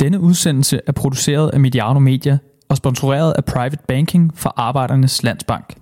Denne 0.00 0.20
udsendelse 0.20 0.80
er 0.86 0.92
produceret 0.92 1.50
af 1.50 1.60
Mediano 1.60 1.98
Media 1.98 2.38
og 2.68 2.76
sponsoreret 2.76 3.32
af 3.32 3.44
Private 3.44 3.78
Banking 3.88 4.38
for 4.38 4.54
Arbejdernes 4.56 5.22
Landsbank. 5.22 5.76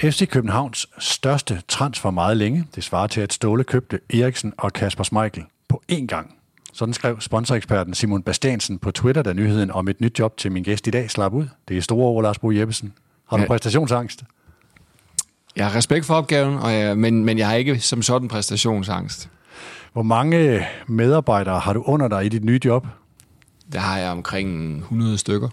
FC 0.00 0.28
Københavns 0.28 0.86
største 0.98 1.62
transfer 1.68 2.10
meget 2.10 2.36
længe. 2.36 2.64
Det 2.74 2.84
svarer 2.84 3.06
til, 3.06 3.20
at 3.20 3.32
Ståle 3.32 3.64
købte 3.64 4.00
Eriksen 4.10 4.52
og 4.58 4.72
Kasper 4.72 5.04
Schmeichel 5.04 5.44
på 5.68 5.82
én 5.92 6.06
gang. 6.06 6.43
Sådan 6.74 6.94
skrev 6.94 7.20
sponsoreksperten 7.20 7.94
Simon 7.94 8.22
Bastiansen 8.22 8.78
på 8.78 8.90
Twitter, 8.90 9.22
da 9.22 9.32
nyheden 9.32 9.70
om 9.70 9.88
et 9.88 10.00
nyt 10.00 10.18
job 10.18 10.36
til 10.36 10.52
min 10.52 10.62
gæst 10.62 10.86
i 10.86 10.90
dag 10.90 11.10
slap 11.10 11.32
ud. 11.32 11.46
Det 11.68 11.76
er 11.76 11.80
store 11.80 12.06
ord, 12.06 12.22
Lars 12.22 12.38
Bo 12.38 12.50
Jeppesen. 12.50 12.92
Har 13.28 13.36
du 13.36 13.42
ja. 13.42 13.46
præstationsangst? 13.46 14.24
Jeg 15.56 15.66
har 15.66 15.76
respekt 15.76 16.06
for 16.06 16.14
opgaven, 16.14 16.58
og 16.58 16.72
jeg, 16.72 16.98
men, 16.98 17.24
men 17.24 17.38
jeg 17.38 17.48
har 17.48 17.54
ikke 17.54 17.80
som 17.80 18.02
sådan 18.02 18.28
præstationsangst. 18.28 19.30
Hvor 19.92 20.02
mange 20.02 20.66
medarbejdere 20.86 21.58
har 21.58 21.72
du 21.72 21.82
under 21.82 22.08
dig 22.08 22.24
i 22.24 22.28
dit 22.28 22.44
nye 22.44 22.60
job? 22.64 22.86
Der 23.72 23.78
har 23.78 23.98
jeg 23.98 24.10
omkring 24.10 24.78
100 24.78 25.18
stykker. 25.18 25.48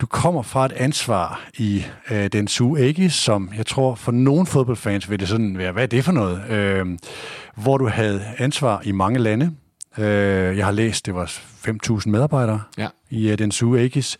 Du 0.00 0.06
kommer 0.06 0.42
fra 0.42 0.66
et 0.66 0.72
ansvar 0.72 1.48
i 1.58 1.84
øh, 2.10 2.26
den 2.26 2.48
Sue 2.48 2.80
Aegis, 2.80 3.14
som 3.14 3.50
jeg 3.56 3.66
tror 3.66 3.94
for 3.94 4.12
nogle 4.12 4.46
fodboldfans 4.46 5.10
vil 5.10 5.20
det 5.20 5.28
sådan 5.28 5.58
være, 5.58 5.72
hvad 5.72 5.82
er 5.82 5.86
det 5.86 6.04
for 6.04 6.12
noget? 6.12 6.50
Øh, 6.50 6.86
hvor 7.56 7.78
du 7.78 7.88
havde 7.88 8.24
ansvar 8.38 8.82
i 8.84 8.92
mange 8.92 9.18
lande. 9.18 9.54
Øh, 9.98 10.56
jeg 10.56 10.64
har 10.64 10.72
læst, 10.72 11.06
det 11.06 11.14
var 11.14 11.24
5.000 11.68 12.08
medarbejdere 12.10 12.60
Ja. 12.78 12.88
i 13.10 13.28
øh, 13.30 13.38
den 13.38 13.52
Sue 13.52 13.80
Aegis. 13.80 14.18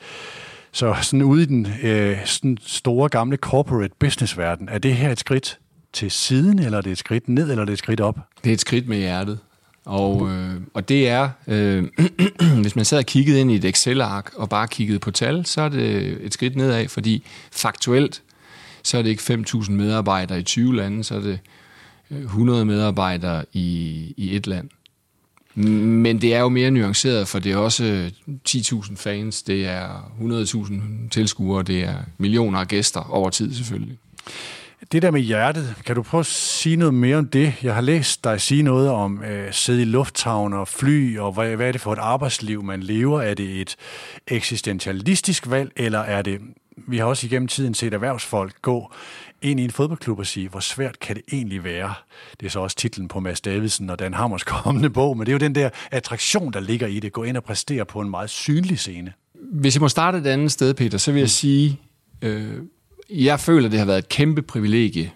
Så 0.72 0.94
sådan 1.02 1.22
ude 1.22 1.42
i 1.42 1.46
den 1.46 1.66
øh, 1.82 2.18
sådan 2.24 2.58
store 2.60 3.08
gamle 3.08 3.36
corporate 3.36 3.94
businessverden, 3.98 4.68
er 4.68 4.78
det 4.78 4.94
her 4.96 5.10
et 5.12 5.18
skridt 5.18 5.58
til 5.92 6.10
siden, 6.10 6.58
eller 6.58 6.78
er 6.78 6.82
det 6.82 6.92
et 6.92 6.98
skridt 6.98 7.28
ned, 7.28 7.50
eller 7.50 7.60
er 7.60 7.64
det 7.64 7.72
et 7.72 7.78
skridt 7.78 8.00
op? 8.00 8.18
Det 8.44 8.50
er 8.50 8.54
et 8.54 8.60
skridt 8.60 8.88
med 8.88 8.96
hjertet. 8.96 9.38
Og, 9.84 10.28
øh, 10.30 10.54
og 10.74 10.88
det 10.88 11.08
er, 11.08 11.30
øh, 11.46 11.84
hvis 12.62 12.76
man 12.76 12.84
sad 12.84 12.98
og 12.98 13.04
kiggede 13.06 13.40
ind 13.40 13.50
i 13.50 13.54
et 13.54 13.64
Excel-ark 13.64 14.30
og 14.36 14.48
bare 14.48 14.68
kiggede 14.68 14.98
på 14.98 15.10
tal, 15.10 15.46
så 15.46 15.60
er 15.60 15.68
det 15.68 16.18
et 16.26 16.32
skridt 16.34 16.56
nedad, 16.56 16.88
fordi 16.88 17.24
faktuelt, 17.52 18.22
så 18.82 18.98
er 18.98 19.02
det 19.02 19.10
ikke 19.10 19.22
5.000 19.56 19.70
medarbejdere 19.70 20.38
i 20.40 20.42
20 20.42 20.76
lande, 20.76 21.04
så 21.04 21.14
er 21.14 21.20
det 21.20 21.38
øh, 22.10 22.18
100 22.20 22.64
medarbejdere 22.64 23.44
i, 23.52 24.14
i 24.16 24.36
et 24.36 24.46
land. 24.46 24.68
Men 25.58 26.20
det 26.20 26.34
er 26.34 26.40
jo 26.40 26.48
mere 26.48 26.70
nuanceret, 26.70 27.28
for 27.28 27.38
det 27.38 27.52
er 27.52 27.56
også 27.56 27.84
øh, 27.84 28.10
10.000 28.48 28.96
fans, 28.96 29.42
det 29.42 29.66
er 29.66 30.12
100.000 30.20 31.08
tilskuere, 31.10 31.62
det 31.62 31.84
er 31.84 31.94
millioner 32.18 32.58
af 32.58 32.68
gæster 32.68 33.10
over 33.10 33.30
tid 33.30 33.54
selvfølgelig. 33.54 33.98
Det 34.92 35.02
der 35.02 35.10
med 35.10 35.20
hjertet, 35.20 35.74
kan 35.86 35.94
du 35.94 36.02
prøve 36.02 36.20
at 36.20 36.26
sige 36.26 36.76
noget 36.76 36.94
mere 36.94 37.16
om 37.16 37.28
det? 37.28 37.54
Jeg 37.62 37.74
har 37.74 37.80
læst 37.80 38.24
dig 38.24 38.40
sige 38.40 38.62
noget 38.62 38.90
om 38.90 39.24
øh, 39.24 39.52
sidde 39.52 39.82
i 39.82 39.84
lufthavn 39.84 40.52
og 40.52 40.68
fly, 40.68 41.18
og 41.18 41.32
hvad, 41.32 41.56
hvad 41.56 41.68
er 41.68 41.72
det 41.72 41.80
for 41.80 41.92
et 41.92 41.98
arbejdsliv, 41.98 42.62
man 42.62 42.82
lever? 42.82 43.22
Er 43.22 43.34
det 43.34 43.60
et 43.60 43.76
eksistentialistisk 44.28 45.50
valg, 45.50 45.72
eller 45.76 45.98
er 45.98 46.22
det... 46.22 46.40
Vi 46.76 46.98
har 46.98 47.04
også 47.04 47.26
igennem 47.26 47.48
tiden 47.48 47.74
set 47.74 47.94
erhvervsfolk 47.94 48.62
gå 48.62 48.92
ind 49.42 49.60
i 49.60 49.64
en 49.64 49.70
fodboldklub 49.70 50.18
og 50.18 50.26
sige, 50.26 50.48
hvor 50.48 50.60
svært 50.60 51.00
kan 51.00 51.16
det 51.16 51.24
egentlig 51.32 51.64
være? 51.64 51.94
Det 52.40 52.46
er 52.46 52.50
så 52.50 52.60
også 52.60 52.76
titlen 52.76 53.08
på 53.08 53.20
Mads 53.20 53.40
Davidsen 53.40 53.90
og 53.90 53.98
Dan 53.98 54.14
Hammers 54.14 54.44
kommende 54.62 54.90
bog, 54.90 55.16
men 55.16 55.26
det 55.26 55.32
er 55.32 55.34
jo 55.34 55.38
den 55.38 55.54
der 55.54 55.70
attraktion, 55.90 56.52
der 56.52 56.60
ligger 56.60 56.86
i 56.86 57.00
det. 57.00 57.12
Gå 57.12 57.22
ind 57.22 57.36
og 57.36 57.44
præstere 57.44 57.84
på 57.84 58.00
en 58.00 58.10
meget 58.10 58.30
synlig 58.30 58.78
scene. 58.78 59.12
Hvis 59.52 59.74
jeg 59.74 59.80
må 59.80 59.88
starte 59.88 60.18
et 60.18 60.26
andet 60.26 60.52
sted, 60.52 60.74
Peter, 60.74 60.98
så 60.98 61.12
vil 61.12 61.20
jeg 61.20 61.30
sige, 61.30 61.80
øh, 62.22 62.54
jeg 63.10 63.40
føler, 63.40 63.68
det 63.68 63.78
har 63.78 63.86
været 63.86 63.98
et 63.98 64.08
kæmpe 64.08 64.42
privilegie, 64.42 65.12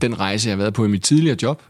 den 0.00 0.20
rejse, 0.20 0.48
jeg 0.48 0.56
har 0.56 0.62
været 0.62 0.74
på 0.74 0.84
i 0.84 0.88
mit 0.88 1.02
tidligere 1.02 1.36
job. 1.42 1.62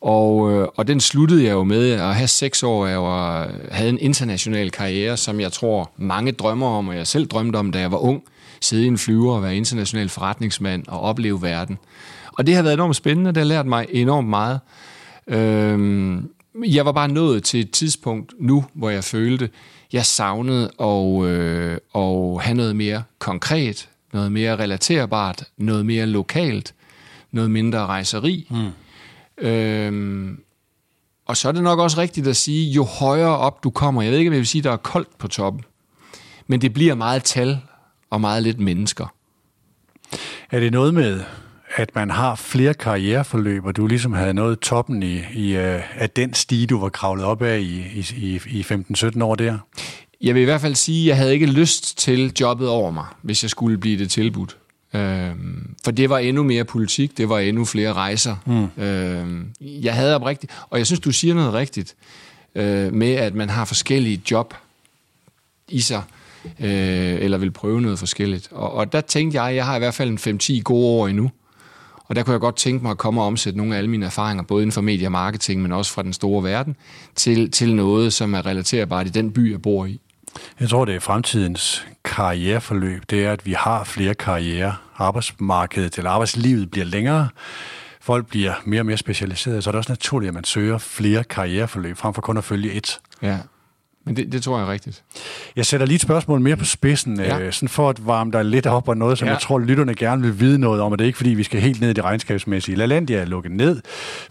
Og, 0.00 0.52
øh, 0.52 0.68
og 0.76 0.86
den 0.86 1.00
sluttede 1.00 1.44
jeg 1.44 1.52
jo 1.52 1.64
med 1.64 1.90
at 1.90 2.14
have 2.14 2.28
seks 2.28 2.62
år, 2.62 2.86
jeg 2.86 3.02
var, 3.02 3.50
havde 3.70 3.88
en 3.88 3.98
international 3.98 4.70
karriere, 4.70 5.16
som 5.16 5.40
jeg 5.40 5.52
tror 5.52 5.90
mange 5.96 6.32
drømmer 6.32 6.66
om, 6.66 6.88
og 6.88 6.96
jeg 6.96 7.06
selv 7.06 7.26
drømte 7.26 7.56
om, 7.56 7.72
da 7.72 7.80
jeg 7.80 7.92
var 7.92 7.98
ung. 7.98 8.22
Sidde 8.62 8.84
i 8.84 8.86
en 8.86 8.98
flyver 8.98 9.34
og 9.34 9.42
være 9.42 9.56
international 9.56 10.08
forretningsmand 10.08 10.88
og 10.88 11.00
opleve 11.00 11.42
verden. 11.42 11.78
Og 12.32 12.46
det 12.46 12.54
har 12.54 12.62
været 12.62 12.74
enormt 12.74 12.96
spændende, 12.96 13.30
det 13.30 13.36
har 13.36 13.44
lært 13.44 13.66
mig 13.66 13.86
enormt 13.90 14.28
meget. 14.28 14.60
Øhm, 15.26 16.30
jeg 16.64 16.86
var 16.86 16.92
bare 16.92 17.08
nået 17.08 17.44
til 17.44 17.60
et 17.60 17.70
tidspunkt 17.70 18.34
nu, 18.38 18.64
hvor 18.74 18.90
jeg 18.90 19.04
følte, 19.04 19.50
jeg 19.92 20.06
savnede 20.06 20.70
at, 20.80 21.24
øh, 21.24 21.78
at 21.94 22.42
have 22.42 22.54
noget 22.54 22.76
mere 22.76 23.02
konkret, 23.18 23.88
noget 24.12 24.32
mere 24.32 24.56
relaterbart, 24.56 25.44
noget 25.58 25.86
mere 25.86 26.06
lokalt, 26.06 26.74
noget 27.30 27.50
mindre 27.50 27.86
rejseri. 27.86 28.48
Mm. 28.50 29.46
Øhm, 29.46 30.38
og 31.26 31.36
så 31.36 31.48
er 31.48 31.52
det 31.52 31.62
nok 31.62 31.78
også 31.78 31.98
rigtigt 31.98 32.26
at 32.26 32.36
sige, 32.36 32.70
jo 32.70 32.84
højere 32.84 33.38
op 33.38 33.64
du 33.64 33.70
kommer, 33.70 34.02
jeg 34.02 34.12
ved 34.12 34.18
ikke, 34.18 34.28
om 34.28 34.32
jeg 34.32 34.38
vil 34.38 34.46
sige, 34.46 34.62
der 34.62 34.72
er 34.72 34.76
koldt 34.76 35.18
på 35.18 35.28
toppen, 35.28 35.64
men 36.46 36.60
det 36.60 36.72
bliver 36.72 36.94
meget 36.94 37.24
tal 37.24 37.60
og 38.12 38.20
meget 38.20 38.42
lidt 38.42 38.60
mennesker. 38.60 39.14
Er 40.50 40.60
det 40.60 40.72
noget 40.72 40.94
med, 40.94 41.20
at 41.76 41.94
man 41.94 42.10
har 42.10 42.34
flere 42.34 42.74
karriereforløb, 42.74 43.64
og 43.64 43.76
du 43.76 43.86
ligesom 43.86 44.12
havde 44.12 44.34
nået 44.34 44.60
toppen 44.60 45.02
i, 45.02 45.20
i, 45.34 45.56
uh, 45.56 46.00
af 46.02 46.10
den 46.16 46.34
stige, 46.34 46.66
du 46.66 46.80
var 46.80 46.88
kravlet 46.88 47.24
op 47.24 47.42
af 47.42 47.58
i, 47.58 48.04
i, 48.16 48.40
i 48.46 48.62
15-17 48.62 49.22
år 49.24 49.34
der? 49.34 49.58
Jeg 50.20 50.34
vil 50.34 50.42
i 50.42 50.44
hvert 50.44 50.60
fald 50.60 50.74
sige, 50.74 51.02
at 51.02 51.08
jeg 51.08 51.16
havde 51.16 51.32
ikke 51.32 51.46
lyst 51.46 51.98
til 51.98 52.32
jobbet 52.40 52.68
over 52.68 52.90
mig, 52.90 53.06
hvis 53.22 53.42
jeg 53.42 53.50
skulle 53.50 53.78
blive 53.78 53.98
det 53.98 54.10
tilbudt. 54.10 54.56
Øhm, 54.94 55.74
for 55.84 55.90
det 55.90 56.10
var 56.10 56.18
endnu 56.18 56.42
mere 56.42 56.64
politik, 56.64 57.18
det 57.18 57.28
var 57.28 57.38
endnu 57.38 57.64
flere 57.64 57.92
rejser. 57.92 58.36
Mm. 58.46 58.82
Øhm, 58.82 59.48
jeg 59.60 59.94
havde 59.94 60.14
oprigtigt, 60.14 60.52
og 60.70 60.78
jeg 60.78 60.86
synes, 60.86 61.00
du 61.00 61.12
siger 61.12 61.34
noget 61.34 61.52
rigtigt, 61.52 61.94
øh, 62.54 62.92
med 62.92 63.12
at 63.12 63.34
man 63.34 63.50
har 63.50 63.64
forskellige 63.64 64.22
job 64.30 64.54
i 65.68 65.80
sig, 65.80 66.02
øh, 66.44 67.24
eller 67.24 67.38
vil 67.38 67.50
prøve 67.50 67.80
noget 67.80 67.98
forskelligt. 67.98 68.48
Og, 68.52 68.72
og 68.72 68.92
der 68.92 69.00
tænkte 69.00 69.36
jeg, 69.36 69.48
at 69.48 69.56
jeg 69.56 69.66
har 69.66 69.76
i 69.76 69.78
hvert 69.78 69.94
fald 69.94 70.26
en 70.26 70.38
5-10 70.42 70.62
gode 70.62 70.86
år 70.86 71.08
endnu, 71.08 71.30
og 72.08 72.16
der 72.16 72.22
kunne 72.22 72.32
jeg 72.32 72.40
godt 72.40 72.56
tænke 72.56 72.82
mig 72.82 72.90
at 72.90 72.98
komme 72.98 73.20
og 73.20 73.26
omsætte 73.26 73.56
nogle 73.56 73.74
af 73.74 73.78
alle 73.78 73.90
mine 73.90 74.06
erfaringer, 74.06 74.44
både 74.44 74.62
inden 74.62 74.72
for 74.72 74.80
medie 74.80 75.06
og 75.06 75.12
marketing, 75.12 75.62
men 75.62 75.72
også 75.72 75.92
fra 75.92 76.02
den 76.02 76.12
store 76.12 76.44
verden, 76.44 76.76
til, 77.14 77.50
til 77.50 77.74
noget, 77.74 78.12
som 78.12 78.34
er 78.34 78.46
relaterbart 78.46 79.06
i 79.06 79.10
den 79.10 79.32
by, 79.32 79.52
jeg 79.52 79.62
bor 79.62 79.86
i. 79.86 80.00
Jeg 80.60 80.68
tror, 80.68 80.84
det 80.84 80.94
er 80.94 81.00
fremtidens 81.00 81.86
karriereforløb. 82.04 83.02
Det 83.10 83.24
er, 83.24 83.32
at 83.32 83.46
vi 83.46 83.52
har 83.52 83.84
flere 83.84 84.14
karriere. 84.14 84.74
Arbejdsmarkedet 84.96 85.96
eller 85.96 86.10
arbejdslivet 86.10 86.70
bliver 86.70 86.84
længere. 86.84 87.28
Folk 88.00 88.26
bliver 88.26 88.52
mere 88.64 88.80
og 88.80 88.86
mere 88.86 88.96
specialiserede, 88.96 89.62
så 89.62 89.70
er 89.70 89.72
det 89.72 89.78
også 89.78 89.92
naturligt, 89.92 90.28
at 90.28 90.34
man 90.34 90.44
søger 90.44 90.78
flere 90.78 91.24
karriereforløb, 91.24 91.96
frem 91.96 92.14
for 92.14 92.22
kun 92.22 92.36
at 92.36 92.44
følge 92.44 92.72
et. 92.72 93.00
Ja, 93.22 93.38
men 94.06 94.16
det, 94.16 94.32
det 94.32 94.42
tror 94.42 94.58
jeg 94.58 94.66
er 94.68 94.72
rigtigt. 94.72 95.02
Jeg 95.56 95.66
sætter 95.66 95.86
lige 95.86 95.94
et 95.94 96.00
spørgsmål 96.00 96.40
mere 96.40 96.56
på 96.56 96.64
spidsen, 96.64 97.20
Ja. 97.20 97.38
øh, 97.40 97.52
sådan 97.52 97.68
for 97.68 97.88
at 97.90 98.06
varme 98.06 98.32
dig 98.32 98.44
lidt 98.44 98.66
op 98.66 98.88
og 98.88 98.96
noget, 98.96 99.18
som 99.18 99.26
Ja. 99.28 99.32
jeg 99.32 99.40
tror, 99.40 99.58
lytterne 99.58 99.94
gerne 99.94 100.22
vil 100.22 100.40
vide 100.40 100.58
noget 100.58 100.80
om, 100.80 100.92
og 100.92 100.98
det 100.98 101.04
er 101.04 101.06
ikke 101.06 101.16
fordi, 101.16 101.30
vi 101.30 101.42
skal 101.42 101.60
helt 101.60 101.80
ned 101.80 101.90
i 101.90 101.92
det 101.92 102.04
regnskabsmæssige. 102.04 102.76
LaLandia 102.76 103.18
er 103.20 103.24
lukket 103.24 103.52
ned, 103.52 103.80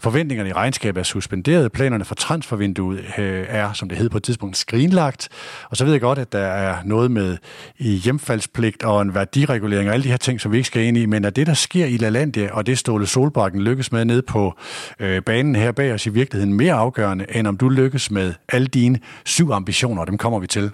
forventningerne 0.00 0.50
i 0.50 0.52
regnskabet 0.52 1.00
er 1.00 1.04
suspenderet, 1.04 1.72
planerne 1.72 2.04
for 2.04 2.14
transfervinduet 2.14 2.98
øh, 3.18 3.44
er, 3.48 3.72
som 3.72 3.88
det 3.88 3.98
hed 3.98 4.08
på 4.08 4.16
et 4.16 4.22
tidspunkt, 4.22 4.56
skrinlagt, 4.56 5.28
og 5.70 5.76
så 5.76 5.84
ved 5.84 5.92
jeg 5.92 6.00
godt, 6.00 6.18
at 6.18 6.32
der 6.32 6.38
er 6.38 6.76
noget 6.84 7.10
med 7.10 7.36
i 7.78 7.90
hjemfaldspligt 7.94 8.82
og 8.84 9.02
en 9.02 9.14
værdiregulering 9.14 9.88
og 9.88 9.94
alle 9.94 10.04
de 10.04 10.08
her 10.08 10.16
ting, 10.16 10.40
som 10.40 10.52
vi 10.52 10.56
ikke 10.56 10.66
skal 10.66 10.82
ind 10.82 10.96
i, 10.98 11.06
men 11.06 11.24
at 11.24 11.36
det, 11.36 11.46
der 11.46 11.54
sker 11.54 11.86
i 11.86 11.96
LaLandia, 11.96 12.48
og 12.52 12.66
det 12.66 12.78
Ståle 12.78 13.06
Solbakken 13.06 13.62
lykkes 13.62 13.92
med 13.92 14.04
ned 14.04 14.22
på 14.22 14.54
øh, 15.00 15.22
banen 15.22 15.56
her 15.56 15.72
bag 15.72 15.92
os, 15.92 16.06
i 16.06 16.10
virkeligheden 16.10 16.54
mere 16.54 16.74
afgørende, 16.74 17.26
end 17.34 17.46
om 17.46 17.56
du 17.56 17.68
lykkes 17.68 18.10
med 18.10 18.32
alle 18.48 18.66
dine 18.66 18.98
syv 19.24 19.52
ambitioner, 19.62 20.00
og 20.00 20.06
dem 20.06 20.18
kommer 20.18 20.38
vi 20.38 20.46
til. 20.46 20.70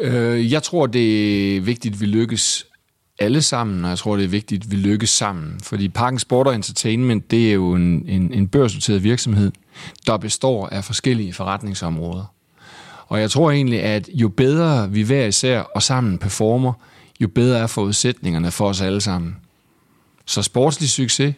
Øh, 0.00 0.52
jeg 0.52 0.62
tror, 0.62 0.86
det 0.86 1.56
er 1.56 1.60
vigtigt, 1.60 1.94
at 1.94 2.00
vi 2.00 2.06
lykkes 2.06 2.66
alle 3.18 3.42
sammen, 3.42 3.84
og 3.84 3.90
jeg 3.90 3.98
tror, 3.98 4.16
det 4.16 4.24
er 4.24 4.28
vigtigt, 4.28 4.64
at 4.64 4.70
vi 4.70 4.76
lykkes 4.76 5.10
sammen. 5.10 5.60
Fordi 5.62 5.88
Parken 5.88 6.18
Sport 6.18 6.46
og 6.46 6.54
Entertainment, 6.54 7.30
det 7.30 7.48
er 7.48 7.52
jo 7.52 7.74
en, 7.74 8.08
en, 8.08 8.32
en 8.32 8.48
børsnoteret 8.48 9.02
virksomhed, 9.02 9.52
der 10.06 10.16
består 10.16 10.68
af 10.68 10.84
forskellige 10.84 11.32
forretningsområder. 11.32 12.24
Og 13.06 13.20
jeg 13.20 13.30
tror 13.30 13.50
egentlig, 13.50 13.82
at 13.82 14.08
jo 14.14 14.28
bedre 14.28 14.90
vi 14.90 15.02
hver 15.02 15.26
især 15.26 15.60
og 15.60 15.82
sammen 15.82 16.18
performer, 16.18 16.72
jo 17.20 17.28
bedre 17.28 17.58
er 17.58 17.66
forudsætningerne 17.66 18.50
for 18.50 18.68
os 18.68 18.80
alle 18.80 19.00
sammen. 19.00 19.36
Så 20.26 20.42
sportslig 20.42 20.88
succes, 20.88 21.34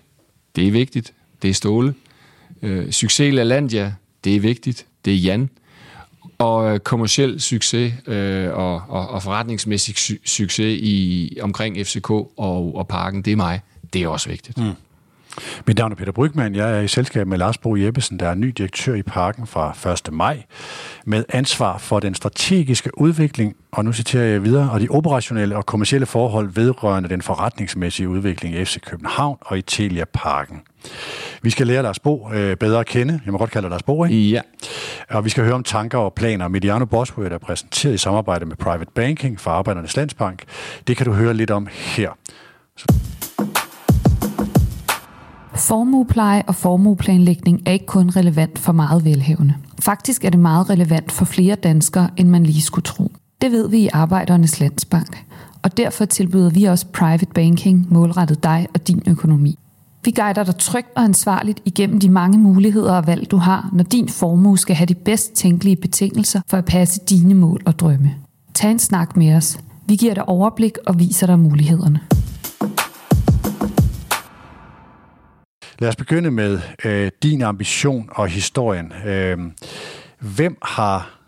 det 0.57 0.67
er 0.67 0.73
vigtigt. 0.73 1.13
Det 1.43 1.51
er 1.51 1.55
Ståle. 1.55 1.95
Øh, 2.63 2.93
succes 2.93 3.29
i 3.29 3.31
LaLandia, 3.31 3.95
det 4.25 4.37
er 4.37 4.41
vigtigt. 4.41 4.87
Det 5.05 5.13
er 5.13 5.19
Jan. 5.19 5.51
Og 6.39 6.75
øh, 6.75 6.81
kommersiel 6.81 7.41
succes 7.41 7.93
øh, 8.07 8.55
og, 8.55 8.83
og, 8.89 9.09
og 9.09 9.23
forretningsmæssig 9.23 9.95
su- 9.99 10.27
succes 10.27 10.79
i 10.83 11.39
omkring 11.41 11.87
FCK 11.87 12.11
og, 12.11 12.77
og 12.77 12.89
Parken, 12.89 13.23
det 13.23 13.33
er 13.33 13.37
mig. 13.37 13.61
Det 13.93 14.03
er 14.03 14.09
også 14.09 14.29
vigtigt. 14.29 14.59
Mm. 14.59 14.73
Mit 15.67 15.79
navn 15.79 15.93
er 15.93 15.97
Peter 15.97 16.13
Brygman. 16.13 16.55
Jeg 16.55 16.77
er 16.77 16.81
i 16.81 16.89
selskab 16.89 17.27
med 17.27 17.39
Lars 17.39 17.59
Bo 17.59 17.77
Jeppesen, 17.77 18.19
der 18.19 18.29
er 18.29 18.35
ny 18.35 18.49
direktør 18.49 18.95
i 18.95 19.03
parken 19.03 19.47
fra 19.47 19.91
1. 19.93 20.13
maj, 20.13 20.43
med 21.05 21.25
ansvar 21.29 21.79
for 21.79 22.01
den 22.01 22.15
strategiske 22.15 22.99
udvikling, 23.01 23.57
og 23.73 23.85
nu 23.85 23.93
citerer 23.93 24.25
jeg 24.25 24.45
videre, 24.45 24.71
og 24.71 24.81
de 24.81 24.89
operationelle 24.91 25.57
og 25.57 25.67
kommercielle 25.67 26.07
forhold 26.07 26.49
vedrørende 26.55 27.09
den 27.09 27.23
forretningsmæssige 27.23 28.09
udvikling 28.09 28.55
i 28.55 28.65
FC 28.65 28.81
København 28.81 29.39
og 29.41 29.59
i 29.59 29.63
Telia 29.63 30.05
Parken. 30.13 30.61
Vi 31.43 31.51
skal 31.51 31.67
lære 31.67 31.83
Lars 31.83 31.99
Bo 31.99 32.31
øh, 32.33 32.57
bedre 32.57 32.81
at 32.81 32.87
kende. 32.87 33.21
Jeg 33.25 33.33
må 33.33 33.39
godt 33.39 33.51
kalde 33.51 33.65
dig 33.65 33.71
Lars 33.71 33.83
Bo, 33.83 34.05
ikke? 34.05 34.29
Ja. 34.29 34.41
Og 35.11 35.25
vi 35.25 35.31
skal 35.31 35.45
høre 35.45 35.55
om 35.55 35.63
tanker 35.63 35.99
og 35.99 36.15
planer. 36.15 36.49
Mediano 36.49 36.85
Bosworth 36.85 37.35
er 37.35 37.39
præsenteret 37.39 37.95
i 37.95 37.99
samarbejde 37.99 38.47
med 38.47 38.57
Private 38.57 38.91
Banking 38.95 39.41
for 39.41 39.51
Arbejdernes 39.51 39.97
Landsbank. 39.97 40.43
Det 40.87 40.97
kan 40.97 41.07
du 41.07 41.13
høre 41.13 41.35
lidt 41.35 41.51
om 41.51 41.69
her. 41.71 42.11
Formuepleje 45.59 46.43
og 46.47 46.55
formueplanlægning 46.55 47.63
er 47.67 47.73
ikke 47.73 47.87
kun 47.87 48.11
relevant 48.11 48.59
for 48.59 48.73
meget 48.73 49.05
velhævende. 49.05 49.55
Faktisk 49.81 50.25
er 50.25 50.31
det 50.31 50.41
meget 50.41 50.71
relevant 50.71 51.13
for 51.13 51.25
flere 51.25 51.55
danskere, 51.55 52.11
end 52.17 52.29
man 52.29 52.43
lige 52.43 52.63
skulle 52.63 52.83
tro. 52.83 53.13
Det 53.43 53.53
ved 53.53 53.69
vi 53.69 53.79
i 53.79 53.89
Arbejdernes 53.93 54.61
Landsbank, 54.61 55.25
og 55.63 55.77
derfor 55.77 56.05
tilbyder 56.05 56.51
vi 56.51 56.65
også 56.65 56.87
private 56.87 57.27
banking 57.35 57.87
målrettet 57.91 58.43
dig 58.43 58.67
og 58.75 58.89
din 58.89 59.03
økonomi. 59.07 59.59
Vi 60.05 60.11
guider 60.11 60.45
dig 60.45 60.57
trygt 60.57 60.89
og 60.97 61.03
ansvarligt 61.03 61.61
igennem 61.65 62.01
de 62.01 62.09
mange 62.09 62.39
muligheder 62.39 62.93
og 62.93 63.07
valg, 63.07 63.31
du 63.31 63.37
har, 63.37 63.71
når 63.73 63.85
din 63.85 64.09
formue 64.09 64.59
skal 64.59 64.77
have 64.77 64.87
de 64.87 64.95
bedst 64.95 65.33
tænkelige 65.33 65.77
betingelser 65.77 66.41
for 66.47 66.57
at 66.57 66.65
passe 66.65 67.01
dine 67.11 67.35
mål 67.35 67.61
og 67.67 67.79
drømme. 67.79 68.15
Tag 68.55 68.71
en 68.71 68.79
snak 68.79 69.17
med 69.17 69.35
os. 69.35 69.59
Vi 69.87 69.97
giver 69.97 70.15
dig 70.15 70.29
overblik 70.29 70.73
og 70.87 70.99
viser 70.99 71.27
dig 71.27 71.39
mulighederne. 71.39 72.01
Lad 75.79 75.89
os 75.89 75.97
begynde 75.97 76.31
med 76.31 76.61
øh, 76.85 77.11
din 77.23 77.43
ambition 77.43 78.09
og 78.13 78.29
historien. 78.29 78.93
Øh, 79.07 79.39
hvem 80.21 80.59
har 80.63 81.19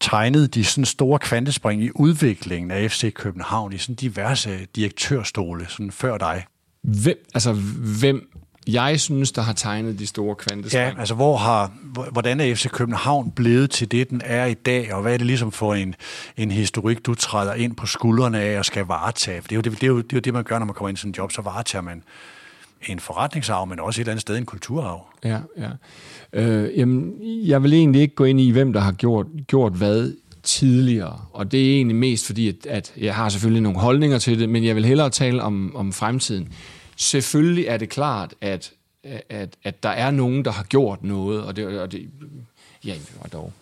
tegnet 0.00 0.54
de 0.54 0.64
sådan 0.64 0.84
store 0.84 1.18
kvantespring 1.18 1.82
i 1.82 1.90
udviklingen 1.94 2.70
af 2.70 2.90
FC 2.90 3.12
København 3.14 3.72
i 3.72 3.78
sådan 3.78 3.94
diverse 3.94 4.66
direktørstole 4.76 5.66
sådan 5.68 5.90
før 5.90 6.18
dig? 6.18 6.44
Hvem, 6.82 7.16
altså, 7.34 7.52
hvem 8.00 8.28
jeg 8.66 9.00
synes, 9.00 9.32
der 9.32 9.42
har 9.42 9.52
tegnet 9.52 9.98
de 9.98 10.06
store 10.06 10.34
kvantespring? 10.34 10.82
Ja, 10.82 11.00
altså 11.00 11.14
hvor 11.14 11.36
har, 11.36 11.72
hvordan 12.12 12.40
er 12.40 12.54
FC 12.54 12.68
København 12.68 13.30
blevet 13.30 13.70
til 13.70 13.90
det, 13.90 14.10
den 14.10 14.20
er 14.24 14.44
i 14.44 14.54
dag, 14.54 14.94
og 14.94 15.02
hvad 15.02 15.12
er 15.12 15.16
det 15.16 15.26
ligesom 15.26 15.52
for 15.52 15.74
en, 15.74 15.94
en 16.36 16.50
historik, 16.50 17.06
du 17.06 17.14
træder 17.14 17.54
ind 17.54 17.76
på 17.76 17.86
skuldrene 17.86 18.40
af 18.40 18.58
og 18.58 18.64
skal 18.64 18.84
varetage? 18.84 19.42
For 19.42 19.48
det 19.48 19.52
er, 19.52 19.56
jo 19.56 19.62
det, 19.62 19.72
det, 19.72 19.82
er 19.82 19.86
jo, 19.86 19.96
det 19.96 20.12
er 20.12 20.16
jo 20.16 20.20
det, 20.20 20.34
man 20.34 20.44
gør, 20.44 20.58
når 20.58 20.66
man 20.66 20.74
kommer 20.74 20.88
ind 20.88 20.98
i 20.98 21.00
sådan 21.00 21.10
en 21.10 21.14
job, 21.18 21.32
så 21.32 21.42
varetager 21.42 21.82
man 21.82 22.02
en 22.86 23.00
forretningsarv, 23.00 23.66
men 23.66 23.80
også 23.80 24.00
et 24.00 24.02
eller 24.02 24.12
andet 24.12 24.20
sted 24.20 24.36
en 24.36 24.46
kulturarv. 24.46 25.06
Ja, 25.24 25.40
ja. 25.58 25.70
Øh, 26.32 26.78
jamen, 26.78 27.14
jeg 27.22 27.62
vil 27.62 27.72
egentlig 27.72 28.02
ikke 28.02 28.14
gå 28.14 28.24
ind 28.24 28.40
i, 28.40 28.50
hvem 28.50 28.72
der 28.72 28.80
har 28.80 28.92
gjort, 28.92 29.26
gjort 29.46 29.72
hvad 29.72 30.12
tidligere, 30.42 31.20
og 31.32 31.52
det 31.52 31.70
er 31.70 31.76
egentlig 31.76 31.96
mest 31.96 32.26
fordi, 32.26 32.48
at, 32.48 32.66
at 32.66 32.92
jeg 32.96 33.14
har 33.14 33.28
selvfølgelig 33.28 33.62
nogle 33.62 33.78
holdninger 33.78 34.18
til 34.18 34.40
det, 34.40 34.48
men 34.48 34.64
jeg 34.64 34.76
vil 34.76 34.84
hellere 34.84 35.10
tale 35.10 35.42
om, 35.42 35.76
om 35.76 35.92
fremtiden. 35.92 36.52
Selvfølgelig 36.96 37.66
er 37.66 37.76
det 37.76 37.88
klart, 37.88 38.34
at, 38.40 38.72
at, 39.28 39.56
at 39.64 39.82
der 39.82 39.88
er 39.88 40.10
nogen, 40.10 40.44
der 40.44 40.50
har 40.50 40.64
gjort 40.64 41.04
noget, 41.04 41.42
og 41.42 41.56
det, 41.56 41.80
og 41.80 41.92
det 41.92 42.08
ja, 42.84 42.94
dog. 43.32 43.52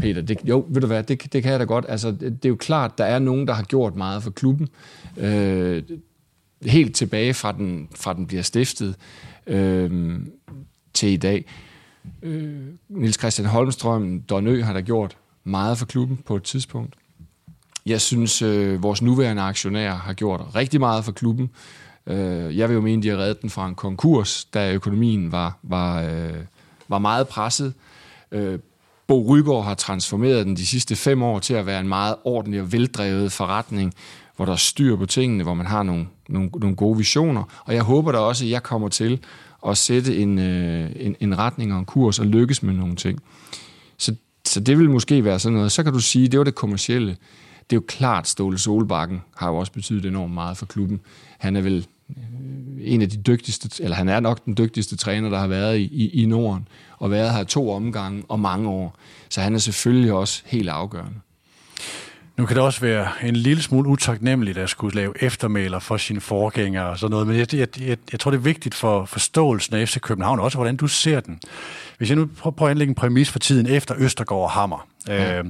Peter, 0.00 0.22
det, 0.22 0.38
jo, 0.44 0.64
ved 0.68 0.80
du 0.80 0.86
hvad, 0.86 1.02
det, 1.02 1.32
det 1.32 1.42
kan 1.42 1.52
jeg 1.52 1.60
da 1.60 1.64
godt. 1.64 1.84
Altså, 1.88 2.10
det, 2.10 2.20
det 2.20 2.44
er 2.44 2.48
jo 2.48 2.56
klart, 2.56 2.98
der 2.98 3.04
er 3.04 3.18
nogen, 3.18 3.46
der 3.46 3.54
har 3.54 3.62
gjort 3.62 3.96
meget 3.96 4.22
for 4.22 4.30
klubben. 4.30 4.68
Øh, 5.16 5.82
helt 6.64 6.96
tilbage 6.96 7.34
fra 7.34 7.52
den, 7.52 7.88
fra 7.94 8.14
den 8.14 8.26
bliver 8.26 8.42
stiftet 8.42 8.94
øh, 9.46 10.20
til 10.94 11.08
i 11.08 11.16
dag. 11.16 11.44
Øh, 12.22 12.60
Nils 12.88 13.18
Christian 13.18 13.48
Holmstrøm, 13.48 14.20
Donø 14.20 14.62
har 14.62 14.72
der 14.72 14.80
gjort 14.80 15.16
meget 15.44 15.78
for 15.78 15.86
klubben 15.86 16.16
på 16.26 16.36
et 16.36 16.42
tidspunkt. 16.42 16.94
Jeg 17.86 18.00
synes, 18.00 18.42
øh, 18.42 18.82
vores 18.82 19.02
nuværende 19.02 19.42
aktionærer 19.42 19.94
har 19.94 20.12
gjort 20.12 20.40
rigtig 20.54 20.80
meget 20.80 21.04
for 21.04 21.12
klubben. 21.12 21.50
Øh, 22.06 22.58
jeg 22.58 22.68
vil 22.68 22.74
jo 22.74 22.80
mene, 22.80 23.02
de 23.02 23.08
har 23.08 23.16
reddet 23.16 23.42
den 23.42 23.50
fra 23.50 23.68
en 23.68 23.74
konkurs, 23.74 24.44
da 24.44 24.72
økonomien 24.72 25.32
var, 25.32 25.58
var, 25.62 26.02
øh, 26.02 26.34
var 26.88 26.98
meget 26.98 27.28
presset. 27.28 27.74
Øh, 28.32 28.58
Bo 29.06 29.26
Rygaard 29.28 29.64
har 29.64 29.74
transformeret 29.74 30.46
den 30.46 30.56
de 30.56 30.66
sidste 30.66 30.96
fem 30.96 31.22
år 31.22 31.38
til 31.38 31.54
at 31.54 31.66
være 31.66 31.80
en 31.80 31.88
meget 31.88 32.16
ordentlig 32.24 32.60
og 32.60 32.72
veldrevet 32.72 33.32
forretning, 33.32 33.94
hvor 34.36 34.44
der 34.44 34.52
er 34.52 34.56
styr 34.56 34.96
på 34.96 35.06
tingene, 35.06 35.42
hvor 35.42 35.54
man 35.54 35.66
har 35.66 35.82
nogle, 35.82 36.06
nogle, 36.32 36.50
nogle 36.54 36.76
gode 36.76 36.98
visioner. 36.98 37.62
Og 37.64 37.74
jeg 37.74 37.82
håber 37.82 38.12
da 38.12 38.18
også, 38.18 38.44
at 38.44 38.50
jeg 38.50 38.62
kommer 38.62 38.88
til 38.88 39.20
at 39.66 39.78
sætte 39.78 40.16
en, 40.18 40.38
øh, 40.38 40.90
en, 40.96 41.16
en 41.20 41.38
retning 41.38 41.72
og 41.72 41.78
en 41.78 41.84
kurs 41.84 42.18
og 42.18 42.26
lykkes 42.26 42.62
med 42.62 42.74
nogle 42.74 42.96
ting. 42.96 43.20
Så, 43.98 44.14
så 44.44 44.60
det 44.60 44.78
vil 44.78 44.90
måske 44.90 45.24
være 45.24 45.38
sådan 45.38 45.56
noget. 45.56 45.72
Så 45.72 45.82
kan 45.82 45.92
du 45.92 46.00
sige, 46.00 46.28
det 46.28 46.38
var 46.38 46.44
det 46.44 46.54
kommercielle. 46.54 47.16
Det 47.70 47.76
er 47.76 47.80
jo 47.80 47.84
klart, 47.88 48.28
Ståle 48.28 48.58
Solbakken 48.58 49.22
har 49.36 49.48
jo 49.48 49.56
også 49.56 49.72
betydet 49.72 50.04
enormt 50.04 50.34
meget 50.34 50.56
for 50.56 50.66
klubben. 50.66 51.00
Han 51.38 51.56
er 51.56 51.60
vel 51.60 51.86
øh, 52.10 52.16
en 52.80 53.02
af 53.02 53.10
de 53.10 53.16
dygtigste, 53.16 53.84
eller 53.84 53.96
han 53.96 54.08
er 54.08 54.20
nok 54.20 54.44
den 54.44 54.56
dygtigste 54.58 54.96
træner, 54.96 55.30
der 55.30 55.38
har 55.38 55.46
været 55.46 55.78
i, 55.78 55.82
i, 55.82 56.22
i 56.22 56.26
Norden, 56.26 56.68
og 56.98 57.10
været 57.10 57.32
her 57.32 57.44
to 57.44 57.70
omgange 57.70 58.22
og 58.28 58.40
mange 58.40 58.68
år. 58.68 58.98
Så 59.28 59.40
han 59.40 59.54
er 59.54 59.58
selvfølgelig 59.58 60.12
også 60.12 60.42
helt 60.46 60.68
afgørende. 60.68 61.20
Nu 62.36 62.46
kan 62.46 62.56
det 62.56 62.64
også 62.64 62.80
være 62.80 63.08
en 63.22 63.36
lille 63.36 63.62
smule 63.62 63.88
utaknemmeligt 63.88 64.58
at 64.58 64.70
skulle 64.70 64.94
lave 64.94 65.22
eftermæler 65.22 65.78
for 65.78 65.96
sine 65.96 66.20
forgængere 66.20 66.88
og 66.88 66.98
sådan 66.98 67.10
noget, 67.10 67.26
men 67.26 67.38
jeg, 67.38 67.54
jeg, 67.54 67.80
jeg, 67.80 67.96
jeg 68.12 68.20
tror, 68.20 68.30
det 68.30 68.38
er 68.38 68.42
vigtigt 68.42 68.74
for 68.74 69.04
forståelsen 69.04 69.76
af 69.76 69.88
FC 69.88 70.00
København, 70.00 70.40
også 70.40 70.58
hvordan 70.58 70.76
du 70.76 70.86
ser 70.86 71.20
den. 71.20 71.40
Hvis 71.98 72.08
jeg 72.08 72.16
nu 72.16 72.28
prøver 72.38 72.62
at 72.62 72.70
anlægge 72.70 72.90
en 72.90 72.94
præmis 72.94 73.30
for 73.30 73.38
tiden 73.38 73.66
efter 73.66 73.94
Østergaard 73.98 74.42
og 74.42 74.50
Hammer, 74.50 74.88
ja. 75.08 75.38
øh, 75.38 75.44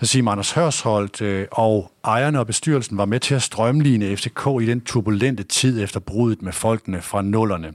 så 0.00 0.06
siger 0.06 0.22
man, 0.22 0.32
Anders 0.32 0.52
Hørsholdt 0.52 1.22
øh, 1.22 1.46
og 1.50 1.92
ejerne 2.04 2.38
og 2.38 2.46
bestyrelsen 2.46 2.98
var 2.98 3.04
med 3.04 3.20
til 3.20 3.34
at 3.34 3.42
strømligne 3.42 4.16
FCK 4.16 4.46
i 4.62 4.66
den 4.66 4.80
turbulente 4.80 5.42
tid 5.42 5.82
efter 5.82 6.00
bruddet 6.00 6.42
med 6.42 6.52
folkene 6.52 7.02
fra 7.02 7.22
nullerne. 7.22 7.72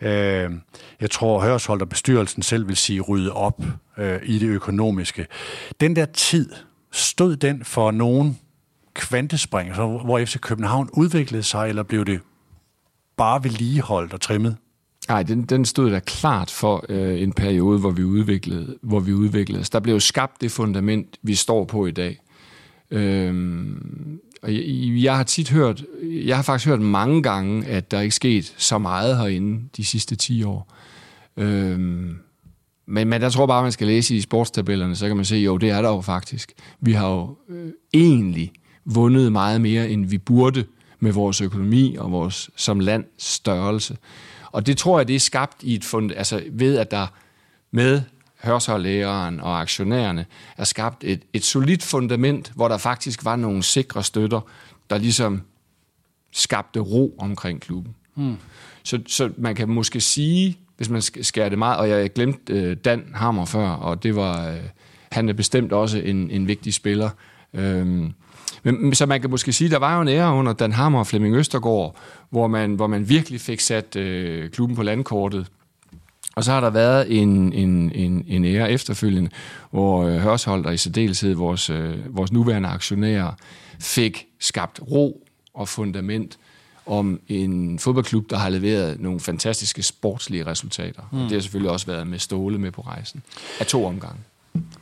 Øh, 0.00 0.50
jeg 1.00 1.10
tror, 1.10 1.40
Hørsholdt 1.40 1.82
og 1.82 1.88
bestyrelsen 1.88 2.42
selv 2.42 2.68
vil 2.68 2.76
sige 2.76 3.00
rydde 3.00 3.32
op 3.32 3.62
øh, 3.98 4.18
i 4.22 4.38
det 4.38 4.48
økonomiske. 4.48 5.26
Den 5.80 5.96
der 5.96 6.06
tid, 6.06 6.50
Stod 6.96 7.36
den 7.36 7.64
for 7.64 7.90
nogen 7.90 8.38
kvantespring, 8.94 9.74
så 9.74 10.00
hvor 10.04 10.24
FC 10.24 10.40
København 10.40 10.88
udviklede 10.92 11.42
sig, 11.42 11.68
eller 11.68 11.82
blev 11.82 12.04
det 12.04 12.20
bare 13.16 13.44
vedligeholdt 13.44 14.12
og 14.12 14.20
trimmet? 14.20 14.56
Nej, 15.08 15.22
den, 15.22 15.42
den 15.42 15.64
stod 15.64 15.90
der 15.90 16.00
klart 16.00 16.50
for 16.50 16.86
øh, 16.88 17.22
en 17.22 17.32
periode, 17.32 17.78
hvor 17.78 17.90
vi, 17.90 18.04
udviklede, 18.04 18.76
hvor 18.82 19.00
vi 19.00 19.12
udviklede 19.12 19.60
os. 19.60 19.70
Der 19.70 19.80
blev 19.80 20.00
skabt 20.00 20.40
det 20.40 20.50
fundament, 20.50 21.16
vi 21.22 21.34
står 21.34 21.64
på 21.64 21.86
i 21.86 21.90
dag. 21.90 22.20
Øhm, 22.90 24.20
og 24.42 24.54
jeg, 24.54 24.62
jeg 25.02 25.16
har 25.16 25.24
tit 25.24 25.50
hørt, 25.50 25.84
jeg 26.02 26.36
har 26.36 26.42
faktisk 26.42 26.68
hørt 26.68 26.80
mange 26.80 27.22
gange, 27.22 27.66
at 27.66 27.90
der 27.90 28.00
ikke 28.00 28.14
sket 28.14 28.54
så 28.56 28.78
meget 28.78 29.16
herinde 29.16 29.68
de 29.76 29.84
sidste 29.84 30.16
10 30.16 30.42
år. 30.42 30.72
Øhm, 31.36 32.18
men, 32.86 33.08
men 33.08 33.22
jeg 33.22 33.32
tror 33.32 33.46
bare, 33.46 33.62
man 33.62 33.72
skal 33.72 33.86
læse 33.86 34.16
i 34.16 34.20
sportstabellerne, 34.20 34.96
så 34.96 35.06
kan 35.06 35.16
man 35.16 35.24
se, 35.24 35.36
jo, 35.36 35.56
det 35.56 35.70
er 35.70 35.82
der 35.82 35.88
jo 35.88 36.00
faktisk. 36.00 36.52
Vi 36.80 36.92
har 36.92 37.10
jo 37.10 37.36
øh, 37.48 37.72
egentlig 37.94 38.52
vundet 38.84 39.32
meget 39.32 39.60
mere, 39.60 39.88
end 39.88 40.06
vi 40.06 40.18
burde 40.18 40.64
med 41.00 41.12
vores 41.12 41.40
økonomi 41.40 41.96
og 41.98 42.12
vores 42.12 42.50
som 42.56 42.80
land 42.80 43.04
størrelse. 43.18 43.96
Og 44.52 44.66
det 44.66 44.76
tror 44.76 44.98
jeg, 44.98 45.08
det 45.08 45.16
er 45.16 45.20
skabt 45.20 45.62
i 45.62 45.74
et 45.74 45.84
fund, 45.84 46.12
altså 46.16 46.42
ved 46.52 46.78
at 46.78 46.90
der 46.90 47.06
med 47.70 48.02
hørshollægeren 48.42 49.40
og 49.40 49.60
aktionærerne 49.60 50.26
er 50.56 50.64
skabt 50.64 51.04
et, 51.04 51.22
et 51.32 51.44
solidt 51.44 51.82
fundament, 51.82 52.52
hvor 52.54 52.68
der 52.68 52.78
faktisk 52.78 53.24
var 53.24 53.36
nogle 53.36 53.62
sikre 53.62 54.04
støtter, 54.04 54.40
der 54.90 54.98
ligesom 54.98 55.42
skabte 56.32 56.80
ro 56.80 57.14
omkring 57.18 57.60
klubben. 57.60 57.94
Hmm. 58.14 58.36
Så, 58.82 58.98
så 59.06 59.30
man 59.38 59.54
kan 59.54 59.68
måske 59.68 60.00
sige, 60.00 60.58
hvis 60.76 60.88
man 60.88 61.02
skærer 61.02 61.48
det 61.48 61.58
meget, 61.58 61.78
og 61.78 61.88
jeg 61.88 62.12
glemte 62.12 62.52
øh, 62.52 62.76
Dan 62.76 63.04
Hammer 63.14 63.44
før, 63.44 63.68
og 63.68 64.02
det 64.02 64.16
var, 64.16 64.50
øh, 64.50 64.56
han 65.12 65.28
er 65.28 65.32
bestemt 65.32 65.72
også 65.72 65.98
en, 65.98 66.30
en 66.30 66.48
vigtig 66.48 66.74
spiller. 66.74 67.10
Øhm, 67.54 68.12
men, 68.62 68.94
så 68.94 69.06
man 69.06 69.20
kan 69.20 69.30
måske 69.30 69.52
sige, 69.52 69.70
der 69.70 69.78
var 69.78 69.96
jo 69.96 70.02
en 70.02 70.08
ære 70.08 70.32
under 70.32 70.52
Dan 70.52 70.72
Hammer 70.72 70.98
og 70.98 71.06
Flemming 71.06 71.36
Østergaard, 71.36 71.96
hvor 72.30 72.46
man, 72.46 72.74
hvor 72.74 72.86
man 72.86 73.08
virkelig 73.08 73.40
fik 73.40 73.60
sat 73.60 73.96
øh, 73.96 74.50
klubben 74.50 74.76
på 74.76 74.82
landkortet. 74.82 75.46
Og 76.36 76.44
så 76.44 76.52
har 76.52 76.60
der 76.60 76.70
været 76.70 77.20
en, 77.22 77.52
en, 77.52 77.92
en, 77.92 78.24
en 78.28 78.44
ære 78.44 78.70
efterfølgende, 78.70 79.30
hvor 79.70 80.04
øh, 80.04 80.16
Hørsholdt 80.16 80.66
og 80.66 80.74
i 80.74 80.76
særdeleshed 80.76 81.34
vores, 81.34 81.70
øh, 81.70 82.16
vores 82.16 82.32
nuværende 82.32 82.68
aktionærer 82.68 83.32
fik 83.80 84.26
skabt 84.40 84.80
ro 84.90 85.26
og 85.54 85.68
fundament 85.68 86.38
om 86.86 87.20
en 87.28 87.78
fodboldklub, 87.78 88.30
der 88.30 88.36
har 88.36 88.48
leveret 88.48 89.00
nogle 89.00 89.20
fantastiske 89.20 89.82
sportslige 89.82 90.46
resultater. 90.46 91.02
Mm. 91.12 91.18
Og 91.18 91.24
det 91.24 91.32
har 91.32 91.40
selvfølgelig 91.40 91.70
også 91.70 91.86
været 91.86 92.06
med 92.06 92.18
Ståle 92.18 92.58
med 92.58 92.72
på 92.72 92.80
rejsen. 92.80 93.22
Af 93.60 93.66
to 93.66 93.84
omgange. 93.84 94.18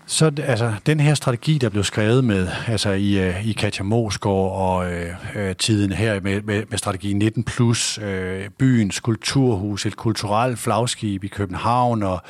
Så 0.06 0.32
altså, 0.38 0.75
den 0.87 1.00
her 1.00 1.14
strategi, 1.14 1.58
der 1.58 1.68
blev 1.68 1.84
skrevet 1.84 2.25
med 2.25 2.49
altså 2.66 2.90
i, 2.90 3.18
øh, 3.18 3.46
i 3.46 3.52
Katja 3.52 3.82
Mosgaard 3.82 4.52
og 4.52 4.92
øh, 4.92 5.14
øh, 5.34 5.56
tiden 5.56 5.92
her 5.92 6.20
med, 6.20 6.42
med, 6.42 6.64
med 6.70 6.78
strategi 6.78 7.12
19 7.12 7.44
plus, 7.44 7.99
øh, 7.99 8.49
byens 8.58 9.00
kulturhus, 9.00 9.87
et 9.87 9.96
kulturelt 9.96 10.58
flagskib 10.58 11.25
i 11.25 11.28
København 11.28 12.02
og 12.02 12.23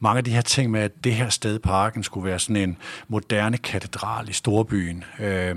mange 0.00 0.18
af 0.18 0.24
de 0.24 0.30
her 0.30 0.40
ting 0.40 0.70
med, 0.70 0.80
at 0.80 1.04
det 1.04 1.14
her 1.14 1.28
sted, 1.28 1.58
parken, 1.58 2.02
skulle 2.02 2.26
være 2.28 2.38
sådan 2.38 2.56
en 2.56 2.76
moderne 3.08 3.58
katedral 3.58 4.28
i 4.28 4.32
storbyen. 4.32 5.04
Øh, 5.20 5.56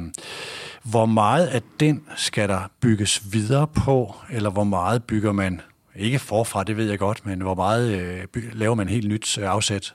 hvor 0.83 1.05
meget 1.05 1.47
af 1.47 1.61
den 1.79 2.01
skal 2.15 2.49
der 2.49 2.69
bygges 2.81 3.21
videre 3.31 3.67
på, 3.67 4.15
eller 4.29 4.49
hvor 4.49 4.63
meget 4.63 5.03
bygger 5.03 5.31
man, 5.31 5.61
ikke 5.95 6.19
forfra, 6.19 6.63
det 6.63 6.77
ved 6.77 6.89
jeg 6.89 6.99
godt, 6.99 7.25
men 7.25 7.41
hvor 7.41 7.55
meget 7.55 8.17
uh, 8.35 8.43
laver 8.53 8.75
man 8.75 8.89
helt 8.89 9.07
nyt 9.07 9.37
øh, 9.37 9.49
afsæt? 9.49 9.93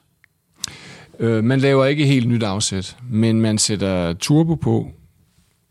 Øh, 1.21 1.45
man 1.45 1.61
laver 1.61 1.85
ikke 1.85 2.07
helt 2.07 2.29
nyt 2.29 2.43
afsæt, 2.43 2.97
men 3.11 3.41
man 3.41 3.59
sætter 3.59 4.13
turbo 4.13 4.55
på 4.55 4.91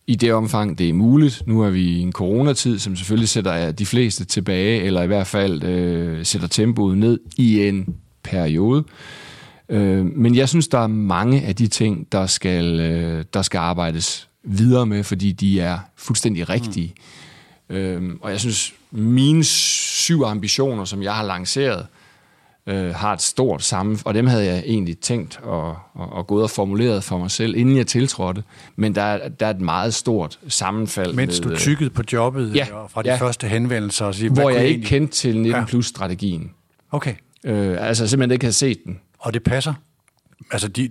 i 0.08 0.16
det 0.16 0.34
omfang, 0.34 0.78
det 0.78 0.90
er 0.90 0.94
muligt. 0.94 1.44
Nu 1.48 1.62
er 1.62 1.70
vi 1.70 1.82
i 1.82 2.00
en 2.00 2.12
coronatid, 2.12 2.80
som 2.80 2.96
selvfølgelig 2.96 3.30
sætter 3.30 3.72
de 3.72 3.86
fleste 3.86 4.26
tilbage, 4.26 4.82
eller 4.82 5.02
i 5.02 5.08
hvert 5.08 5.28
fald 5.28 5.64
øh, 5.64 6.26
sætter 6.26 6.48
tempoet 6.48 6.98
ned 6.98 7.20
i 7.38 7.68
en 7.68 7.96
periode. 8.24 8.84
Øh, 9.70 10.06
men 10.06 10.36
jeg 10.36 10.50
synes, 10.50 10.68
der 10.68 10.80
er 10.80 10.88
mange 10.88 11.42
af 11.42 11.56
de 11.56 11.68
ting, 11.68 12.12
der 12.12 12.26
skal, 12.26 12.80
øh, 12.80 13.26
der 13.34 13.42
skal 13.42 13.58
arbejdes 13.58 14.30
videre 14.44 14.86
med, 14.86 15.04
fordi 15.04 15.32
de 15.32 15.60
er 15.60 15.80
fuldstændig 15.96 16.50
rigtige. 16.50 16.94
Mm. 17.70 17.76
Øh, 17.76 18.02
og 18.22 18.32
jeg 18.32 18.40
synes, 18.40 18.74
mine 18.92 19.44
syv 19.44 20.24
ambitioner, 20.24 20.86
som 20.86 21.04
jeg 21.04 21.14
har 21.14 21.24
lanceret, 21.24 21.80
øh, 21.80 21.99
har 22.68 23.14
et 23.14 23.22
stort 23.22 23.64
samme, 23.64 23.98
og 24.06 24.14
dem 24.14 24.28
havde 24.28 24.46
jeg 24.46 24.64
egentlig 24.66 24.98
tænkt 24.98 25.40
og, 25.44 25.78
og, 25.94 26.14
og 26.14 26.28
gået 26.28 26.44
og 26.44 26.50
formuleret 26.50 27.04
for 27.04 27.18
mig 27.18 27.32
selv, 27.32 27.56
inden 27.58 27.78
jeg 27.78 27.88
tiltrådte. 27.88 28.44
Men 28.76 28.96
der, 28.96 29.02
er, 29.02 29.30
der 29.30 29.46
er 29.46 29.50
et 29.50 29.62
meget 29.62 29.94
stort 29.94 30.40
sammenfald. 30.48 31.14
Mens 31.14 31.42
med, 31.42 31.52
du 31.52 31.58
tykkede 31.58 31.90
på 31.90 32.04
jobbet 32.14 32.56
ja, 32.56 32.66
fra 32.88 33.02
de 33.02 33.10
ja, 33.10 33.16
første 33.16 33.48
henvendelser? 33.48 34.06
Og 34.06 34.16
sige, 34.16 34.30
hvor 34.30 34.50
jeg 34.50 34.60
ikke 34.60 34.70
egentlig? 34.70 34.88
kendte 34.88 35.14
til 35.14 35.40
19 35.40 35.66
plus-strategien. 35.66 36.52
Okay. 36.92 37.14
Øh, 37.44 37.88
altså 37.88 38.08
simpelthen 38.08 38.34
ikke 38.34 38.46
havde 38.46 38.54
set 38.54 38.78
den. 38.86 39.00
Og 39.20 39.34
det 39.34 39.44
passer? 39.44 39.74
Altså, 40.52 40.68
de, 40.68 40.90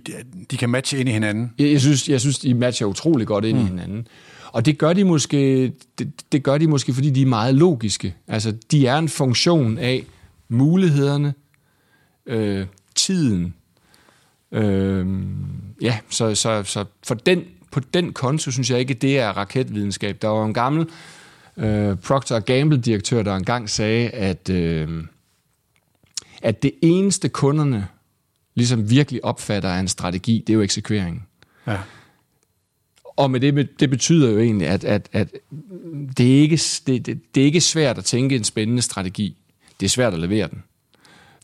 de 0.51 0.57
kan 0.57 0.69
matche 0.69 0.99
ind 0.99 1.09
i 1.09 1.11
hinanden? 1.11 1.53
Jeg, 1.59 1.71
jeg, 1.71 1.81
synes, 1.81 2.09
jeg 2.09 2.21
synes, 2.21 2.39
de 2.39 2.53
matcher 2.53 2.87
utrolig 2.87 3.27
godt 3.27 3.45
ind 3.45 3.57
mm. 3.57 3.63
i 3.63 3.67
hinanden. 3.67 4.07
Og 4.51 4.65
det 4.65 4.77
gør 4.77 4.93
de 4.93 5.03
måske, 5.03 5.71
det, 5.99 6.11
det 6.31 6.43
gør 6.43 6.57
de 6.57 6.67
måske, 6.67 6.93
fordi 6.93 7.09
de 7.09 7.21
er 7.21 7.25
meget 7.25 7.55
logiske. 7.55 8.15
Altså, 8.27 8.53
de 8.71 8.87
er 8.87 8.97
en 8.97 9.09
funktion 9.09 9.77
af 9.77 10.03
mulighederne, 10.49 11.33
øh, 12.29 12.65
tiden. 12.95 13.53
Øh, 14.51 15.07
ja, 15.81 15.99
så, 16.09 16.35
så, 16.35 16.63
så 16.63 16.85
for 17.07 17.15
den, 17.15 17.43
på 17.71 17.79
den 17.79 18.13
konto 18.13 18.51
synes 18.51 18.71
jeg 18.71 18.79
ikke, 18.79 18.93
det 18.93 19.19
er 19.19 19.29
raketvidenskab. 19.29 20.21
Der 20.21 20.27
var 20.27 20.45
en 20.45 20.53
gammel 20.53 20.87
øh, 21.57 21.97
Procter 21.97 22.39
Gamble-direktør, 22.39 23.23
der 23.23 23.35
engang 23.35 23.69
sagde, 23.69 24.09
at, 24.09 24.49
øh, 24.49 25.03
at 26.41 26.63
det 26.63 26.71
eneste 26.81 27.29
kunderne 27.29 27.87
ligesom 28.55 28.89
virkelig 28.89 29.25
opfatter 29.25 29.69
af 29.69 29.79
en 29.79 29.87
strategi, 29.87 30.43
det 30.47 30.53
er 30.53 30.57
jo 30.57 30.61
eksekveringen. 30.61 31.23
Ja. 31.67 31.77
Og 33.03 33.31
med 33.31 33.39
det, 33.39 33.79
det 33.79 33.89
betyder 33.89 34.31
jo 34.31 34.39
egentlig, 34.39 34.67
at, 34.67 34.83
at, 34.83 35.09
at 35.11 35.31
det, 36.17 36.37
er 36.37 36.41
ikke, 36.41 36.59
det, 36.87 37.05
det, 37.05 37.21
det 37.35 37.41
er 37.41 37.45
ikke 37.45 37.61
svært 37.61 37.97
at 37.97 38.05
tænke 38.05 38.35
en 38.35 38.43
spændende 38.43 38.81
strategi. 38.81 39.37
Det 39.79 39.85
er 39.85 39.89
svært 39.89 40.13
at 40.13 40.19
levere 40.19 40.47
den. 40.47 40.63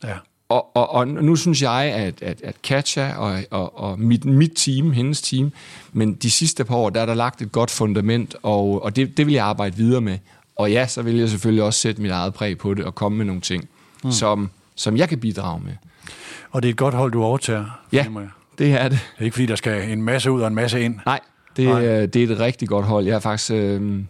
Ja 0.04 0.18
og, 0.50 0.76
og, 0.76 0.90
og 0.90 1.08
nu 1.08 1.36
synes 1.36 1.62
jeg, 1.62 1.84
at, 1.84 2.22
at, 2.22 2.42
at 2.42 2.62
Katja 2.62 3.18
og, 3.18 3.44
og, 3.52 3.80
og 3.80 4.00
mit, 4.00 4.26
mit 4.26 4.52
team, 4.56 4.92
hendes 4.92 5.22
team, 5.22 5.52
men 5.94 6.14
de 6.14 6.32
sidste 6.32 6.66
par 6.66 6.76
år, 6.76 6.90
der 6.90 7.02
er 7.02 7.06
der 7.06 7.14
lagt 7.14 7.42
et 7.42 7.52
godt 7.52 7.72
fundament, 7.72 8.36
og, 8.44 8.84
og 8.84 8.96
det, 8.96 9.18
det 9.18 9.26
vil 9.26 9.34
jeg 9.34 9.46
arbejde 9.46 9.76
videre 9.76 10.02
med. 10.02 10.18
Og 10.56 10.72
ja, 10.72 10.88
så 10.88 11.02
vil 11.02 11.16
jeg 11.16 11.30
selvfølgelig 11.30 11.64
også 11.64 11.80
sætte 11.80 12.02
mit 12.02 12.12
eget 12.12 12.34
præg 12.34 12.58
på 12.58 12.74
det 12.74 12.86
og 12.86 12.96
komme 12.96 13.18
med 13.18 13.26
nogle 13.26 13.42
ting, 13.42 13.70
mm. 14.04 14.12
som, 14.12 14.50
som 14.76 14.98
jeg 14.98 15.10
kan 15.10 15.20
bidrage 15.20 15.62
med. 15.66 15.74
Og 16.52 16.62
det 16.62 16.70
er 16.70 16.74
et 16.74 16.78
godt 16.78 16.94
hold, 16.94 17.12
du 17.12 17.24
overtager? 17.24 17.66
Ja, 17.94 18.06
det 18.58 18.72
er 18.72 18.90
det. 18.90 19.00
Det 19.00 19.20
er 19.20 19.24
ikke, 19.24 19.34
fordi 19.34 19.46
der 19.46 19.56
skal 19.56 19.90
en 19.90 20.02
masse 20.02 20.32
ud 20.32 20.42
og 20.42 20.48
en 20.48 20.56
masse 20.56 20.82
ind? 20.82 21.00
Nej, 21.06 21.20
det, 21.58 21.66
Nej. 21.66 21.82
det 22.06 22.16
er 22.16 22.28
et 22.28 22.40
rigtig 22.40 22.68
godt 22.68 22.86
hold. 22.86 23.06
Jeg 23.06 23.16
er 23.16 23.20
faktisk... 23.20 23.52
Øh, 23.52 24.04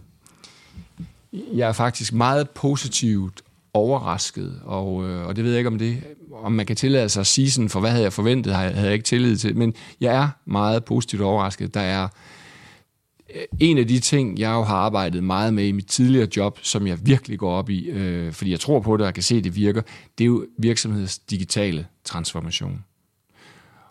jeg 1.54 1.70
er 1.70 1.74
faktisk 1.74 2.14
meget 2.14 2.50
positivt 2.50 3.42
overrasket, 3.74 4.62
og, 4.66 5.10
øh, 5.10 5.28
og 5.28 5.36
det 5.36 5.44
ved 5.44 5.52
jeg 5.52 5.58
ikke, 5.58 5.68
om 5.68 5.78
det 5.78 6.04
om 6.44 6.52
man 6.52 6.66
kan 6.66 6.76
tillade 6.76 7.10
sig 7.10 7.22
at 7.22 7.28
sige 7.28 7.52
sådan, 7.52 7.70
for 7.70 7.80
hvad 7.80 7.90
havde 7.90 8.04
jeg 8.04 8.14
forventet, 8.14 8.56
havde 8.56 8.86
jeg 8.86 8.94
ikke 8.94 9.04
tillid 9.04 9.38
til. 9.38 9.58
Men 9.58 9.74
jeg 10.00 10.16
er 10.16 10.30
meget 10.46 10.86
positivt 10.86 11.22
overrasket. 11.22 11.74
Der 11.74 11.82
er 11.82 12.08
øh, 13.36 13.42
en 13.60 13.78
af 13.78 13.88
de 13.88 14.00
ting, 14.00 14.40
jeg 14.40 14.52
jo 14.52 14.64
har 14.64 14.76
arbejdet 14.76 15.24
meget 15.24 15.54
med 15.54 15.68
i 15.68 15.72
mit 15.72 15.88
tidligere 15.88 16.28
job, 16.38 16.60
som 16.62 16.88
jeg 16.88 17.08
virkelig 17.08 17.40
går 17.40 17.52
op 17.52 17.70
i, 17.70 17.86
øh, 17.86 18.34
fordi 18.34 18.52
jeg 18.52 18.60
tror 18.60 18.80
på 18.80 18.98
det 18.98 19.08
og 19.08 19.14
kan 19.14 19.24
se, 19.24 19.36
at 19.36 19.44
det 19.44 19.56
virker, 19.56 19.82
det 20.18 20.24
er 20.24 20.26
jo 20.26 20.46
virksomhedens 20.58 21.18
digitale 21.18 21.88
transformation. 22.04 22.84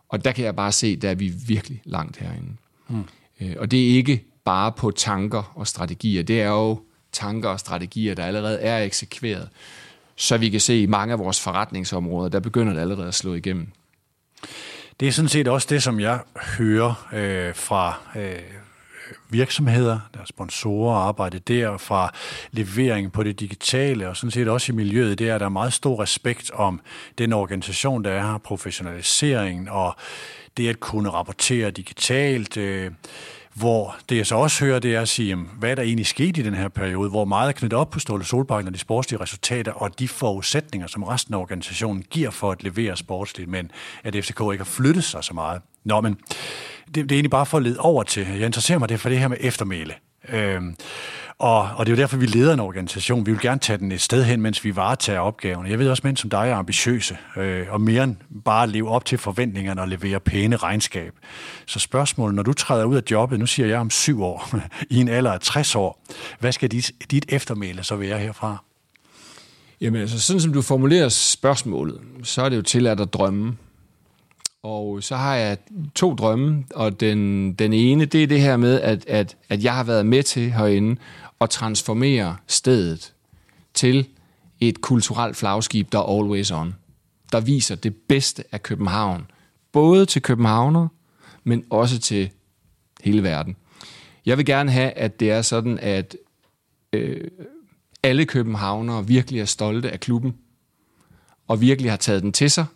Og 0.09 0.25
der 0.25 0.33
kan 0.33 0.45
jeg 0.45 0.57
bare 0.57 0.73
se, 0.73 0.97
der 0.97 1.11
er 1.11 1.15
vi 1.15 1.33
virkelig 1.47 1.83
langt 1.85 2.17
herinde. 2.17 2.53
Mm. 2.89 3.05
Øh, 3.41 3.57
og 3.59 3.71
det 3.71 3.91
er 3.91 3.95
ikke 3.95 4.25
bare 4.45 4.73
på 4.73 4.91
tanker 4.91 5.53
og 5.55 5.67
strategier, 5.67 6.23
det 6.23 6.41
er 6.41 6.49
jo 6.49 6.81
tanker 7.13 7.49
og 7.49 7.61
strategier, 7.61 8.15
der 8.15 8.25
allerede 8.25 8.59
er 8.59 8.85
eksekveret 8.85 9.49
så 10.17 10.37
vi 10.37 10.51
kan 10.51 10.61
se 10.61 10.81
i 10.81 10.87
mange 10.87 11.13
af 11.13 11.19
vores 11.19 11.41
forretningsområder, 11.41 12.29
der 12.29 12.41
begynder 12.41 12.73
det 12.73 12.81
allerede 12.81 13.09
at 13.09 13.15
slå 13.15 13.35
igennem. 13.35 13.69
Det 15.01 15.09
er 15.09 15.13
sådan 15.13 15.29
set 15.29 15.49
også 15.49 15.67
det, 15.71 15.83
som 15.83 16.01
jeg 16.01 16.21
hører 16.59 17.09
øh, 17.13 17.55
fra 17.55 17.99
øh, 18.17 18.39
virksomheder, 19.29 20.01
der 20.15 20.21
er 20.21 20.25
sponsorer 20.25 20.97
og 20.97 21.09
arbejde 21.09 21.39
der, 21.39 21.77
fra 21.79 22.15
levering 22.53 23.13
på 23.13 23.23
det 23.23 23.41
digitale, 23.41 24.09
og 24.09 24.17
sådan 24.17 24.31
set 24.31 24.49
også 24.49 24.73
i 24.73 24.75
miljøet, 24.75 25.19
det 25.19 25.29
er, 25.29 25.35
at 25.35 25.41
der 25.41 25.47
er 25.47 25.51
meget 25.51 25.73
stor 25.73 26.03
respekt 26.03 26.51
om 26.51 26.81
den 27.19 27.33
organisation, 27.33 28.05
der 28.05 28.11
er 28.11 28.23
her, 28.23 28.39
professionaliseringen 28.39 29.69
og 29.69 29.97
det 30.57 30.69
at 30.69 30.81
kunne 30.81 31.11
rapportere 31.11 31.71
digitalt, 31.71 32.57
øh, 32.57 32.91
hvor 33.55 33.97
det 34.09 34.17
jeg 34.17 34.27
så 34.27 34.35
også 34.35 34.65
hører, 34.65 34.79
det 34.79 34.95
er 34.95 35.01
at 35.01 35.09
sige, 35.09 35.37
hvad 35.37 35.71
er 35.71 35.75
der 35.75 35.83
egentlig 35.83 36.07
sket 36.07 36.37
i 36.37 36.43
den 36.43 36.55
her 36.55 36.69
periode, 36.69 37.11
hvor 37.11 37.25
meget 37.25 37.49
er 37.49 37.53
knyttet 37.53 37.79
op 37.79 37.91
på 37.91 37.99
Ståle 37.99 38.25
Solbakken 38.25 38.69
og 38.69 38.75
de 38.75 38.79
sportslige 38.79 39.21
resultater, 39.21 39.73
og 39.73 39.99
de 39.99 40.09
forudsætninger, 40.09 40.87
som 40.87 41.03
resten 41.03 41.35
af 41.35 41.39
organisationen 41.39 42.03
giver 42.11 42.31
for 42.31 42.51
at 42.51 42.63
levere 42.63 42.97
sportsligt, 42.97 43.51
men 43.51 43.71
at 44.05 44.15
FCK 44.15 44.41
ikke 44.41 44.59
har 44.59 44.65
flyttet 44.65 45.05
sig 45.05 45.25
så 45.25 45.35
meget. 45.35 45.63
Nå, 45.85 46.01
men 46.01 46.17
det, 46.87 46.95
det 46.95 47.13
er 47.13 47.17
egentlig 47.17 47.31
bare 47.31 47.47
for 47.47 47.57
at 47.57 47.63
lede 47.63 47.81
over 47.81 48.03
til, 48.03 48.27
jeg 48.27 48.47
interesserer 48.47 48.79
mig 48.79 48.89
det 48.89 49.01
for 49.01 49.09
det 49.09 49.19
her 49.19 49.29
med 49.29 49.37
eftermæle. 49.41 49.95
Øhm, 50.29 50.77
og, 51.39 51.61
og 51.77 51.87
det 51.87 51.93
er 51.93 51.97
jo 51.97 52.01
derfor, 52.01 52.17
vi 52.17 52.27
leder 52.27 52.55
en 52.55 52.61
organisation. 52.61 53.27
Vi 53.27 53.33
vil 53.33 53.41
gerne 53.41 53.61
tage 53.61 53.79
den 53.79 53.93
et 53.93 54.01
sted 54.01 54.25
hen, 54.25 54.41
mens 54.41 54.65
vi 54.65 54.77
varetager 54.77 55.21
opgaven. 55.21 55.67
Jeg 55.67 55.79
ved 55.79 55.89
også, 55.89 56.01
at 56.01 56.05
mænd 56.05 56.17
som 56.17 56.31
dig 56.31 56.49
er 56.49 56.57
ambitiøse, 56.57 57.17
øh, 57.37 57.67
og 57.71 57.81
mere 57.81 58.05
end 58.05 58.17
bare 58.45 58.67
leve 58.67 58.91
op 58.91 59.05
til 59.05 59.19
forventningerne 59.19 59.81
og 59.81 59.89
levere 59.89 60.21
pæne 60.21 60.57
regnskab. 60.57 61.13
Så 61.67 61.79
spørgsmålet, 61.79 62.35
når 62.35 62.43
du 62.43 62.53
træder 62.53 62.85
ud 62.85 62.97
af 62.97 63.03
jobbet, 63.11 63.39
nu 63.39 63.47
siger 63.47 63.67
jeg 63.67 63.79
om 63.79 63.91
syv 63.91 64.23
år, 64.23 64.51
i 64.91 65.01
en 65.01 65.09
alder 65.09 65.33
af 65.33 65.41
60 65.41 65.75
år, 65.75 66.05
hvad 66.41 66.53
skal 66.53 66.71
dit, 66.71 66.93
dit 67.11 67.27
eftermæle 67.29 67.85
så 67.85 67.97
være 67.97 68.19
herfra? 68.19 68.65
Jamen 69.81 70.01
altså, 70.01 70.21
sådan 70.21 70.41
som 70.41 70.53
du 70.53 70.63
formulerer 70.63 71.09
spørgsmålet, 71.09 72.01
så 72.23 72.43
er 72.43 72.49
det 72.49 72.57
jo 72.57 72.63
til 72.63 72.87
at 72.87 72.99
drømme. 72.99 73.57
Og 74.65 75.03
så 75.03 75.17
har 75.17 75.35
jeg 75.35 75.59
to 75.95 76.15
drømme, 76.15 76.65
og 76.75 77.01
den, 77.01 77.53
den 77.53 77.73
ene, 77.73 78.05
det 78.05 78.23
er 78.23 78.27
det 78.27 78.41
her 78.41 78.57
med, 78.57 78.81
at, 78.81 79.07
at, 79.07 79.37
at 79.49 79.65
jeg 79.65 79.75
har 79.75 79.85
været 79.85 80.07
med 80.07 80.23
til 80.23 80.53
herinde 80.53 81.01
at 81.41 81.51
transformere 81.51 82.37
stedet 82.47 83.15
til 83.75 84.09
et 84.61 84.81
kulturelt 84.81 85.37
flagskib, 85.37 85.93
der 85.93 85.99
er 85.99 86.19
always 86.19 86.51
on. 86.51 86.75
Der 87.33 87.41
viser 87.41 87.75
det 87.75 87.97
bedste 88.09 88.45
af 88.53 88.63
København. 88.63 89.27
Både 89.73 90.07
til 90.07 90.23
københavner, 90.23 90.89
men 91.45 91.65
også 91.71 91.99
til 91.99 92.31
hele 93.03 93.23
verden. 93.23 93.57
Jeg 94.27 94.39
vil 94.39 94.47
gerne 94.47 94.71
have, 94.71 94.91
at 94.91 95.21
det 95.21 95.31
er 95.31 95.43
sådan, 95.43 95.79
at 95.79 96.17
øh, 96.93 97.21
alle 98.03 98.25
københavnere 98.25 99.07
virkelig 99.07 99.41
er 99.41 99.45
stolte 99.45 99.91
af 99.91 100.01
klubben, 100.01 100.35
og 101.49 101.61
virkelig 101.61 101.91
har 101.91 101.97
taget 101.97 102.23
den 102.23 102.33
til 102.33 102.51
sig, 102.51 102.67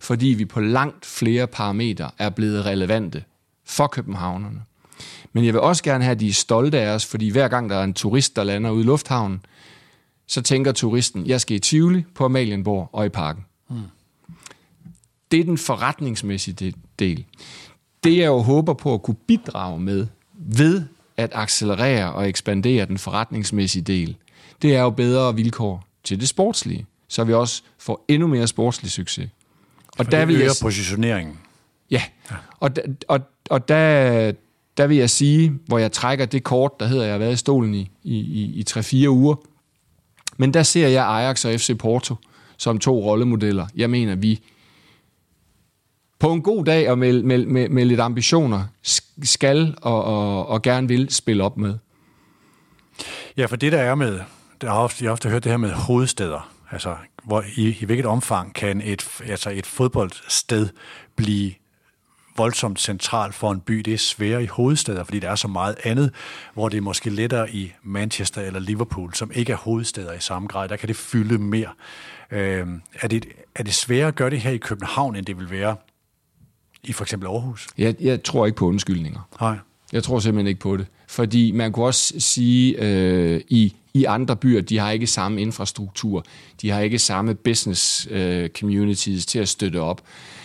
fordi 0.00 0.26
vi 0.26 0.44
på 0.44 0.60
langt 0.60 1.06
flere 1.06 1.46
parametre 1.46 2.10
er 2.18 2.28
blevet 2.28 2.64
relevante 2.66 3.24
for 3.64 3.86
københavnerne. 3.86 4.60
Men 5.32 5.44
jeg 5.44 5.54
vil 5.54 5.60
også 5.60 5.82
gerne 5.82 6.04
have, 6.04 6.12
at 6.12 6.20
de 6.20 6.28
er 6.28 6.32
stolte 6.32 6.80
af 6.80 6.94
os, 6.94 7.06
fordi 7.06 7.28
hver 7.28 7.48
gang 7.48 7.70
der 7.70 7.76
er 7.76 7.84
en 7.84 7.94
turist, 7.94 8.36
der 8.36 8.44
lander 8.44 8.70
ude 8.70 8.80
i 8.80 8.86
lufthavnen, 8.86 9.40
så 10.26 10.42
tænker 10.42 10.72
turisten, 10.72 11.26
jeg 11.26 11.40
skal 11.40 11.56
i 11.56 11.60
Tivoli, 11.60 12.04
på 12.14 12.24
Amalienborg 12.24 12.88
og 12.92 13.06
i 13.06 13.08
parken. 13.08 13.44
Hmm. 13.68 13.82
Det 15.30 15.40
er 15.40 15.44
den 15.44 15.58
forretningsmæssige 15.58 16.74
del. 16.98 17.24
Det 18.04 18.16
jeg 18.16 18.26
jo 18.26 18.38
håber 18.38 18.72
på 18.72 18.94
at 18.94 19.02
kunne 19.02 19.16
bidrage 19.26 19.80
med, 19.80 20.06
ved 20.32 20.82
at 21.16 21.30
accelerere 21.34 22.12
og 22.12 22.28
ekspandere 22.28 22.86
den 22.86 22.98
forretningsmæssige 22.98 23.82
del, 23.82 24.16
det 24.62 24.76
er 24.76 24.80
jo 24.80 24.90
bedre 24.90 25.34
vilkår 25.34 25.86
til 26.04 26.20
det 26.20 26.28
sportslige, 26.28 26.86
så 27.08 27.24
vi 27.24 27.32
også 27.32 27.62
får 27.78 28.04
endnu 28.08 28.28
mere 28.28 28.46
sportslig 28.46 28.90
succes. 28.90 29.30
Og 29.98 30.12
der 30.12 30.24
vil 30.24 30.38
jeg, 30.38 30.50
positioneringen. 30.62 31.38
Ja, 31.90 32.02
og, 32.60 32.70
og, 33.08 33.20
og 33.50 33.68
der, 33.68 34.32
der 34.76 34.86
vil 34.86 34.96
jeg 34.96 35.10
sige, 35.10 35.58
hvor 35.66 35.78
jeg 35.78 35.92
trækker 35.92 36.24
det 36.26 36.44
kort, 36.44 36.72
der 36.80 36.86
hedder, 36.86 37.04
jeg 37.04 37.12
har 37.12 37.18
været 37.18 37.32
i 37.32 37.36
stolen 37.36 37.74
i, 37.74 37.90
i, 38.02 38.16
i, 38.18 38.42
i 38.60 38.64
3-4 39.04 39.08
uger. 39.08 39.34
Men 40.36 40.54
der 40.54 40.62
ser 40.62 40.88
jeg 40.88 41.06
Ajax 41.06 41.44
og 41.44 41.52
FC 41.60 41.78
Porto 41.78 42.14
som 42.56 42.78
to 42.78 43.10
rollemodeller. 43.10 43.66
Jeg 43.76 43.90
mener, 43.90 44.14
vi 44.14 44.40
på 46.18 46.32
en 46.32 46.42
god 46.42 46.64
dag 46.64 46.90
og 46.90 46.98
med, 46.98 47.22
med, 47.22 47.46
med, 47.46 47.68
med 47.68 47.84
lidt 47.84 48.00
ambitioner 48.00 48.64
sk- 48.86 49.12
skal 49.22 49.74
og, 49.82 50.04
og, 50.04 50.46
og 50.48 50.62
gerne 50.62 50.88
vil 50.88 51.10
spille 51.10 51.44
op 51.44 51.56
med. 51.56 51.74
Ja, 53.36 53.46
for 53.46 53.56
det 53.56 53.72
der 53.72 53.78
er 53.78 53.94
med, 53.94 54.20
der 54.60 54.70
har 54.70 54.78
ofte, 54.78 55.04
jeg 55.04 55.08
har 55.08 55.12
ofte 55.12 55.28
hørt 55.28 55.44
det 55.44 55.52
her 55.52 55.56
med 55.56 55.70
hovedsteder, 55.70 56.52
altså 56.70 56.96
hvor 57.26 57.44
i, 57.56 57.76
i 57.80 57.84
hvilket 57.84 58.06
omfang 58.06 58.54
kan 58.54 58.80
et, 58.80 59.08
altså 59.26 59.50
et 59.50 59.66
fodboldsted 59.66 60.68
blive 61.16 61.52
voldsomt 62.36 62.80
centralt 62.80 63.34
for 63.34 63.52
en 63.52 63.60
by. 63.60 63.74
Det 63.74 63.94
er 63.94 63.98
sværere 63.98 64.42
i 64.42 64.46
hovedsteder, 64.46 65.04
fordi 65.04 65.18
der 65.18 65.30
er 65.30 65.34
så 65.34 65.48
meget 65.48 65.76
andet, 65.84 66.12
hvor 66.54 66.68
det 66.68 66.76
er 66.76 66.80
måske 66.80 67.10
lettere 67.10 67.50
i 67.50 67.72
Manchester 67.82 68.40
eller 68.40 68.60
Liverpool, 68.60 69.14
som 69.14 69.30
ikke 69.34 69.52
er 69.52 69.56
hovedsteder 69.56 70.12
i 70.12 70.20
samme 70.20 70.48
grad. 70.48 70.68
Der 70.68 70.76
kan 70.76 70.88
det 70.88 70.96
fylde 70.96 71.38
mere. 71.38 71.68
Øh, 72.30 72.66
er, 73.00 73.08
det, 73.08 73.26
er 73.54 73.62
det 73.62 73.74
sværere 73.74 74.08
at 74.08 74.14
gøre 74.14 74.30
det 74.30 74.40
her 74.40 74.50
i 74.50 74.56
København, 74.56 75.16
end 75.16 75.26
det 75.26 75.38
vil 75.38 75.50
være 75.50 75.76
i 76.82 76.92
for 76.92 77.04
eksempel 77.04 77.28
Aarhus? 77.28 77.68
Jeg, 77.78 77.94
jeg 78.00 78.22
tror 78.22 78.46
ikke 78.46 78.56
på 78.56 78.66
undskyldninger. 78.66 79.28
Nej. 79.40 79.58
Jeg 79.92 80.02
tror 80.02 80.18
simpelthen 80.18 80.46
ikke 80.46 80.60
på 80.60 80.76
det. 80.76 80.86
Fordi 81.08 81.50
man 81.50 81.72
kunne 81.72 81.86
også 81.86 82.14
sige, 82.18 82.76
øh, 82.84 83.40
i, 83.48 83.74
i 83.94 84.04
andre 84.04 84.36
byer, 84.36 84.60
de 84.60 84.78
har 84.78 84.90
ikke 84.90 85.06
samme 85.06 85.40
infrastruktur. 85.40 86.24
De 86.62 86.70
har 86.70 86.80
ikke 86.80 86.98
samme 86.98 87.34
business 87.34 88.08
øh, 88.10 88.48
communities 88.48 89.26
til 89.26 89.38
at 89.38 89.48
støtte 89.48 89.80
op. 89.80 90.02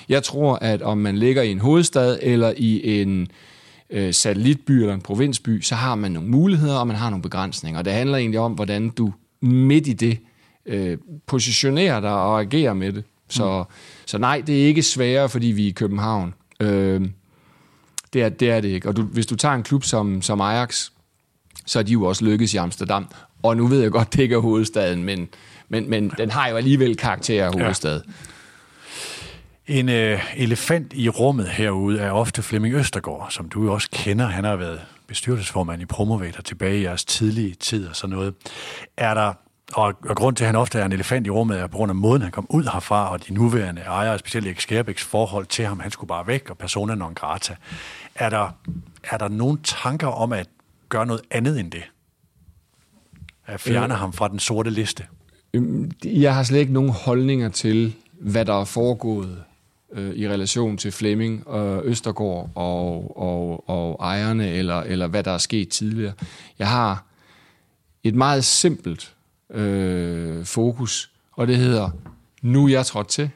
Jeg 0.09 0.23
tror, 0.23 0.55
at 0.55 0.81
om 0.81 0.97
man 0.97 1.17
ligger 1.17 1.41
i 1.41 1.51
en 1.51 1.59
hovedstad 1.59 2.19
eller 2.21 2.53
i 2.57 3.01
en 3.01 3.27
øh, 3.89 4.13
satellitby 4.13 4.71
eller 4.71 4.93
en 4.93 5.01
provinsby, 5.01 5.61
så 5.61 5.75
har 5.75 5.95
man 5.95 6.11
nogle 6.11 6.29
muligheder, 6.29 6.75
og 6.75 6.87
man 6.87 6.95
har 6.95 7.09
nogle 7.09 7.21
begrænsninger. 7.21 7.79
Og 7.79 7.85
det 7.85 7.93
handler 7.93 8.17
egentlig 8.17 8.39
om, 8.39 8.51
hvordan 8.51 8.89
du 8.89 9.13
midt 9.41 9.87
i 9.87 9.93
det 9.93 10.17
øh, 10.65 10.97
positionerer 11.27 11.99
dig 11.99 12.13
og 12.13 12.41
agerer 12.41 12.73
med 12.73 12.93
det. 12.93 13.03
Så, 13.29 13.65
mm. 13.69 13.73
så 14.05 14.17
nej, 14.17 14.43
det 14.47 14.63
er 14.63 14.67
ikke 14.67 14.83
sværere, 14.83 15.29
fordi 15.29 15.47
vi 15.47 15.63
er 15.63 15.67
i 15.67 15.71
København. 15.71 16.33
Øh, 16.59 17.01
det 18.13 18.23
er, 18.23 18.29
det 18.29 18.51
er 18.51 18.61
det 18.61 18.69
ikke. 18.69 18.87
Og 18.87 18.95
du, 18.95 19.01
hvis 19.01 19.25
du 19.25 19.35
tager 19.35 19.55
en 19.55 19.63
klub 19.63 19.83
som, 19.83 20.21
som 20.21 20.41
Ajax, 20.41 20.89
så 21.65 21.79
er 21.79 21.83
de 21.83 21.91
jo 21.91 22.03
også 22.03 22.25
lykkes 22.25 22.53
i 22.53 22.57
Amsterdam. 22.57 23.07
Og 23.43 23.57
nu 23.57 23.67
ved 23.67 23.81
jeg 23.81 23.91
godt, 23.91 24.13
det 24.13 24.19
ikke 24.19 24.35
er 24.35 24.39
hovedstaden, 24.39 25.03
men, 25.03 25.29
men, 25.69 25.89
men 25.89 26.11
den 26.17 26.31
har 26.31 26.47
jo 26.47 26.57
alligevel 26.57 26.97
karakter 26.97 27.45
af 27.45 27.53
hovedstad. 27.53 28.01
Ja. 28.07 28.11
En 29.67 29.89
øh, 29.89 30.19
elefant 30.35 30.93
i 30.93 31.09
rummet 31.09 31.47
herude 31.47 31.99
er 31.99 32.11
ofte 32.11 32.41
Flemming 32.41 32.75
Østergaard, 32.75 33.27
som 33.29 33.49
du 33.49 33.63
jo 33.63 33.73
også 33.73 33.89
kender. 33.91 34.27
Han 34.27 34.43
har 34.43 34.55
været 34.55 34.81
bestyrelsesformand 35.07 35.81
i 35.81 35.85
Promovator 35.85 36.41
tilbage 36.41 36.79
i 36.79 36.83
jeres 36.83 37.05
tidlige 37.05 37.55
tid 37.55 37.87
og 37.87 37.95
sådan 37.95 38.15
noget. 38.15 38.33
Er 38.97 39.13
der, 39.13 39.33
og, 39.73 39.93
og 40.09 40.15
grund 40.15 40.35
til, 40.35 40.43
at 40.43 40.47
han 40.47 40.55
ofte 40.55 40.79
er 40.79 40.85
en 40.85 40.91
elefant 40.91 41.27
i 41.27 41.29
rummet, 41.29 41.59
er 41.59 41.67
på 41.67 41.77
grund 41.77 41.89
af 41.89 41.95
måden, 41.95 42.21
han 42.21 42.31
kom 42.31 42.45
ud 42.49 42.63
herfra, 42.63 43.11
og 43.11 43.27
de 43.27 43.33
nuværende 43.33 43.81
ejere, 43.81 44.19
specielt 44.19 44.47
Erik 44.47 44.59
Skærbæks 44.61 45.03
forhold 45.03 45.45
til 45.45 45.65
ham, 45.65 45.79
han 45.79 45.91
skulle 45.91 46.07
bare 46.07 46.27
væk, 46.27 46.49
og 46.49 46.57
persona 46.57 46.95
non 46.95 47.13
grata. 47.13 47.55
Er 48.21 48.29
der, 48.29 48.49
er 49.03 49.17
der 49.17 49.27
nogle 49.27 49.59
tanker 49.63 50.07
om 50.07 50.33
at 50.33 50.49
gøre 50.89 51.05
noget 51.05 51.21
andet 51.31 51.59
end 51.59 51.71
det? 51.71 51.83
At 53.45 53.59
fjerne 53.59 53.93
øh. 53.93 53.99
ham 53.99 54.13
fra 54.13 54.27
den 54.27 54.39
sorte 54.39 54.69
liste? 54.69 55.05
Øhm, 55.53 55.91
Jeg 56.05 56.35
har 56.35 56.43
slet 56.43 56.59
ikke 56.59 56.73
nogen 56.73 56.89
holdninger 56.89 57.49
til, 57.49 57.95
hvad 58.11 58.45
der 58.45 58.61
er 58.61 58.65
foregået 58.65 59.43
øh, 59.91 60.15
i 60.15 60.29
relation 60.29 60.77
til 60.77 60.91
Flemming 60.91 61.47
og 61.47 61.85
Østergaard 61.85 62.49
og, 62.55 63.17
og, 63.17 63.69
og 63.69 63.97
ejerne, 63.99 64.49
eller, 64.49 64.81
eller 64.81 65.07
hvad 65.07 65.23
der 65.23 65.31
er 65.31 65.37
sket 65.37 65.69
tidligere. 65.69 66.13
Jeg 66.59 66.69
har 66.69 67.05
et 68.03 68.15
meget 68.15 68.45
simpelt 68.45 69.15
øh, 69.49 70.45
fokus, 70.45 71.11
og 71.31 71.47
det 71.47 71.57
hedder, 71.57 71.89
nu 72.41 72.65
er 72.65 72.69
jeg 72.69 72.85
trådt 72.85 73.07
til. 73.07 73.29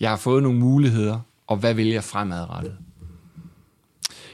Jeg 0.00 0.10
har 0.10 0.16
fået 0.16 0.42
nogle 0.42 0.58
muligheder, 0.58 1.20
og 1.46 1.56
hvad 1.56 1.74
vil 1.74 1.86
jeg 1.86 2.04
fremadrettet? 2.04 2.76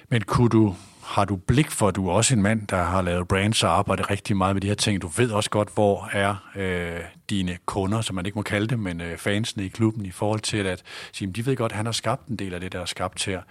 Men 0.09 0.23
kunne 0.23 0.49
du, 0.49 0.77
har 1.03 1.25
du 1.25 1.37
blik 1.37 1.71
for, 1.71 1.89
at 1.89 1.97
du 1.97 2.09
er 2.09 2.13
også 2.13 2.35
en 2.35 2.43
mand, 2.43 2.67
der 2.67 2.83
har 2.83 3.03
lavet 3.03 3.29
brands 3.29 3.63
og 3.63 3.79
arbejdet 3.79 4.11
rigtig 4.11 4.37
meget 4.37 4.57
med 4.57 4.61
de 4.61 4.67
her 4.67 4.75
ting. 4.75 5.03
Du 5.03 5.11
ved 5.17 5.31
også 5.31 5.51
godt, 5.51 5.69
hvor 5.75 6.09
er 6.13 6.35
øh, 6.57 7.01
dine 7.31 7.59
kunder, 7.67 8.01
som 8.01 8.17
man 8.17 8.27
ikke 8.27 8.39
må 8.39 8.43
kalde 8.43 8.67
dem, 8.67 8.79
men 8.79 9.01
øh, 9.01 9.19
fansene 9.19 9.65
i 9.65 9.69
klubben, 9.69 10.07
i 10.07 10.11
forhold 10.11 10.41
til 10.41 10.67
at 10.67 10.83
sige, 11.13 11.33
de 11.33 11.47
ved 11.47 11.57
godt, 11.57 11.73
at 11.73 11.77
han 11.77 11.87
har 11.87 11.93
skabt 11.93 12.27
en 12.27 12.37
del 12.37 12.55
af 12.55 12.61
det, 12.61 12.73
der 12.73 12.81
er 12.81 12.85
skabt 12.85 13.25
her. 13.25 13.43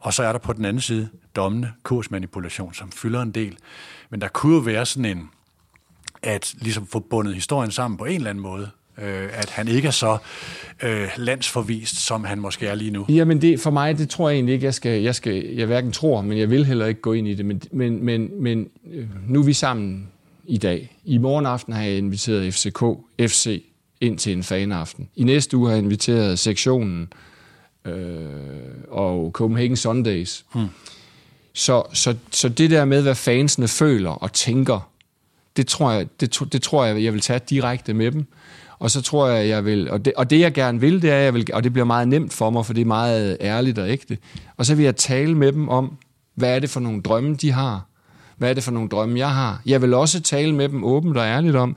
Og 0.00 0.14
så 0.14 0.22
er 0.22 0.32
der 0.32 0.38
på 0.38 0.52
den 0.52 0.64
anden 0.64 0.80
side 0.80 1.08
dommende 1.36 1.72
kursmanipulation, 1.82 2.74
som 2.74 2.92
fylder 2.92 3.22
en 3.22 3.30
del. 3.30 3.58
Men 4.10 4.20
der 4.20 4.28
kunne 4.28 4.54
jo 4.54 4.60
være 4.60 4.86
sådan 4.86 5.16
en, 5.18 5.30
at 6.22 6.54
ligesom 6.58 6.86
få 6.86 6.98
bundet 6.98 7.34
historien 7.34 7.70
sammen 7.70 7.98
på 7.98 8.04
en 8.04 8.16
eller 8.16 8.30
anden 8.30 8.42
måde, 8.42 8.70
øh, 9.02 9.28
at 9.32 9.50
han 9.50 9.68
ikke 9.68 9.88
er 9.88 9.92
så 9.92 10.18
øh, 10.82 11.08
landsforvist, 11.16 11.96
som 11.96 12.24
han 12.24 12.40
måske 12.40 12.66
er 12.66 12.74
lige 12.74 12.90
nu. 12.90 13.06
Jamen 13.08 13.40
det, 13.40 13.60
for 13.60 13.70
mig, 13.70 13.98
det 13.98 14.10
tror 14.10 14.28
jeg 14.28 14.34
egentlig 14.34 14.52
ikke, 14.52 14.64
jeg 14.64 14.74
skal, 14.74 15.02
jeg 15.02 15.14
skal, 15.14 15.46
jeg 15.46 15.66
hverken 15.66 15.92
tror, 15.92 16.22
men 16.22 16.38
jeg 16.38 16.50
vil 16.50 16.66
heller 16.66 16.86
ikke 16.86 17.00
gå 17.00 17.12
ind 17.12 17.28
i 17.28 17.34
det. 17.34 17.46
Men, 17.46 17.62
men, 17.72 18.04
men, 18.04 18.42
men 18.42 18.68
øh, 18.92 19.06
nu 19.28 19.40
er 19.40 19.44
vi 19.44 19.52
sammen 19.52 20.08
i 20.44 20.58
dag. 20.58 20.96
I 21.04 21.18
morgen 21.18 21.46
aften 21.46 21.72
har 21.72 21.82
jeg 21.82 21.96
inviteret 21.96 22.54
FCK, 22.54 22.84
FC 23.20 23.62
ind 24.00 24.18
til 24.18 24.32
en 24.32 24.42
fanaften. 24.42 25.08
I 25.16 25.24
næste 25.24 25.56
uge 25.56 25.68
har 25.68 25.74
jeg 25.74 25.82
inviteret 25.82 26.38
sektionen 26.38 27.12
øh, 27.84 28.26
og 28.88 29.30
Copenhagen 29.32 29.76
Sundays. 29.76 30.44
Hmm. 30.54 30.66
Så, 31.52 31.82
så, 31.92 32.16
så 32.30 32.48
det 32.48 32.70
der 32.70 32.84
med, 32.84 33.02
hvad 33.02 33.14
fansene 33.14 33.68
føler 33.68 34.10
og 34.10 34.32
tænker, 34.32 34.90
det 35.56 35.66
tror 35.66 35.92
jeg, 35.92 36.06
det, 36.20 36.38
det 36.52 36.62
tror 36.62 36.84
jeg, 36.84 37.04
jeg 37.04 37.12
vil 37.12 37.20
tage 37.20 37.40
direkte 37.50 37.94
med 37.94 38.12
dem. 38.12 38.26
Og 38.80 38.90
så 38.90 39.02
tror 39.02 39.28
jeg, 39.28 39.48
jeg 39.48 39.64
vil, 39.64 39.90
og 39.90 40.04
det, 40.04 40.12
og 40.16 40.30
det 40.30 40.40
jeg 40.40 40.52
gerne 40.52 40.80
vil, 40.80 41.02
det 41.02 41.10
er, 41.10 41.16
jeg 41.16 41.34
vil, 41.34 41.46
og 41.52 41.64
det 41.64 41.72
bliver 41.72 41.86
meget 41.86 42.08
nemt 42.08 42.32
for 42.32 42.50
mig, 42.50 42.66
for 42.66 42.72
det 42.72 42.80
er 42.80 42.86
meget 42.86 43.36
ærligt 43.40 43.78
og 43.78 43.90
ægte. 43.90 44.18
Og 44.56 44.66
så 44.66 44.74
vil 44.74 44.84
jeg 44.84 44.96
tale 44.96 45.34
med 45.34 45.52
dem 45.52 45.68
om, 45.68 45.96
hvad 46.34 46.54
er 46.54 46.58
det 46.58 46.70
for 46.70 46.80
nogle 46.80 47.02
drømme, 47.02 47.34
de 47.34 47.52
har? 47.52 47.86
Hvad 48.36 48.50
er 48.50 48.54
det 48.54 48.62
for 48.62 48.72
nogle 48.72 48.88
drømme, 48.88 49.18
jeg 49.18 49.30
har? 49.30 49.62
Jeg 49.66 49.82
vil 49.82 49.94
også 49.94 50.20
tale 50.20 50.54
med 50.54 50.68
dem 50.68 50.84
åbent 50.84 51.16
og 51.16 51.24
ærligt 51.24 51.56
om, 51.56 51.76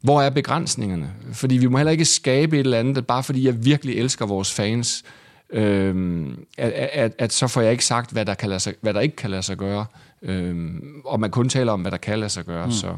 hvor 0.00 0.22
er 0.22 0.30
begrænsningerne? 0.30 1.12
Fordi 1.32 1.56
vi 1.56 1.66
må 1.66 1.78
heller 1.78 1.90
ikke 1.90 2.04
skabe 2.04 2.56
et 2.56 2.64
eller 2.64 2.78
andet, 2.78 3.06
bare 3.06 3.22
fordi 3.22 3.46
jeg 3.46 3.64
virkelig 3.64 3.98
elsker 3.98 4.26
vores 4.26 4.52
fans, 4.52 5.04
øhm, 5.50 6.44
at, 6.58 6.72
at, 6.72 7.12
at 7.18 7.32
så 7.32 7.46
får 7.48 7.60
jeg 7.60 7.72
ikke 7.72 7.84
sagt, 7.84 8.10
hvad 8.10 8.24
der, 8.24 8.34
kan 8.34 8.48
lade 8.48 8.60
sig, 8.60 8.74
hvad 8.80 8.94
der 8.94 9.00
ikke 9.00 9.16
kan 9.16 9.30
lade 9.30 9.42
sig 9.42 9.56
gøre. 9.56 9.86
Øhm, 10.22 11.02
og 11.04 11.20
man 11.20 11.30
kun 11.30 11.48
taler 11.48 11.72
om, 11.72 11.80
hvad 11.80 11.90
der 11.90 11.96
kan 11.96 12.18
lade 12.18 12.30
sig 12.30 12.44
gøre. 12.44 12.66
Mm. 12.66 12.72
Så. 12.72 12.96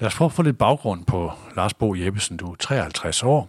Lad 0.00 0.06
os 0.06 0.14
prøve 0.14 0.26
at 0.26 0.32
få 0.32 0.42
lidt 0.42 0.58
baggrund 0.58 1.04
på 1.04 1.32
Lars 1.56 1.74
Bo 1.74 1.94
Jeppesen. 1.94 2.36
Du 2.36 2.50
er 2.50 2.56
53 2.58 3.22
år. 3.22 3.48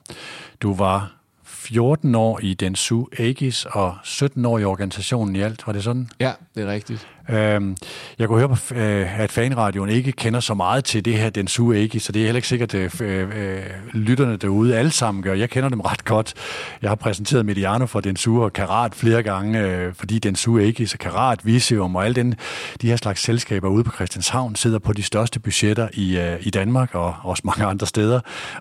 Du 0.62 0.74
var 0.74 1.12
14 1.44 2.16
år 2.16 2.40
i 2.44 2.54
den 2.54 2.76
Su 2.76 3.06
Aegis 3.20 3.66
og 3.66 3.98
17 4.04 4.46
år 4.46 4.60
i 4.60 4.64
organisationen 4.64 5.36
i 5.36 5.42
alt. 5.42 5.68
Var 5.68 5.74
det 5.74 5.84
sådan? 5.84 6.10
Ja, 6.20 6.34
det 6.60 6.68
er 6.68 6.74
rigtigt. 6.74 7.08
Øhm, 7.30 7.78
jeg 8.20 8.28
kunne 8.28 8.40
høre, 8.40 8.50
på, 8.50 8.76
øh, 8.76 9.20
at 9.20 9.32
fanradioen 9.32 9.90
ikke 9.90 10.12
kender 10.12 10.40
så 10.40 10.54
meget 10.54 10.86
til 10.86 11.06
det 11.06 11.14
her, 11.14 11.30
den 11.30 11.48
Su 11.48 11.72
ikke, 11.72 12.00
så 12.00 12.12
det 12.12 12.20
er 12.20 12.26
heller 12.26 12.38
ikke 12.38 12.48
sikkert, 12.48 12.74
øh, 12.74 12.84
at 12.84 13.02
øh, 13.02 13.30
øh, 13.36 13.64
lytterne 13.94 14.38
derude 14.38 14.78
alle 14.78 14.92
sammen 14.92 15.24
gør. 15.24 15.34
Jeg 15.34 15.50
kender 15.50 15.70
dem 15.70 15.80
ret 15.80 16.06
godt. 16.06 16.34
Jeg 16.82 16.90
har 16.90 16.96
præsenteret 16.96 17.46
Mediano 17.46 17.86
for 17.86 18.00
den 18.00 18.16
Su 18.16 18.44
og 18.44 18.54
Karat 18.54 18.96
flere 18.96 19.24
gange, 19.24 19.60
øh, 19.60 19.94
fordi 19.94 20.20
den 20.20 20.36
Su 20.36 20.58
ikke, 20.58 20.88
så 20.88 20.98
Karat, 20.98 21.46
Visium 21.46 21.96
og 21.96 22.06
alle 22.06 22.16
den, 22.16 22.36
de 22.82 22.88
her 22.88 22.96
slags 22.96 23.22
selskaber 23.22 23.70
ude 23.70 23.84
på 23.84 23.92
Christianshavn 23.92 24.56
sidder 24.56 24.80
på 24.80 24.94
de 24.94 25.04
største 25.04 25.40
budgetter 25.40 25.88
i, 25.94 26.18
øh, 26.18 26.38
i 26.42 26.50
Danmark 26.50 26.96
og 26.96 27.16
også 27.24 27.42
mange 27.46 27.66
andre 27.66 27.88
steder. 27.88 28.20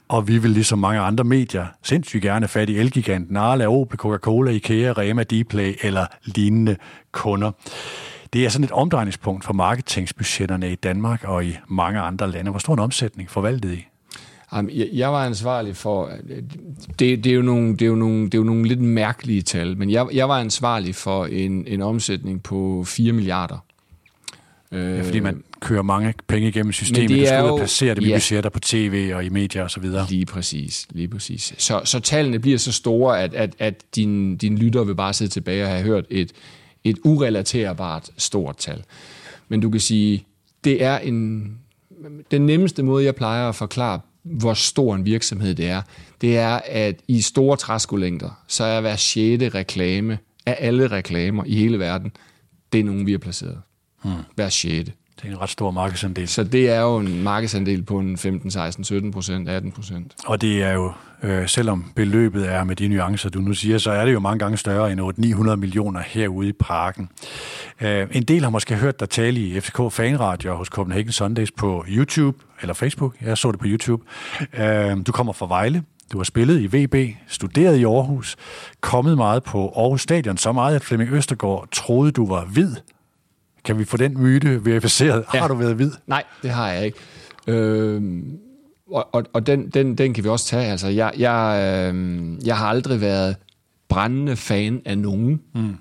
Og 0.09 0.29
vi 0.29 0.39
vil 0.39 0.51
ligesom 0.51 0.79
mange 0.79 1.01
andre 1.01 1.25
medier 1.25 1.67
sindssygt 1.83 2.23
gerne 2.23 2.49
fat 2.49 2.69
i 2.69 2.79
Elgiganten, 2.79 3.37
Arla, 3.37 3.67
Opel, 3.67 3.99
Coca-Cola, 3.99 4.51
Ikea, 4.51 4.93
Rema, 4.93 5.23
Dplay 5.23 5.75
eller 5.83 6.07
lignende 6.25 6.77
kunder. 7.13 7.51
Det 8.33 8.45
er 8.45 8.49
sådan 8.49 8.65
et 8.65 8.71
omdrejningspunkt 8.71 9.45
for 9.45 9.53
marketingsbudgetterne 9.53 10.73
i 10.73 10.75
Danmark 10.75 11.25
og 11.25 11.45
i 11.45 11.57
mange 11.69 12.01
andre 12.01 12.31
lande. 12.31 12.51
Hvor 12.51 12.59
stor 12.59 12.73
en 12.73 12.79
omsætning 12.79 13.31
forvaltede 13.31 13.75
I? 13.75 13.87
Jeg, 14.93 15.13
var 15.13 15.27
ansvarlig 15.27 15.77
for... 15.77 16.11
Det, 16.99 17.25
det, 17.25 17.27
er 17.27 17.35
jo 17.35 17.43
nogle, 17.43 17.73
det, 17.73 17.83
er 17.83 17.87
jo 17.87 17.95
nogle, 17.95 18.25
det 18.25 18.35
er 18.35 18.39
jo 18.39 18.45
nogle 18.45 18.69
lidt 18.69 18.81
mærkelige 18.81 19.43
tal, 19.43 19.77
men 19.79 19.91
jeg, 19.91 20.07
jeg 20.13 20.29
var 20.29 20.41
ansvarlig 20.41 20.95
for 20.95 21.27
en, 21.27 21.67
en 21.67 21.83
omsætning 21.83 22.43
på 22.43 22.85
4 22.87 23.13
milliarder. 23.13 23.65
Ja, 24.73 25.03
fordi 25.03 25.21
man 25.21 25.43
kører 25.61 25.83
mange 25.83 26.15
penge 26.27 26.49
igennem 26.49 26.73
systemet, 26.73 27.11
du 27.11 27.27
skal 27.27 27.45
ud 27.45 27.51
og 27.51 27.59
placere 27.59 27.95
dem 27.95 28.05
ja, 28.05 28.09
i 28.09 28.13
budgetter 28.13 28.51
på 28.51 28.61
tv 28.61 29.13
og 29.15 29.25
i 29.25 29.29
medier 29.29 29.65
osv. 29.65 29.85
Lige 30.09 30.27
præcis, 30.27 30.87
lige 30.91 31.09
præcis. 31.09 31.55
Så, 31.59 31.81
så 31.85 32.01
tallene 32.01 32.39
bliver 32.39 32.59
så 32.59 32.73
store, 32.73 33.23
at, 33.23 33.35
at, 33.35 33.55
at 33.59 33.75
din, 33.97 34.37
din 34.37 34.59
lytter 34.59 34.85
vil 34.85 34.95
bare 34.95 35.13
sidde 35.13 35.31
tilbage 35.31 35.65
og 35.65 35.71
have 35.71 35.83
hørt 35.83 36.05
et, 36.11 36.33
et 36.85 36.99
urelaterbart 37.05 38.11
stort 38.17 38.57
tal. 38.57 38.85
Men 39.49 39.61
du 39.61 39.71
kan 39.71 39.81
sige, 39.81 40.27
det 40.65 40.85
er 40.85 40.99
en... 40.99 41.53
Den 42.31 42.47
nemmeste 42.47 42.83
måde, 42.83 43.05
jeg 43.05 43.15
plejer 43.15 43.49
at 43.49 43.55
forklare 43.55 44.01
hvor 44.23 44.55
stor 44.55 44.95
en 44.95 45.05
virksomhed 45.05 45.55
det 45.55 45.69
er, 45.69 45.83
det 46.21 46.39
er, 46.39 46.61
at 46.65 47.01
i 47.09 47.21
store 47.21 47.57
træskolængder, 47.57 48.45
så 48.47 48.65
er 48.65 48.81
hver 48.81 48.97
sjette 48.97 49.49
reklame 49.49 50.19
af 50.47 50.57
alle 50.59 50.87
reklamer 50.87 51.45
i 51.47 51.55
hele 51.57 51.79
verden, 51.79 52.13
det 52.73 52.81
er 52.81 52.85
nogen, 52.85 53.07
vi 53.07 53.11
har 53.11 53.19
placeret. 53.19 53.61
Hmm. 54.03 54.13
Hver 54.35 54.49
sjette. 54.49 54.93
Det 55.23 55.29
er 55.29 55.33
en 55.33 55.41
ret 55.41 55.51
stor 55.51 55.71
markedsandel. 55.71 56.29
Så 56.29 56.45
det 56.45 56.71
er 56.71 56.81
jo 56.81 56.97
en 56.97 57.23
markedsandel 57.23 57.83
på 57.83 57.99
en 57.99 58.19
15, 58.19 58.51
16, 58.51 58.85
17 58.85 59.11
procent, 59.11 59.49
18 59.49 59.73
procent. 59.73 60.15
Og 60.27 60.41
det 60.41 60.63
er 60.63 60.73
jo, 60.73 60.93
øh, 61.23 61.49
selvom 61.49 61.93
beløbet 61.97 62.49
er 62.49 62.65
med 62.65 62.77
de 62.77 62.89
nuancer, 62.89 63.31
du 63.31 63.41
nu 63.41 63.53
siger, 63.53 63.79
så 63.79 63.91
er 63.91 64.05
det 64.05 64.13
jo 64.13 64.21
mange 64.21 64.39
gange 64.39 64.57
større 64.57 64.93
end 64.93 65.01
900 65.17 65.57
millioner 65.57 66.01
herude 66.01 66.49
i 66.49 66.53
parken. 66.53 67.09
Øh, 67.81 68.07
en 68.13 68.23
del 68.23 68.43
har 68.43 68.51
måske 68.51 68.75
hørt 68.75 69.01
dig 69.01 69.11
tale 69.11 69.41
i 69.41 69.61
FCK 69.61 69.77
Fanradio 69.91 70.55
hos 70.55 70.69
Copenhagen 70.69 71.13
Sundays 71.13 71.51
på 71.51 71.85
YouTube 71.89 72.39
eller 72.61 72.75
Facebook. 72.75 73.15
Jeg 73.23 73.39
så 73.39 73.53
det 73.53 73.61
på 73.61 73.67
YouTube. 73.69 74.03
Øh, 74.59 74.97
du 75.07 75.13
kommer 75.13 75.33
fra 75.33 75.47
Vejle. 75.47 75.83
Du 76.13 76.19
har 76.19 76.25
spillet 76.25 76.61
i 76.61 76.67
VB, 76.77 77.17
studeret 77.29 77.77
i 77.77 77.85
Aarhus, 77.85 78.37
kommet 78.81 79.17
meget 79.17 79.43
på 79.43 79.73
Aarhus 79.77 80.03
Stadion, 80.03 80.37
så 80.37 80.53
meget, 80.53 80.77
at 80.77 80.85
Flemming 80.85 81.13
Østergaard 81.13 81.69
troede, 81.73 82.13
du 82.13 82.27
var 82.27 82.45
hvid 82.45 82.75
kan 83.69 83.79
vi 83.79 83.85
få 83.85 83.97
den 83.97 84.23
myte 84.23 84.65
verificeret? 84.65 85.25
Ja. 85.35 85.39
Har 85.39 85.49
du 85.49 85.55
været 85.55 85.75
hvid? 85.75 85.91
Nej, 86.07 86.25
det 86.43 86.51
har 86.51 86.69
jeg 86.69 86.87
ikke. 86.87 86.99
Øh, 87.47 88.23
og 88.91 89.09
og, 89.13 89.25
og 89.33 89.47
den, 89.47 89.69
den, 89.69 89.95
den 89.95 90.15
kan 90.15 90.25
vi 90.25 90.29
også 90.29 90.47
tage. 90.47 90.67
Altså, 90.67 90.89
jeg, 90.89 91.13
jeg, 91.19 91.61
øh, 91.95 92.47
jeg 92.47 92.57
har 92.57 92.67
aldrig 92.67 93.01
været 93.01 93.37
brændende 93.89 94.37
fan 94.37 94.83
af 94.85 94.99
nogen. 94.99 95.41
Mm. 95.55 95.77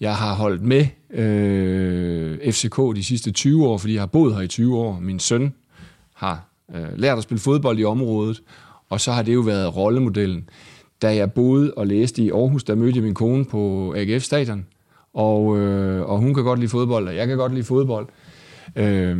Jeg 0.00 0.16
har 0.16 0.34
holdt 0.34 0.62
med 0.62 0.86
øh, 1.10 2.52
FCK 2.52 2.76
de 2.96 3.04
sidste 3.04 3.30
20 3.30 3.66
år, 3.66 3.78
fordi 3.78 3.94
jeg 3.94 4.02
har 4.02 4.06
boet 4.06 4.34
her 4.34 4.42
i 4.42 4.48
20 4.48 4.78
år. 4.78 5.00
Min 5.00 5.18
søn 5.18 5.54
har 6.14 6.48
øh, 6.74 6.86
lært 6.96 7.18
at 7.18 7.22
spille 7.22 7.40
fodbold 7.40 7.78
i 7.78 7.84
området, 7.84 8.42
og 8.88 9.00
så 9.00 9.12
har 9.12 9.22
det 9.22 9.34
jo 9.34 9.40
været 9.40 9.76
rollemodellen. 9.76 10.48
Da 11.02 11.14
jeg 11.14 11.32
boede 11.32 11.74
og 11.74 11.86
læste 11.86 12.22
i 12.22 12.30
Aarhus, 12.30 12.64
der 12.64 12.74
mødte 12.74 12.96
jeg 12.96 13.04
min 13.04 13.14
kone 13.14 13.44
på 13.44 13.94
AGF 13.96 14.22
Stadion, 14.22 14.66
og, 15.18 15.58
øh, 15.58 16.10
og 16.10 16.18
hun 16.18 16.34
kan 16.34 16.44
godt 16.44 16.58
lide 16.58 16.70
fodbold, 16.70 17.08
og 17.08 17.16
jeg 17.16 17.26
kan 17.26 17.36
godt 17.36 17.54
lide 17.54 17.64
fodbold. 17.64 18.06
Øh, 18.76 19.16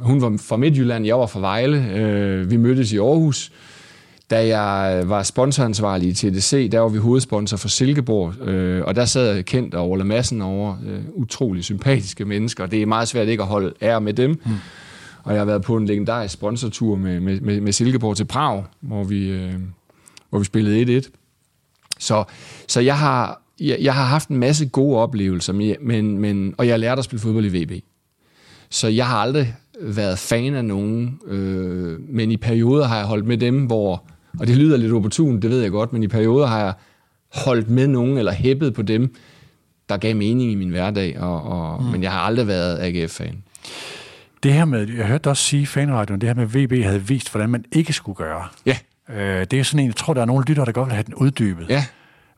hun 0.00 0.22
var 0.22 0.38
fra 0.48 0.56
Midtjylland, 0.56 1.06
jeg 1.06 1.18
var 1.18 1.26
fra 1.26 1.40
Vejle. 1.40 1.86
Øh, 1.94 2.50
vi 2.50 2.56
mødtes 2.56 2.92
i 2.92 2.98
Aarhus. 2.98 3.52
Da 4.30 4.58
jeg 4.58 5.02
var 5.08 5.22
sponsoransvarlig 5.22 6.08
i 6.08 6.12
TDC, 6.12 6.70
der 6.70 6.80
var 6.80 6.88
vi 6.88 6.98
hovedsponsor 6.98 7.56
for 7.56 7.68
Silkeborg, 7.68 8.48
øh, 8.48 8.84
og 8.84 8.94
der 8.94 9.04
sad 9.04 9.42
Kent 9.42 9.74
og 9.74 9.90
Ole 9.90 10.04
Madsen 10.04 10.42
over. 10.42 10.76
Øh, 10.86 11.00
utrolig 11.14 11.64
sympatiske 11.64 12.24
mennesker. 12.24 12.66
Det 12.66 12.82
er 12.82 12.86
meget 12.86 13.08
svært 13.08 13.28
ikke 13.28 13.42
at 13.42 13.48
holde 13.48 13.72
ære 13.82 14.00
med 14.00 14.14
dem. 14.14 14.40
Hmm. 14.44 14.54
Og 15.22 15.32
jeg 15.32 15.40
har 15.40 15.46
været 15.46 15.62
på 15.62 15.76
en 15.76 15.86
legendarisk 15.86 16.34
sponsortur 16.34 16.96
med, 16.96 17.20
med, 17.20 17.40
med, 17.40 17.60
med 17.60 17.72
Silkeborg 17.72 18.16
til 18.16 18.24
Prag, 18.24 18.64
hvor 18.80 19.04
vi, 19.04 19.30
øh, 19.30 19.54
hvor 20.30 20.38
vi 20.38 20.44
spillede 20.44 20.98
1-1. 20.98 21.10
Så, 21.98 22.24
så 22.68 22.80
jeg 22.80 22.98
har 22.98 23.41
jeg, 23.60 23.78
jeg 23.80 23.94
har 23.94 24.04
haft 24.04 24.28
en 24.28 24.36
masse 24.36 24.66
gode 24.66 24.98
oplevelser, 24.98 25.52
men, 25.80 26.18
men, 26.18 26.54
og 26.58 26.66
jeg 26.66 26.78
lærte 26.78 26.98
at 26.98 27.04
spille 27.04 27.20
fodbold 27.20 27.44
i 27.44 27.62
VB. 27.62 27.84
Så 28.70 28.88
jeg 28.88 29.06
har 29.06 29.16
aldrig 29.16 29.54
været 29.80 30.18
fan 30.18 30.54
af 30.54 30.64
nogen, 30.64 31.20
øh, 31.26 32.00
men 32.08 32.30
i 32.30 32.36
perioder 32.36 32.86
har 32.86 32.96
jeg 32.96 33.06
holdt 33.06 33.26
med 33.26 33.38
dem, 33.38 33.66
hvor, 33.66 34.04
og 34.38 34.46
det 34.46 34.56
lyder 34.56 34.76
lidt 34.76 34.92
opportunt, 34.92 35.42
det 35.42 35.50
ved 35.50 35.60
jeg 35.62 35.70
godt, 35.70 35.92
men 35.92 36.02
i 36.02 36.08
perioder 36.08 36.46
har 36.46 36.60
jeg 36.64 36.72
holdt 37.34 37.70
med 37.70 37.86
nogen, 37.86 38.18
eller 38.18 38.32
hæppet 38.32 38.74
på 38.74 38.82
dem, 38.82 39.14
der 39.88 39.96
gav 39.96 40.16
mening 40.16 40.52
i 40.52 40.54
min 40.54 40.68
hverdag, 40.68 41.20
og, 41.20 41.42
og, 41.42 41.82
mm. 41.82 41.88
men 41.88 42.02
jeg 42.02 42.12
har 42.12 42.20
aldrig 42.20 42.46
været 42.46 42.78
AGF-fan. 42.78 43.42
Det 44.42 44.52
her 44.52 44.64
med, 44.64 44.88
jeg 44.96 45.06
hørte 45.06 45.30
også 45.30 45.42
sige 45.42 45.66
fanradioen, 45.66 46.20
det 46.20 46.28
her 46.28 46.34
med 46.34 46.46
VB 46.46 46.84
havde 46.84 47.02
vist, 47.02 47.30
hvordan 47.30 47.50
man 47.50 47.64
ikke 47.72 47.92
skulle 47.92 48.16
gøre. 48.16 48.44
Ja. 48.66 48.76
Øh, 49.10 49.46
det 49.50 49.52
er 49.52 49.62
sådan 49.62 49.80
en, 49.80 49.86
jeg 49.86 49.96
tror, 49.96 50.14
der 50.14 50.20
er 50.20 50.24
nogle 50.26 50.44
lyttere, 50.48 50.66
der 50.66 50.72
godt 50.72 50.86
vil 50.86 50.94
have 50.94 51.02
den 51.02 51.14
uddybet. 51.14 51.66
Ja. 51.68 51.84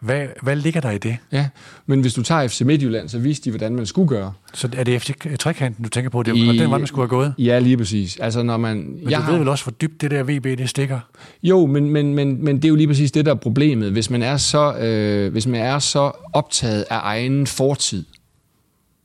Hvad, 0.05 0.27
hvad 0.43 0.57
ligger 0.57 0.81
der 0.81 0.91
i 0.91 0.99
det? 0.99 1.17
Ja, 1.33 1.49
men 1.87 2.01
hvis 2.01 2.15
du 2.15 2.23
tager 2.23 2.49
FC 2.49 2.61
Midtjylland, 2.61 3.09
så 3.09 3.19
viste 3.19 3.45
de, 3.45 3.51
hvordan 3.51 3.77
man 3.77 3.87
skulle 3.87 4.09
gøre. 4.09 4.33
Så 4.55 4.69
er 4.77 4.85
det 4.85 5.03
FC 5.03 5.39
Trekanten, 5.39 5.85
du 5.85 5.89
tænker 5.89 6.11
på? 6.11 6.23
Det 6.23 6.31
er 6.31 6.53
I, 6.53 6.59
den 6.59 6.71
vej, 6.71 6.79
man 6.79 6.87
skulle 6.87 7.03
have 7.03 7.09
gået? 7.09 7.35
Ja, 7.39 7.59
lige 7.59 7.77
præcis. 7.77 8.17
Altså, 8.17 8.43
når 8.43 8.57
man, 8.57 8.77
men 8.77 9.11
jeg 9.11 9.25
du 9.27 9.31
ved 9.31 9.39
vel 9.39 9.49
også, 9.49 9.65
hvor 9.65 9.71
dybt 9.71 10.01
det 10.01 10.11
der 10.11 10.23
VB, 10.23 10.59
det 10.59 10.69
stikker? 10.69 11.01
Jo, 11.43 11.67
men, 11.67 11.91
men, 11.91 12.15
men, 12.15 12.45
men 12.45 12.57
det 12.57 12.65
er 12.65 12.69
jo 12.69 12.75
lige 12.75 12.87
præcis 12.87 13.13
det, 13.13 13.25
der 13.25 13.31
er 13.31 13.37
problemet. 13.37 13.93
Hvis 13.93 14.11
man 14.11 14.23
er 14.23 14.37
så, 14.37 14.77
øh, 14.77 15.33
hvis 15.33 15.47
man 15.47 15.61
er 15.61 15.79
så 15.79 16.13
optaget 16.33 16.85
af 16.91 16.99
egen 17.03 17.47
fortid, 17.47 18.05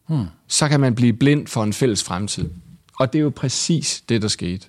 hmm. 0.10 0.26
så 0.48 0.68
kan 0.68 0.80
man 0.80 0.96
blive 0.96 1.14
blind 1.14 1.48
for 1.48 1.64
en 1.64 1.74
fælles 1.74 2.04
fremtid. 2.04 2.50
Og 3.00 3.14
det 3.14 3.20
er 3.20 3.24
jo 3.24 3.32
præcis 3.36 4.04
det, 4.10 4.22
der 4.22 4.28
skete. 4.28 4.68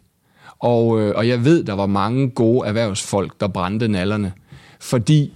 Og, 0.59 1.01
øh, 1.01 1.13
og 1.17 1.29
jeg 1.29 1.45
ved, 1.45 1.65
der 1.65 1.73
var 1.73 1.87
mange 1.87 2.31
gode 2.31 2.69
erhvervsfolk, 2.69 3.41
der 3.41 3.49
brændte 3.49 3.89
nallerne, 3.89 4.33
fordi 4.81 5.33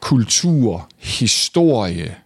kultur, 0.00 0.88
historie, 0.98 2.16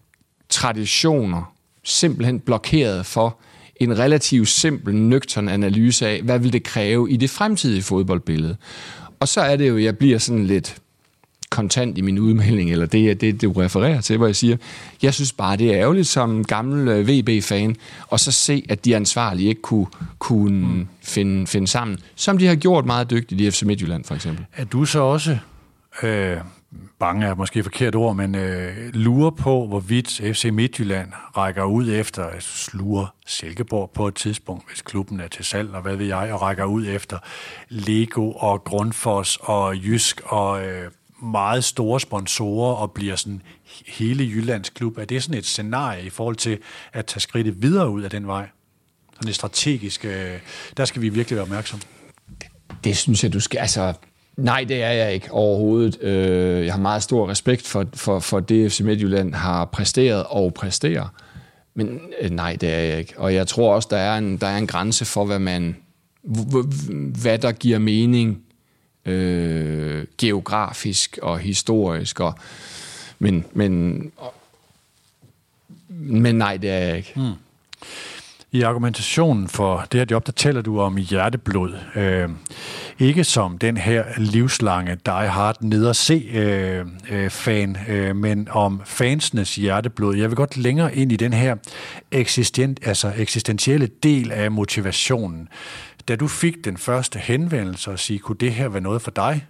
traditioner 0.49 1.55
simpelthen 1.85 2.41
blokeret 2.41 3.07
for 3.07 3.39
en 3.77 3.99
relativt 3.99 4.49
simpel, 4.49 4.95
nøgtern 4.95 5.49
analyse 5.49 6.07
af, 6.07 6.23
hvad 6.23 6.39
vil 6.39 6.53
det 6.53 6.63
kræve 6.63 7.11
i 7.11 7.17
det 7.17 7.31
fremtidige 7.31 7.83
fodboldbillede. 7.83 8.57
Og 9.21 9.29
så 9.29 9.41
er 9.41 9.57
det 9.57 9.69
jo, 9.69 9.79
jeg 9.79 9.99
bliver 9.99 10.19
sådan 10.19 10.47
lidt 10.47 10.77
kontant 11.51 11.99
i 11.99 12.01
min 12.01 12.19
udmelding, 12.19 12.73
eller 12.73 12.87
det 12.87 13.11
er 13.11 13.15
det, 13.15 13.43
du 13.43 13.53
refererer 13.53 14.01
til, 14.01 14.17
hvor 14.17 14.27
jeg 14.27 14.37
siger, 14.37 14.57
jeg 15.03 15.15
synes 15.15 15.33
bare, 15.33 15.57
det 15.57 15.75
er 15.75 15.81
ærgerligt 15.81 16.07
som 16.07 16.45
gammel 16.45 16.89
øh, 16.89 17.09
VB-fan, 17.09 17.77
og 18.07 18.21
så 18.21 18.33
se, 18.33 18.65
at 18.69 18.85
de 18.85 18.97
ansvarlige 18.97 19.49
ikke 19.49 19.63
kunne, 19.63 19.87
kunne 20.19 20.67
mm. 20.67 20.89
finde, 21.03 21.47
finde 21.47 21.67
sammen, 21.67 21.99
som 22.15 22.39
de 22.39 22.47
har 22.47 22.55
gjort 22.55 22.87
meget 22.87 23.11
dygtigt 23.11 23.41
i 23.41 23.51
FC 23.51 23.63
Midtjylland, 23.63 24.05
for 24.05 24.15
eksempel. 24.15 24.45
Er 24.57 24.65
du 24.65 24.85
så 24.85 25.01
også 25.01 25.39
øh, 26.03 26.37
bange 26.99 27.27
er 27.27 27.35
måske 27.35 27.59
et 27.59 27.65
forkert 27.65 27.95
ord, 27.95 28.17
men 28.17 28.35
øh, 28.35 28.95
lurer 28.95 29.31
på, 29.31 29.67
hvorvidt 29.67 30.09
FC 30.09 30.45
Midtjylland 30.53 31.13
rækker 31.37 31.65
ud 31.65 31.93
efter 31.93 32.25
altså 32.25 32.37
at 32.37 32.43
slure 32.43 33.07
Silkeborg 33.27 33.91
på 33.91 34.09
et 34.09 34.15
tidspunkt, 34.15 34.69
hvis 34.69 34.83
klubben 34.83 35.21
er 35.21 35.29
til 35.29 35.45
salg, 35.45 35.71
og 35.71 35.83
hvad 35.83 35.97
ved 35.97 36.07
jeg, 36.07 36.33
og 36.33 36.43
rækker 36.43 36.65
ud 36.65 36.87
efter 36.87 37.19
Lego 37.69 38.33
og 38.33 38.65
Grundfos 38.65 39.39
og 39.41 39.77
Jysk 39.77 40.21
og 40.25 40.67
øh, 40.67 40.91
meget 41.23 41.65
store 41.65 42.01
sponsorer 42.01 42.75
og 42.75 42.93
bliver 42.93 43.17
sådan 43.17 43.43
hele 43.87 44.25
Jyllands 44.25 44.71
klub. 44.71 44.99
Er 44.99 45.05
det 45.05 45.23
sådan 45.23 45.39
et 45.39 45.47
scenarie 45.47 46.05
i 46.05 46.11
forhold 46.11 46.37
til 46.37 46.59
at 46.93 47.07
tage 47.07 47.21
skridtet 47.21 47.63
videre 47.63 47.91
ud 47.91 48.03
af 48.03 48.11
den 48.11 48.27
vej? 48.27 48.49
Sådan 49.15 49.29
et 49.29 49.35
strategisk, 49.35 50.05
øh, 50.05 50.39
der 50.77 50.85
skal 50.85 51.03
vi 51.03 51.09
virkelig 51.09 51.37
være 51.37 51.43
opmærksomme. 51.43 51.83
Det, 52.41 52.49
det 52.85 52.97
synes 52.97 53.25
jeg, 53.25 53.33
du 53.33 53.41
skal, 53.41 53.59
altså 53.59 53.95
Nej, 54.37 54.65
det 54.65 54.83
er 54.83 54.91
jeg 54.91 55.15
ikke 55.15 55.33
overhovedet. 55.33 56.03
Øh, 56.03 56.65
jeg 56.65 56.73
har 56.73 56.81
meget 56.81 57.03
stor 57.03 57.31
respekt 57.31 57.67
for, 57.67 57.87
for, 57.95 58.19
for 58.19 58.41
det, 58.41 58.73
FC 58.73 58.81
Midtjylland 58.81 59.35
har 59.35 59.65
præsteret 59.65 60.25
og 60.29 60.55
præsterer. 60.55 61.09
Men 61.75 62.01
øh, 62.21 62.31
nej, 62.31 62.57
det 62.61 62.69
er 62.75 62.79
jeg 62.79 62.99
ikke. 62.99 63.15
Og 63.17 63.35
jeg 63.35 63.47
tror 63.47 63.75
også, 63.75 63.89
der 63.91 63.97
er 63.97 64.19
en, 64.19 64.37
der 64.37 64.47
er 64.47 64.59
en 64.59 64.67
grænse 64.67 65.05
for, 65.05 65.25
hvad 65.25 65.39
man 65.39 65.77
hvad 67.23 67.39
der 67.39 67.53
giver 67.53 67.79
mening 67.79 68.43
øh, 69.07 70.05
geografisk 70.19 71.19
og 71.23 71.39
historisk. 71.39 72.21
Og, 72.21 72.35
men, 73.19 73.45
men, 73.53 74.03
men 75.89 76.35
nej, 76.35 76.57
det 76.57 76.71
er 76.71 76.79
jeg 76.79 76.97
ikke. 76.97 77.13
Hmm. 77.17 77.33
I 78.55 78.63
argumentationen 78.63 79.49
for 79.49 79.87
det 79.93 80.01
her 80.01 80.07
job, 80.11 80.27
der 80.27 80.33
taler 80.33 80.63
du 80.63 80.81
om 80.81 80.97
hjerteblod. 80.97 81.75
Øh, 81.97 82.29
ikke 82.99 83.25
som 83.25 83.59
den 83.59 83.77
her 83.77 84.05
livslange 84.17 84.97
Die 85.07 85.29
Hard 85.29 85.57
ned 85.61 85.87
og 85.87 85.97
se 85.97 86.31
øh, 86.35 86.87
øh, 87.11 87.31
fan, 87.31 87.77
øh, 87.89 88.17
men 88.17 88.49
om 88.51 88.83
fansenes 88.85 89.55
hjerteblod. 89.55 90.17
Jeg 90.17 90.29
vil 90.29 90.37
godt 90.37 90.57
længere 90.57 90.97
ind 90.97 91.13
i 91.13 91.17
den 91.17 91.33
her 91.33 91.57
eksistent, 92.11 92.81
altså 92.83 93.13
eksistentielle 93.17 93.89
del 94.03 94.33
af 94.33 94.51
motivationen. 94.51 95.49
Da 96.09 96.17
du 96.17 96.29
fik 96.29 96.65
den 96.65 96.77
første 96.77 97.19
henvendelse 97.19 97.91
og 97.91 97.99
sige, 97.99 98.19
kunne 98.19 98.39
det 98.41 98.53
her 98.53 98.69
være 98.69 98.83
noget 98.83 99.03
for 99.03 99.11
dig? 99.11 99.47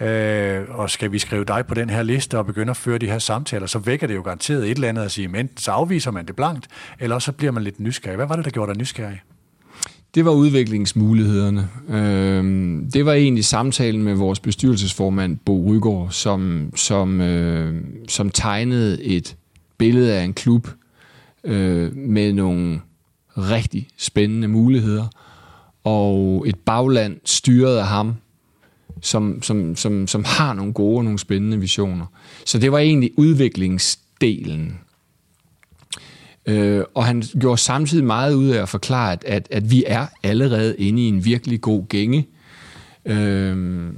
Øh, 0.00 0.64
og 0.68 0.90
skal 0.90 1.12
vi 1.12 1.18
skrive 1.18 1.44
dig 1.44 1.66
på 1.66 1.74
den 1.74 1.90
her 1.90 2.02
liste 2.02 2.38
og 2.38 2.46
begynde 2.46 2.70
at 2.70 2.76
føre 2.76 2.98
de 2.98 3.06
her 3.06 3.18
samtaler, 3.18 3.66
så 3.66 3.78
vækker 3.78 4.06
det 4.06 4.14
jo 4.14 4.22
garanteret 4.22 4.64
et 4.64 4.70
eller 4.70 4.88
andet 4.88 5.02
at 5.02 5.10
sige, 5.10 5.24
enten 5.24 5.56
så 5.56 5.70
afviser 5.70 6.10
man 6.10 6.26
det 6.26 6.36
blankt, 6.36 6.68
eller 7.00 7.18
så 7.18 7.32
bliver 7.32 7.52
man 7.52 7.62
lidt 7.62 7.80
nysgerrig. 7.80 8.16
Hvad 8.16 8.26
var 8.26 8.36
det, 8.36 8.44
der 8.44 8.50
gjorde 8.50 8.72
dig 8.72 8.80
nysgerrig? 8.80 9.20
Det 10.14 10.24
var 10.24 10.30
udviklingsmulighederne. 10.30 11.68
Øh, 11.88 12.44
det 12.92 13.06
var 13.06 13.12
egentlig 13.12 13.44
samtalen 13.44 14.02
med 14.02 14.14
vores 14.14 14.40
bestyrelsesformand, 14.40 15.38
Bo 15.44 15.70
Rygaard, 15.70 16.10
som, 16.10 16.72
som, 16.76 17.20
øh, 17.20 17.84
som 18.08 18.30
tegnede 18.30 19.04
et 19.04 19.36
billede 19.78 20.14
af 20.14 20.22
en 20.22 20.34
klub 20.34 20.68
øh, 21.44 21.96
med 21.96 22.32
nogle 22.32 22.80
rigtig 23.36 23.88
spændende 23.96 24.48
muligheder, 24.48 25.06
og 25.84 26.44
et 26.48 26.56
bagland 26.58 27.16
styret 27.24 27.76
af 27.76 27.86
ham, 27.86 28.14
som, 29.02 29.42
som, 29.42 29.76
som, 29.76 30.06
som 30.06 30.24
har 30.26 30.52
nogle 30.52 30.72
gode 30.72 30.98
og 30.98 31.04
nogle 31.04 31.18
spændende 31.18 31.60
visioner. 31.60 32.06
Så 32.46 32.58
det 32.58 32.72
var 32.72 32.78
egentlig 32.78 33.10
udviklingsdelen. 33.16 34.78
Øh, 36.46 36.84
og 36.94 37.04
han 37.04 37.22
gjorde 37.40 37.60
samtidig 37.60 38.04
meget 38.04 38.34
ud 38.34 38.48
af 38.48 38.62
at 38.62 38.68
forklare, 38.68 39.16
at, 39.26 39.48
at, 39.50 39.70
vi 39.70 39.84
er 39.86 40.06
allerede 40.22 40.76
inde 40.76 41.02
i 41.02 41.08
en 41.08 41.24
virkelig 41.24 41.60
god 41.60 41.88
gænge, 41.88 42.26
Øhm, 43.08 43.96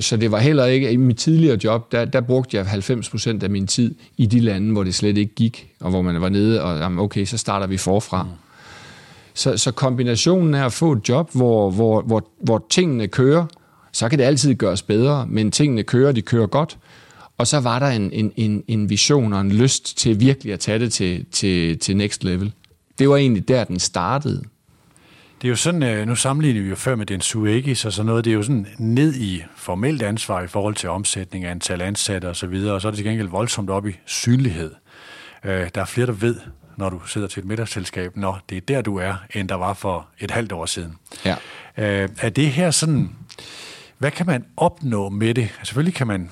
så 0.00 0.16
det 0.16 0.32
var 0.32 0.38
heller 0.38 0.64
ikke, 0.64 0.92
i 0.92 0.96
mit 0.96 1.16
tidligere 1.16 1.58
job, 1.64 1.92
der, 1.92 2.04
der 2.04 2.20
brugte 2.20 2.56
jeg 2.56 2.66
90% 2.66 3.44
af 3.44 3.50
min 3.50 3.66
tid 3.66 3.94
i 4.16 4.26
de 4.26 4.40
lande, 4.40 4.72
hvor 4.72 4.84
det 4.84 4.94
slet 4.94 5.16
ikke 5.16 5.34
gik, 5.34 5.68
og 5.80 5.90
hvor 5.90 6.02
man 6.02 6.20
var 6.20 6.28
nede, 6.28 6.62
og 6.62 6.78
jamen, 6.78 6.98
okay, 6.98 7.24
så 7.24 7.38
starter 7.38 7.66
vi 7.66 7.76
forfra. 7.76 8.22
Mm. 8.22 8.28
Så, 9.34 9.56
så 9.56 9.72
kombinationen 9.72 10.54
af 10.54 10.64
at 10.64 10.72
få 10.72 10.92
et 10.92 11.08
job, 11.08 11.30
hvor, 11.34 11.70
hvor, 11.70 12.02
hvor, 12.02 12.28
hvor 12.40 12.66
tingene 12.70 13.08
kører, 13.08 13.46
så 13.92 14.08
kan 14.08 14.18
det 14.18 14.24
altid 14.24 14.54
gøres 14.54 14.82
bedre, 14.82 15.26
men 15.26 15.50
tingene 15.50 15.82
kører, 15.82 16.12
de 16.12 16.22
kører 16.22 16.46
godt. 16.46 16.78
Og 17.38 17.46
så 17.46 17.60
var 17.60 17.78
der 17.78 17.86
en, 17.86 18.12
en, 18.12 18.32
en, 18.36 18.64
en 18.68 18.90
vision 18.90 19.32
og 19.32 19.40
en 19.40 19.52
lyst 19.52 19.98
til 19.98 20.20
virkelig 20.20 20.52
at 20.52 20.60
tage 20.60 20.78
det 20.78 20.92
til, 20.92 21.24
til, 21.32 21.78
til 21.78 21.96
next 21.96 22.24
level. 22.24 22.52
Det 22.98 23.08
var 23.08 23.16
egentlig 23.16 23.48
der, 23.48 23.64
den 23.64 23.78
startede. 23.78 24.42
Det 25.42 25.48
er 25.48 25.50
jo 25.50 25.56
sådan, 25.56 25.82
øh, 25.82 26.06
nu 26.06 26.14
sammenligner 26.14 26.62
vi 26.62 26.68
jo 26.68 26.74
før 26.74 26.94
med 26.94 27.06
den 27.06 27.20
Suegis 27.20 27.84
og 27.84 27.92
sådan 27.92 28.06
noget, 28.06 28.24
det 28.24 28.30
er 28.30 28.34
jo 28.34 28.42
sådan 28.42 28.66
ned 28.78 29.14
i 29.14 29.42
formelt 29.56 30.02
ansvar 30.02 30.42
i 30.42 30.46
forhold 30.46 30.74
til 30.74 30.88
omsætning, 30.88 31.44
antal 31.44 31.82
ansatte 31.82 32.28
og 32.28 32.36
så 32.36 32.46
videre, 32.46 32.74
og 32.74 32.80
så 32.80 32.88
er 32.88 32.90
det 32.90 32.96
til 32.96 33.06
gengæld 33.06 33.28
voldsomt 33.28 33.70
op 33.70 33.86
i 33.86 33.92
synlighed. 34.06 34.70
Øh, 35.44 35.68
der 35.74 35.80
er 35.80 35.84
flere, 35.84 36.06
der 36.06 36.12
ved, 36.12 36.36
når 36.76 36.90
du 36.90 37.00
sidder 37.06 37.26
til 37.26 37.40
et 37.40 37.46
middagsselskab, 37.46 38.16
når 38.16 38.40
det 38.48 38.56
er 38.56 38.60
der, 38.60 38.82
du 38.82 38.96
er, 38.96 39.14
end 39.34 39.48
der 39.48 39.54
var 39.54 39.74
for 39.74 40.08
et 40.20 40.30
halvt 40.30 40.52
år 40.52 40.66
siden. 40.66 40.94
Ja. 41.24 41.36
Øh, 41.78 42.08
er 42.18 42.28
det 42.28 42.46
her 42.46 42.70
sådan, 42.70 43.10
hvad 44.02 44.10
kan 44.10 44.26
man 44.26 44.44
opnå 44.56 45.08
med 45.08 45.34
det? 45.34 45.42
Altså, 45.42 45.64
selvfølgelig 45.64 45.94
kan 45.94 46.06
man 46.06 46.30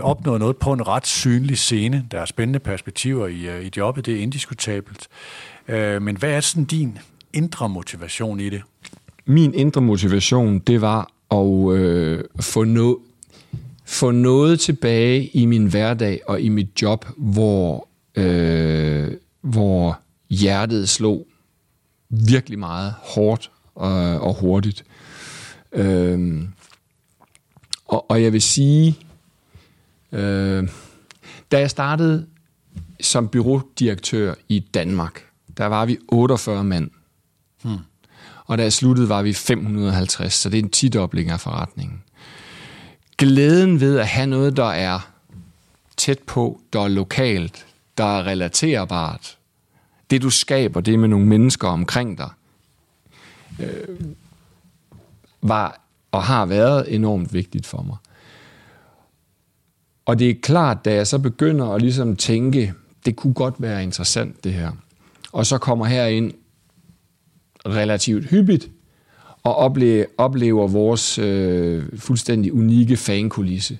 opnå 0.00 0.38
noget 0.38 0.56
på 0.56 0.72
en 0.72 0.88
ret 0.88 1.06
synlig 1.06 1.58
scene. 1.58 2.06
Der 2.10 2.20
er 2.20 2.24
spændende 2.24 2.58
perspektiver 2.58 3.26
i, 3.26 3.48
øh, 3.48 3.64
i 3.64 3.70
jobbet, 3.76 4.06
det 4.06 4.14
er 4.14 4.18
indiskutabelt. 4.18 5.08
Øh, 5.68 6.02
men 6.02 6.16
hvad 6.16 6.30
er 6.30 6.40
sådan 6.40 6.64
din 6.64 6.98
indre 7.32 7.68
motivation 7.68 8.40
i 8.40 8.48
det? 8.48 8.62
Min 9.24 9.54
indre 9.54 9.80
motivation, 9.80 10.58
det 10.58 10.80
var 10.80 11.10
at 11.30 11.76
øh, 11.76 12.24
få, 12.40 12.64
no, 12.64 12.94
få 13.84 14.10
noget 14.10 14.60
tilbage 14.60 15.26
i 15.26 15.46
min 15.46 15.66
hverdag 15.66 16.20
og 16.26 16.40
i 16.40 16.48
mit 16.48 16.82
job, 16.82 17.06
hvor, 17.16 17.88
øh, 18.14 19.12
hvor 19.40 20.00
hjertet 20.30 20.88
slog 20.88 21.26
virkelig 22.08 22.58
meget 22.58 22.94
hårdt 22.98 23.50
og, 23.74 24.20
og 24.20 24.34
hurtigt. 24.40 24.84
Øh, 25.72 26.42
og, 27.92 28.10
og 28.10 28.22
jeg 28.22 28.32
vil 28.32 28.42
sige, 28.42 28.98
øh, 30.12 30.68
da 31.52 31.58
jeg 31.58 31.70
startede 31.70 32.26
som 33.00 33.28
byrådirektør 33.28 34.34
i 34.48 34.58
Danmark, 34.58 35.24
der 35.56 35.66
var 35.66 35.86
vi 35.86 35.98
48 36.08 36.64
mand. 36.64 36.90
Hmm. 37.62 37.78
Og 38.44 38.58
da 38.58 38.62
jeg 38.62 38.72
sluttede, 38.72 39.08
var 39.08 39.22
vi 39.22 39.32
550, 39.32 40.34
så 40.34 40.50
det 40.50 40.58
er 40.58 40.62
en 40.62 40.70
tidobling 40.70 41.30
af 41.30 41.40
forretningen. 41.40 42.02
Glæden 43.18 43.80
ved 43.80 43.98
at 43.98 44.08
have 44.08 44.26
noget, 44.26 44.56
der 44.56 44.70
er 44.70 45.10
tæt 45.96 46.18
på, 46.18 46.60
der 46.72 46.80
er 46.80 46.88
lokalt, 46.88 47.66
der 47.98 48.04
er 48.04 48.26
relaterbart, 48.26 49.38
det 50.10 50.22
du 50.22 50.30
skaber, 50.30 50.80
det 50.80 50.98
med 50.98 51.08
nogle 51.08 51.26
mennesker 51.26 51.68
omkring 51.68 52.18
dig, 52.18 52.30
øh, 53.60 53.98
var 55.42 55.81
og 56.12 56.22
har 56.22 56.46
været 56.46 56.94
enormt 56.94 57.34
vigtigt 57.34 57.66
for 57.66 57.82
mig. 57.82 57.96
Og 60.06 60.18
det 60.18 60.30
er 60.30 60.34
klart, 60.42 60.84
da 60.84 60.94
jeg 60.94 61.06
så 61.06 61.18
begynder 61.18 61.66
at 61.66 61.82
ligesom 61.82 62.16
tænke, 62.16 62.74
det 63.06 63.16
kunne 63.16 63.34
godt 63.34 63.54
være 63.58 63.82
interessant 63.82 64.44
det 64.44 64.52
her, 64.52 64.72
og 65.32 65.46
så 65.46 65.58
kommer 65.58 65.84
her 65.84 66.06
ind 66.06 66.32
relativt 67.66 68.24
hyppigt, 68.24 68.70
og 69.42 69.56
oplever, 69.56 70.04
oplever 70.18 70.68
vores 70.68 71.18
øh, 71.18 71.98
fuldstændig 71.98 72.52
unikke 72.52 72.96
fankulisse. 72.96 73.78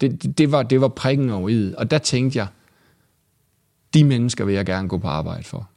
Det, 0.00 0.22
det, 0.22 0.38
det, 0.38 0.52
var, 0.52 0.62
det 0.62 0.80
var 0.80 0.88
prikken 0.88 1.30
over 1.30 1.48
i 1.48 1.74
og 1.78 1.90
der 1.90 1.98
tænkte 1.98 2.38
jeg, 2.38 2.46
de 3.94 4.04
mennesker 4.04 4.44
vil 4.44 4.54
jeg 4.54 4.66
gerne 4.66 4.88
gå 4.88 4.98
på 4.98 5.08
arbejde 5.08 5.44
for. 5.44 5.68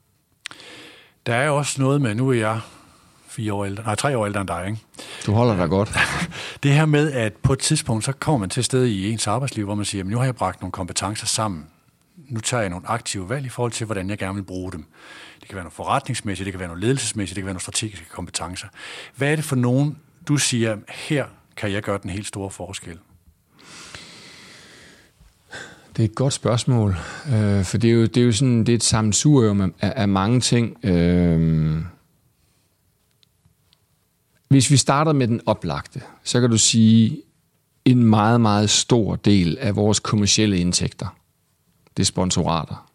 Der 1.25 1.35
er 1.35 1.49
også 1.49 1.81
noget 1.81 2.01
med, 2.01 2.15
nu 2.15 2.29
er 2.29 2.33
jeg 2.33 2.59
fire 3.29 3.53
år 3.53 3.65
ældre, 3.65 3.83
nej, 3.83 3.95
tre 3.95 4.17
år 4.17 4.25
ældre 4.25 4.41
end 4.41 4.47
dig, 4.47 4.65
ikke? 4.67 4.79
Du 5.25 5.33
holder 5.33 5.55
dig 5.55 5.69
godt. 5.69 5.89
det 6.63 6.73
her 6.73 6.85
med, 6.85 7.11
at 7.11 7.33
på 7.33 7.53
et 7.53 7.59
tidspunkt, 7.59 8.05
så 8.05 8.11
kommer 8.11 8.37
man 8.37 8.49
til 8.49 8.63
sted 8.63 8.85
i 8.85 9.11
ens 9.11 9.27
arbejdsliv, 9.27 9.65
hvor 9.65 9.75
man 9.75 9.85
siger, 9.85 10.03
men 10.03 10.11
nu 10.11 10.17
har 10.17 10.25
jeg 10.25 10.35
bragt 10.35 10.61
nogle 10.61 10.71
kompetencer 10.71 11.27
sammen. 11.27 11.65
Nu 12.29 12.39
tager 12.39 12.61
jeg 12.61 12.69
nogle 12.69 12.87
aktive 12.89 13.29
valg 13.29 13.45
i 13.45 13.49
forhold 13.49 13.71
til, 13.71 13.85
hvordan 13.85 14.09
jeg 14.09 14.17
gerne 14.17 14.35
vil 14.35 14.43
bruge 14.43 14.71
dem. 14.71 14.85
Det 15.39 15.47
kan 15.47 15.55
være 15.55 15.63
noget 15.63 15.73
forretningsmæssigt, 15.73 16.45
det 16.45 16.53
kan 16.53 16.59
være 16.59 16.67
noget 16.67 16.83
ledelsesmæssigt, 16.83 17.35
det 17.35 17.41
kan 17.41 17.45
være 17.45 17.53
nogle 17.53 17.61
strategiske 17.61 18.05
kompetencer. 18.09 18.67
Hvad 19.15 19.31
er 19.31 19.35
det 19.35 19.45
for 19.45 19.55
nogen, 19.55 19.97
du 20.27 20.37
siger, 20.37 20.77
her 20.89 21.25
kan 21.57 21.71
jeg 21.71 21.81
gøre 21.81 21.99
den 22.03 22.09
helt 22.09 22.27
store 22.27 22.51
forskel? 22.51 22.97
Det 25.97 26.05
er 26.05 26.09
et 26.09 26.15
godt 26.15 26.33
spørgsmål, 26.33 26.95
øh, 27.33 27.63
for 27.63 27.77
det 27.77 27.89
er 27.89 27.93
jo, 27.93 28.01
det 28.01 28.17
er 28.17 28.25
jo 28.25 28.31
sådan, 28.31 28.59
det 28.59 28.69
er 28.69 28.75
et 28.75 28.83
sammensurium 28.83 29.61
af, 29.61 29.71
af 29.81 30.07
mange 30.07 30.39
ting. 30.39 30.85
Øh, 30.85 31.81
hvis 34.49 34.71
vi 34.71 34.77
starter 34.77 35.13
med 35.13 35.27
den 35.27 35.41
oplagte, 35.45 36.01
så 36.23 36.41
kan 36.41 36.49
du 36.49 36.57
sige, 36.57 37.21
en 37.85 38.03
meget, 38.03 38.41
meget 38.41 38.69
stor 38.69 39.15
del 39.15 39.57
af 39.57 39.75
vores 39.75 39.99
kommercielle 39.99 40.57
indtægter, 40.57 41.07
det 41.97 42.03
er 42.03 42.05
sponsorater. 42.05 42.89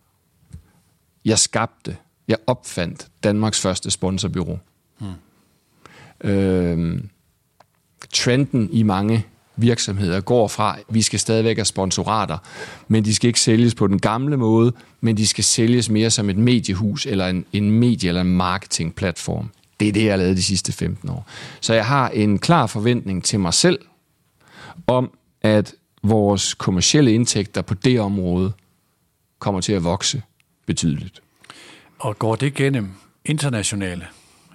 Jeg 1.25 1.39
skabte 1.39 1.97
jeg 2.29 2.37
opfandt 2.47 3.09
Danmarks 3.25 3.61
første 3.61 3.91
sponsorbyrå. 3.91 4.59
Hmm. 4.99 6.31
Øhm, 6.31 7.09
trenden 8.13 8.69
i 8.73 8.83
mange 8.83 9.27
virksomheder 9.57 10.21
går 10.21 10.49
fra, 10.49 10.79
at 10.79 10.85
vi 10.89 11.03
skal 11.03 11.19
stadigvæk 11.19 11.57
have 11.57 11.65
sponsorater, 11.65 12.39
men 12.89 13.05
de 13.05 13.15
skal 13.15 13.29
ikke 13.29 13.41
sælges 13.41 13.75
på 13.75 13.87
den 13.87 13.99
gamle 13.99 14.37
måde, 14.37 14.73
men 15.01 15.17
de 15.17 15.27
skal 15.27 15.45
sælges 15.45 15.91
mere 15.91 16.11
som 16.11 16.31
et 16.31 16.37
mediehus 16.37 17.07
eller 17.07 17.29
en, 17.29 17.45
en 17.53 17.71
medie- 17.71 18.09
eller 18.09 18.21
en 18.21 18.37
marketingplatform. 18.37 19.51
Det 19.81 19.89
er 19.89 19.93
det, 19.93 20.05
jeg 20.05 20.13
har 20.13 20.17
lavet 20.17 20.37
de 20.37 20.43
sidste 20.43 20.73
15 20.73 21.09
år. 21.09 21.27
Så 21.61 21.75
jeg 21.75 21.87
har 21.87 22.09
en 22.09 22.39
klar 22.39 22.67
forventning 22.67 23.25
til 23.25 23.41
mig 23.41 23.55
selv 23.55 23.79
om, 24.87 25.11
at 25.43 25.75
vores 26.03 26.55
kommercielle 26.55 27.13
indtægter 27.13 27.63
på 27.63 27.75
det 27.75 28.01
område 28.01 28.53
kommer 29.39 29.61
til 29.61 29.73
at 29.73 29.85
vokse 29.85 30.23
betydeligt. 30.67 31.23
Og 31.99 32.19
går 32.19 32.35
det 32.35 32.55
gennem 32.55 32.91
internationale 33.25 34.07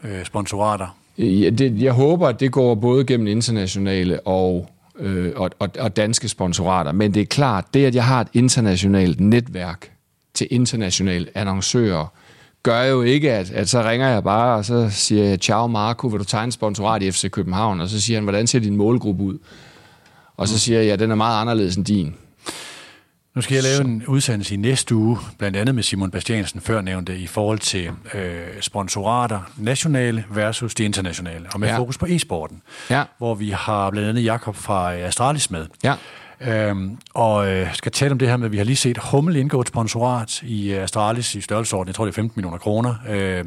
øh, 0.04 0.26
sponsorater? 0.26 0.98
Ja, 1.18 1.50
det, 1.50 1.82
jeg 1.82 1.94
håber, 1.94 2.28
at 2.28 2.40
det 2.40 2.52
går 2.52 2.76
både 2.76 3.06
gennem 3.06 3.28
internationale 3.28 4.28
og, 4.28 4.70
øh, 5.00 5.34
og, 5.36 5.52
og, 5.60 5.70
og 5.80 5.96
danske 5.96 6.30
sponsorater. 6.30 6.92
Men 6.92 7.14
det 7.14 7.22
er 7.22 7.26
klart, 7.26 7.74
det 7.74 7.86
at 7.86 7.96
jeg 7.96 8.06
har 8.06 8.22
et 8.22 8.28
internationalt 8.34 9.20
netværk 9.20 9.92
til 10.34 10.48
internationale 10.52 11.28
annoncører, 11.36 12.14
gør 12.70 12.84
jo 12.84 13.02
ikke, 13.02 13.32
at, 13.32 13.52
at 13.52 13.70
så 13.70 13.84
ringer 13.84 14.08
jeg 14.08 14.24
bare, 14.24 14.58
og 14.58 14.66
så 14.66 14.90
siger 14.90 15.26
jeg, 15.26 15.40
ciao 15.40 15.68
Marco, 15.68 16.08
vil 16.08 16.20
du 16.20 16.26
tegne 16.26 16.52
sponsorat 16.52 17.02
i 17.04 17.12
FC 17.12 17.30
København? 17.32 17.82
Og 17.82 17.90
så 17.90 18.02
siger 18.02 18.18
han, 18.18 18.24
hvordan 18.24 18.48
ser 18.48 18.60
din 18.60 18.76
målgruppe 18.76 19.24
ud? 19.24 19.38
Og 20.38 20.48
så 20.48 20.60
siger 20.60 20.80
jeg, 20.80 20.88
ja, 20.88 20.96
den 20.96 21.12
er 21.12 21.16
meget 21.16 21.42
anderledes 21.42 21.76
end 21.76 21.86
din. 21.86 22.16
Nu 23.36 23.42
skal 23.42 23.56
jeg 23.56 23.64
lave 23.64 23.82
en 23.82 24.06
udsendelse 24.08 24.54
i 24.54 24.58
næste 24.58 24.96
uge, 24.96 25.18
blandt 25.38 25.58
andet 25.58 25.76
med 25.76 25.84
Simon 25.84 26.12
Bastiansen 26.12 26.62
før 26.62 26.82
nævnte, 26.82 27.18
i 27.18 27.28
forhold 27.28 27.60
til 27.60 27.92
øh, 28.14 28.48
sponsorater, 28.62 29.40
nationale 29.58 30.26
versus 30.30 30.76
de 30.76 30.84
internationale, 30.84 31.46
og 31.54 31.60
med 31.60 31.68
ja. 31.68 31.78
fokus 31.78 31.98
på 31.98 32.06
e-sporten, 32.06 32.62
ja. 32.90 33.04
hvor 33.18 33.36
vi 33.36 33.50
har 33.50 33.90
blandt 33.90 34.10
andet 34.10 34.24
Jakob 34.24 34.56
fra 34.56 34.94
Astralis 34.94 35.52
med. 35.52 35.66
Ja. 35.84 35.96
Øhm, 36.42 36.98
og 37.14 37.48
øh, 37.48 37.74
skal 37.74 37.92
tale 37.92 38.12
om 38.12 38.20
det 38.20 38.28
her 38.28 38.38
med, 38.38 38.46
at 38.46 38.52
vi 38.52 38.58
har 38.58 38.64
lige 38.64 38.76
set 38.76 38.98
Hummel 38.98 39.36
indgå 39.36 39.62
et 39.62 39.68
sponsorat 39.68 40.42
i 40.44 40.72
Astralis 40.72 41.36
i 41.36 41.42
størrelsesorden, 41.42 41.88
jeg 41.88 41.96
tror 41.96 42.06
det 42.06 42.12
er 42.12 42.16
15 42.16 42.34
millioner 42.36 42.58
kroner. 42.58 42.96
Øh, 43.10 43.46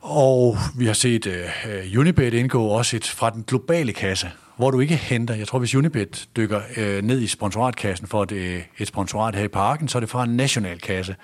og 0.00 0.56
vi 0.76 0.86
har 0.86 0.92
set 0.92 1.26
øh, 1.26 1.98
Unibet 1.98 2.34
indgå 2.34 2.64
også 2.64 2.96
et 2.96 3.06
fra 3.06 3.30
den 3.30 3.44
globale 3.46 3.92
kasse, 3.92 4.30
hvor 4.56 4.70
du 4.70 4.80
ikke 4.80 4.96
henter, 4.96 5.34
jeg 5.34 5.48
tror 5.48 5.58
hvis 5.58 5.74
Unibet 5.74 6.28
dykker 6.36 6.60
øh, 6.76 7.02
ned 7.02 7.20
i 7.20 7.26
sponsoratkassen 7.26 8.06
for 8.06 8.22
et, 8.22 8.32
øh, 8.32 8.62
et 8.78 8.88
sponsorat 8.88 9.34
her 9.34 9.44
i 9.44 9.48
parken, 9.48 9.88
så 9.88 9.98
er 9.98 10.00
det 10.00 10.08
fra 10.08 10.24
en 10.24 10.36
national 10.36 10.80
kasse, 10.80 11.16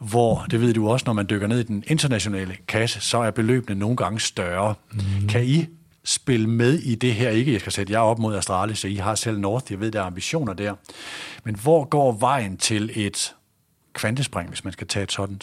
hvor, 0.00 0.46
det 0.50 0.60
ved 0.60 0.74
du 0.74 0.88
også, 0.88 1.04
når 1.06 1.12
man 1.12 1.26
dykker 1.30 1.46
ned 1.46 1.60
i 1.60 1.62
den 1.62 1.84
internationale 1.86 2.56
kasse, 2.68 3.00
så 3.00 3.18
er 3.18 3.30
beløbene 3.30 3.78
nogle 3.78 3.96
gange 3.96 4.20
større. 4.20 4.74
Mm. 4.92 5.28
Kan 5.28 5.44
I 5.44 5.66
spille 6.04 6.50
med 6.50 6.78
i 6.78 6.94
det 6.94 7.14
her? 7.14 7.30
Ikke, 7.30 7.52
jeg 7.52 7.60
skal 7.60 7.72
sætte 7.72 7.92
jer 7.92 7.98
op 7.98 8.18
mod 8.18 8.36
Astralis, 8.36 8.78
så 8.78 8.88
I 8.88 8.94
har 8.94 9.14
selv 9.14 9.38
North, 9.38 9.72
jeg 9.72 9.80
ved, 9.80 9.90
der 9.90 10.00
er 10.00 10.04
ambitioner 10.04 10.52
der. 10.52 10.74
Men 11.44 11.54
hvor 11.54 11.84
går 11.84 12.12
vejen 12.12 12.56
til 12.56 12.90
et 12.94 13.34
kvantespring, 13.92 14.48
hvis 14.48 14.64
man 14.64 14.72
skal 14.72 14.86
tage 14.86 15.02
et 15.02 15.12
sådan? 15.12 15.40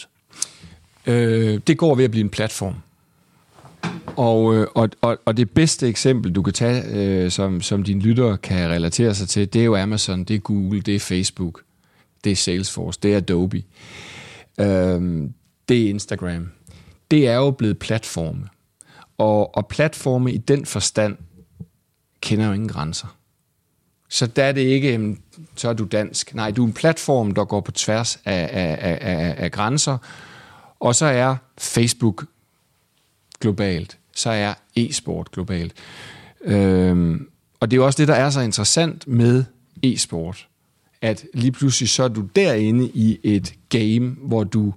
Øh, 1.06 1.60
det 1.66 1.78
går 1.78 1.94
ved 1.94 2.04
at 2.04 2.10
blive 2.10 2.24
en 2.24 2.30
platform. 2.30 2.74
Og, 4.16 4.54
øh, 4.54 4.66
og, 4.74 4.88
og, 5.00 5.18
og 5.24 5.36
det 5.36 5.50
bedste 5.50 5.88
eksempel, 5.88 6.32
du 6.32 6.42
kan 6.42 6.52
tage, 6.52 6.84
øh, 6.92 7.30
som, 7.30 7.60
som 7.60 7.82
dine 7.82 8.00
lyttere 8.00 8.36
kan 8.36 8.70
relatere 8.70 9.14
sig 9.14 9.28
til, 9.28 9.52
det 9.52 9.60
er 9.60 9.64
jo 9.64 9.76
Amazon, 9.76 10.24
det 10.24 10.36
er 10.36 10.40
Google, 10.40 10.80
det 10.80 10.94
er 10.94 11.00
Facebook, 11.00 11.62
det 12.24 12.32
er 12.32 12.36
Salesforce, 12.36 12.98
det 13.02 13.12
er 13.12 13.16
Adobe, 13.16 13.62
øh, 14.60 15.28
det 15.68 15.82
er 15.84 15.88
Instagram. 15.88 16.48
Det 17.10 17.28
er 17.28 17.34
jo 17.34 17.50
blevet 17.50 17.78
platforme. 17.78 18.48
Og, 19.20 19.56
og 19.56 19.66
platforme 19.66 20.32
i 20.32 20.38
den 20.38 20.66
forstand 20.66 21.16
kender 22.20 22.46
jo 22.46 22.52
ingen 22.52 22.68
grænser. 22.68 23.16
Så 24.08 24.26
der 24.26 24.44
er 24.44 24.52
det 24.52 24.60
ikke, 24.60 25.16
så 25.56 25.68
er 25.68 25.72
du 25.72 25.84
dansk. 25.84 26.34
Nej, 26.34 26.50
du 26.50 26.62
er 26.62 26.66
en 26.66 26.72
platform, 26.72 27.34
der 27.34 27.44
går 27.44 27.60
på 27.60 27.72
tværs 27.72 28.16
af, 28.24 28.50
af, 28.52 28.98
af, 29.00 29.34
af 29.38 29.52
grænser. 29.52 29.98
Og 30.80 30.94
så 30.94 31.06
er 31.06 31.36
Facebook 31.58 32.24
globalt. 33.40 33.98
Så 34.12 34.30
er 34.30 34.54
e-sport 34.76 35.30
globalt. 35.30 35.72
Øhm, 36.40 37.28
og 37.60 37.70
det 37.70 37.76
er 37.76 37.80
jo 37.80 37.86
også 37.86 37.96
det, 37.96 38.08
der 38.08 38.14
er 38.14 38.30
så 38.30 38.40
interessant 38.40 39.08
med 39.08 39.44
e-sport. 39.82 40.48
At 41.02 41.24
lige 41.34 41.52
pludselig 41.52 41.88
så 41.88 42.02
er 42.02 42.08
du 42.08 42.20
derinde 42.36 42.90
i 42.94 43.20
et 43.22 43.54
game, 43.68 44.08
hvor 44.08 44.44
du 44.44 44.74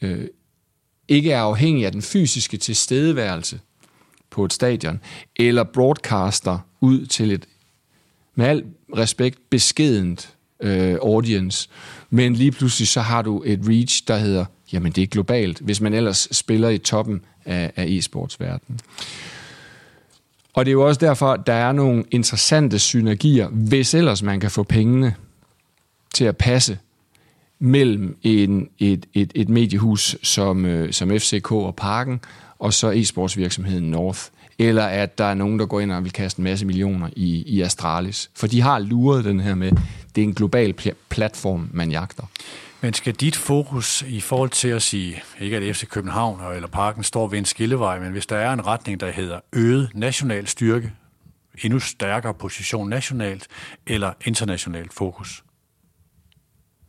øh, 0.00 0.28
ikke 1.08 1.32
er 1.32 1.40
afhængig 1.40 1.86
af 1.86 1.92
den 1.92 2.02
fysiske 2.02 2.56
tilstedeværelse 2.56 3.60
på 4.30 4.44
et 4.44 4.52
stadion, 4.52 5.00
eller 5.36 5.64
broadcaster 5.64 6.58
ud 6.80 7.06
til 7.06 7.32
et 7.32 7.46
med 8.34 8.46
al 8.46 8.64
respekt, 8.96 9.50
beskedent 9.50 10.34
øh, 10.60 10.94
audience, 11.02 11.68
men 12.10 12.34
lige 12.34 12.52
pludselig 12.52 12.88
så 12.88 13.00
har 13.00 13.22
du 13.22 13.42
et 13.46 13.60
reach, 13.68 14.02
der 14.08 14.16
hedder, 14.16 14.44
jamen 14.72 14.92
det 14.92 15.02
er 15.02 15.06
globalt, 15.06 15.58
hvis 15.58 15.80
man 15.80 15.94
ellers 15.94 16.28
spiller 16.32 16.68
i 16.68 16.78
toppen 16.78 17.20
af, 17.44 17.72
af 17.76 17.86
e-sportsverdenen. 17.86 18.78
Og 20.54 20.64
det 20.64 20.70
er 20.70 20.72
jo 20.72 20.86
også 20.86 21.00
derfor, 21.00 21.36
der 21.36 21.52
er 21.52 21.72
nogle 21.72 22.04
interessante 22.10 22.78
synergier, 22.78 23.48
hvis 23.48 23.94
ellers 23.94 24.22
man 24.22 24.40
kan 24.40 24.50
få 24.50 24.62
pengene 24.62 25.14
til 26.14 26.24
at 26.24 26.36
passe 26.36 26.78
mellem 27.58 28.18
en, 28.22 28.68
et, 28.78 29.06
et, 29.14 29.32
et 29.34 29.48
mediehus 29.48 30.16
som, 30.22 30.64
øh, 30.64 30.92
som 30.92 31.10
FCK 31.10 31.52
og 31.52 31.76
Parken, 31.76 32.20
og 32.58 32.72
så 32.72 32.92
e-sportsvirksomheden 32.92 33.90
North 33.90 34.20
eller 34.58 34.84
at 34.84 35.18
der 35.18 35.24
er 35.24 35.34
nogen, 35.34 35.58
der 35.58 35.66
går 35.66 35.80
ind 35.80 35.92
og 35.92 36.04
vil 36.04 36.12
kaste 36.12 36.38
en 36.38 36.44
masse 36.44 36.66
millioner 36.66 37.08
i, 37.16 37.42
i 37.46 37.60
Astralis. 37.60 38.30
For 38.34 38.46
de 38.46 38.60
har 38.60 38.78
luret 38.78 39.24
den 39.24 39.40
her 39.40 39.54
med, 39.54 39.72
det 40.14 40.22
er 40.22 40.26
en 40.26 40.34
global 40.34 40.74
pl- 40.80 40.94
platform, 41.08 41.70
man 41.72 41.90
jagter. 41.90 42.22
Men 42.80 42.94
skal 42.94 43.14
dit 43.14 43.36
fokus 43.36 44.02
i 44.02 44.20
forhold 44.20 44.50
til 44.50 44.68
at 44.68 44.82
sige, 44.82 45.22
ikke 45.40 45.56
at 45.56 45.76
FC 45.76 45.88
København 45.88 46.54
eller 46.54 46.68
Parken 46.68 47.02
står 47.02 47.28
ved 47.28 47.38
en 47.38 47.44
skillevej, 47.44 48.00
men 48.00 48.12
hvis 48.12 48.26
der 48.26 48.36
er 48.36 48.52
en 48.52 48.66
retning, 48.66 49.00
der 49.00 49.10
hedder 49.10 49.40
øget 49.52 49.90
national 49.94 50.46
styrke, 50.46 50.92
endnu 51.62 51.78
stærkere 51.78 52.34
position 52.34 52.88
nationalt, 52.88 53.46
eller 53.86 54.12
internationalt 54.24 54.92
fokus, 54.92 55.42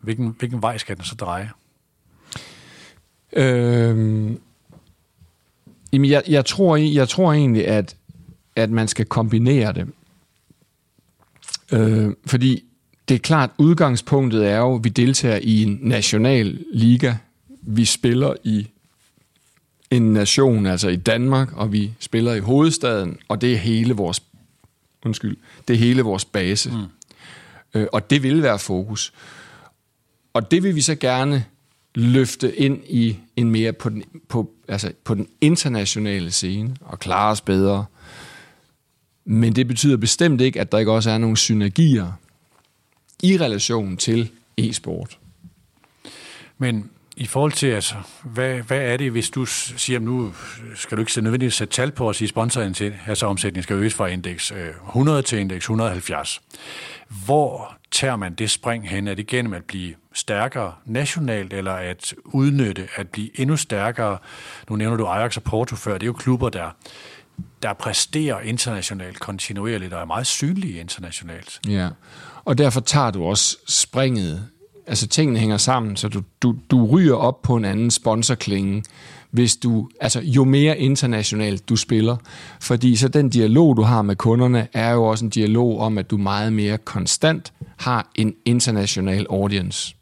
hvilken, 0.08 0.36
hvilken 0.39 0.62
vej 0.62 0.78
skal 0.78 0.96
den 0.96 1.04
så 1.04 1.15
dreje? 1.15 1.50
Øhm, 3.34 4.39
Jamen, 5.93 6.10
jeg, 6.10 6.24
jeg, 6.28 6.46
tror, 6.46 6.76
jeg 6.76 7.10
tror 7.10 7.34
egentlig, 7.34 7.67
at, 7.67 7.96
at 8.56 8.70
man 8.70 8.88
skal 8.88 9.06
kombinere 9.06 9.74
det. 9.74 9.88
Øh, 11.72 12.13
fordi 12.26 12.63
det 13.10 13.15
er 13.15 13.20
klart, 13.20 13.50
udgangspunktet 13.58 14.48
er 14.48 14.58
jo, 14.58 14.76
at 14.76 14.84
vi 14.84 14.89
deltager 14.89 15.39
i 15.43 15.63
en 15.63 15.80
national 15.82 16.65
liga. 16.74 17.13
Vi 17.62 17.86
spiller 17.86 18.34
i 18.43 18.67
en 19.91 20.13
nation, 20.13 20.65
altså 20.65 20.89
i 20.89 20.96
Danmark, 20.96 21.54
og 21.54 21.72
vi 21.72 21.91
spiller 22.00 22.34
i 22.34 22.39
hovedstaden, 22.39 23.17
og 23.28 23.41
det 23.41 23.54
er 23.54 23.58
hele 23.58 23.93
vores, 23.93 24.24
undskyld, 25.06 25.38
det 25.67 25.74
er 25.74 25.78
hele 25.78 26.02
vores 26.02 26.26
base. 26.26 26.72
Mm. 26.72 27.80
Øh, 27.80 27.88
og 27.93 28.10
det 28.10 28.24
vil 28.24 28.43
være 28.43 28.60
fokus. 28.60 29.13
Og 30.38 30.52
det 30.52 30.63
vil 30.63 30.76
vi 30.76 30.82
så 30.82 30.95
gerne 30.95 31.45
løfte 31.95 32.56
ind 32.56 32.84
i 32.89 33.17
en 33.36 33.52
mere 33.52 33.73
på 33.73 33.89
den, 33.89 34.04
på, 34.30 34.52
altså 34.67 34.91
på 35.04 35.13
den 35.13 35.28
internationale 35.41 36.32
scene 36.32 36.76
og 36.82 37.00
klare 37.00 37.32
os 37.32 37.41
bedre. 37.41 37.86
Men 39.26 39.56
det 39.56 39.67
betyder 39.67 39.97
bestemt 39.97 40.41
ikke, 40.41 40.62
at 40.62 40.71
der 40.71 40.78
ikke 40.78 40.91
også 40.91 41.12
er 41.12 41.17
nogle 41.17 41.38
synergier 41.38 42.12
i 43.23 43.38
relation 43.38 43.97
til 43.97 44.32
e-sport. 44.58 45.19
Men 46.58 46.89
i 47.15 47.26
forhold 47.26 47.52
til, 47.52 47.67
altså, 47.67 47.95
hvad, 48.23 48.56
hvad 48.56 48.82
er 48.82 48.97
det, 48.97 49.12
hvis 49.12 49.30
du 49.30 49.45
siger, 49.45 50.00
nu 50.00 50.34
skal 50.76 50.97
du 50.97 51.02
ikke 51.02 51.21
nødvendigvis 51.21 51.54
sætte 51.54 51.73
tal 51.73 51.91
på 51.91 52.10
os 52.10 52.17
sige 52.17 52.28
sponsoren 52.28 52.73
til, 52.73 52.93
altså 53.08 53.26
omsætningen 53.26 53.63
skal 53.63 53.76
øges 53.76 53.93
fra 53.93 54.08
indeks 54.08 54.52
øh, 54.52 54.69
100 54.88 55.21
til 55.21 55.39
indeks 55.39 55.63
170. 55.63 56.41
Hvor 57.26 57.77
tager 57.91 58.15
man 58.15 58.34
det 58.34 58.50
spring 58.50 58.89
hen? 58.89 59.08
Er 59.08 59.13
det 59.13 59.28
gennem 59.28 59.54
at 59.54 59.63
blive 59.63 59.95
stærkere 60.13 60.73
nationalt, 60.86 61.54
eller 61.54 61.73
at 61.73 62.13
udnytte, 62.26 62.88
at 62.95 63.10
blive 63.10 63.39
endnu 63.39 63.58
stærkere? 63.58 64.17
Nu 64.69 64.76
nævner 64.76 64.97
du 64.97 65.06
Ajax 65.06 65.38
og 65.38 65.43
Porto 65.43 65.76
før, 65.76 65.93
det 65.93 66.04
er 66.04 66.08
jo 66.08 66.13
klubber, 66.13 66.50
der, 66.50 66.69
der 67.63 67.73
præsterer 67.73 68.39
internationalt 68.39 69.19
kontinuerligt, 69.19 69.93
og 69.93 70.02
er 70.02 70.06
meget 70.06 70.28
synlige 70.28 70.80
internationalt. 70.80 71.60
Ja, 71.67 71.89
og 72.45 72.58
derfor 72.58 72.80
tager 72.80 73.12
du 73.12 73.23
også 73.23 73.58
springet 73.67 74.50
altså 74.88 75.08
tingene 75.08 75.39
hænger 75.39 75.58
sammen, 75.58 75.95
så 75.95 76.08
du, 76.08 76.21
du, 76.41 76.56
du 76.71 76.86
ryger 76.86 77.15
op 77.15 77.41
på 77.41 77.56
en 77.56 77.65
anden 77.65 77.91
sponsorklinge, 77.91 78.84
hvis 79.32 79.56
du, 79.56 79.89
altså 80.02 80.21
jo 80.21 80.43
mere 80.43 80.80
internationalt 80.80 81.69
du 81.69 81.76
spiller. 81.76 82.17
Fordi 82.62 82.95
så 82.95 83.08
den 83.08 83.30
dialog, 83.30 83.78
du 83.78 83.82
har 83.82 84.02
med 84.02 84.15
kunderne, 84.15 84.67
er 84.73 84.91
jo 84.91 85.04
også 85.04 85.26
en 85.26 85.32
dialog 85.32 85.80
om, 85.80 85.97
at 85.97 86.12
du 86.12 86.17
meget 86.17 86.54
mere 86.54 86.78
konstant 86.78 87.54
har 87.78 88.12
en 88.15 88.34
international 88.45 89.26
audience. 89.30 89.95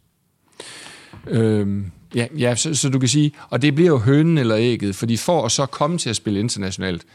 Øhm, 1.28 1.92
ja, 2.16 2.28
ja 2.38 2.56
så, 2.56 2.76
så 2.76 2.90
du 2.90 3.00
kan 3.00 3.10
sige, 3.10 3.32
og 3.50 3.62
det 3.62 3.76
bliver 3.76 3.90
jo 3.90 3.98
hønen 3.98 4.38
eller 4.38 4.58
ægget, 4.58 4.96
fordi 4.96 5.18
for 5.18 5.46
at 5.46 5.52
så 5.52 5.66
komme 5.66 5.98
til 5.98 6.10
at 6.10 6.16
spille 6.16 6.40
internationalt, 6.40 7.06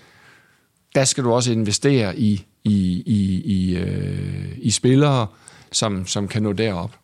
der 0.95 1.05
skal 1.05 1.25
du 1.25 1.33
også 1.33 1.53
investere 1.53 2.19
i, 2.19 2.47
i, 2.65 3.03
i, 3.07 3.43
i, 3.45 3.77
øh, 3.77 4.53
i 4.57 4.71
spillere, 4.71 5.27
som, 5.73 6.07
som 6.07 6.29
kan 6.29 6.43
nå 6.43 6.53
derop. 6.53 7.00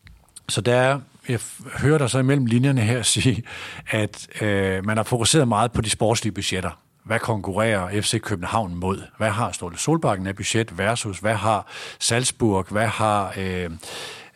Så 0.48 0.60
der 0.60 0.74
er, 0.74 1.00
jeg 1.28 1.40
hører 1.78 1.98
dig 1.98 2.10
så 2.10 2.18
imellem 2.18 2.46
linjerne 2.46 2.80
her 2.80 3.02
sige, 3.02 3.42
at 3.90 4.42
øh, 4.42 4.86
man 4.86 4.96
har 4.96 5.04
fokuseret 5.04 5.48
meget 5.48 5.72
på 5.72 5.80
de 5.80 5.90
sportslige 5.90 6.32
budgetter. 6.32 6.70
Hvad 7.04 7.18
konkurrerer 7.18 8.00
FC 8.02 8.20
København 8.20 8.74
mod? 8.74 9.02
Hvad 9.18 9.30
har 9.30 9.52
Ståle 9.52 9.78
Solbakken 9.78 10.26
af 10.26 10.36
budget 10.36 10.78
versus 10.78 11.18
hvad 11.18 11.34
har 11.34 11.66
Salzburg? 11.98 12.66
Hvad 12.70 12.86
har 12.86 13.34
øh, 13.36 13.70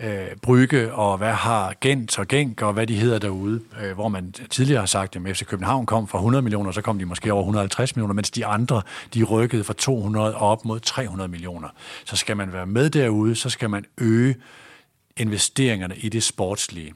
øh, 0.00 0.26
Brygge, 0.42 0.92
og 0.92 1.18
hvad 1.18 1.32
har 1.32 1.74
Gent 1.80 2.18
og 2.18 2.28
Genk, 2.28 2.62
og 2.62 2.72
hvad 2.72 2.86
de 2.86 2.94
hedder 2.94 3.18
derude, 3.18 3.60
øh, 3.82 3.92
hvor 3.92 4.08
man 4.08 4.34
tidligere 4.50 4.80
har 4.80 4.86
sagt, 4.86 5.16
at 5.16 5.36
FC 5.36 5.44
København 5.44 5.86
kom 5.86 6.08
fra 6.08 6.18
100 6.18 6.42
millioner, 6.42 6.72
så 6.72 6.80
kom 6.80 6.98
de 6.98 7.04
måske 7.04 7.32
over 7.32 7.42
150 7.42 7.96
millioner, 7.96 8.14
mens 8.14 8.30
de 8.30 8.46
andre, 8.46 8.82
de 9.14 9.22
rykkede 9.22 9.64
fra 9.64 9.74
200 9.74 10.34
og 10.34 10.50
op 10.50 10.64
mod 10.64 10.80
300 10.80 11.28
millioner. 11.28 11.68
Så 12.04 12.16
skal 12.16 12.36
man 12.36 12.52
være 12.52 12.66
med 12.66 12.90
derude, 12.90 13.34
så 13.34 13.50
skal 13.50 13.70
man 13.70 13.84
øge 13.98 14.36
investeringerne 15.16 15.96
i 15.96 16.08
det 16.08 16.22
sportslige. 16.22 16.92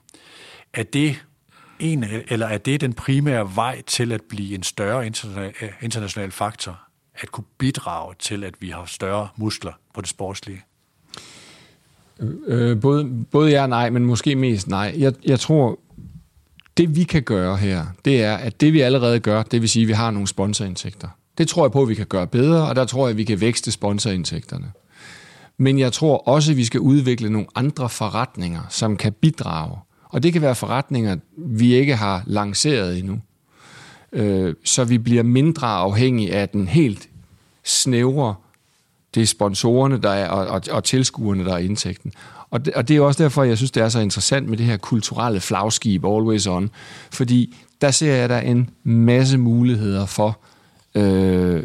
Er 0.74 0.82
det 0.82 1.24
en, 1.78 2.04
eller 2.28 2.46
er 2.46 2.58
det 2.58 2.80
den 2.80 2.92
primære 2.92 3.56
vej 3.56 3.82
til 3.86 4.12
at 4.12 4.22
blive 4.28 4.54
en 4.54 4.62
større 4.62 5.06
international 5.82 6.30
faktor, 6.30 6.80
at 7.14 7.32
kunne 7.32 7.44
bidrage 7.58 8.14
til, 8.18 8.44
at 8.44 8.54
vi 8.60 8.68
har 8.68 8.84
større 8.86 9.28
muskler 9.36 9.72
på 9.94 10.00
det 10.00 10.08
sportslige? 10.08 10.62
Øh, 12.46 12.80
både, 12.80 13.24
både 13.30 13.50
ja 13.50 13.62
og 13.62 13.68
nej, 13.68 13.90
men 13.90 14.04
måske 14.04 14.36
mest 14.36 14.68
nej. 14.68 14.94
Jeg, 14.98 15.12
jeg 15.24 15.40
tror, 15.40 15.78
det 16.76 16.96
vi 16.96 17.04
kan 17.04 17.22
gøre 17.22 17.56
her, 17.56 17.86
det 18.04 18.22
er, 18.22 18.36
at 18.36 18.60
det 18.60 18.72
vi 18.72 18.80
allerede 18.80 19.20
gør, 19.20 19.42
det 19.42 19.60
vil 19.60 19.68
sige, 19.68 19.82
at 19.82 19.88
vi 19.88 19.92
har 19.92 20.10
nogle 20.10 20.28
sponsorindtægter. 20.28 21.08
Det 21.38 21.48
tror 21.48 21.64
jeg 21.64 21.72
på, 21.72 21.82
at 21.82 21.88
vi 21.88 21.94
kan 21.94 22.06
gøre 22.06 22.26
bedre, 22.26 22.68
og 22.68 22.76
der 22.76 22.84
tror 22.84 23.06
jeg, 23.06 23.10
at 23.10 23.16
vi 23.16 23.24
kan 23.24 23.40
vækste 23.40 23.72
sponsorindtægterne. 23.72 24.72
Men 25.58 25.78
jeg 25.78 25.92
tror 25.92 26.16
også, 26.16 26.50
at 26.50 26.56
vi 26.56 26.64
skal 26.64 26.80
udvikle 26.80 27.30
nogle 27.30 27.46
andre 27.54 27.88
forretninger, 27.88 28.60
som 28.68 28.96
kan 28.96 29.12
bidrage. 29.12 29.78
Og 30.08 30.22
det 30.22 30.32
kan 30.32 30.42
være 30.42 30.54
forretninger, 30.54 31.16
vi 31.36 31.74
ikke 31.74 31.96
har 31.96 32.22
lanceret 32.26 32.98
endnu. 32.98 33.20
Øh, 34.12 34.54
så 34.64 34.84
vi 34.84 34.98
bliver 34.98 35.22
mindre 35.22 35.66
afhængige 35.66 36.34
af 36.34 36.48
den 36.48 36.68
helt 36.68 37.08
snævre, 37.64 38.34
det 39.14 39.22
er 39.22 39.26
sponsorerne 39.26 39.98
der 39.98 40.10
er, 40.10 40.28
og, 40.28 40.46
og, 40.46 40.62
og 40.70 40.84
tilskuerne, 40.84 41.44
der 41.44 41.52
er 41.54 41.58
indtægten. 41.58 42.12
Og 42.50 42.64
det, 42.64 42.74
og 42.74 42.88
det 42.88 42.96
er 42.96 43.00
også 43.00 43.22
derfor, 43.22 43.42
jeg 43.42 43.56
synes, 43.56 43.70
det 43.70 43.82
er 43.82 43.88
så 43.88 44.00
interessant 44.00 44.48
med 44.48 44.58
det 44.58 44.66
her 44.66 44.76
kulturelle 44.76 45.40
flagskib, 45.40 46.04
Always 46.04 46.46
On. 46.46 46.70
Fordi 47.10 47.56
der 47.80 47.90
ser 47.90 48.14
jeg 48.14 48.28
der 48.28 48.38
en 48.38 48.70
masse 48.84 49.38
muligheder 49.38 50.06
for 50.06 50.38
øh, 50.94 51.62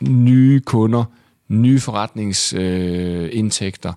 nye 0.00 0.60
kunder, 0.60 1.04
nye 1.52 1.80
forretningsindtægter. 1.80 3.90
Øh, 3.90 3.96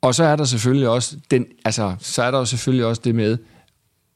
og 0.00 0.14
så 0.14 0.24
er 0.24 0.36
der 0.36 0.44
selvfølgelig 0.44 0.88
også 0.88 1.16
den, 1.30 1.46
altså, 1.64 1.94
så 1.98 2.22
er 2.22 2.30
der 2.30 2.44
selvfølgelig 2.44 2.86
også 2.86 3.02
det 3.04 3.14
med 3.14 3.38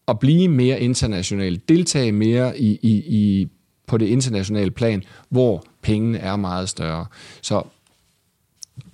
at 0.09 0.19
blive 0.19 0.49
mere 0.49 0.81
international, 0.81 1.61
deltage 1.69 2.13
mere 2.13 2.59
i, 2.59 2.79
i, 2.83 2.93
i, 2.93 3.49
på 3.87 3.99
det 3.99 4.07
internationale 4.07 4.71
plan, 4.71 5.03
hvor 5.29 5.65
pengene 5.83 6.19
er 6.19 6.37
meget 6.37 6.69
større. 6.69 7.07
Så 7.43 7.63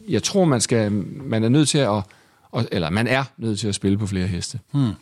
jeg 0.09 0.23
tror, 0.23 0.45
man, 0.45 0.61
skal, 0.61 0.93
man 0.93 1.45
er 1.45 1.49
nødt 1.49 1.69
til 1.69 1.79
at, 1.79 2.03
eller 2.73 2.91
man 2.91 3.07
er 3.07 3.25
nødt 3.37 3.59
til 3.59 3.69
at 3.69 3.75
spille 3.75 3.99
på 3.99 4.07
flere 4.07 4.27
heste. 4.27 4.61
Hmm. 4.73 4.93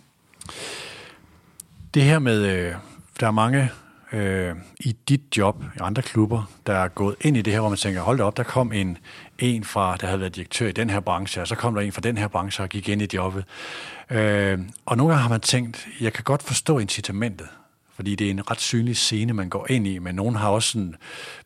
Det 1.94 2.02
her 2.02 2.18
med, 2.18 2.46
øh, 2.46 2.74
der 3.20 3.26
er 3.26 3.30
mange 3.30 3.70
øh, 4.12 4.54
i 4.80 4.96
dit 5.08 5.20
job, 5.36 5.64
i 5.76 5.78
andre 5.80 6.02
klubber, 6.02 6.50
der 6.66 6.72
er 6.72 6.88
gået 6.88 7.16
ind 7.20 7.36
i 7.36 7.42
det 7.42 7.52
her, 7.52 7.60
hvor 7.60 7.68
man 7.68 7.78
tænker, 7.78 8.00
hold 8.00 8.18
da 8.18 8.24
op, 8.24 8.36
der 8.36 8.42
kom 8.42 8.72
en, 8.72 8.98
en 9.38 9.64
fra, 9.64 9.96
der 9.96 10.06
havde 10.06 10.20
været 10.20 10.36
direktør 10.36 10.68
i 10.68 10.72
den 10.72 10.90
her 10.90 11.00
branche, 11.00 11.42
og 11.42 11.48
så 11.48 11.54
kom 11.54 11.74
der 11.74 11.80
en 11.80 11.92
fra 11.92 12.00
den 12.00 12.18
her 12.18 12.28
branche 12.28 12.64
og 12.64 12.68
gik 12.68 12.88
ind 12.88 13.02
i 13.02 13.08
jobbet. 13.14 13.44
Øh, 14.10 14.58
og 14.86 14.96
nogle 14.96 15.12
gange 15.12 15.22
har 15.22 15.28
man 15.28 15.40
tænkt, 15.40 15.88
jeg 16.00 16.12
kan 16.12 16.24
godt 16.24 16.42
forstå 16.42 16.78
incitamentet, 16.78 17.48
fordi 17.96 18.14
det 18.14 18.26
er 18.26 18.30
en 18.30 18.50
ret 18.50 18.60
synlig 18.60 18.96
scene, 18.96 19.32
man 19.32 19.48
går 19.48 19.66
ind 19.70 19.86
i, 19.86 19.98
men 19.98 20.14
nogen 20.14 20.36
har 20.36 20.48
også 20.48 20.68
sådan 20.68 20.94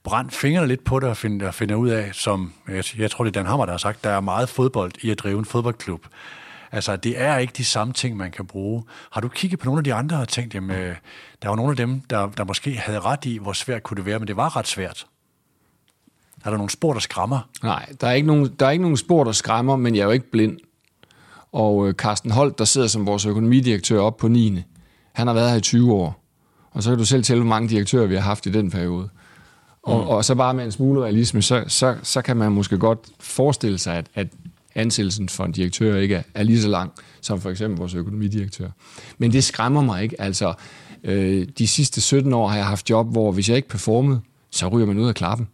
brændt 0.02 0.34
fingrene 0.34 0.68
lidt 0.68 0.84
på 0.84 1.00
det 1.00 1.08
og 1.08 1.16
finder, 1.16 1.50
finder 1.50 1.74
ud 1.74 1.88
af, 1.88 2.10
som 2.12 2.52
jeg, 2.68 2.84
jeg 2.98 3.10
tror, 3.10 3.24
det 3.24 3.36
er 3.36 3.40
Dan 3.40 3.46
Hammer, 3.46 3.66
der 3.66 3.72
har 3.72 3.78
sagt, 3.78 4.04
der 4.04 4.10
er 4.10 4.20
meget 4.20 4.48
fodbold 4.48 4.92
i 5.02 5.10
at 5.10 5.18
drive 5.18 5.38
en 5.38 5.44
fodboldklub. 5.44 6.06
Altså, 6.72 6.96
det 6.96 7.20
er 7.20 7.38
ikke 7.38 7.52
de 7.56 7.64
samme 7.64 7.92
ting, 7.92 8.16
man 8.16 8.30
kan 8.30 8.46
bruge. 8.46 8.82
Har 9.10 9.20
du 9.20 9.28
kigget 9.28 9.60
på 9.60 9.64
nogle 9.64 9.80
af 9.80 9.84
de 9.84 9.94
andre 9.94 10.20
og 10.20 10.28
tænkt, 10.28 10.54
jamen, 10.54 10.76
øh, 10.76 10.96
der 11.42 11.48
var 11.48 11.56
nogle 11.56 11.70
af 11.70 11.76
dem, 11.76 12.00
der, 12.00 12.28
der 12.28 12.44
måske 12.44 12.76
havde 12.76 13.00
ret 13.00 13.24
i, 13.24 13.38
hvor 13.38 13.52
svært 13.52 13.82
kunne 13.82 13.96
det 13.96 14.06
være, 14.06 14.18
men 14.18 14.28
det 14.28 14.36
var 14.36 14.56
ret 14.56 14.66
svært. 14.66 15.06
Er 16.44 16.50
der 16.50 16.56
nogle 16.56 16.70
spor, 16.70 16.92
der 16.92 17.00
skræmmer? 17.00 17.48
Nej, 17.62 17.86
der 18.00 18.06
er 18.06 18.12
ikke 18.12 18.26
nogen, 18.26 18.54
der 18.60 18.66
er 18.66 18.70
ikke 18.70 18.82
nogen 18.82 18.96
spor, 18.96 19.24
der 19.24 19.32
skræmmer, 19.32 19.76
men 19.76 19.94
jeg 19.94 20.00
er 20.00 20.04
jo 20.04 20.10
ikke 20.10 20.30
blind. 20.30 20.58
Og 21.52 21.88
øh, 21.88 21.94
Carsten 21.94 22.30
Holt, 22.30 22.58
der 22.58 22.64
sidder 22.64 22.86
som 22.86 23.06
vores 23.06 23.26
økonomidirektør 23.26 24.00
op 24.00 24.16
på 24.16 24.28
9. 24.28 24.62
Han 25.12 25.26
har 25.26 25.34
været 25.34 25.50
her 25.50 25.56
i 25.56 25.60
20 25.60 25.92
år. 25.92 26.22
Og 26.70 26.82
så 26.82 26.90
kan 26.90 26.98
du 26.98 27.04
selv 27.04 27.22
tælle, 27.22 27.42
hvor 27.42 27.48
mange 27.48 27.68
direktører 27.68 28.06
vi 28.06 28.14
har 28.14 28.22
haft 28.22 28.46
i 28.46 28.50
den 28.50 28.70
periode. 28.70 29.08
Og, 29.82 30.02
mm. 30.02 30.08
og 30.08 30.24
så 30.24 30.34
bare 30.34 30.54
med 30.54 30.64
en 30.64 30.72
smule 30.72 31.02
realisme, 31.02 31.42
så, 31.42 31.64
så, 31.68 31.96
så 32.02 32.22
kan 32.22 32.36
man 32.36 32.52
måske 32.52 32.78
godt 32.78 32.98
forestille 33.20 33.78
sig, 33.78 33.96
at, 33.96 34.06
at 34.14 34.26
ansættelsen 34.74 35.28
for 35.28 35.44
en 35.44 35.52
direktør 35.52 35.96
ikke 35.96 36.14
er, 36.14 36.22
er 36.34 36.42
lige 36.42 36.62
så 36.62 36.68
lang 36.68 36.92
som 37.20 37.40
for 37.40 37.50
eksempel 37.50 37.78
vores 37.78 37.94
økonomidirektør. 37.94 38.68
Men 39.18 39.32
det 39.32 39.44
skræmmer 39.44 39.82
mig 39.82 40.02
ikke. 40.02 40.20
Altså, 40.20 40.54
øh, 41.04 41.46
de 41.58 41.68
sidste 41.68 42.00
17 42.00 42.32
år 42.32 42.48
har 42.48 42.56
jeg 42.56 42.66
haft 42.66 42.90
job, 42.90 43.12
hvor 43.12 43.32
hvis 43.32 43.48
jeg 43.48 43.56
ikke 43.56 43.68
performede, 43.68 44.20
så 44.50 44.68
ryger 44.68 44.86
man 44.86 44.98
ud 44.98 45.08
af 45.08 45.14
klappen. 45.14 45.48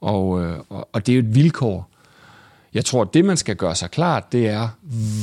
Og, 0.00 0.42
øh, 0.42 0.58
og, 0.68 0.88
og 0.92 1.06
det 1.06 1.12
er 1.12 1.16
jo 1.16 1.22
et 1.22 1.34
vilkår. 1.34 1.90
Jeg 2.74 2.84
tror, 2.84 3.04
det, 3.04 3.24
man 3.24 3.36
skal 3.36 3.56
gøre 3.56 3.74
sig 3.74 3.90
klart, 3.90 4.32
det 4.32 4.48
er, 4.48 4.68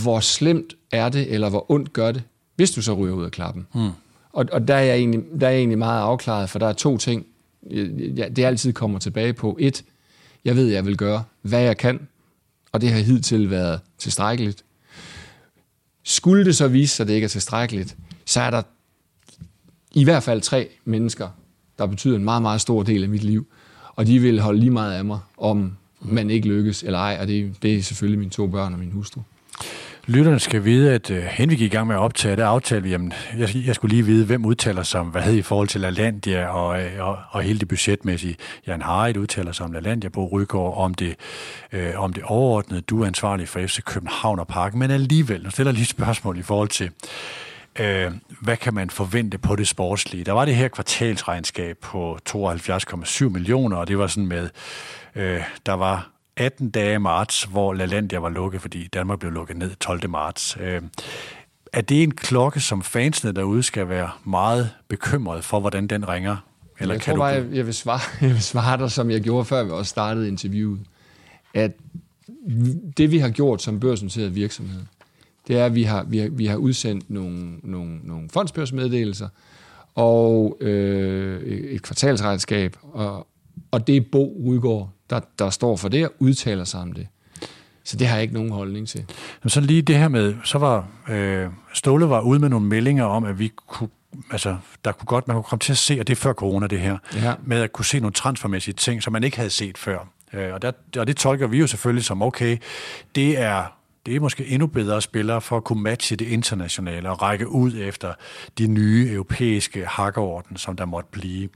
hvor 0.02 0.20
slemt 0.20 0.74
er 0.92 1.10
det, 1.10 1.34
eller 1.34 1.50
hvor 1.50 1.72
ondt 1.72 1.94
gør 1.94 2.12
det, 2.12 2.24
hvis 2.56 2.72
du 2.72 2.82
så 2.82 2.94
ryger 2.94 3.16
ud 3.16 3.26
af 3.26 3.32
klappen. 3.32 3.68
Hmm. 3.74 3.90
Og, 4.34 4.46
og 4.52 4.68
der, 4.68 4.76
er 4.76 4.84
jeg 4.84 4.98
egentlig, 4.98 5.24
der 5.40 5.48
er 5.48 5.52
jeg 5.52 5.60
egentlig 5.60 5.78
meget 5.78 6.02
afklaret, 6.02 6.50
for 6.50 6.60
der 6.60 6.68
er 6.68 6.74
to 6.74 6.98
ting, 6.98 7.26
jeg, 8.16 8.36
det 8.36 8.46
altid 8.46 8.74
kommer 8.74 9.00
tilbage 9.00 9.34
på. 9.34 9.58
Et, 9.60 9.84
jeg 10.46 10.56
ved, 10.56 10.68
jeg 10.68 10.86
vil 10.86 10.98
gøre, 10.98 11.24
hvad 11.42 11.62
jeg 11.62 11.78
kan, 11.78 12.00
og 12.76 12.82
det 12.82 12.92
har 12.92 13.00
hidtil 13.00 13.50
været 13.50 13.80
tilstrækkeligt. 13.98 14.64
Skulle 16.04 16.46
det 16.46 16.56
så 16.56 16.68
vise 16.68 16.96
sig, 16.96 17.04
at 17.04 17.08
det 17.08 17.14
ikke 17.14 17.26
er 17.26 17.30
tilstrækkeligt, 17.30 17.98
så 18.26 18.42
er 18.42 18.50
der 18.50 18.62
i 19.92 20.04
hvert 20.04 20.24
fald 20.24 20.42
tre 20.42 20.70
mennesker, 20.86 21.30
der 21.78 21.86
betyder 21.86 22.16
en 22.16 22.24
meget, 22.24 22.42
meget 22.42 22.62
stor 22.62 22.84
del 22.84 23.04
af 23.04 23.10
mit 23.10 23.24
liv, 23.24 23.48
og 23.96 24.08
de 24.08 24.20
vil 24.20 24.42
holde 24.42 24.60
lige 24.60 24.72
meget 24.72 24.94
af 24.94 25.06
mig, 25.06 25.20
om 25.38 25.78
man 26.02 26.30
ikke 26.30 26.48
lykkes 26.48 26.84
eller 26.84 27.00
ej, 27.00 27.18
og 27.22 27.28
det, 27.28 27.56
det 27.62 27.76
er 27.76 27.84
selvfølgelig 27.84 28.20
mine 28.20 28.32
to 28.32 28.48
børn 28.48 28.74
og 28.74 28.80
min 28.80 28.92
hustru. 28.92 29.22
Lytterne 30.08 30.40
skal 30.40 30.64
vide, 30.64 30.94
at 30.94 31.12
øh, 31.12 31.18
uh, 31.18 31.24
hen 31.24 31.50
vi 31.50 31.56
gik 31.56 31.74
i 31.74 31.76
gang 31.76 31.88
med 31.88 31.96
at 31.96 32.00
optage, 32.00 32.36
der 32.36 32.46
aftalte 32.46 32.84
vi, 32.84 32.90
jamen, 32.90 33.14
jeg, 33.38 33.50
jeg 33.56 33.76
skulle 33.76 33.96
lige 33.96 34.06
vide, 34.06 34.26
hvem 34.26 34.46
udtaler 34.46 34.84
sig 34.84 35.00
om, 35.00 35.08
hvad 35.08 35.22
hed 35.22 35.34
i 35.34 35.42
forhold 35.42 35.68
til 35.68 35.82
LaLandia 35.82 36.48
og, 36.48 36.82
øh, 36.82 37.08
og, 37.08 37.18
og 37.30 37.42
hele 37.42 37.60
det 37.60 37.68
budgetmæssige. 37.68 38.36
Jan 38.68 38.82
Harit 38.82 39.18
udtaler 39.18 39.52
sig 39.52 39.66
om 39.66 39.72
LaLandia, 39.72 40.10
på 40.10 40.28
Rygaard, 40.28 40.78
om 40.78 40.94
det, 40.94 41.16
øh, 41.72 42.00
om 42.00 42.14
det 42.14 42.24
overordnede. 42.24 42.82
Du 42.82 43.02
er 43.02 43.08
ansvarlig 43.08 43.48
for 43.48 43.60
FC 43.60 43.84
København 43.84 44.40
og 44.40 44.48
Parken, 44.48 44.80
men 44.80 44.92
alligevel, 44.92 45.44
nu 45.44 45.50
stiller 45.50 45.70
jeg 45.72 45.74
lige 45.74 45.84
et 45.84 45.90
spørgsmål 45.90 46.38
i 46.38 46.42
forhold 46.42 46.70
til, 46.70 46.92
øh, 47.80 48.12
hvad 48.42 48.58
kan 48.58 48.74
man 48.74 48.90
forvente 48.90 49.38
på 49.38 49.56
det 49.56 49.68
sportslige? 49.68 50.24
Der 50.24 50.32
var 50.32 50.46
det 50.46 50.56
her 50.56 50.68
kvartalsregnskab 50.68 51.78
på 51.82 52.18
72,7 52.30 53.30
millioner, 53.30 53.78
og 53.78 53.88
det 53.88 53.98
var 53.98 54.08
sådan 54.08 54.28
med, 54.28 54.50
øh, 55.16 55.42
der 55.66 55.74
var 55.74 56.15
18 56.38 56.70
dage 56.70 57.00
marts, 57.00 57.44
hvor 57.44 57.74
LaLandia 57.74 58.20
var 58.20 58.30
lukket, 58.30 58.62
fordi 58.62 58.88
Danmark 58.88 59.20
blev 59.20 59.32
lukket 59.32 59.58
ned 59.58 59.76
12. 59.76 60.10
marts. 60.10 60.58
Øh, 60.60 60.82
er 61.74 61.82
det 61.82 62.04
en 62.04 62.12
klokke, 62.12 62.60
som 62.60 62.84
fansene 62.84 63.32
derude 63.32 63.64
skal 63.64 63.90
være 63.90 64.10
meget 64.24 64.70
bekymret 64.88 65.44
for, 65.44 65.60
hvordan 65.60 65.88
den 65.88 66.10
ringer? 66.10 66.38
Eller 66.80 66.94
jeg 66.94 67.02
kan 67.02 67.14
tror 67.16 67.24
bare, 67.24 67.40
du... 67.40 67.46
jeg, 67.46 67.56
jeg, 67.56 67.66
vil 67.66 67.74
svare, 67.74 68.00
jeg 68.28 68.30
vil 68.30 68.42
svare 68.42 68.78
dig, 68.78 68.92
som 68.92 69.12
jeg 69.12 69.22
gjorde, 69.22 69.46
før 69.46 69.64
vi 69.64 69.72
også 69.72 69.90
startede 69.90 70.28
interviewet, 70.28 70.80
at 71.54 71.72
det, 72.98 73.12
vi 73.12 73.18
har 73.18 73.30
gjort 73.30 73.62
som 73.62 73.80
børsnoteret 73.80 74.36
virksomhed, 74.36 74.82
det 75.48 75.58
er, 75.58 75.66
at 75.66 75.76
vi 75.76 75.84
har, 75.84 76.04
vi 76.04 76.18
har, 76.18 76.30
vi 76.30 76.46
har 76.46 76.58
udsendt 76.58 77.10
nogle, 77.10 77.60
nogle, 77.64 78.00
nogle 78.04 78.30
fondsbørsmeddelelser 78.30 79.30
og 79.96 80.58
øh, 80.62 81.42
et 81.44 81.82
kvartalsregnskab, 81.82 82.78
og, 82.82 83.28
og 83.72 83.88
det 83.88 83.98
er 83.98 84.02
Bo 84.12 84.42
Rydgaard, 84.48 84.95
der, 85.10 85.20
der 85.40 85.50
står 85.50 85.76
for 85.76 85.90
det 85.90 86.06
og 86.06 86.14
udtaler 86.20 86.64
sig 86.64 86.80
om 86.80 86.94
det. 86.94 87.08
Så 87.84 87.98
det 87.98 88.08
har 88.08 88.16
jeg 88.16 88.22
ikke 88.22 88.34
nogen 88.34 88.52
holdning 88.52 88.88
til. 88.88 89.06
Men 89.44 89.50
så 89.50 89.62
lige 89.62 89.82
det 89.82 89.98
her 89.98 90.08
med, 90.08 90.36
så 90.44 90.58
var 90.58 90.88
øh, 91.10 91.48
Ståle 91.74 92.10
var 92.10 92.22
ude 92.22 92.40
med 92.40 92.50
nogle 92.50 92.66
meldinger 92.66 93.06
om, 93.06 93.24
at 93.24 93.40
vi 93.40 93.52
kunne 93.68 93.90
altså, 94.32 94.58
der 94.86 94.92
kunne 94.92 95.06
godt, 95.06 95.28
man 95.28 95.36
kunne 95.36 95.44
komme 95.44 95.60
til 95.60 95.74
at 95.74 95.78
se, 95.78 96.00
og 96.00 96.08
det 96.08 96.14
er 96.14 96.22
før 96.22 96.34
corona 96.34 96.68
det 96.68 96.80
her, 96.80 96.98
ja. 97.16 97.34
med 97.44 97.62
at 97.62 97.74
kunne 97.74 97.86
se 97.86 98.00
nogle 98.00 98.14
transfermæssige 98.14 98.74
ting, 98.74 99.04
som 99.04 99.14
man 99.14 99.24
ikke 99.24 99.38
havde 99.38 99.50
set 99.50 99.78
før. 99.78 100.08
Øh, 100.34 100.54
og, 100.54 100.62
der, 100.62 100.72
og 100.98 101.08
det 101.08 101.18
tolker 101.18 101.48
vi 101.48 101.58
jo 101.58 101.68
selvfølgelig 101.68 102.06
som, 102.06 102.22
okay, 102.22 102.58
det 103.16 103.40
er 103.40 103.64
det 104.06 104.16
er 104.16 104.20
måske 104.20 104.48
endnu 104.48 104.68
bedre 104.68 105.02
spillere 105.02 105.42
for 105.42 105.58
at 105.58 105.64
kunne 105.64 105.82
matche 105.82 106.16
det 106.16 106.28
internationale 106.28 107.10
og 107.10 107.22
række 107.22 107.50
ud 107.50 107.74
efter 107.78 108.14
de 108.58 108.68
nye 108.68 109.10
europæiske 109.12 109.86
hakkerorden, 109.86 110.58
som 110.58 110.76
der 110.76 110.86
måtte 110.86 111.10
blive. 111.12 111.50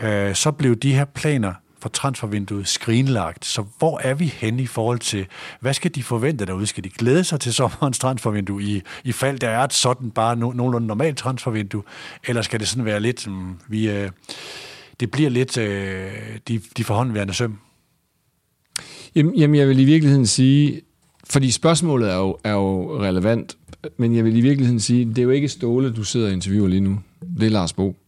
Øh, 0.00 0.34
så 0.34 0.52
blev 0.52 0.76
de 0.76 0.94
her 0.94 1.04
planer 1.04 1.54
for 1.82 1.88
transfervinduet 1.88 2.68
skrinlagt. 2.68 3.44
Så 3.44 3.64
hvor 3.78 3.98
er 3.98 4.14
vi 4.14 4.26
henne 4.26 4.62
i 4.62 4.66
forhold 4.66 4.98
til, 4.98 5.26
hvad 5.60 5.74
skal 5.74 5.94
de 5.94 6.02
forvente 6.02 6.46
derude? 6.46 6.66
Skal 6.66 6.84
de 6.84 6.88
glæde 6.88 7.24
sig 7.24 7.40
til 7.40 7.54
sommerens 7.54 7.98
transfervindue 7.98 8.62
i, 8.62 8.82
i 9.04 9.12
fald 9.12 9.38
der 9.38 9.48
er 9.48 9.64
et 9.64 9.72
sådan 9.72 10.10
bare 10.10 10.36
no, 10.36 10.52
nogenlunde 10.52 10.86
normalt 10.86 11.18
transfervindue? 11.18 11.82
Eller 12.26 12.42
skal 12.42 12.60
det 12.60 12.68
sådan 12.68 12.84
være 12.84 13.00
lidt, 13.00 13.26
mm, 13.26 13.58
vi, 13.68 13.90
øh, 13.90 14.10
det 15.00 15.10
bliver 15.10 15.30
lidt 15.30 15.58
øh, 15.58 16.10
de, 16.48 16.60
de 16.76 16.84
forhåndværende 16.84 17.34
søm? 17.34 17.58
Jamen, 19.14 19.34
jamen, 19.34 19.56
jeg 19.56 19.68
vil 19.68 19.78
i 19.78 19.84
virkeligheden 19.84 20.26
sige, 20.26 20.80
fordi 21.30 21.50
spørgsmålet 21.50 22.10
er 22.10 22.16
jo, 22.16 22.38
er 22.44 22.52
jo 22.52 23.00
relevant, 23.02 23.56
men 23.96 24.16
jeg 24.16 24.24
vil 24.24 24.36
i 24.36 24.40
virkeligheden 24.40 24.80
sige, 24.80 25.04
det 25.04 25.18
er 25.18 25.22
jo 25.22 25.30
ikke 25.30 25.48
Ståle, 25.48 25.92
du 25.92 26.04
sidder 26.04 26.26
og 26.26 26.32
interviewer 26.32 26.68
lige 26.68 26.80
nu. 26.80 27.00
Det 27.40 27.46
er 27.46 27.50
Lars 27.50 27.72
Bo. 27.72 28.01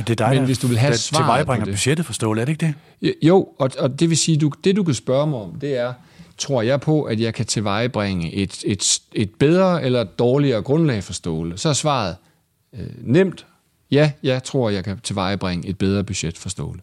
Men 0.00 0.06
det 0.06 0.20
er 0.20 0.26
dig, 0.26 0.36
Men 0.36 0.44
hvis 0.44 0.58
du 0.58 0.66
vil 0.66 0.78
have 0.78 0.96
svar 0.96 1.18
tilvejebringer 1.18 1.64
det. 1.64 1.74
budgettet 1.74 2.06
for 2.06 2.12
Ståle, 2.12 2.40
er 2.40 2.44
det 2.44 2.52
ikke 2.52 2.74
det? 3.00 3.14
Jo, 3.22 3.48
og, 3.58 3.70
og 3.78 4.00
det 4.00 4.10
vil 4.10 4.18
sige, 4.18 4.38
du, 4.38 4.52
det 4.64 4.76
du 4.76 4.84
kan 4.84 4.94
spørge 4.94 5.26
mig 5.26 5.38
om, 5.38 5.54
det 5.60 5.76
er, 5.76 5.92
tror 6.38 6.62
jeg 6.62 6.80
på, 6.80 7.02
at 7.02 7.20
jeg 7.20 7.34
kan 7.34 7.46
tilvejebringe 7.46 8.34
et, 8.34 8.62
et, 8.66 9.00
et 9.12 9.30
bedre 9.38 9.82
eller 9.82 10.04
dårligere 10.04 10.62
grundlag 10.62 11.04
for 11.04 11.12
Ståle? 11.12 11.58
Så 11.58 11.68
er 11.68 11.72
svaret 11.72 12.16
øh, 12.74 12.86
nemt. 13.02 13.46
Ja, 13.90 14.12
jeg 14.22 14.44
tror, 14.44 14.70
jeg 14.70 14.84
kan 14.84 15.00
tilvejebringe 15.00 15.68
et 15.68 15.78
bedre 15.78 16.04
budget 16.04 16.38
for 16.38 16.48
Ståle. 16.48 16.80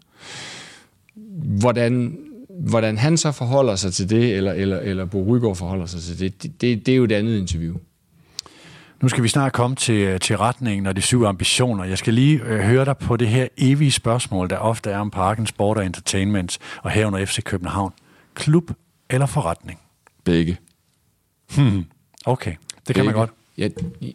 Hvordan, 1.59 2.18
hvordan 2.49 2.97
han 2.97 3.18
så 3.18 3.32
forholder 3.32 3.76
sig 3.76 3.93
til 3.93 4.09
det, 4.09 4.36
eller, 4.36 4.53
eller, 4.53 4.80
eller 4.80 5.05
Bo 5.05 5.36
Rygaard 5.36 5.55
forholder 5.55 5.86
sig 5.86 6.01
til 6.01 6.20
det, 6.20 6.43
det, 6.43 6.61
det, 6.61 6.86
det 6.86 6.91
er 6.91 6.95
jo 6.95 7.03
et 7.03 7.11
andet 7.11 7.38
interview. 7.38 7.76
Nu 9.02 9.10
skal 9.10 9.24
vi 9.24 9.28
snart 9.28 9.54
komme 9.54 9.76
til, 9.76 10.20
til 10.20 10.38
retningen 10.38 10.86
og 10.86 10.95
de 10.95 11.02
syv 11.02 11.24
ambitioner. 11.24 11.84
Jeg 11.84 11.98
skal 11.98 12.14
lige 12.14 12.41
øh, 12.43 12.60
høre 12.60 12.86
dig 12.86 12.98
på 12.98 13.18
det 13.18 13.28
her 13.28 13.48
evige 13.58 13.91
spørgsmål, 13.91 14.50
der 14.50 14.58
ofte 14.58 14.89
er 14.89 14.98
om 14.98 15.12
parken, 15.12 15.48
sport 15.48 15.78
og 15.78 15.86
entertainment, 15.86 16.58
og 16.84 16.91
herunder 16.91 17.26
FC 17.26 17.43
København. 17.43 17.93
Klub 18.34 18.72
eller 19.10 19.26
forretning? 19.26 19.80
Begge. 20.24 20.58
Hmm. 21.56 21.86
Okay, 22.26 22.52
det 22.52 22.60
Begge. 22.88 22.93
kan 22.93 23.06
man 23.06 23.14
godt. 23.14 23.30
Ja, 23.58 23.70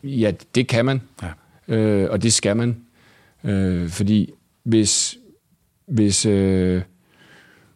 ja 0.05 0.33
det 0.55 0.69
kan 0.69 0.85
man. 0.85 1.01
Ja. 1.23 1.75
Øh, 1.75 2.11
og 2.11 2.23
det 2.23 2.33
skal 2.33 2.57
man. 2.57 2.77
Øh, 3.45 3.89
fordi 3.89 4.31
hvis, 4.65 5.17
hvis, 5.87 6.27
øh, 6.27 6.83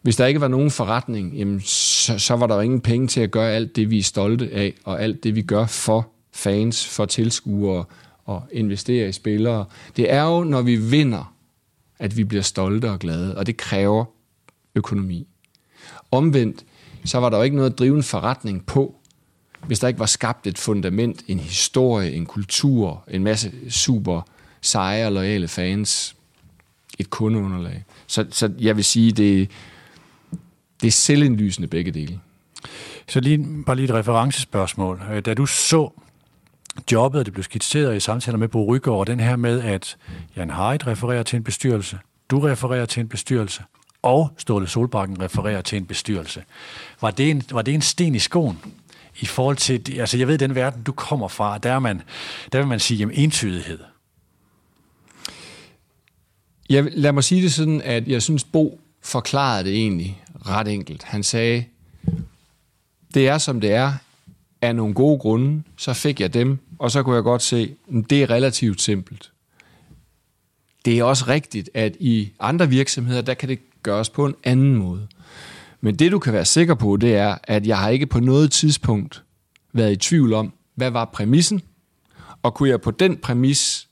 hvis 0.01 0.15
der 0.15 0.25
ikke 0.25 0.41
var 0.41 0.47
nogen 0.47 0.71
forretning, 0.71 1.33
jamen, 1.37 1.61
så, 1.61 2.19
så 2.19 2.35
var 2.35 2.47
der 2.47 2.55
jo 2.55 2.61
ingen 2.61 2.81
penge 2.81 3.07
til 3.07 3.21
at 3.21 3.31
gøre 3.31 3.51
alt 3.51 3.75
det, 3.75 3.89
vi 3.89 3.97
er 3.97 4.03
stolte 4.03 4.49
af, 4.53 4.73
og 4.83 5.01
alt 5.01 5.23
det, 5.23 5.35
vi 5.35 5.41
gør 5.41 5.65
for 5.65 6.16
fans, 6.37 6.85
for 6.85 7.05
tilskuere 7.05 7.85
og 8.25 8.43
investere 8.51 9.09
i 9.09 9.11
spillere. 9.11 9.65
Det 9.95 10.11
er 10.11 10.23
jo, 10.23 10.43
når 10.43 10.61
vi 10.61 10.75
vinder, 10.75 11.33
at 11.99 12.17
vi 12.17 12.23
bliver 12.23 12.43
stolte 12.43 12.91
og 12.91 12.99
glade, 12.99 13.37
og 13.37 13.45
det 13.45 13.57
kræver 13.57 14.05
økonomi. 14.75 15.27
Omvendt, 16.11 16.65
så 17.05 17.19
var 17.19 17.29
der 17.29 17.37
jo 17.37 17.43
ikke 17.43 17.55
noget 17.55 17.71
at 17.71 17.79
drive 17.79 17.95
en 17.95 18.03
forretning 18.03 18.65
på, 18.65 18.95
hvis 19.67 19.79
der 19.79 19.87
ikke 19.87 19.99
var 19.99 20.05
skabt 20.05 20.47
et 20.47 20.57
fundament, 20.57 21.23
en 21.27 21.39
historie, 21.39 22.11
en 22.11 22.25
kultur, 22.25 23.03
en 23.07 23.23
masse 23.23 23.51
super 23.69 24.21
seje 24.61 25.05
og 25.05 25.11
loyale 25.11 25.47
fans, 25.47 26.15
et 26.99 27.09
kundeunderlag. 27.09 27.83
Så, 28.07 28.25
så 28.31 28.53
jeg 28.59 28.75
vil 28.75 28.85
sige, 28.85 29.11
det, 29.11 29.51
det 30.81 30.87
er 30.87 30.91
selvindlysende 30.91 31.67
begge 31.67 31.91
dele. 31.91 32.19
Så 33.07 33.19
lige, 33.19 33.63
bare 33.65 33.75
lige 33.75 33.85
et 33.85 33.93
referencespørgsmål. 33.93 35.01
Da 35.25 35.33
du 35.33 35.45
så 35.45 35.91
jobbet, 36.91 37.19
og 37.19 37.25
det 37.25 37.33
blev 37.33 37.43
skitseret 37.43 37.95
i 37.95 37.99
samtaler 37.99 38.37
med 38.37 38.47
Bo 38.47 38.75
Rygaard, 38.75 38.99
og 38.99 39.07
den 39.07 39.19
her 39.19 39.35
med, 39.35 39.61
at 39.61 39.97
Jan 40.35 40.49
Harit 40.49 40.87
refererer 40.87 41.23
til 41.23 41.37
en 41.37 41.43
bestyrelse, 41.43 41.99
du 42.29 42.39
refererer 42.39 42.85
til 42.85 43.01
en 43.01 43.07
bestyrelse, 43.07 43.63
og 44.01 44.29
Ståle 44.37 44.67
Solbakken 44.67 45.21
refererer 45.21 45.61
til 45.61 45.77
en 45.77 45.85
bestyrelse. 45.85 46.43
Var 47.01 47.11
det 47.11 47.29
en, 47.29 47.43
var 47.51 47.61
det 47.61 47.73
en 47.73 47.81
sten 47.81 48.15
i 48.15 48.19
skoen? 48.19 48.59
I 49.19 49.25
forhold 49.25 49.57
til, 49.57 49.99
altså 49.99 50.17
jeg 50.17 50.27
ved, 50.27 50.37
den 50.37 50.55
verden, 50.55 50.83
du 50.83 50.91
kommer 50.91 51.27
fra, 51.27 51.57
der, 51.57 51.71
er 51.71 51.79
man, 51.79 52.01
der 52.51 52.59
vil 52.59 52.67
man 52.67 52.79
sige, 52.79 52.97
jamen 52.97 53.15
entydighed. 53.15 53.79
Jeg, 56.69 56.87
lad 56.91 57.11
mig 57.11 57.23
sige 57.23 57.41
det 57.41 57.53
sådan, 57.53 57.81
at 57.81 58.07
jeg 58.07 58.21
synes, 58.21 58.43
Bo 58.43 58.79
forklarede 59.03 59.63
det 59.63 59.73
egentlig 59.73 60.23
ret 60.45 60.67
enkelt. 60.67 61.03
Han 61.03 61.23
sagde, 61.23 61.65
det 63.13 63.27
er 63.27 63.37
som 63.37 63.61
det 63.61 63.71
er, 63.71 63.93
af 64.61 64.75
nogle 64.75 64.93
gode 64.93 65.19
grunde, 65.19 65.63
så 65.77 65.93
fik 65.93 66.21
jeg 66.21 66.33
dem, 66.33 66.59
og 66.79 66.91
så 66.91 67.03
kunne 67.03 67.15
jeg 67.15 67.23
godt 67.23 67.41
se, 67.41 67.75
at 67.87 68.09
det 68.09 68.23
er 68.23 68.29
relativt 68.29 68.81
simpelt. 68.81 69.31
Det 70.85 70.99
er 70.99 71.03
også 71.03 71.25
rigtigt, 71.27 71.69
at 71.73 71.95
i 71.99 72.31
andre 72.39 72.69
virksomheder, 72.69 73.21
der 73.21 73.33
kan 73.33 73.49
det 73.49 73.59
gøres 73.83 74.09
på 74.09 74.25
en 74.25 74.35
anden 74.43 74.75
måde. 74.75 75.07
Men 75.81 75.95
det 75.95 76.11
du 76.11 76.19
kan 76.19 76.33
være 76.33 76.45
sikker 76.45 76.73
på, 76.73 76.97
det 76.97 77.15
er, 77.15 77.37
at 77.43 77.67
jeg 77.67 77.79
har 77.79 77.89
ikke 77.89 78.05
på 78.05 78.19
noget 78.19 78.51
tidspunkt 78.51 79.23
været 79.73 79.91
i 79.91 79.95
tvivl 79.95 80.33
om, 80.33 80.53
hvad 80.75 80.91
var 80.91 81.05
præmissen, 81.05 81.61
og 82.43 82.53
kunne 82.53 82.69
jeg 82.69 82.81
på 82.81 82.91
den 82.91 83.17
præmis 83.17 83.87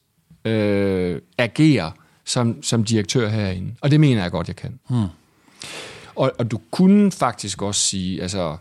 øh, 0.46 1.22
agere 1.38 1.92
som, 2.26 2.64
som 2.64 2.84
direktør 2.84 3.30
herinde. 3.30 3.76
Og 3.82 3.92
det 3.92 4.00
mener 4.00 4.22
jeg 4.22 4.32
godt, 4.32 4.48
jeg 4.48 4.56
kan. 4.56 4.80
Hmm. 4.90 5.08
Og, 6.16 6.32
og 6.38 6.52
du 6.52 6.60
kunne 6.72 7.12
faktisk 7.12 7.62
også 7.62 7.82
sige, 7.82 8.22
altså, 8.22 8.58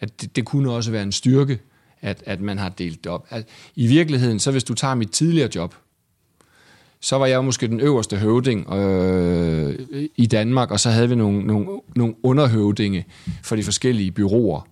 at 0.00 0.20
det, 0.20 0.36
det 0.36 0.44
kunne 0.44 0.70
også 0.70 0.90
være 0.90 1.02
en 1.02 1.12
styrke, 1.12 1.58
at, 2.02 2.22
at 2.26 2.40
man 2.40 2.58
har 2.58 2.68
delt 2.68 3.04
det 3.04 3.12
op. 3.12 3.26
At 3.30 3.48
I 3.76 3.86
virkeligheden, 3.86 4.38
så 4.38 4.50
hvis 4.50 4.64
du 4.64 4.74
tager 4.74 4.94
mit 4.94 5.10
tidligere 5.10 5.48
job, 5.54 5.74
så 7.00 7.18
var 7.18 7.26
jeg 7.26 7.44
måske 7.44 7.68
den 7.68 7.80
øverste 7.80 8.16
høvding 8.16 8.72
øh, 8.72 9.78
i 10.16 10.26
Danmark, 10.26 10.70
og 10.70 10.80
så 10.80 10.90
havde 10.90 11.08
vi 11.08 11.14
nogle, 11.14 11.46
nogle, 11.46 11.66
nogle 11.96 12.14
underhøvdinge 12.22 13.04
for 13.42 13.56
de 13.56 13.62
forskellige 13.62 14.10
byråer. 14.10 14.66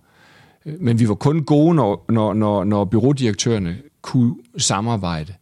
Men 0.79 0.99
vi 0.99 1.07
var 1.07 1.15
kun 1.15 1.43
gode, 1.43 1.75
når, 1.75 2.05
når, 2.09 2.33
når, 2.33 2.63
når 2.63 2.85
byrådirektørerne 2.85 3.77
kunne 4.01 4.35
samarbejde. 4.57 5.33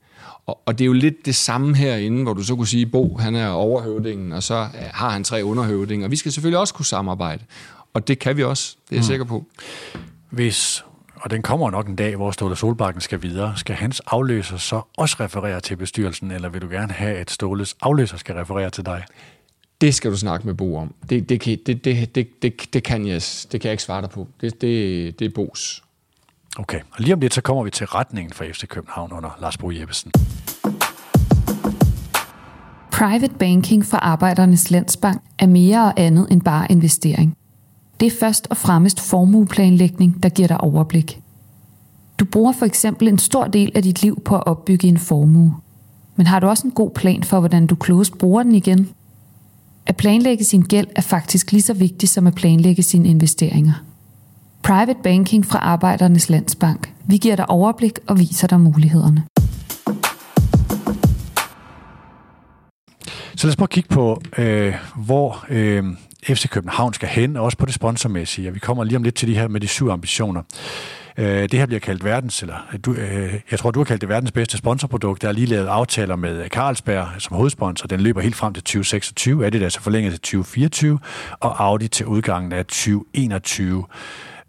Og, 0.46 0.60
og 0.66 0.78
det 0.78 0.84
er 0.84 0.86
jo 0.86 0.94
lidt 0.94 1.26
det 1.26 1.36
samme 1.36 1.76
herinde, 1.76 2.24
hvor 2.24 2.34
du 2.34 2.44
så 2.44 2.56
kunne 2.56 2.68
sige, 2.68 2.86
Bo, 2.86 3.18
han 3.18 3.36
er 3.36 3.48
overhøvdingen, 3.48 4.32
og 4.32 4.44
så 4.44 4.68
har 4.74 5.10
han 5.10 5.24
tre 5.24 5.46
underhøvdinger. 5.46 6.08
Vi 6.08 6.16
skal 6.16 6.32
selvfølgelig 6.32 6.60
også 6.60 6.74
kunne 6.74 6.86
samarbejde. 6.86 7.44
Og 7.94 8.08
det 8.08 8.20
kan 8.20 8.38
vi 8.38 8.44
også, 8.44 8.76
det 8.90 8.92
er 8.92 8.96
jeg 8.96 9.02
mm. 9.02 9.08
sikker 9.08 9.26
på. 9.26 9.46
Hvis, 10.30 10.84
og 11.22 11.32
den 11.32 11.42
kommer 11.42 11.72
nok 11.72 11.88
en 11.88 11.96
dag, 11.96 12.16
hvor 12.16 12.32
Ståle 12.32 12.56
Solbakken 12.56 13.02
skal 13.02 13.22
videre, 13.22 13.54
skal 13.58 13.76
hans 13.76 14.00
afløser 14.00 14.58
så 14.58 14.82
også 14.98 15.16
referere 15.20 15.60
til 15.60 15.76
bestyrelsen, 15.76 16.32
eller 16.32 16.50
vil 16.50 16.62
du 16.62 16.70
gerne 16.70 16.94
have, 16.94 17.18
at 17.18 17.32
Ståles 17.32 17.76
afløser 17.82 18.18
skal 18.18 18.36
referere 18.36 18.70
til 18.70 18.86
dig? 18.86 19.04
Det 19.82 19.96
skal 19.96 20.12
du 20.12 20.18
snakke 20.18 20.48
med 20.48 20.54
Bo 20.54 20.76
om. 20.76 20.94
Det, 21.10 21.30
det, 21.30 21.42
kan, 21.42 21.58
det, 21.66 21.86
det, 21.86 22.16
det, 22.16 22.42
det, 22.42 22.74
det, 22.74 22.84
kan, 22.84 23.08
jeg, 23.08 23.22
det 23.52 23.62
kan 23.62 23.64
jeg 23.64 23.72
ikke 23.72 23.84
svare 23.84 24.02
dig 24.02 24.10
på. 24.10 24.28
Det, 24.42 24.62
det, 24.62 25.20
det 25.20 25.26
er 25.26 25.30
Bos. 25.36 25.84
Okay, 26.58 26.80
og 26.92 26.98
lige 27.00 27.14
om 27.14 27.20
lidt, 27.20 27.34
så 27.34 27.42
kommer 27.42 27.64
vi 27.64 27.70
til 27.70 27.88
retningen 27.88 28.34
for 28.34 28.46
FC 28.54 28.68
København 28.68 29.12
under 29.12 29.38
Lars 29.42 29.58
Bo 29.58 29.72
Jeppesen. 29.72 30.12
Private 32.92 33.34
banking 33.40 33.86
fra 33.86 33.98
Arbejdernes 33.98 34.72
Landsbank 34.72 35.22
er 35.40 35.48
mere 35.48 35.84
og 35.84 35.94
andet 35.98 36.28
end 36.32 36.42
bare 36.42 36.68
investering. 36.70 37.39
Det 38.00 38.06
er 38.06 38.12
først 38.20 38.48
og 38.50 38.58
fremmest 38.58 39.00
formueplanlægning, 39.00 40.24
der 40.24 40.30
giver 40.30 40.48
dig 40.48 40.62
overblik. 40.62 41.22
Du 42.20 42.26
bruger 42.26 42.52
for 42.52 42.66
eksempel 42.66 43.08
en 43.08 43.18
stor 43.18 43.48
del 43.48 43.72
af 43.76 43.84
dit 43.84 44.02
liv 44.02 44.22
på 44.26 44.36
at 44.36 44.48
opbygge 44.48 44.88
en 44.88 44.98
formue. 44.98 45.56
Men 46.16 46.28
har 46.28 46.40
du 46.40 46.48
også 46.48 46.68
en 46.68 46.72
god 46.72 46.92
plan 46.92 47.24
for, 47.24 47.40
hvordan 47.40 47.68
du 47.68 47.76
klogest 47.76 48.18
bruger 48.18 48.44
den 48.44 48.56
igen? 48.56 48.90
At 49.86 49.98
planlægge 49.98 50.44
sin 50.44 50.62
gæld 50.62 50.88
er 50.96 51.02
faktisk 51.02 51.52
lige 51.52 51.62
så 51.62 51.74
vigtigt 51.74 52.12
som 52.12 52.28
at 52.28 52.36
planlægge 52.36 52.84
sine 52.84 53.10
investeringer. 53.10 53.84
Private 54.64 55.00
Banking 55.04 55.46
fra 55.46 55.60
Arbejdernes 55.60 56.30
Landsbank. 56.30 56.94
Vi 57.06 57.18
giver 57.18 57.36
dig 57.36 57.50
overblik 57.50 58.00
og 58.08 58.20
viser 58.20 58.48
dig 58.48 58.62
mulighederne. 58.62 59.24
Så 63.36 63.48
lad 63.48 63.52
os 63.52 63.56
prøve 63.56 63.66
at 63.66 63.70
kigge 63.70 63.90
på, 63.90 64.22
øh, 64.38 64.76
hvor 64.96 65.46
øh, 65.50 65.84
FC 66.24 66.50
København 66.50 66.94
skal 66.94 67.10
hen, 67.10 67.36
og 67.36 67.44
også 67.44 67.58
på 67.58 67.66
det 67.66 67.74
sponsormæssige. 67.74 68.54
Vi 68.54 68.60
kommer 68.60 68.84
lige 68.84 68.98
om 68.98 69.04
lidt 69.04 69.16
til 69.16 69.28
de 69.28 69.36
her 69.36 69.48
med 69.48 69.62
de 69.62 69.68
syv 69.68 69.90
ambitioner. 69.90 70.42
Øh, 71.18 71.42
det 71.42 71.54
her 71.54 71.66
bliver 71.66 71.80
kaldt 71.80 72.04
verdens, 72.04 72.42
eller 72.42 72.68
øh, 72.74 72.80
du, 72.86 72.94
øh, 72.94 73.34
jeg 73.52 73.60
tror, 73.60 73.72
du 73.72 73.80
har 73.80 73.84
kaldt 73.84 74.02
det 74.02 74.10
verdens 74.10 74.32
bedste 74.32 74.58
sponsorprodukt. 74.58 75.22
Der 75.22 75.28
er 75.28 75.32
lige 75.32 75.48
lavet 75.48 75.68
aftaler 75.68 76.16
med 76.16 76.44
øh, 76.44 76.48
Carlsberg 76.48 77.08
som 77.18 77.36
hovedsponsor. 77.36 77.88
Den 77.88 78.00
løber 78.00 78.22
helt 78.22 78.36
frem 78.36 78.54
til 78.54 78.64
2026, 78.64 79.46
er 79.46 79.50
det 79.50 79.64
altså 79.64 79.82
forlænget 79.82 80.12
til 80.12 80.20
2024, 80.20 81.00
og 81.40 81.64
Audi 81.66 81.88
til 81.88 82.06
udgangen 82.06 82.54
af 82.54 82.66
2021. 82.66 83.86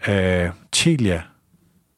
Øh, 0.09 0.51
Telia 0.73 1.23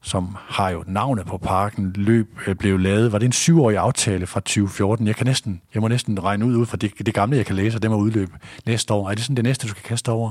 som 0.03 0.37
har 0.39 0.71
jo 0.71 0.85
navnet 0.87 1.27
på 1.27 1.39
parken, 1.39 1.93
løb 1.97 2.39
øh, 2.47 2.55
blev 2.55 2.79
lavet. 2.79 3.13
Var 3.13 3.19
det 3.19 3.27
en 3.27 3.33
syvårig 3.33 3.77
aftale 3.77 4.27
fra 4.27 4.41
2014? 4.41 5.07
Jeg, 5.07 5.17
kan 5.17 5.27
næsten, 5.27 5.63
jeg 5.75 5.83
må 5.83 5.89
næsten 5.89 6.25
regne 6.25 6.47
ud, 6.47 6.57
ud 6.57 6.67
fra 6.67 6.77
det, 6.77 6.93
det 7.07 7.15
gamle, 7.15 7.37
jeg 7.37 7.47
kan 7.47 7.57
læse, 7.57 7.77
og 7.77 7.83
det 7.83 7.91
må 7.91 7.97
udløbe 7.97 8.33
næste 8.67 8.95
år. 8.95 9.11
Er 9.11 9.15
det 9.15 9.25
sådan 9.25 9.37
det 9.37 9.45
næste, 9.45 9.67
du 9.67 9.69
skal 9.69 9.83
kaste 9.83 10.13
over? 10.13 10.31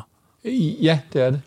Ja, 0.81 0.99
det 1.13 1.21
er 1.21 1.31
det. 1.31 1.41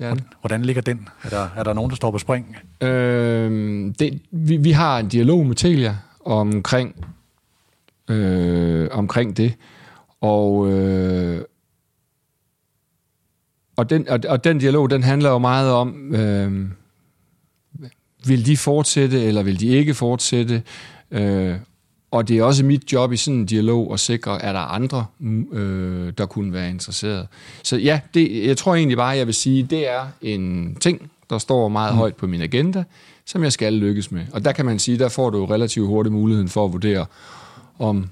Ja. 0.00 0.14
Hvordan 0.40 0.62
ligger 0.62 0.82
den? 0.82 1.08
Er 1.22 1.28
der, 1.28 1.48
er 1.56 1.62
der 1.62 1.72
nogen, 1.72 1.90
der 1.90 1.96
står 1.96 2.10
på 2.10 2.18
spring? 2.18 2.56
Øh, 2.80 3.50
det, 3.98 4.20
vi, 4.30 4.56
vi 4.56 4.70
har 4.70 4.98
en 4.98 5.08
dialog 5.08 5.46
med 5.46 5.56
Telia 5.56 5.96
omkring, 6.24 7.06
øh, 8.10 8.88
omkring 8.92 9.36
det, 9.36 9.54
og, 10.20 10.72
øh, 10.72 11.42
og, 13.76 13.90
den, 13.90 14.08
og, 14.08 14.20
og 14.28 14.44
den 14.44 14.58
dialog, 14.58 14.90
den 14.90 15.02
handler 15.02 15.30
jo 15.30 15.38
meget 15.38 15.72
om... 15.72 16.14
Øh, 16.14 16.68
vil 18.28 18.46
de 18.46 18.56
fortsætte, 18.56 19.24
eller 19.24 19.42
vil 19.42 19.60
de 19.60 19.66
ikke 19.66 19.94
fortsætte? 19.94 20.62
Øh, 21.10 21.54
og 22.10 22.28
det 22.28 22.38
er 22.38 22.42
også 22.42 22.64
mit 22.64 22.92
job 22.92 23.12
i 23.12 23.16
sådan 23.16 23.40
en 23.40 23.46
dialog 23.46 23.92
at 23.92 24.00
sikre, 24.00 24.42
at 24.42 24.54
der 24.54 24.60
er 24.60 24.64
andre, 24.64 25.06
øh, 25.52 26.12
der 26.18 26.26
kunne 26.26 26.52
være 26.52 26.70
interesseret. 26.70 27.26
Så 27.62 27.76
ja, 27.76 28.00
det, 28.14 28.46
jeg 28.46 28.56
tror 28.56 28.74
egentlig 28.74 28.96
bare, 28.96 29.16
jeg 29.16 29.26
vil 29.26 29.34
sige, 29.34 29.62
det 29.62 29.90
er 29.90 30.06
en 30.22 30.74
ting, 30.80 31.10
der 31.30 31.38
står 31.38 31.68
meget 31.68 31.94
mm. 31.94 31.98
højt 31.98 32.16
på 32.16 32.26
min 32.26 32.42
agenda, 32.42 32.84
som 33.24 33.42
jeg 33.42 33.52
skal 33.52 33.72
lykkes 33.72 34.10
med. 34.10 34.22
Og 34.32 34.44
der 34.44 34.52
kan 34.52 34.66
man 34.66 34.78
sige, 34.78 34.98
der 34.98 35.08
får 35.08 35.30
du 35.30 35.44
relativt 35.44 35.86
hurtigt 35.86 36.12
muligheden 36.12 36.48
for 36.48 36.64
at 36.64 36.72
vurdere, 36.72 37.06
om, 37.78 38.08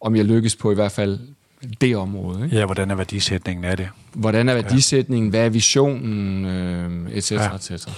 om 0.00 0.16
jeg 0.16 0.24
lykkes 0.24 0.56
på 0.56 0.72
i 0.72 0.74
hvert 0.74 0.92
fald 0.92 1.18
det 1.80 1.96
område. 1.96 2.44
Ikke? 2.44 2.56
Ja, 2.56 2.64
hvordan 2.64 2.90
er 2.90 2.94
værdisætningen 2.94 3.64
af 3.64 3.76
det? 3.76 3.88
Hvordan 4.12 4.48
er 4.48 4.54
værdisætningen? 4.54 5.30
Hvad 5.30 5.44
er 5.44 5.48
visionen? 5.48 6.44
Øh, 6.44 7.12
et 7.12 7.24
cetera, 7.24 7.44
ja. 7.44 7.54
et 7.54 7.62
cetera. 7.62 7.92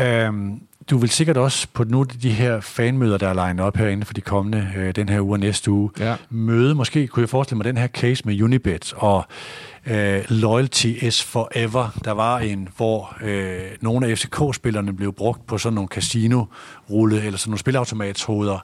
Øhm, 0.00 0.60
du 0.90 0.98
vil 0.98 1.10
sikkert 1.10 1.36
også 1.36 1.66
på 1.72 1.84
nu 1.84 2.02
de 2.02 2.30
her 2.30 2.60
fanmøder, 2.60 3.18
der 3.18 3.28
er 3.28 3.34
legnet 3.34 3.64
op 3.64 3.76
herinde 3.76 4.06
for 4.06 4.14
de 4.14 4.20
kommende, 4.20 4.68
øh, 4.76 4.94
den 4.94 5.08
her 5.08 5.20
uge 5.20 5.34
og 5.34 5.40
næste 5.40 5.70
uge, 5.70 5.90
ja. 5.98 6.16
møde, 6.30 6.74
måske 6.74 7.06
kunne 7.06 7.20
jeg 7.20 7.28
forestille 7.28 7.56
mig 7.56 7.64
den 7.64 7.76
her 7.76 7.88
case 7.88 8.22
med 8.24 8.42
Unibet 8.42 8.92
og 8.96 9.24
øh, 9.86 10.24
Loyalty 10.28 10.86
is 10.86 11.22
Forever. 11.22 11.98
Der 12.04 12.12
var 12.12 12.38
en, 12.38 12.68
hvor 12.76 13.16
øh, 13.22 13.60
nogle 13.80 14.06
af 14.06 14.18
FCK-spillerne 14.18 14.92
blev 14.92 15.12
brugt 15.12 15.46
på 15.46 15.58
sådan 15.58 15.74
nogle 15.74 15.88
casino-rulle, 15.88 17.22
eller 17.22 17.38
sådan 17.38 17.50
nogle 17.50 17.58
spilautomatshoveder, 17.58 18.58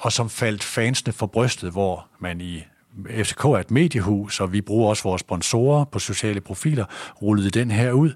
og 0.00 0.12
som 0.12 0.30
faldt 0.30 0.64
fansene 0.64 1.12
for 1.12 1.26
brystet, 1.26 1.70
hvor 1.70 2.06
man 2.20 2.40
i 2.40 2.64
FCK 3.10 3.44
er 3.44 3.58
et 3.58 3.70
mediehus, 3.70 4.40
og 4.40 4.52
vi 4.52 4.60
bruger 4.60 4.88
også 4.88 5.02
vores 5.02 5.20
sponsorer 5.20 5.84
på 5.84 5.98
sociale 5.98 6.40
profiler, 6.40 6.84
rullede 7.22 7.50
den 7.50 7.70
her 7.70 7.92
ud, 7.92 8.12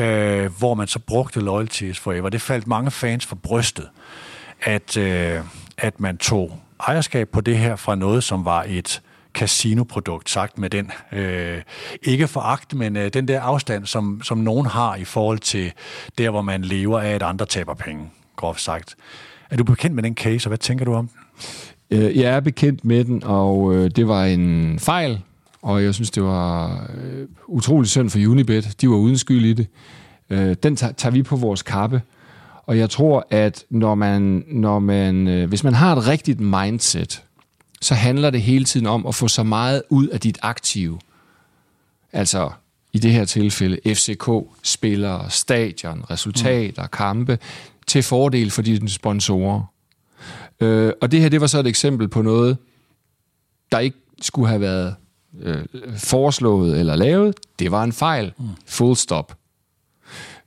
øh, 0.00 0.58
hvor 0.58 0.74
man 0.74 0.86
så 0.86 0.98
brugte 0.98 1.40
Loyalties 1.40 1.98
Forever. 1.98 2.28
Det 2.28 2.42
faldt 2.42 2.66
mange 2.66 2.90
fans 2.90 3.26
for 3.26 3.36
brystet, 3.36 3.88
at, 4.62 4.96
øh, 4.96 5.40
at 5.78 6.00
man 6.00 6.18
tog 6.18 6.60
ejerskab 6.80 7.28
på 7.28 7.40
det 7.40 7.58
her 7.58 7.76
fra 7.76 7.94
noget, 7.94 8.24
som 8.24 8.44
var 8.44 8.64
et 8.68 9.02
casinoprodukt, 9.34 10.30
sagt 10.30 10.58
med 10.58 10.70
den, 10.70 10.92
øh, 11.12 11.62
ikke 12.02 12.28
foragt, 12.28 12.74
men 12.74 12.96
øh, 12.96 13.12
den 13.12 13.28
der 13.28 13.40
afstand, 13.40 13.86
som, 13.86 14.20
som 14.22 14.38
nogen 14.38 14.66
har 14.66 14.96
i 14.96 15.04
forhold 15.04 15.38
til 15.38 15.72
der, 16.18 16.30
hvor 16.30 16.42
man 16.42 16.62
lever 16.62 17.00
af, 17.00 17.10
at 17.10 17.22
andre 17.22 17.46
taber 17.46 17.74
penge, 17.74 18.10
groft 18.36 18.60
sagt. 18.60 18.96
Er 19.50 19.56
du 19.56 19.64
bekendt 19.64 19.96
med 19.96 20.02
den 20.02 20.14
case, 20.14 20.46
og 20.46 20.48
hvad 20.48 20.58
tænker 20.58 20.84
du 20.84 20.94
om 20.94 21.08
den? 21.08 21.16
Øh, 21.90 22.16
jeg 22.16 22.30
er 22.30 22.40
bekendt 22.40 22.84
med 22.84 23.04
den, 23.04 23.24
og 23.24 23.74
øh, 23.74 23.90
det 23.90 24.08
var 24.08 24.24
en 24.24 24.78
fejl, 24.78 25.20
og 25.62 25.84
jeg 25.84 25.94
synes, 25.94 26.10
det 26.10 26.22
var 26.22 26.82
øh, 26.96 27.26
utrolig 27.46 27.90
synd 27.90 28.10
for 28.10 28.18
Unibet. 28.18 28.74
De 28.80 28.88
var 28.88 28.96
uden 28.96 29.18
skyld 29.18 29.44
i 29.44 29.52
det. 29.52 29.66
Den 30.62 30.76
tager 30.76 31.10
vi 31.10 31.22
på 31.22 31.36
vores 31.36 31.62
kappe. 31.62 32.02
Og 32.66 32.78
jeg 32.78 32.90
tror, 32.90 33.26
at 33.30 33.64
når 33.70 33.94
man, 33.94 34.44
når 34.48 34.78
man, 34.78 35.44
hvis 35.48 35.64
man 35.64 35.74
har 35.74 35.96
et 35.96 36.08
rigtigt 36.08 36.40
mindset, 36.40 37.22
så 37.80 37.94
handler 37.94 38.30
det 38.30 38.42
hele 38.42 38.64
tiden 38.64 38.86
om 38.86 39.06
at 39.06 39.14
få 39.14 39.28
så 39.28 39.42
meget 39.42 39.82
ud 39.88 40.08
af 40.08 40.20
dit 40.20 40.38
aktive. 40.42 40.98
Altså 42.12 42.50
i 42.92 42.98
det 42.98 43.12
her 43.12 43.24
tilfælde 43.24 43.94
FCK, 43.94 44.30
spillere, 44.62 45.30
stadion, 45.30 46.04
resultater, 46.10 46.82
mm. 46.82 46.88
kampe. 46.92 47.38
til 47.86 48.02
fordel 48.02 48.50
for 48.50 48.62
dine 48.62 48.88
sponsorer. 48.88 49.62
Øh, 50.60 50.92
og 51.00 51.12
det 51.12 51.20
her, 51.20 51.28
det 51.28 51.40
var 51.40 51.46
så 51.46 51.60
et 51.60 51.66
eksempel 51.66 52.08
på 52.08 52.22
noget, 52.22 52.56
der 53.72 53.78
ikke 53.78 53.96
skulle 54.22 54.48
have 54.48 54.60
været 54.60 54.94
øh, 55.42 55.64
foreslået 55.96 56.80
eller 56.80 56.96
lavet. 56.96 57.34
Det 57.58 57.70
var 57.70 57.84
en 57.84 57.92
fejl. 57.92 58.32
Mm. 58.38 58.44
Full 58.66 58.96
stop. 58.96 59.36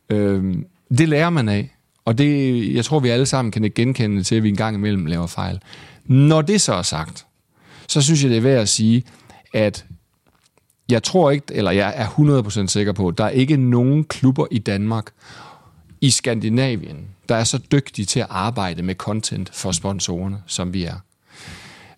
Øh, 0.10 0.56
det 0.98 1.10
lærer 1.10 1.30
man 1.30 1.50
af. 1.50 1.76
Og 2.06 2.18
det, 2.18 2.76
jeg 2.76 2.86
tror, 2.86 3.00
vi 3.00 3.10
alle 3.10 3.26
sammen 3.26 3.52
kan 3.52 3.72
genkende 3.76 4.24
til, 4.24 4.36
at 4.36 4.44
vi 4.44 4.50
en 4.50 4.56
gang 4.56 4.76
imellem 4.76 5.06
laver 5.06 5.28
fejl. 5.28 5.60
Når 6.06 6.42
det 6.42 6.62
så 6.62 6.74
er 6.74 6.82
sagt, 6.82 7.26
så 7.88 8.02
synes 8.02 8.24
jeg, 8.24 8.30
det 8.30 8.38
er 8.38 8.42
værd 8.42 8.62
at 8.62 8.70
sige, 8.70 9.04
at 9.54 9.86
jeg 10.90 11.04
tror 11.04 11.32
ikke, 11.32 11.46
eller 11.50 11.72
jeg 11.72 11.94
er 11.96 12.08
100% 12.64 12.68
sikker 12.68 12.94
på, 12.94 13.08
at 13.08 13.18
der 13.18 13.24
er 13.24 13.30
ikke 13.30 13.58
nogen 13.58 14.04
klubber 14.04 14.46
i 14.52 14.60
Danmark, 14.60 15.12
i 16.02 16.10
Skandinavien, 16.10 17.08
der 17.30 17.36
er 17.36 17.44
så 17.44 17.58
dygtige 17.72 18.06
til 18.06 18.20
at 18.20 18.28
arbejde 18.30 18.84
med 18.84 18.96
content 18.96 19.56
for 19.56 19.72
sponsorerne, 19.72 20.38
som 20.48 20.74
vi 20.74 20.84
er. 20.84 20.96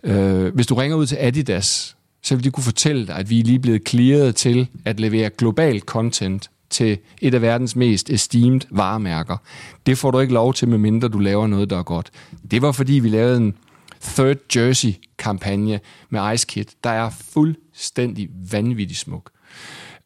Øh, 0.03 0.53
hvis 0.55 0.67
du 0.67 0.75
ringer 0.75 0.97
ud 0.97 1.05
til 1.05 1.17
Adidas, 1.19 1.95
så 2.21 2.35
vil 2.35 2.43
de 2.43 2.51
kunne 2.51 2.63
fortælle 2.63 3.07
dig, 3.07 3.15
at 3.15 3.29
vi 3.29 3.39
er 3.39 3.43
lige 3.43 3.59
blevet 3.59 3.89
clearet 3.89 4.35
til 4.35 4.67
at 4.85 4.99
levere 4.99 5.29
global 5.29 5.79
content 5.79 6.49
til 6.69 6.97
et 7.21 7.33
af 7.33 7.41
verdens 7.41 7.75
mest 7.75 8.09
esteemed 8.09 8.61
varemærker. 8.69 9.37
Det 9.85 9.97
får 9.97 10.11
du 10.11 10.19
ikke 10.19 10.33
lov 10.33 10.53
til, 10.53 10.67
medmindre 10.67 11.07
du 11.07 11.19
laver 11.19 11.47
noget, 11.47 11.69
der 11.69 11.77
er 11.77 11.83
godt. 11.83 12.11
Det 12.51 12.61
var 12.61 12.71
fordi, 12.71 12.93
vi 12.93 13.09
lavede 13.09 13.37
en 13.37 13.55
Third 14.01 14.37
Jersey-kampagne 14.55 15.79
med 16.09 16.33
Ice 16.33 16.47
Kid, 16.47 16.65
der 16.83 16.89
er 16.89 17.09
fuldstændig 17.09 18.29
vanvittig 18.51 18.97
smuk. 18.97 19.31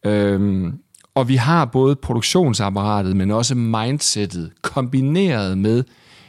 Øhm, 0.06 0.80
og 1.16 1.28
vi 1.28 1.36
har 1.36 1.66
både 1.66 1.96
produktionsapparatet, 1.96 3.16
men 3.16 3.32
også 3.32 3.56
mindsetet 3.56 4.52
kombineret 4.62 5.58
med 5.58 5.84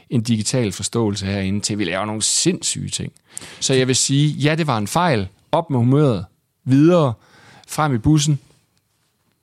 en 0.09 0.21
digital 0.21 0.71
forståelse 0.71 1.25
herinde, 1.25 1.59
til 1.59 1.77
vi 1.77 1.83
laver 1.83 2.05
nogle 2.05 2.21
sindssyge 2.21 2.89
ting. 2.89 3.13
Så 3.59 3.73
jeg 3.73 3.87
vil 3.87 3.95
sige, 3.95 4.29
ja, 4.29 4.55
det 4.55 4.67
var 4.67 4.77
en 4.77 4.87
fejl. 4.87 5.27
Op 5.51 5.69
med 5.69 5.79
humøret. 5.79 6.25
Videre. 6.63 7.13
Frem 7.67 7.95
i 7.95 7.97
bussen. 7.97 8.39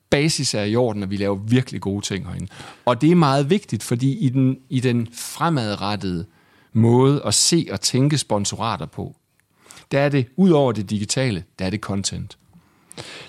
Basis 0.09 0.53
er 0.53 0.63
i 0.63 0.75
orden, 0.75 1.03
og 1.03 1.09
vi 1.09 1.17
laver 1.17 1.35
virkelig 1.35 1.81
gode 1.81 2.05
ting 2.05 2.27
herinde. 2.27 2.47
Og 2.85 3.01
det 3.01 3.11
er 3.11 3.15
meget 3.15 3.49
vigtigt, 3.49 3.83
fordi 3.83 4.17
i 4.17 4.29
den, 4.29 4.57
i 4.69 4.79
den 4.79 5.07
fremadrettede 5.13 6.25
måde 6.73 7.21
at 7.25 7.33
se 7.33 7.67
og 7.71 7.81
tænke 7.81 8.17
sponsorater 8.17 8.85
på, 8.85 9.15
der 9.91 9.99
er 9.99 10.09
det, 10.09 10.27
ud 10.35 10.49
over 10.49 10.71
det 10.71 10.89
digitale, 10.89 11.43
der 11.59 11.65
er 11.65 11.69
det 11.69 11.79
content. 11.79 12.37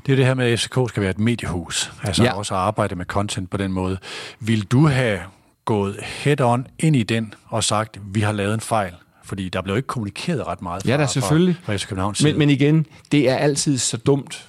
Det 0.07 0.13
er 0.13 0.17
det 0.17 0.27
her 0.27 0.35
med, 0.35 0.53
at 0.53 0.61
FCK 0.61 0.79
skal 0.89 1.01
være 1.01 1.11
et 1.11 1.19
mediehus, 1.19 1.93
altså 2.03 2.23
ja. 2.23 2.33
også 2.33 2.55
arbejde 2.55 2.95
med 2.95 3.05
content 3.05 3.51
på 3.51 3.57
den 3.57 3.73
måde. 3.73 3.99
Vil 4.41 4.63
du 4.65 4.87
have 4.87 5.21
gået 5.65 5.97
head-on 6.01 6.67
ind 6.79 6.97
i 6.97 7.03
den 7.03 7.35
og 7.49 7.65
sagt, 7.65 7.99
vi 8.05 8.21
har 8.21 8.33
lavet 8.33 8.55
en 8.55 8.61
fejl? 8.61 8.93
Fordi 9.25 9.49
der 9.49 9.63
blev 9.63 9.77
ikke 9.77 9.87
kommunikeret 9.87 10.47
ret 10.47 10.63
meget 10.63 10.83
fra, 10.83 10.91
ja, 10.91 10.97
da, 10.97 11.07
selvfølgelig. 11.07 11.57
fra, 11.63 11.73
fra 11.73 11.87
Københavns 11.89 12.23
men, 12.23 12.39
men 12.39 12.51
igen, 12.51 12.87
det 13.13 13.29
er 13.29 13.37
altid 13.37 13.79
så 13.79 13.97
dumt 13.97 14.49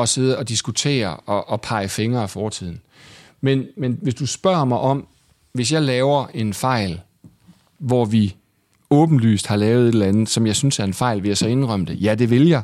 at 0.00 0.08
sidde 0.08 0.38
og 0.38 0.48
diskutere 0.48 1.16
og, 1.16 1.48
og 1.48 1.60
pege 1.60 1.88
fingre 1.88 2.22
af 2.22 2.30
fortiden. 2.30 2.80
Men, 3.40 3.66
men 3.76 3.98
hvis 4.02 4.14
du 4.14 4.26
spørger 4.26 4.64
mig 4.64 4.78
om, 4.78 5.06
hvis 5.52 5.72
jeg 5.72 5.82
laver 5.82 6.26
en 6.34 6.54
fejl, 6.54 7.00
hvor 7.78 8.04
vi 8.04 8.36
åbenlyst 8.90 9.46
har 9.46 9.56
lavet 9.56 9.88
et 9.88 9.92
eller 9.92 10.06
andet, 10.06 10.28
som 10.28 10.46
jeg 10.46 10.56
synes 10.56 10.78
er 10.78 10.84
en 10.84 10.94
fejl, 10.94 11.22
vil 11.22 11.28
jeg 11.28 11.38
så 11.38 11.46
indrømme 11.46 11.86
det? 11.86 12.02
Ja, 12.02 12.14
det 12.14 12.30
vil 12.30 12.48
jeg. 12.48 12.62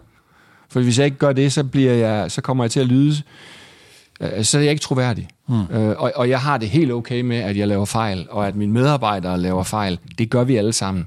For 0.69 0.81
hvis 0.81 0.99
jeg 0.99 1.05
ikke 1.05 1.17
gør 1.17 1.33
det, 1.33 1.53
så, 1.53 1.65
bliver 1.65 1.93
jeg, 1.93 2.31
så 2.31 2.41
kommer 2.41 2.65
jeg 2.65 2.71
til 2.71 2.81
at 2.81 2.87
lyde, 2.87 3.23
øh, 4.21 4.45
så 4.45 4.59
er 4.59 4.63
jeg 4.63 4.71
ikke 4.71 4.83
troværdig. 4.83 5.29
Mm. 5.49 5.61
Øh, 5.61 5.97
og, 5.99 6.13
og 6.17 6.29
jeg 6.29 6.41
har 6.41 6.59
det 6.59 6.69
helt 6.69 6.93
okay 6.93 7.21
med, 7.21 7.37
at 7.37 7.57
jeg 7.57 7.69
laver 7.69 7.85
fejl, 7.85 8.27
og 8.31 8.47
at 8.47 8.57
mine 8.57 8.73
medarbejdere 8.73 9.39
laver 9.39 9.63
fejl. 9.63 9.99
Det 10.19 10.31
gør 10.31 10.45
vi 10.45 10.57
alle 10.57 10.73
sammen. 10.73 11.07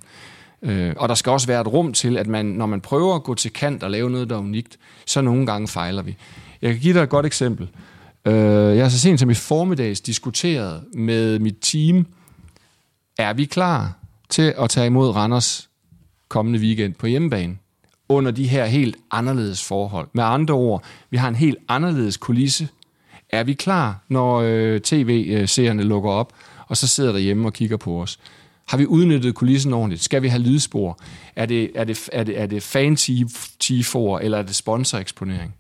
Øh, 0.62 0.94
og 0.98 1.10
der 1.10 1.16
skal 1.16 1.32
også 1.32 1.48
være 1.48 1.62
et 1.62 1.68
rum 1.68 1.94
til, 1.94 2.18
at 2.18 2.28
man, 2.28 2.46
når 2.46 2.66
man 2.66 2.82
prøver 2.82 3.16
at 3.16 3.24
gå 3.24 3.34
til 3.34 3.54
kant 3.54 3.84
og 3.84 3.92
lave 3.92 4.10
noget, 4.10 4.30
der 4.30 4.36
er 4.36 4.40
unikt, 4.40 4.78
så 5.06 5.22
nogle 5.22 5.46
gange 5.46 5.68
fejler 5.68 6.02
vi. 6.02 6.16
Jeg 6.62 6.72
kan 6.72 6.82
give 6.82 6.94
dig 6.94 7.04
et 7.04 7.10
godt 7.10 7.26
eksempel. 7.26 7.70
Øh, 8.26 8.34
jeg 8.76 8.84
har 8.84 8.90
så 8.90 9.00
sent 9.00 9.20
som 9.20 9.30
i 9.30 9.34
formiddags 9.34 10.02
diskuteret 10.02 10.84
med 10.94 11.40
mit 11.40 11.56
team, 11.62 12.06
er 13.18 13.34
vi 13.34 13.46
klar 13.46 13.94
til 14.30 14.54
at 14.58 14.70
tage 14.70 14.88
imod 14.88 15.10
Randers 15.10 15.70
kommende 16.30 16.60
weekend 16.60 16.94
på 16.94 17.08
hjemmebane? 17.08 17.58
Under 18.10 18.32
de 18.32 18.48
her 18.48 18.66
helt 18.66 18.96
anderledes 19.12 19.64
forhold. 19.64 20.08
Med 20.14 20.24
andre 20.24 20.54
ord, 20.54 20.84
vi 21.10 21.18
har 21.18 21.28
en 21.28 21.36
helt 21.36 21.58
anderledes 21.68 22.18
kulisse. 22.18 22.70
Er 23.30 23.44
vi 23.44 23.54
klar, 23.54 24.04
når 24.10 24.42
øh, 24.46 24.82
tv-seerne 24.82 25.84
lukker 25.84 26.10
op, 26.10 26.34
og 26.68 26.78
så 26.78 26.88
sidder 26.88 27.12
der 27.12 27.20
hjemme 27.20 27.48
og 27.48 27.54
kigger 27.54 27.78
på 27.78 28.02
os? 28.02 28.20
Har 28.68 28.78
vi 28.78 28.86
udnyttet 28.86 29.36
kulissen 29.36 29.74
ordentligt? 29.74 30.04
Skal 30.04 30.22
vi 30.22 30.28
have 30.28 30.42
lydspor? 30.42 31.00
Er 31.36 31.46
det, 31.46 31.72
er 31.76 31.84
det, 31.84 32.10
er 32.12 32.24
det, 32.24 32.42
er 32.42 32.46
det 32.46 32.64
fan-tifor, 32.64 34.20
eller 34.20 34.38
er 34.38 34.44
det 34.44 34.56
sponsoreksponering? 34.56 35.56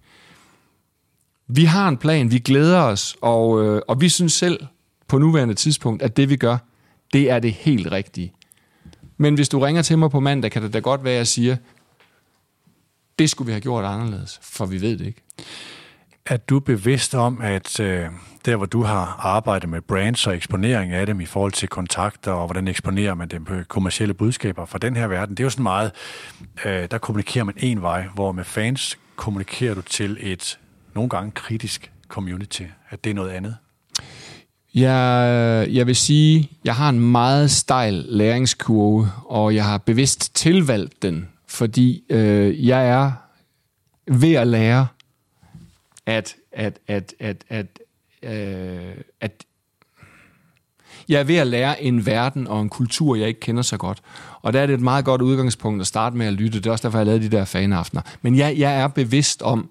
Vi 1.47 1.65
har 1.65 1.87
en 1.87 1.97
plan, 1.97 2.31
vi 2.31 2.39
glæder 2.39 2.81
os, 2.81 3.15
og, 3.21 3.65
øh, 3.65 3.81
og 3.87 4.01
vi 4.01 4.09
synes 4.09 4.33
selv 4.33 4.59
på 5.07 5.17
nuværende 5.17 5.53
tidspunkt, 5.53 6.01
at 6.01 6.17
det 6.17 6.29
vi 6.29 6.35
gør, 6.35 6.57
det 7.13 7.31
er 7.31 7.39
det 7.39 7.53
helt 7.53 7.91
rigtige. 7.91 8.33
Men 9.17 9.35
hvis 9.35 9.49
du 9.49 9.59
ringer 9.59 9.81
til 9.81 9.97
mig 9.97 10.11
på 10.11 10.19
mandag, 10.19 10.51
kan 10.51 10.61
det 10.61 10.73
da 10.73 10.79
godt 10.79 11.03
være, 11.03 11.13
at 11.13 11.17
jeg 11.17 11.27
siger, 11.27 11.57
det 13.20 13.30
skulle 13.30 13.45
vi 13.45 13.51
have 13.51 13.61
gjort 13.61 13.86
anderledes, 13.86 14.39
for 14.41 14.65
vi 14.65 14.82
ved 14.82 14.97
det 14.97 15.05
ikke. 15.05 15.22
Er 16.26 16.38
du 16.38 16.59
bevidst 16.59 17.15
om, 17.15 17.41
at 17.41 17.80
øh, 17.80 18.05
der 18.45 18.55
hvor 18.55 18.65
du 18.65 18.84
har 18.84 19.20
arbejdet 19.20 19.70
med 19.70 19.82
brands 19.82 20.28
og 20.28 20.36
eksponering 20.36 20.91
af 20.91 21.05
dem 21.05 21.22
i 21.22 21.26
forhold 21.26 21.51
til 21.51 21.70
kontakter, 21.70 22.32
og 22.32 22.47
hvordan 22.47 22.68
eksponerer 22.68 23.13
man 23.13 23.28
dem 23.28 23.45
på 23.45 23.53
kommersielle 23.68 24.13
budskaber 24.13 24.65
fra 24.65 24.78
den 24.78 24.95
her 24.95 25.07
verden, 25.07 25.36
det 25.36 25.43
er 25.43 25.45
jo 25.45 25.49
sådan 25.49 25.63
meget, 25.63 25.91
øh, 26.65 26.88
der 26.91 26.97
kommunikerer 26.97 27.43
man 27.43 27.55
en 27.57 27.82
vej, 27.82 28.07
hvor 28.13 28.32
med 28.32 28.43
fans 28.43 28.97
kommunikerer 29.15 29.74
du 29.74 29.82
til 29.82 30.18
et 30.20 30.59
nogle 30.95 31.09
gange 31.09 31.32
kritisk 31.32 31.91
community, 32.07 32.63
at 32.89 33.03
det 33.03 33.09
er 33.09 33.13
noget 33.13 33.30
andet? 33.30 33.55
Jeg, 34.76 35.68
jeg 35.70 35.88
vil 35.88 35.95
sige, 35.95 36.51
jeg 36.63 36.76
har 36.76 36.89
en 36.89 36.99
meget 36.99 37.51
stejl 37.51 38.05
læringskurve, 38.07 39.11
og 39.26 39.55
jeg 39.55 39.65
har 39.65 39.78
bevidst 39.78 40.36
tilvalgt 40.36 41.01
den 41.01 41.28
fordi 41.47 42.03
øh, 42.09 42.67
jeg 42.67 42.87
er 42.87 43.11
ved 44.07 44.33
at 44.33 44.47
lære, 44.47 44.87
at, 46.05 46.35
at, 46.51 46.79
at, 46.87 47.13
at, 47.19 47.43
at, 47.49 47.79
øh, 48.23 48.95
at 49.21 49.43
jeg 51.09 51.19
er 51.19 51.23
ved 51.23 51.35
at 51.35 51.47
lære 51.47 51.83
en 51.83 52.05
verden 52.05 52.47
og 52.47 52.61
en 52.61 52.69
kultur, 52.69 53.15
jeg 53.15 53.27
ikke 53.27 53.39
kender 53.39 53.61
så 53.61 53.77
godt. 53.77 54.01
Og 54.41 54.53
der 54.53 54.61
er 54.61 54.65
det 54.65 54.73
et 54.73 54.81
meget 54.81 55.05
godt 55.05 55.21
udgangspunkt 55.21 55.81
at 55.81 55.87
starte 55.87 56.17
med 56.17 56.25
at 56.25 56.33
lytte. 56.33 56.57
Det 56.57 56.65
er 56.65 56.71
også 56.71 56.87
derfor, 56.87 56.97
jeg 56.97 57.05
har 57.05 57.05
lavet 57.05 57.31
de 57.31 57.37
der 57.37 57.45
fanaftener. 57.45 58.01
Men 58.21 58.37
jeg, 58.37 58.57
jeg 58.57 58.81
er 58.81 58.87
bevidst 58.87 59.41
om, 59.41 59.69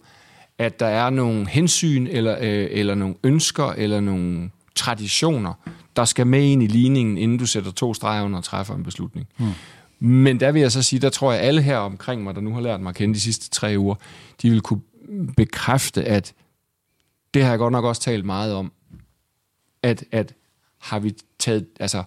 at 0.58 0.80
der 0.80 0.86
er 0.86 1.10
nogle 1.10 1.48
hensyn, 1.48 2.06
eller, 2.06 2.36
øh, 2.40 2.68
eller 2.70 2.94
nogle 2.94 3.14
ønsker, 3.24 3.72
eller 3.72 4.00
nogle 4.00 4.50
traditioner, 4.74 5.52
der 5.96 6.04
skal 6.04 6.26
med 6.26 6.42
ind 6.42 6.62
i 6.62 6.66
ligningen, 6.66 7.18
inden 7.18 7.38
du 7.38 7.46
sætter 7.46 7.70
to 7.70 7.94
streger 7.94 8.22
under 8.22 8.38
og 8.38 8.44
træffer 8.44 8.74
en 8.74 8.82
beslutning. 8.82 9.26
Hmm. 9.36 9.50
Men 9.98 10.40
der 10.40 10.52
vil 10.52 10.62
jeg 10.62 10.72
så 10.72 10.82
sige, 10.82 11.00
der 11.00 11.10
tror 11.10 11.32
jeg 11.32 11.42
alle 11.42 11.62
her 11.62 11.76
omkring 11.76 12.24
mig, 12.24 12.34
der 12.34 12.40
nu 12.40 12.54
har 12.54 12.60
lært 12.60 12.80
mig 12.80 12.90
at 12.90 12.96
kende 12.96 13.14
de 13.14 13.20
sidste 13.20 13.50
tre 13.50 13.74
uger, 13.78 13.94
de 14.42 14.50
vil 14.50 14.60
kunne 14.60 14.80
bekræfte, 15.36 16.04
at 16.04 16.34
det 17.34 17.42
har 17.42 17.50
jeg 17.50 17.58
godt 17.58 17.72
nok 17.72 17.84
også 17.84 18.02
talt 18.02 18.24
meget 18.24 18.54
om, 18.54 18.72
at, 19.82 20.04
at 20.12 20.34
har 20.78 20.98
vi 20.98 21.14
taget, 21.38 21.66
altså, 21.80 22.02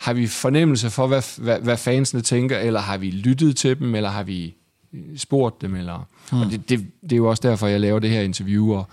har 0.00 0.12
vi 0.12 0.26
fornemmelse 0.26 0.90
for, 0.90 1.06
hvad, 1.06 1.42
hvad, 1.42 1.60
hvad 1.60 1.76
fansene 1.76 2.20
tænker, 2.20 2.58
eller 2.58 2.80
har 2.80 2.96
vi 2.96 3.10
lyttet 3.10 3.56
til 3.56 3.78
dem, 3.78 3.94
eller 3.94 4.10
har 4.10 4.22
vi 4.22 4.54
spurgt 5.16 5.62
dem, 5.62 5.74
eller... 5.74 6.08
Hmm. 6.30 6.40
Og 6.40 6.50
det, 6.50 6.68
det, 6.68 6.86
det 7.02 7.12
er 7.12 7.16
jo 7.16 7.28
også 7.30 7.48
derfor, 7.48 7.66
jeg 7.66 7.80
laver 7.80 7.98
det 7.98 8.10
her 8.10 8.20
interview, 8.20 8.72
og 8.72 8.86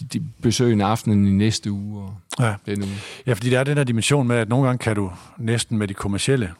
de, 0.00 0.04
de 0.04 0.24
besøgende 0.42 0.84
aftenen 0.84 1.26
i 1.26 1.30
næste 1.30 1.72
uge. 1.72 2.02
Og 2.02 2.14
ja. 2.38 2.54
Den 2.66 2.82
uge. 2.82 2.92
ja, 3.26 3.32
fordi 3.32 3.50
der 3.50 3.60
er 3.60 3.64
den 3.64 3.76
der 3.76 3.84
dimension 3.84 4.28
med, 4.28 4.36
at 4.36 4.48
nogle 4.48 4.66
gange 4.66 4.78
kan 4.78 4.96
du 4.96 5.12
næsten 5.38 5.78
med 5.78 5.88
de 5.88 5.94
kommercielle 5.94 6.50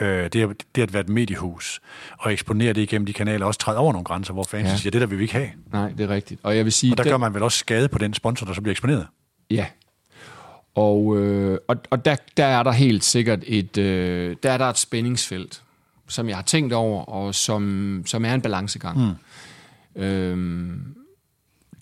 øh, 0.00 0.28
det, 0.32 0.62
det 0.74 0.82
at 0.82 0.92
være 0.92 1.00
et 1.00 1.08
mediehus, 1.08 1.80
og 2.18 2.32
eksponere 2.32 2.72
det 2.72 2.80
igennem 2.80 3.06
de 3.06 3.12
kanaler, 3.12 3.46
også 3.46 3.60
træde 3.60 3.78
over 3.78 3.92
nogle 3.92 4.04
grænser, 4.04 4.32
hvor 4.32 4.42
fans 4.42 4.68
ja. 4.68 4.76
siger, 4.76 4.90
det 4.90 5.00
der 5.00 5.06
vil 5.06 5.18
vi 5.18 5.24
ikke 5.24 5.34
have. 5.34 5.50
Nej, 5.72 5.88
det 5.88 6.00
er 6.00 6.08
rigtigt. 6.08 6.40
Og, 6.42 6.56
jeg 6.56 6.64
vil 6.64 6.72
sige, 6.72 6.92
og 6.92 6.96
der 6.96 7.02
den... 7.02 7.10
gør 7.10 7.16
man 7.16 7.34
vel 7.34 7.42
også 7.42 7.58
skade 7.58 7.88
på 7.88 7.98
den 7.98 8.14
sponsor, 8.14 8.46
der 8.46 8.52
så 8.52 8.60
bliver 8.60 8.72
eksponeret. 8.72 9.06
Ja. 9.50 9.66
Og, 10.74 11.18
øh, 11.18 11.58
og, 11.68 11.76
og 11.90 12.04
der, 12.04 12.16
der 12.36 12.44
er 12.44 12.62
der 12.62 12.72
helt 12.72 13.04
sikkert 13.04 13.38
et, 13.46 13.78
øh, 13.78 14.36
der 14.42 14.52
er 14.52 14.58
der 14.58 14.64
et 14.64 14.78
spændingsfelt, 14.78 15.62
som 16.08 16.28
jeg 16.28 16.36
har 16.36 16.42
tænkt 16.42 16.72
over, 16.72 17.04
og 17.04 17.34
som, 17.34 18.02
som 18.06 18.24
er 18.24 18.34
en 18.34 18.40
balancegang. 18.40 18.98
Mm. 19.96 20.02
Øhm, 20.02 20.94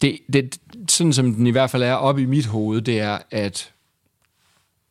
det, 0.02 0.18
det, 0.32 0.58
sådan 0.88 1.12
som 1.12 1.34
den 1.34 1.46
i 1.46 1.50
hvert 1.50 1.70
fald 1.70 1.82
er 1.82 1.94
oppe 1.94 2.22
i 2.22 2.24
mit 2.24 2.46
hoved, 2.46 2.80
det 2.80 3.00
er, 3.00 3.18
at 3.30 3.72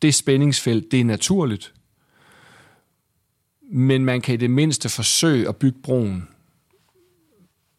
det 0.02 0.16
spændingsfelt, 0.16 0.92
det 0.92 1.00
er 1.00 1.06
naturligt 1.06 1.74
men 3.72 4.06
man 4.06 4.22
kan 4.22 4.34
i 4.34 4.38
det 4.38 4.50
mindste 4.50 4.90
forsøge 4.90 5.48
at 5.48 5.56
bygge 5.56 5.80
broen 5.84 6.28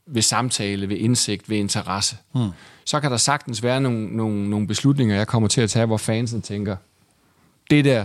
ved 0.07 0.23
samtale, 0.23 0.89
ved 0.89 0.97
indsigt, 0.97 1.51
ved 1.51 1.57
interesse. 1.57 2.17
Hmm. 2.35 2.51
Så 2.85 3.01
kan 3.01 3.11
der 3.11 3.17
sagtens 3.17 3.63
være 3.63 3.81
nogle, 3.81 4.17
nogle, 4.17 4.51
nogle 4.51 4.67
beslutninger, 4.67 5.17
jeg 5.17 5.27
kommer 5.27 5.49
til 5.49 5.61
at 5.61 5.71
tage, 5.71 5.87
hvor 5.87 5.97
fansen 5.97 6.43
tænker, 6.43 6.77
det 7.71 7.85
der, 7.85 8.05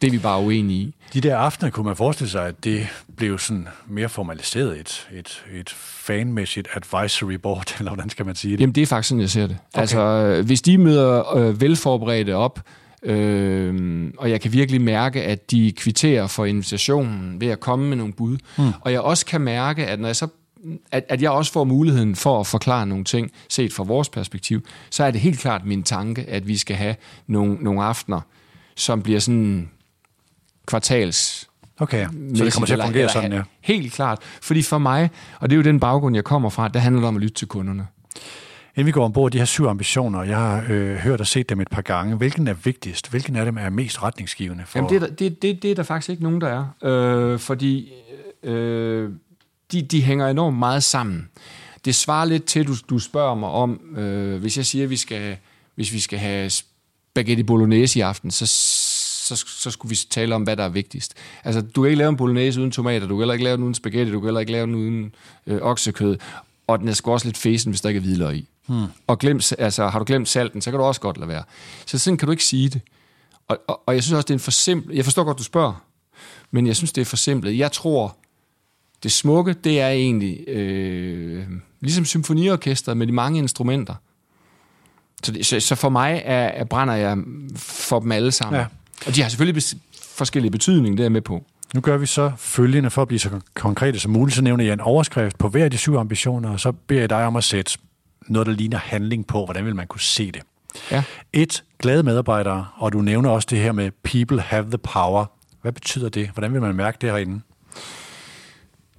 det 0.00 0.06
er 0.06 0.10
vi 0.10 0.18
bare 0.18 0.40
uenige 0.40 0.80
i. 0.80 0.94
De 1.12 1.20
der 1.20 1.36
aftener 1.36 1.70
kunne 1.70 1.86
man 1.86 1.96
forestille 1.96 2.30
sig, 2.30 2.46
at 2.46 2.64
det 2.64 2.86
blev 3.16 3.38
sådan 3.38 3.68
mere 3.86 4.08
formaliseret, 4.08 4.80
et, 4.80 5.08
et, 5.12 5.44
et 5.52 5.70
fanmæssigt 5.76 6.68
advisory 6.74 7.34
board, 7.34 7.74
eller 7.78 7.94
hvordan 7.94 8.10
skal 8.10 8.26
man 8.26 8.34
sige 8.34 8.52
det? 8.52 8.60
Jamen, 8.60 8.74
det 8.74 8.82
er 8.82 8.86
faktisk 8.86 9.08
sådan, 9.08 9.20
jeg 9.20 9.30
ser 9.30 9.46
det. 9.46 9.58
Okay. 9.72 9.80
Altså, 9.80 10.00
øh, 10.00 10.46
hvis 10.46 10.62
de 10.62 10.78
møder 10.78 11.36
øh, 11.36 11.60
velforberedte 11.60 12.34
op, 12.34 12.60
øh, 13.02 14.12
og 14.18 14.30
jeg 14.30 14.40
kan 14.40 14.52
virkelig 14.52 14.80
mærke, 14.80 15.22
at 15.22 15.50
de 15.50 15.72
kvitterer 15.76 16.26
for 16.26 16.44
invitationen 16.44 17.40
ved 17.40 17.48
at 17.48 17.60
komme 17.60 17.88
med 17.88 17.96
nogle 17.96 18.12
bud, 18.12 18.36
hmm. 18.56 18.72
og 18.80 18.92
jeg 18.92 19.00
også 19.00 19.26
kan 19.26 19.40
mærke, 19.40 19.86
at 19.86 20.00
når 20.00 20.08
jeg 20.08 20.16
så 20.16 20.28
at, 20.92 21.04
at 21.08 21.22
jeg 21.22 21.30
også 21.30 21.52
får 21.52 21.64
muligheden 21.64 22.16
for 22.16 22.40
at 22.40 22.46
forklare 22.46 22.86
nogle 22.86 23.04
ting, 23.04 23.30
set 23.48 23.72
fra 23.72 23.84
vores 23.84 24.08
perspektiv, 24.08 24.64
så 24.90 25.04
er 25.04 25.10
det 25.10 25.20
helt 25.20 25.38
klart 25.38 25.64
min 25.64 25.82
tanke, 25.82 26.24
at 26.28 26.48
vi 26.48 26.56
skal 26.56 26.76
have 26.76 26.94
nogle, 27.26 27.54
nogle 27.54 27.82
aftener, 27.82 28.20
som 28.76 29.02
bliver 29.02 29.20
sådan 29.20 29.70
kvartals 30.66 31.50
Okay, 31.80 32.06
så 32.34 32.44
det 32.44 32.52
kommer 32.52 32.66
til 32.66 32.74
at 32.74 32.80
fungere 32.84 32.98
eller, 32.98 33.12
sådan, 33.12 33.32
ja. 33.32 33.42
Helt 33.60 33.92
klart. 33.92 34.18
Fordi 34.42 34.62
for 34.62 34.78
mig, 34.78 35.10
og 35.38 35.50
det 35.50 35.54
er 35.54 35.56
jo 35.56 35.62
den 35.62 35.80
baggrund, 35.80 36.14
jeg 36.14 36.24
kommer 36.24 36.50
fra, 36.50 36.68
der 36.68 36.80
handler 36.80 37.00
det 37.00 37.08
om 37.08 37.16
at 37.16 37.22
lytte 37.22 37.34
til 37.34 37.48
kunderne. 37.48 37.86
Inden 38.76 38.86
vi 38.86 38.92
går 38.92 39.04
ombord 39.04 39.32
de 39.32 39.38
her 39.38 39.44
syv 39.44 39.66
ambitioner, 39.66 40.22
jeg 40.22 40.36
har 40.36 40.64
øh, 40.68 40.96
hørt 40.96 41.20
og 41.20 41.26
set 41.26 41.48
dem 41.48 41.60
et 41.60 41.68
par 41.70 41.82
gange. 41.82 42.16
Hvilken 42.16 42.48
er 42.48 42.54
vigtigst? 42.54 43.10
Hvilken 43.10 43.36
af 43.36 43.44
dem 43.44 43.58
er 43.58 43.70
mest 43.70 44.02
retningsgivende? 44.02 44.64
For... 44.66 44.78
Jamen, 44.78 44.90
det, 44.90 44.96
er 44.96 45.06
der, 45.06 45.14
det, 45.14 45.42
det, 45.42 45.62
det 45.62 45.70
er 45.70 45.74
der 45.74 45.82
faktisk 45.82 46.10
ikke 46.10 46.22
nogen, 46.22 46.40
der 46.40 46.66
er. 46.82 46.88
Øh, 47.32 47.38
fordi 47.38 47.92
øh, 48.42 49.10
de, 49.72 49.82
de 49.82 50.02
hænger 50.02 50.28
enormt 50.28 50.58
meget 50.58 50.82
sammen. 50.82 51.28
Det 51.84 51.94
svarer 51.94 52.24
lidt 52.24 52.44
til, 52.44 52.66
du, 52.66 52.74
du 52.90 52.98
spørger 52.98 53.34
mig 53.34 53.48
om, 53.48 53.96
øh, 53.96 54.40
hvis 54.40 54.56
jeg 54.56 54.66
siger, 54.66 54.84
at 54.84 54.90
vi 54.90 54.96
skal, 54.96 55.36
hvis 55.74 55.92
vi 55.92 56.00
skal 56.00 56.18
have 56.18 56.50
spaghetti 56.50 57.42
bolognese 57.42 57.98
i 57.98 58.02
aften, 58.02 58.30
så 58.30 58.46
så, 59.36 59.44
så 59.46 59.70
skulle 59.70 59.90
vi 59.90 59.96
tale 60.10 60.34
om, 60.34 60.42
hvad 60.42 60.56
der 60.56 60.64
er 60.64 60.68
vigtigst. 60.68 61.14
Altså, 61.44 61.60
du 61.60 61.82
kan 61.82 61.90
ikke 61.90 61.98
lave 61.98 62.08
en 62.08 62.16
bolognese 62.16 62.60
uden 62.60 62.70
tomater, 62.70 63.06
du 63.06 63.14
kan 63.14 63.20
heller 63.20 63.32
ikke 63.32 63.44
lave 63.44 63.56
den 63.56 63.64
uden 63.64 63.74
spaghetti, 63.74 64.12
du 64.12 64.20
kan 64.20 64.26
heller 64.26 64.40
ikke 64.40 64.52
lave 64.52 64.66
den 64.66 64.74
uden 64.74 65.14
øh, 65.46 65.58
oksekød, 65.62 66.16
og 66.66 66.78
den 66.78 66.88
er 66.88 66.92
sgu 66.92 67.12
også 67.12 67.26
lidt 67.26 67.38
fesen, 67.38 67.70
hvis 67.70 67.80
der 67.80 67.88
ikke 67.88 67.98
er 67.98 68.02
hvidløg 68.02 68.36
i. 68.36 68.48
Hmm. 68.70 68.86
Og 69.06 69.18
glem, 69.18 69.40
altså, 69.58 69.88
har 69.88 69.98
du 69.98 70.04
glemt 70.04 70.28
salten, 70.28 70.60
så 70.60 70.70
kan 70.70 70.78
du 70.78 70.84
også 70.84 71.00
godt 71.00 71.18
lade 71.18 71.28
være. 71.28 71.42
Så 71.86 71.98
sådan 71.98 72.16
kan 72.16 72.26
du 72.26 72.32
ikke 72.32 72.44
sige 72.44 72.68
det. 72.68 72.80
Og, 73.48 73.58
og, 73.68 73.80
og 73.86 73.94
jeg 73.94 74.02
synes 74.02 74.16
også, 74.16 74.26
det 74.26 74.30
er 74.30 74.34
en 74.34 74.40
for 74.40 74.50
simpel... 74.50 74.96
Jeg 74.96 75.04
forstår 75.04 75.24
godt, 75.24 75.38
du 75.38 75.44
spørger, 75.44 75.84
men 76.50 76.66
jeg 76.66 76.76
synes, 76.76 76.92
det 76.92 77.00
er 77.00 77.04
for 77.04 77.16
simpelt. 77.16 77.58
Jeg 77.58 77.72
tror, 77.72 78.16
det 79.02 79.12
smukke, 79.12 79.52
det 79.52 79.80
er 79.80 79.88
egentlig 79.88 80.48
øh, 80.48 81.46
ligesom 81.80 82.04
symfoniorkester 82.04 82.94
med 82.94 83.06
de 83.06 83.12
mange 83.12 83.38
instrumenter. 83.38 83.94
Så, 85.24 85.32
det, 85.32 85.46
så, 85.46 85.60
så 85.60 85.74
for 85.74 85.88
mig 85.88 86.22
er, 86.24 86.48
er, 86.48 86.64
brænder 86.64 86.94
jeg 86.94 87.18
for 87.56 88.00
dem 88.00 88.12
alle 88.12 88.32
sammen. 88.32 88.60
Ja. 88.60 88.66
Og 89.06 89.14
de 89.14 89.22
har 89.22 89.28
selvfølgelig 89.28 89.62
forskellige 89.94 90.50
betydning, 90.50 90.98
det 90.98 91.04
er 91.04 91.10
med 91.10 91.20
på. 91.20 91.44
Nu 91.74 91.80
gør 91.80 91.96
vi 91.96 92.06
så 92.06 92.32
følgende, 92.36 92.90
for 92.90 93.02
at 93.02 93.08
blive 93.08 93.18
så 93.18 93.40
konkrete 93.54 94.00
som 94.00 94.12
muligt, 94.12 94.36
så 94.36 94.42
nævner 94.42 94.64
jeg 94.64 94.72
en 94.72 94.80
overskrift 94.80 95.38
på 95.38 95.48
hver 95.48 95.64
af 95.64 95.70
de 95.70 95.78
syv 95.78 95.96
ambitioner, 95.96 96.50
og 96.50 96.60
så 96.60 96.72
beder 96.72 97.00
jeg 97.00 97.10
dig 97.10 97.26
om 97.26 97.36
at 97.36 97.44
sætte 97.44 97.78
noget, 98.28 98.46
der 98.46 98.52
ligner 98.52 98.78
handling 98.78 99.26
på, 99.26 99.44
hvordan 99.44 99.64
vil 99.64 99.76
man 99.76 99.86
kunne 99.86 100.00
se 100.00 100.30
det. 100.30 100.42
Ja. 100.90 101.02
Et, 101.32 101.64
glade 101.78 102.02
medarbejdere, 102.02 102.66
og 102.76 102.92
du 102.92 103.00
nævner 103.00 103.30
også 103.30 103.48
det 103.50 103.58
her 103.58 103.72
med 103.72 103.90
people 104.02 104.40
have 104.40 104.64
the 104.64 104.78
power. 104.78 105.24
Hvad 105.62 105.72
betyder 105.72 106.08
det? 106.08 106.28
Hvordan 106.28 106.52
vil 106.52 106.60
man 106.60 106.74
mærke 106.74 106.98
det 107.00 107.10
herinde? 107.10 107.40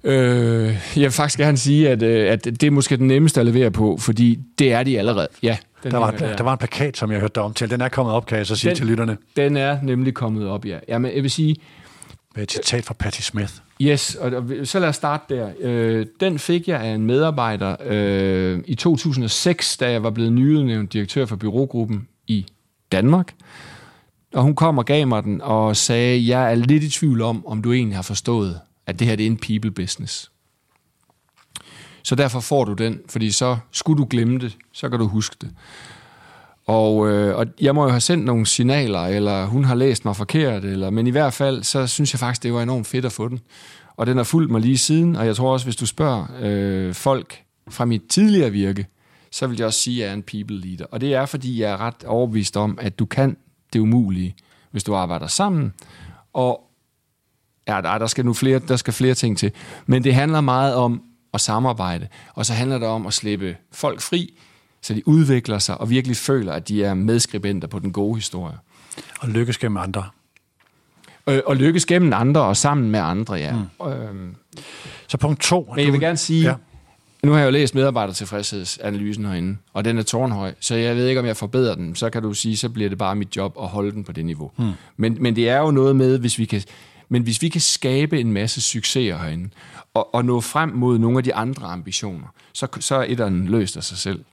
Øh, 0.04 0.66
jeg 0.96 1.02
vil 1.02 1.10
faktisk 1.10 1.38
gerne 1.38 1.56
sige, 1.56 1.90
at, 1.90 2.02
øh, 2.02 2.32
at 2.32 2.44
det 2.44 2.62
er 2.62 2.70
måske 2.70 2.96
den 2.96 3.06
nemmeste 3.06 3.40
at 3.40 3.46
levere 3.46 3.70
på, 3.70 3.96
fordi 4.00 4.38
det 4.58 4.72
er 4.72 4.82
de 4.82 4.98
allerede. 4.98 5.28
Ja, 5.42 5.56
der, 5.82 5.96
var, 5.96 6.10
der, 6.10 6.36
der 6.36 6.44
var 6.44 6.52
en 6.52 6.58
plakat, 6.58 6.96
som 6.96 7.12
jeg 7.12 7.20
hørte 7.20 7.32
dig 7.34 7.42
om 7.42 7.54
til. 7.54 7.70
Den 7.70 7.80
er 7.80 7.88
kommet 7.88 8.14
op, 8.14 8.26
kan 8.26 8.38
jeg 8.38 8.46
så 8.46 8.56
sige 8.56 8.68
den, 8.68 8.76
til 8.76 8.86
lytterne. 8.86 9.16
Den 9.36 9.56
er 9.56 9.78
nemlig 9.82 10.14
kommet 10.14 10.48
op, 10.48 10.66
ja. 10.66 10.78
Jamen, 10.88 11.14
jeg 11.14 11.22
vil 11.22 11.30
sige... 11.30 11.56
Med 12.34 12.42
et 12.42 12.52
citat 12.52 12.84
fra 12.84 12.94
Patti 12.94 13.22
Smith. 13.22 13.52
Yes, 13.80 14.14
og, 14.14 14.32
og 14.32 14.44
så 14.64 14.78
lad 14.78 14.88
os 14.88 14.96
starte 14.96 15.34
der. 15.34 15.52
Øh, 15.60 16.06
den 16.20 16.38
fik 16.38 16.68
jeg 16.68 16.80
af 16.80 16.94
en 16.94 17.06
medarbejder 17.06 17.76
øh, 17.84 18.60
i 18.66 18.74
2006, 18.74 19.76
da 19.76 19.90
jeg 19.90 20.02
var 20.02 20.10
blevet 20.10 20.32
nyudnævnt 20.32 20.92
direktør 20.92 21.26
for 21.26 21.36
byrågruppen 21.36 22.08
i 22.26 22.46
Danmark. 22.92 23.34
Og 24.34 24.42
hun 24.42 24.54
kom 24.54 24.78
og 24.78 24.84
gav 24.84 25.06
mig 25.06 25.24
den 25.24 25.40
og 25.40 25.76
sagde, 25.76 26.28
jeg 26.28 26.50
er 26.50 26.54
lidt 26.54 26.82
i 26.82 26.90
tvivl 26.90 27.22
om, 27.22 27.46
om 27.46 27.62
du 27.62 27.72
egentlig 27.72 27.96
har 27.96 28.02
forstået, 28.02 28.60
at 28.86 28.98
det 28.98 29.06
her 29.06 29.16
det 29.16 29.26
er 29.26 29.30
en 29.30 29.36
people 29.36 29.70
business. 29.70 30.30
Så 32.02 32.14
derfor 32.14 32.40
får 32.40 32.64
du 32.64 32.72
den, 32.72 33.00
fordi 33.08 33.30
så 33.30 33.56
skulle 33.72 34.02
du 34.02 34.06
glemme 34.10 34.38
det, 34.38 34.56
så 34.72 34.88
kan 34.88 34.98
du 34.98 35.08
huske 35.08 35.36
det. 35.40 35.50
Og, 36.72 37.10
øh, 37.10 37.36
og 37.36 37.46
jeg 37.60 37.74
må 37.74 37.82
jo 37.84 37.90
have 37.90 38.00
sendt 38.00 38.24
nogle 38.24 38.46
signaler, 38.46 39.00
eller 39.00 39.46
hun 39.46 39.64
har 39.64 39.74
læst 39.74 40.04
mig 40.04 40.16
forkert, 40.16 40.64
eller, 40.64 40.90
men 40.90 41.06
i 41.06 41.10
hvert 41.10 41.32
fald, 41.32 41.62
så 41.62 41.86
synes 41.86 42.14
jeg 42.14 42.20
faktisk, 42.20 42.42
det 42.42 42.52
var 42.52 42.62
enormt 42.62 42.86
fedt 42.86 43.04
at 43.04 43.12
få 43.12 43.28
den. 43.28 43.40
Og 43.96 44.06
den 44.06 44.16
har 44.16 44.24
fulgt 44.24 44.50
mig 44.50 44.60
lige 44.60 44.78
siden, 44.78 45.16
og 45.16 45.26
jeg 45.26 45.36
tror 45.36 45.52
også, 45.52 45.66
hvis 45.66 45.76
du 45.76 45.86
spørger 45.86 46.26
øh, 46.40 46.94
folk 46.94 47.42
fra 47.68 47.84
mit 47.84 48.02
tidligere 48.08 48.50
virke, 48.50 48.86
så 49.30 49.46
vil 49.46 49.56
jeg 49.56 49.66
også 49.66 49.78
sige, 49.78 50.02
at 50.02 50.06
jeg 50.06 50.10
er 50.10 50.14
en 50.14 50.22
people 50.22 50.60
leader. 50.60 50.84
Og 50.90 51.00
det 51.00 51.14
er, 51.14 51.26
fordi 51.26 51.60
jeg 51.60 51.70
er 51.72 51.80
ret 51.80 52.04
overbevist 52.04 52.56
om, 52.56 52.78
at 52.80 52.98
du 52.98 53.06
kan 53.06 53.36
det 53.72 53.78
umulige, 53.78 54.34
hvis 54.70 54.84
du 54.84 54.94
arbejder 54.94 55.26
sammen. 55.26 55.72
Og 56.32 56.60
ja, 57.68 57.80
der, 57.80 57.98
der 57.98 58.06
skal 58.06 58.24
nu 58.24 58.32
flere, 58.32 58.58
der 58.58 58.76
skal 58.76 58.92
flere 58.92 59.14
ting 59.14 59.38
til. 59.38 59.52
Men 59.86 60.04
det 60.04 60.14
handler 60.14 60.40
meget 60.40 60.74
om 60.74 61.02
at 61.34 61.40
samarbejde. 61.40 62.08
Og 62.34 62.46
så 62.46 62.52
handler 62.52 62.78
det 62.78 62.88
om 62.88 63.06
at 63.06 63.14
slippe 63.14 63.56
folk 63.72 64.00
fri, 64.00 64.34
så 64.82 64.94
de 64.94 65.08
udvikler 65.08 65.58
sig 65.58 65.80
og 65.80 65.90
virkelig 65.90 66.16
føler, 66.16 66.52
at 66.52 66.68
de 66.68 66.84
er 66.84 66.94
medskribenter 66.94 67.68
på 67.68 67.78
den 67.78 67.92
gode 67.92 68.14
historie. 68.14 68.56
Og 69.20 69.28
lykkes 69.28 69.58
gennem 69.58 69.76
andre. 69.76 70.04
Øh, 71.28 71.40
og 71.46 71.56
lykkes 71.56 71.86
gennem 71.86 72.12
andre 72.12 72.40
og 72.40 72.56
sammen 72.56 72.90
med 72.90 73.00
andre, 73.00 73.34
ja. 73.34 73.56
Mm. 73.56 73.86
Øhm. 73.86 74.34
Så 75.08 75.18
punkt 75.18 75.40
to. 75.40 75.72
Men 75.76 75.84
jeg 75.84 75.92
vil 75.92 76.00
gerne 76.00 76.16
sige, 76.16 76.42
ja. 76.42 76.54
nu 77.22 77.32
har 77.32 77.38
jeg 77.38 77.46
jo 77.46 77.50
læst 77.50 77.74
medarbejdertilfredshedsanalysen 77.74 79.24
herinde, 79.24 79.56
og 79.72 79.84
den 79.84 79.98
er 79.98 80.02
tårnhøj, 80.02 80.54
så 80.60 80.74
jeg 80.74 80.96
ved 80.96 81.08
ikke, 81.08 81.20
om 81.20 81.26
jeg 81.26 81.36
forbedrer 81.36 81.74
den. 81.74 81.94
Så 81.94 82.10
kan 82.10 82.22
du 82.22 82.34
sige, 82.34 82.56
så 82.56 82.68
bliver 82.68 82.88
det 82.88 82.98
bare 82.98 83.16
mit 83.16 83.36
job 83.36 83.56
at 83.60 83.68
holde 83.68 83.92
den 83.92 84.04
på 84.04 84.12
det 84.12 84.24
niveau. 84.24 84.50
Mm. 84.58 84.70
Men, 84.96 85.16
men 85.20 85.36
det 85.36 85.48
er 85.48 85.58
jo 85.58 85.70
noget 85.70 85.96
med, 85.96 86.18
hvis 86.18 86.38
vi 86.38 86.44
kan 86.44 86.62
men 87.08 87.22
hvis 87.22 87.42
vi 87.42 87.48
kan 87.48 87.60
skabe 87.60 88.20
en 88.20 88.32
masse 88.32 88.60
succeser 88.60 89.18
herinde, 89.18 89.50
og, 89.94 90.14
og 90.14 90.24
nå 90.24 90.40
frem 90.40 90.68
mod 90.68 90.98
nogle 90.98 91.18
af 91.18 91.24
de 91.24 91.34
andre 91.34 91.66
ambitioner, 91.66 92.26
så, 92.52 92.66
så 92.80 92.94
er 92.94 93.04
etteren 93.08 93.48
løst 93.48 93.76
af 93.76 93.84
sig 93.84 93.98
selv. 93.98 94.24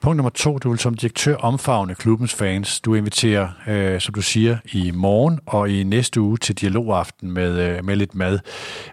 Punkt 0.00 0.16
nummer 0.16 0.30
to, 0.30 0.58
du 0.58 0.70
vil 0.70 0.78
som 0.78 0.94
direktør 0.94 1.36
omfavne 1.36 1.94
klubbens 1.94 2.34
fans. 2.34 2.80
Du 2.80 2.94
inviterer, 2.94 3.48
øh, 3.68 4.00
som 4.00 4.14
du 4.14 4.22
siger, 4.22 4.58
i 4.72 4.90
morgen 4.90 5.40
og 5.46 5.70
i 5.70 5.84
næste 5.84 6.20
uge 6.20 6.38
til 6.38 6.54
dialogaften 6.54 7.30
med, 7.30 7.58
øh, 7.58 7.84
med 7.84 7.96
lidt 7.96 8.14
mad. 8.14 8.38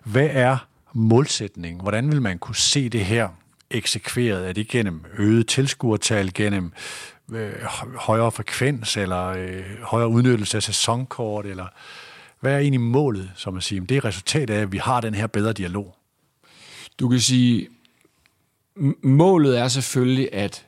Hvad 0.03 0.29
er 0.31 0.57
målsætningen? 0.93 1.81
Hvordan 1.81 2.11
vil 2.11 2.21
man 2.21 2.37
kunne 2.37 2.55
se 2.55 2.89
det 2.89 3.05
her 3.05 3.29
eksekveret? 3.71 4.49
Er 4.49 4.53
det 4.53 4.67
gennem 4.67 5.05
øget 5.17 5.47
tilskuertal, 5.47 6.33
gennem 6.33 6.73
øh, 7.33 7.51
højere 7.95 8.31
frekvens, 8.31 8.97
eller 8.97 9.27
øh, 9.27 9.63
højere 9.81 10.07
udnyttelse 10.07 10.57
af 10.57 10.63
sæsonkort, 10.63 11.45
eller 11.45 11.65
hvad 12.39 12.53
er 12.53 12.59
egentlig 12.59 12.81
målet, 12.81 13.31
som 13.35 13.57
at 13.57 13.63
sige? 13.63 13.81
Det 13.81 13.97
er 13.97 14.05
resultatet 14.05 14.53
af, 14.53 14.61
at 14.61 14.71
vi 14.71 14.77
har 14.77 15.01
den 15.01 15.13
her 15.13 15.27
bedre 15.27 15.53
dialog. 15.53 15.95
Du 16.99 17.09
kan 17.09 17.19
sige, 17.19 17.67
målet 19.03 19.59
er 19.59 19.67
selvfølgelig 19.67 20.33
at 20.33 20.65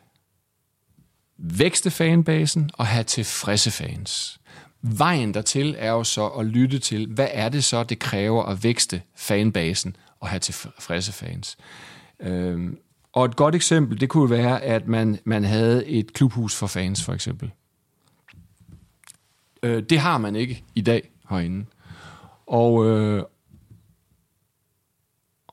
vækste 1.37 1.91
fanbasen 1.91 2.69
og 2.73 2.87
have 2.87 3.03
tilfredse 3.03 3.71
fans. 3.71 4.39
Vejen 4.81 5.33
dertil 5.33 5.75
er 5.77 5.91
jo 5.91 6.03
så 6.03 6.27
at 6.27 6.45
lytte 6.45 6.79
til, 6.79 7.07
hvad 7.07 7.27
er 7.31 7.49
det 7.49 7.63
så, 7.63 7.83
det 7.83 7.99
kræver 7.99 8.43
at 8.43 8.63
vækste 8.63 9.01
fanbasen 9.15 9.95
og 10.19 10.27
have 10.27 10.39
tilfredse 10.39 11.11
fans. 11.11 11.57
Øhm, 12.19 12.77
og 13.13 13.25
et 13.25 13.35
godt 13.35 13.55
eksempel, 13.55 14.01
det 14.01 14.09
kunne 14.09 14.29
være, 14.29 14.61
at 14.61 14.87
man, 14.87 15.19
man 15.23 15.43
havde 15.43 15.85
et 15.85 16.13
klubhus 16.13 16.55
for 16.55 16.67
fans, 16.67 17.03
for 17.03 17.13
eksempel. 17.13 17.51
Øh, 19.63 19.83
det 19.83 19.99
har 19.99 20.17
man 20.17 20.35
ikke 20.35 20.63
i 20.75 20.81
dag 20.81 21.11
herinde. 21.29 21.65
Og, 22.47 22.85
øh, 22.85 23.23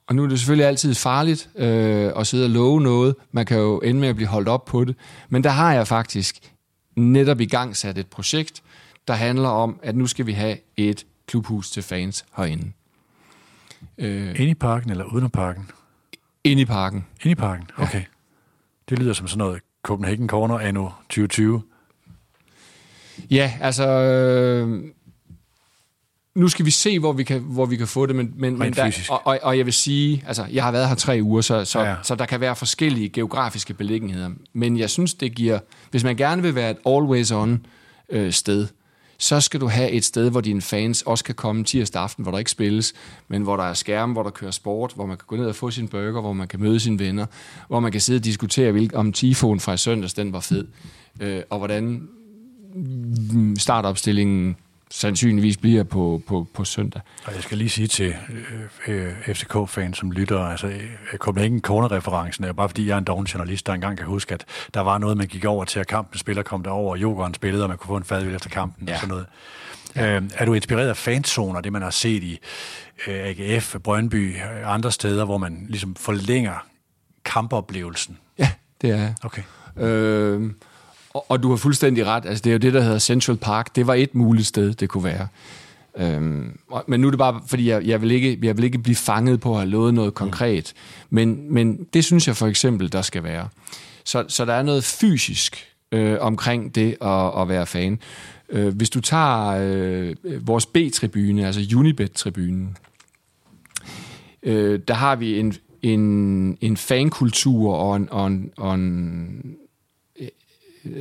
og 0.09 0.15
nu 0.15 0.25
er 0.25 0.29
det 0.29 0.39
selvfølgelig 0.39 0.67
altid 0.67 0.95
farligt 0.95 1.51
øh, 1.57 2.13
at 2.17 2.27
sidde 2.27 2.45
og 2.45 2.51
love 2.51 2.81
noget. 2.81 3.15
Man 3.33 3.47
kan 3.47 3.59
jo 3.59 3.79
ende 3.79 4.01
med 4.01 4.09
at 4.09 4.17
blive 4.17 4.29
holdt 4.29 4.49
op 4.49 4.65
på 4.65 4.85
det. 4.85 4.97
Men 5.29 5.45
der 5.45 5.51
har 5.51 5.75
jeg 5.75 5.87
faktisk 5.87 6.53
netop 6.97 7.41
i 7.41 7.47
gang 7.47 7.77
sat 7.77 7.99
et 7.99 8.07
projekt, 8.07 8.63
der 9.09 9.15
handler 9.15 9.49
om, 9.49 9.81
at 9.83 9.97
nu 9.97 10.07
skal 10.07 10.27
vi 10.27 10.33
have 10.33 10.57
et 10.77 11.07
klubhus 11.27 11.71
til 11.71 11.83
fans 11.83 12.25
herinde. 12.37 12.73
Øh, 13.99 14.29
Inde 14.41 14.51
i 14.51 14.55
parken 14.55 14.91
eller 14.91 15.05
uden 15.05 15.31
parken? 15.31 15.71
Inde 16.45 16.63
i 16.63 16.65
parken. 16.65 17.07
Inde 17.23 17.33
i 17.33 17.35
parken, 17.35 17.71
okay. 17.77 17.99
Ja. 17.99 18.05
Det 18.89 18.99
lyder 18.99 19.13
som 19.13 19.29
sådan 19.29 19.39
noget 19.39 19.61
Copenhagen 19.83 20.29
Corner 20.29 20.59
anno 20.59 20.89
2020. 21.01 21.63
Ja, 23.31 23.53
altså... 23.61 23.89
Øh, 23.89 24.85
nu 26.39 26.49
skal 26.49 26.65
vi 26.67 26.71
se, 26.71 26.99
hvor 26.99 27.13
vi 27.13 27.25
kan, 27.25 27.41
hvor 27.41 27.67
vi 27.67 27.77
kan 27.77 27.87
få 27.87 28.07
det, 28.07 28.17
men, 28.17 28.33
men, 28.37 28.59
men 28.59 28.73
der, 28.73 28.93
og, 29.11 29.27
og, 29.27 29.39
og 29.43 29.59
jeg 29.59 29.65
vil 29.67 29.75
sige, 29.75 30.25
altså, 30.27 30.47
jeg 30.53 30.65
har 30.65 30.73
været 30.73 30.89
her 30.89 30.95
tre 30.95 31.19
uger, 31.23 31.41
så, 31.41 31.65
så, 31.65 31.81
Ja. 31.81 31.95
så 32.03 32.15
der 32.15 32.27
kan 32.27 32.41
være 32.41 32.57
forskellige 32.57 33.09
geografiske 33.09 33.75
beliggenheder, 33.75 34.31
men 34.53 34.79
jeg 34.79 34.91
synes, 34.91 35.15
det 35.15 35.35
giver, 35.35 35.59
hvis 35.91 36.05
man 36.05 36.17
gerne 36.17 36.43
vil 36.43 36.55
være 36.55 36.71
et 36.71 36.77
always-on 36.87 37.67
øh, 38.09 38.33
sted, 38.33 38.67
så 39.19 39.41
skal 39.41 39.61
du 39.61 39.69
have 39.69 39.91
et 39.91 40.05
sted, 40.05 40.31
hvor 40.31 40.41
dine 40.41 40.63
fans 40.63 41.03
også 41.03 41.25
kan 41.25 41.35
komme 41.35 41.65
tirsdag 41.65 42.03
aften, 42.03 42.23
hvor 42.23 42.33
der 42.33 42.39
ikke 42.39 42.51
spilles, 42.51 42.93
men 43.29 43.43
hvor 43.43 43.57
der 43.57 43.65
er 43.65 43.75
skærme, 43.75 44.13
hvor 44.13 44.23
der 44.23 44.31
kører 44.31 44.51
sport, 44.51 44.93
hvor 44.95 45.07
man 45.07 45.17
kan 45.17 45.25
gå 45.27 45.37
ned 45.37 45.47
og 45.47 45.55
få 45.55 45.71
sin 45.71 45.89
burger, 45.89 46.21
hvor 46.21 46.33
man 46.33 46.49
kan 46.49 46.61
møde 46.61 46.81
sine 46.81 46.99
venner, 46.99 47.27
hvor 47.69 47.81
man 47.81 47.93
kan 47.93 48.01
sidde 48.01 48.19
og 48.19 48.25
diskutere, 48.25 48.89
om 48.95 49.13
Tifon 49.13 49.61
fra 49.61 49.73
i 49.73 49.77
søndags, 49.77 50.15
den 50.15 50.33
var 50.33 50.41
fed, 50.41 50.67
øh, 51.21 51.43
og 51.51 51.59
hvordan 51.59 52.09
mm, 52.75 53.57
startopstillingen 53.57 54.57
sandsynligvis 54.91 55.57
bliver 55.57 55.85
på, 55.85 56.23
på, 56.27 56.47
på 56.55 56.65
søndag. 56.65 57.03
Og 57.25 57.35
jeg 57.35 57.43
skal 57.43 57.59
lige 57.59 57.71
sige 57.71 57.87
til 57.87 58.15
øh, 58.89 59.07
øh, 59.07 59.35
FCK-fans, 59.35 59.99
som 59.99 60.13
lytter, 60.13 60.41
altså 60.41 60.67
øh, 60.67 61.19
Copenhagen 61.19 61.61
Corner-referencen 61.61 62.45
er 62.45 62.53
bare 62.53 62.69
fordi, 62.69 62.87
jeg 62.87 62.95
er 62.95 62.99
en 62.99 63.05
doven 63.05 63.27
journalist, 63.27 63.67
der 63.67 63.73
engang 63.73 63.97
kan 63.97 64.07
huske, 64.07 64.35
at 64.35 64.45
der 64.75 64.81
var 64.81 64.99
noget, 64.99 65.17
man 65.17 65.27
gik 65.27 65.45
over 65.45 65.65
til, 65.65 65.81
at 65.81 65.87
kampen 65.87 66.19
spiller 66.19 66.43
kom 66.43 66.63
derover, 66.63 66.91
og 66.91 66.99
Jokeren 66.99 67.35
spillede, 67.35 67.63
og 67.63 67.69
man 67.69 67.79
kunne 67.79 67.89
få 67.89 67.97
en 67.97 68.05
fadøl 68.05 68.35
efter 68.35 68.51
kampen 68.51 68.89
ja. 68.89 68.95
og 68.95 69.01
sådan 69.01 69.09
noget. 69.09 69.27
Ja. 69.97 70.17
Øh, 70.17 70.23
er 70.35 70.45
du 70.45 70.55
inspireret 70.55 70.89
af 70.89 70.97
fanzoner, 70.97 71.61
det 71.61 71.73
man 71.73 71.83
har 71.83 71.91
set 71.91 72.23
i 72.23 72.39
øh, 73.07 73.15
AGF, 73.25 73.77
Brøndby 73.85 74.37
og 74.65 74.75
andre 74.75 74.93
steder, 74.93 75.25
hvor 75.25 75.39
man 75.39 75.67
ligesom 75.69 75.95
forlænger 75.95 76.67
kampoplevelsen? 77.25 78.19
Ja, 78.39 78.51
det 78.81 78.91
er 78.91 78.97
jeg. 78.97 79.15
Okay. 79.23 79.43
Øh, 79.77 80.51
og, 81.15 81.31
og 81.31 81.43
du 81.43 81.49
har 81.51 81.57
fuldstændig 81.57 82.07
ret. 82.07 82.27
Altså, 82.27 82.43
det 82.43 82.51
er 82.51 82.55
jo 82.55 82.59
det, 82.59 82.73
der 82.75 82.81
hedder 82.81 82.99
Central 82.99 83.37
Park. 83.37 83.77
Det 83.77 83.87
var 83.87 83.95
et 83.95 84.15
muligt 84.15 84.47
sted, 84.47 84.75
det 84.75 84.89
kunne 84.89 85.05
være. 85.05 85.29
Øhm, 85.99 86.59
og- 86.71 86.85
men 86.89 87.01
nu 87.01 87.07
er 87.07 87.11
det 87.11 87.19
bare, 87.19 87.41
fordi 87.47 87.69
jeg, 87.69 87.85
jeg, 87.87 88.03
vil 88.03 88.11
ikke, 88.11 88.39
jeg 88.43 88.57
vil 88.57 88.65
ikke 88.65 88.79
blive 88.79 88.97
fanget 88.97 89.41
på 89.41 89.51
at 89.53 89.59
have 89.59 89.69
lovet 89.71 89.95
noget 89.95 90.15
konkret. 90.15 90.75
Men, 91.11 91.55
men 91.55 91.87
det 91.95 92.05
synes 92.05 92.27
jeg 92.29 92.37
for 92.37 92.47
eksempel, 92.47 92.93
der 92.93 93.03
skal 93.03 93.23
være. 93.23 93.49
Så, 94.05 94.25
så 94.29 94.45
der 94.45 94.53
er 94.55 94.63
noget 94.63 94.85
fysisk 94.85 95.67
øh, 95.93 96.17
omkring 96.21 96.75
det 96.75 96.97
at, 97.01 97.41
at 97.43 97.49
være 97.49 97.67
fan. 97.67 97.99
Øh, 98.51 98.77
hvis 98.77 98.91
du 98.91 99.01
tager 99.01 99.49
øh, 99.63 100.17
vores 100.47 100.67
B-tribune, 100.67 101.47
altså 101.47 101.61
Unibet-tribunen, 101.77 102.77
øh, 104.43 104.81
der 104.89 104.95
har 104.95 105.17
vi 105.17 105.39
en, 105.41 105.55
en, 105.83 106.59
en 106.61 106.77
fankultur 106.77 107.75
og, 107.75 107.97
en, 107.97 108.09
og, 108.11 108.27
en, 108.27 108.51
og 108.57 108.75
en, 108.75 109.43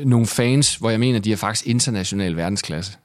nogle 0.06 0.28
fans, 0.28 0.76
hvor 0.76 0.90
jeg 0.90 1.00
mener, 1.00 1.20
de 1.20 1.32
er 1.32 1.36
faktisk 1.36 1.68
international 1.68 2.38
verdensklasse. 2.38 2.98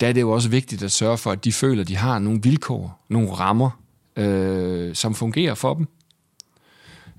Der 0.00 0.08
er 0.08 0.12
det 0.12 0.20
jo 0.20 0.30
også 0.30 0.48
vigtigt 0.48 0.82
at 0.82 0.92
sørge 0.92 1.18
for, 1.18 1.30
at 1.30 1.44
de 1.44 1.52
føler, 1.52 1.82
at 1.82 1.88
de 1.88 1.96
har 1.96 2.18
nogle 2.18 2.40
vilkår, 2.42 3.04
nogle 3.08 3.32
rammer, 3.32 3.70
øh, 4.16 4.94
som 4.94 5.14
fungerer 5.14 5.54
for 5.54 5.74
dem. 5.74 5.86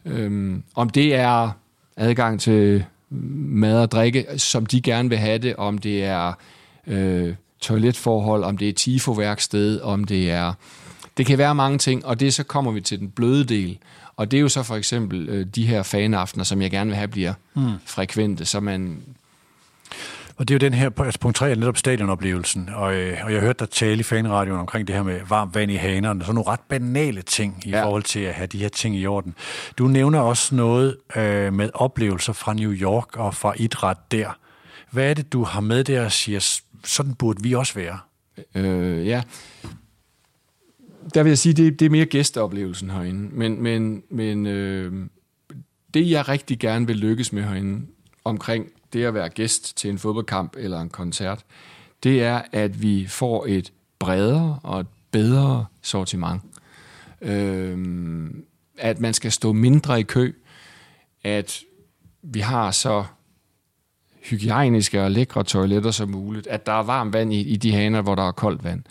Øhm, 0.05 0.63
om 0.75 0.89
det 0.89 1.15
er 1.15 1.51
adgang 1.97 2.39
til 2.39 2.85
mad 3.09 3.81
og 3.81 3.91
drikke, 3.91 4.25
som 4.37 4.65
de 4.65 4.81
gerne 4.81 5.09
vil 5.09 5.17
have 5.17 5.37
det, 5.37 5.55
om 5.55 5.77
det 5.77 6.03
er 6.03 6.33
øh, 6.87 7.35
toiletforhold, 7.59 8.43
om 8.43 8.57
det 8.57 8.69
er 8.69 8.73
tifo-værksted, 8.73 9.81
om 9.81 10.03
det 10.03 10.31
er... 10.31 10.53
Det 11.17 11.25
kan 11.25 11.37
være 11.37 11.55
mange 11.55 11.77
ting, 11.77 12.05
og 12.05 12.19
det 12.19 12.33
så 12.33 12.43
kommer 12.43 12.71
vi 12.71 12.81
til 12.81 12.99
den 12.99 13.09
bløde 13.09 13.43
del. 13.43 13.77
Og 14.17 14.31
det 14.31 14.37
er 14.37 14.41
jo 14.41 14.49
så 14.49 14.63
for 14.63 14.75
eksempel 14.75 15.29
øh, 15.29 15.45
de 15.55 15.65
her 15.67 15.83
fanaftener, 15.83 16.43
som 16.43 16.61
jeg 16.61 16.71
gerne 16.71 16.89
vil 16.89 16.95
have 16.97 17.07
bliver 17.07 17.33
mm. 17.55 17.69
frekvente, 17.85 18.45
så 18.45 18.59
man 18.59 19.01
Og 20.37 20.47
det 20.47 20.53
er 20.53 20.55
jo 20.55 20.69
den 20.69 20.73
her, 20.73 20.89
altså 21.01 21.19
punkt 21.19 21.37
3 21.37 21.51
er 21.51 21.55
netop 21.55 21.77
stadionoplevelsen, 21.77 22.69
og, 22.75 22.95
øh, 22.95 23.17
og 23.23 23.33
jeg 23.33 23.41
hørte 23.41 23.59
dig 23.59 23.69
tale 23.69 23.99
i 23.99 24.03
fanradioen 24.03 24.59
omkring 24.59 24.87
det 24.87 24.95
her 24.95 25.03
med 25.03 25.19
varmt 25.29 25.55
vand 25.55 25.71
i 25.71 25.75
hanerne, 25.75 26.21
sådan 26.21 26.35
nogle 26.35 26.49
ret 26.51 26.59
banale 26.69 27.21
ting 27.21 27.61
i 27.65 27.69
ja. 27.69 27.83
Forhold 27.83 28.03
til 28.03 28.19
at 28.19 28.33
have 28.33 28.47
de 28.47 28.57
her 28.57 28.69
ting 28.69 28.95
i 28.95 29.05
orden. 29.05 29.35
Du 29.77 29.87
nævner 29.87 30.19
også 30.19 30.55
noget 30.55 30.97
øh, 31.15 31.53
med 31.53 31.69
oplevelser 31.73 32.33
fra 32.33 32.53
New 32.53 32.71
York 32.71 33.17
og 33.17 33.35
fra 33.35 33.53
idræt 33.57 33.97
der. 34.11 34.37
Hvad 34.91 35.09
er 35.09 35.13
det, 35.13 35.33
du 35.33 35.43
har 35.43 35.61
med 35.61 35.83
der 35.83 36.05
og 36.05 36.11
siger, 36.11 36.39
"S- 36.39 36.63
sådan 36.83 37.13
burde 37.13 37.43
vi 37.43 37.53
også 37.53 37.73
være? 37.73 37.99
Øh, 38.55 39.07
ja. 39.07 39.21
Der 41.13 41.23
vil 41.23 41.29
jeg 41.29 41.37
sige, 41.37 41.53
det, 41.53 41.79
det 41.79 41.85
er 41.85 41.89
mere 41.89 42.05
gæsteoplevelsen 42.05 42.89
herinde. 42.89 43.29
Men, 43.35 43.63
men, 43.63 44.03
men 44.09 44.45
øh, 44.45 45.07
det, 45.93 46.09
jeg 46.09 46.27
rigtig 46.27 46.59
gerne 46.59 46.87
vil 46.87 46.95
lykkes 46.95 47.33
med 47.33 47.43
herinde, 47.43 47.85
omkring 48.23 48.67
det 48.93 49.05
at 49.05 49.13
være 49.13 49.29
gæst 49.29 49.77
til 49.77 49.89
en 49.89 49.97
fodboldkamp 49.97 50.55
eller 50.57 50.81
en 50.81 50.89
koncert, 50.89 51.45
det 52.03 52.23
er, 52.23 52.41
at 52.51 52.81
vi 52.81 53.05
får 53.07 53.45
et 53.47 53.73
bredere 53.99 54.59
og 54.63 54.79
et 54.79 54.87
bedre 55.11 55.65
sortiment. 55.81 56.41
Øh, 57.21 57.77
at 58.77 58.99
man 58.99 59.13
skal 59.13 59.31
stå 59.31 59.53
mindre 59.53 59.99
i 59.99 60.03
kø, 60.03 60.31
at 61.23 61.59
vi 62.21 62.39
har 62.39 62.71
så 62.71 63.03
hygiejniske 64.23 65.03
og 65.03 65.11
lækre 65.11 65.43
toiletter 65.43 65.91
som 65.91 66.09
muligt, 66.09 66.47
at 66.47 66.65
der 66.65 66.71
er 66.71 66.83
varmt 66.83 67.13
vand 67.13 67.33
i, 67.33 67.41
i 67.41 67.55
de 67.55 67.71
haner, 67.71 68.01
hvor 68.01 68.15
der 68.15 68.27
er 68.27 68.31
koldt 68.31 68.63
vand. 68.63 68.83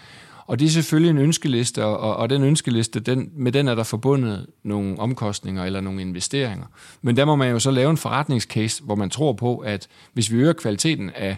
Og 0.47 0.59
det 0.59 0.67
er 0.67 0.71
selvfølgelig 0.71 1.11
en 1.11 1.19
ønskeliste, 1.19 1.85
og, 1.85 2.17
og 2.17 2.31
den 2.31 2.43
ønskeliste, 2.43 3.01
den, 3.01 3.31
med 3.37 3.53
den 3.53 3.69
er 3.69 3.75
der 3.75 3.83
forbundet 3.83 4.47
nogle 4.63 4.99
omkostninger 4.99 5.65
eller 5.65 5.81
nogle 5.81 6.01
investeringer. 6.01 6.67
Men 7.03 7.17
der 7.17 7.25
må 7.25 7.37
man 7.37 7.51
jo 7.51 7.59
så 7.59 7.71
lave 7.71 7.91
en 7.91 7.97
forretningscase, 7.97 8.83
hvor 8.83 8.95
man 8.95 9.11
tror 9.11 9.33
på, 9.33 9.59
at 9.59 9.89
hvis 10.13 10.31
vi 10.33 10.37
øger 10.37 10.53
kvaliteten 10.53 11.11
af 11.11 11.37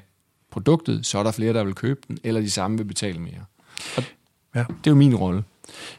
produktet, 0.50 1.06
så 1.06 1.18
er 1.18 1.22
der 1.22 1.30
flere, 1.30 1.52
der 1.52 1.64
vil 1.64 1.74
købe 1.74 2.00
den, 2.08 2.18
eller 2.24 2.40
de 2.40 2.50
samme 2.50 2.76
vil 2.78 2.84
betale 2.84 3.18
mere. 3.18 3.44
Og 3.96 4.02
Ja. 4.54 4.60
det 4.60 4.86
er 4.86 4.90
jo 4.90 4.94
min 4.94 5.14
rolle. 5.16 5.44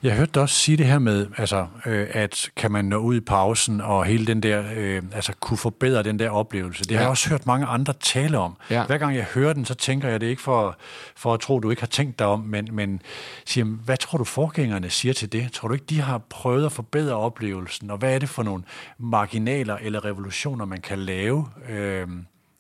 Jeg 0.04 0.16
hørte 0.16 0.32
dig 0.34 0.42
også 0.42 0.56
sige 0.56 0.78
det 0.78 0.86
her 0.86 1.00
med, 1.00 1.28
altså, 1.38 1.68
øh, 1.86 2.08
at 2.12 2.50
kan 2.56 2.72
man 2.72 2.86
nå 2.86 2.98
ud 2.98 3.16
i 3.16 3.20
pausen 3.20 3.82
og 3.82 4.06
hele 4.06 4.26
den 4.26 4.44
der, 4.44 4.64
øh, 4.76 5.04
altså 5.14 5.34
kunne 5.40 5.58
forbedre 5.58 6.04
den 6.04 6.20
der 6.20 6.30
oplevelse. 6.30 6.84
Det 6.84 6.92
ja. 6.92 6.96
har 6.96 7.04
jeg 7.04 7.10
også 7.10 7.30
hørt 7.30 7.46
mange 7.46 7.66
andre 7.66 7.94
tale 8.00 8.38
om. 8.38 8.58
Ja. 8.70 8.86
Hver 8.86 8.98
gang 8.98 9.16
jeg 9.16 9.24
hører 9.24 9.54
den, 9.54 9.66
så 9.66 9.74
tænker 9.74 10.10
jeg 10.10 10.22
det 10.22 10.28
ikke 10.28 10.42
for, 10.42 10.78
for 11.16 11.34
at 11.34 11.40
tro, 11.40 11.60
du 11.60 11.70
ikke 11.70 11.82
har 11.82 11.88
tænkt 11.88 12.20
dig 12.20 12.28
om, 12.28 12.40
men, 12.40 12.70
men 12.72 13.02
siger, 13.46 13.66
hvad 13.66 13.98
tror 13.98 14.18
du 14.18 14.24
forgængerne 14.24 14.90
siger 14.90 15.14
til 15.14 15.32
det? 15.32 15.52
Tror 15.52 15.68
du 15.68 15.74
ikke, 15.74 15.86
de 15.90 16.02
har 16.02 16.22
prøvet 16.30 16.66
at 16.66 16.72
forbedre 16.72 17.16
oplevelsen? 17.16 17.92
Og 17.92 17.98
hvad 17.98 18.16
er 18.16 18.20
det 18.20 18.30
for 18.30 18.44
nogle 18.44 18.64
marginaler 18.98 19.78
eller 19.82 20.06
revolutioner, 20.06 20.66
man 20.66 20.82
kan 20.82 21.00
lave? 21.00 21.48
Øh, 21.70 22.08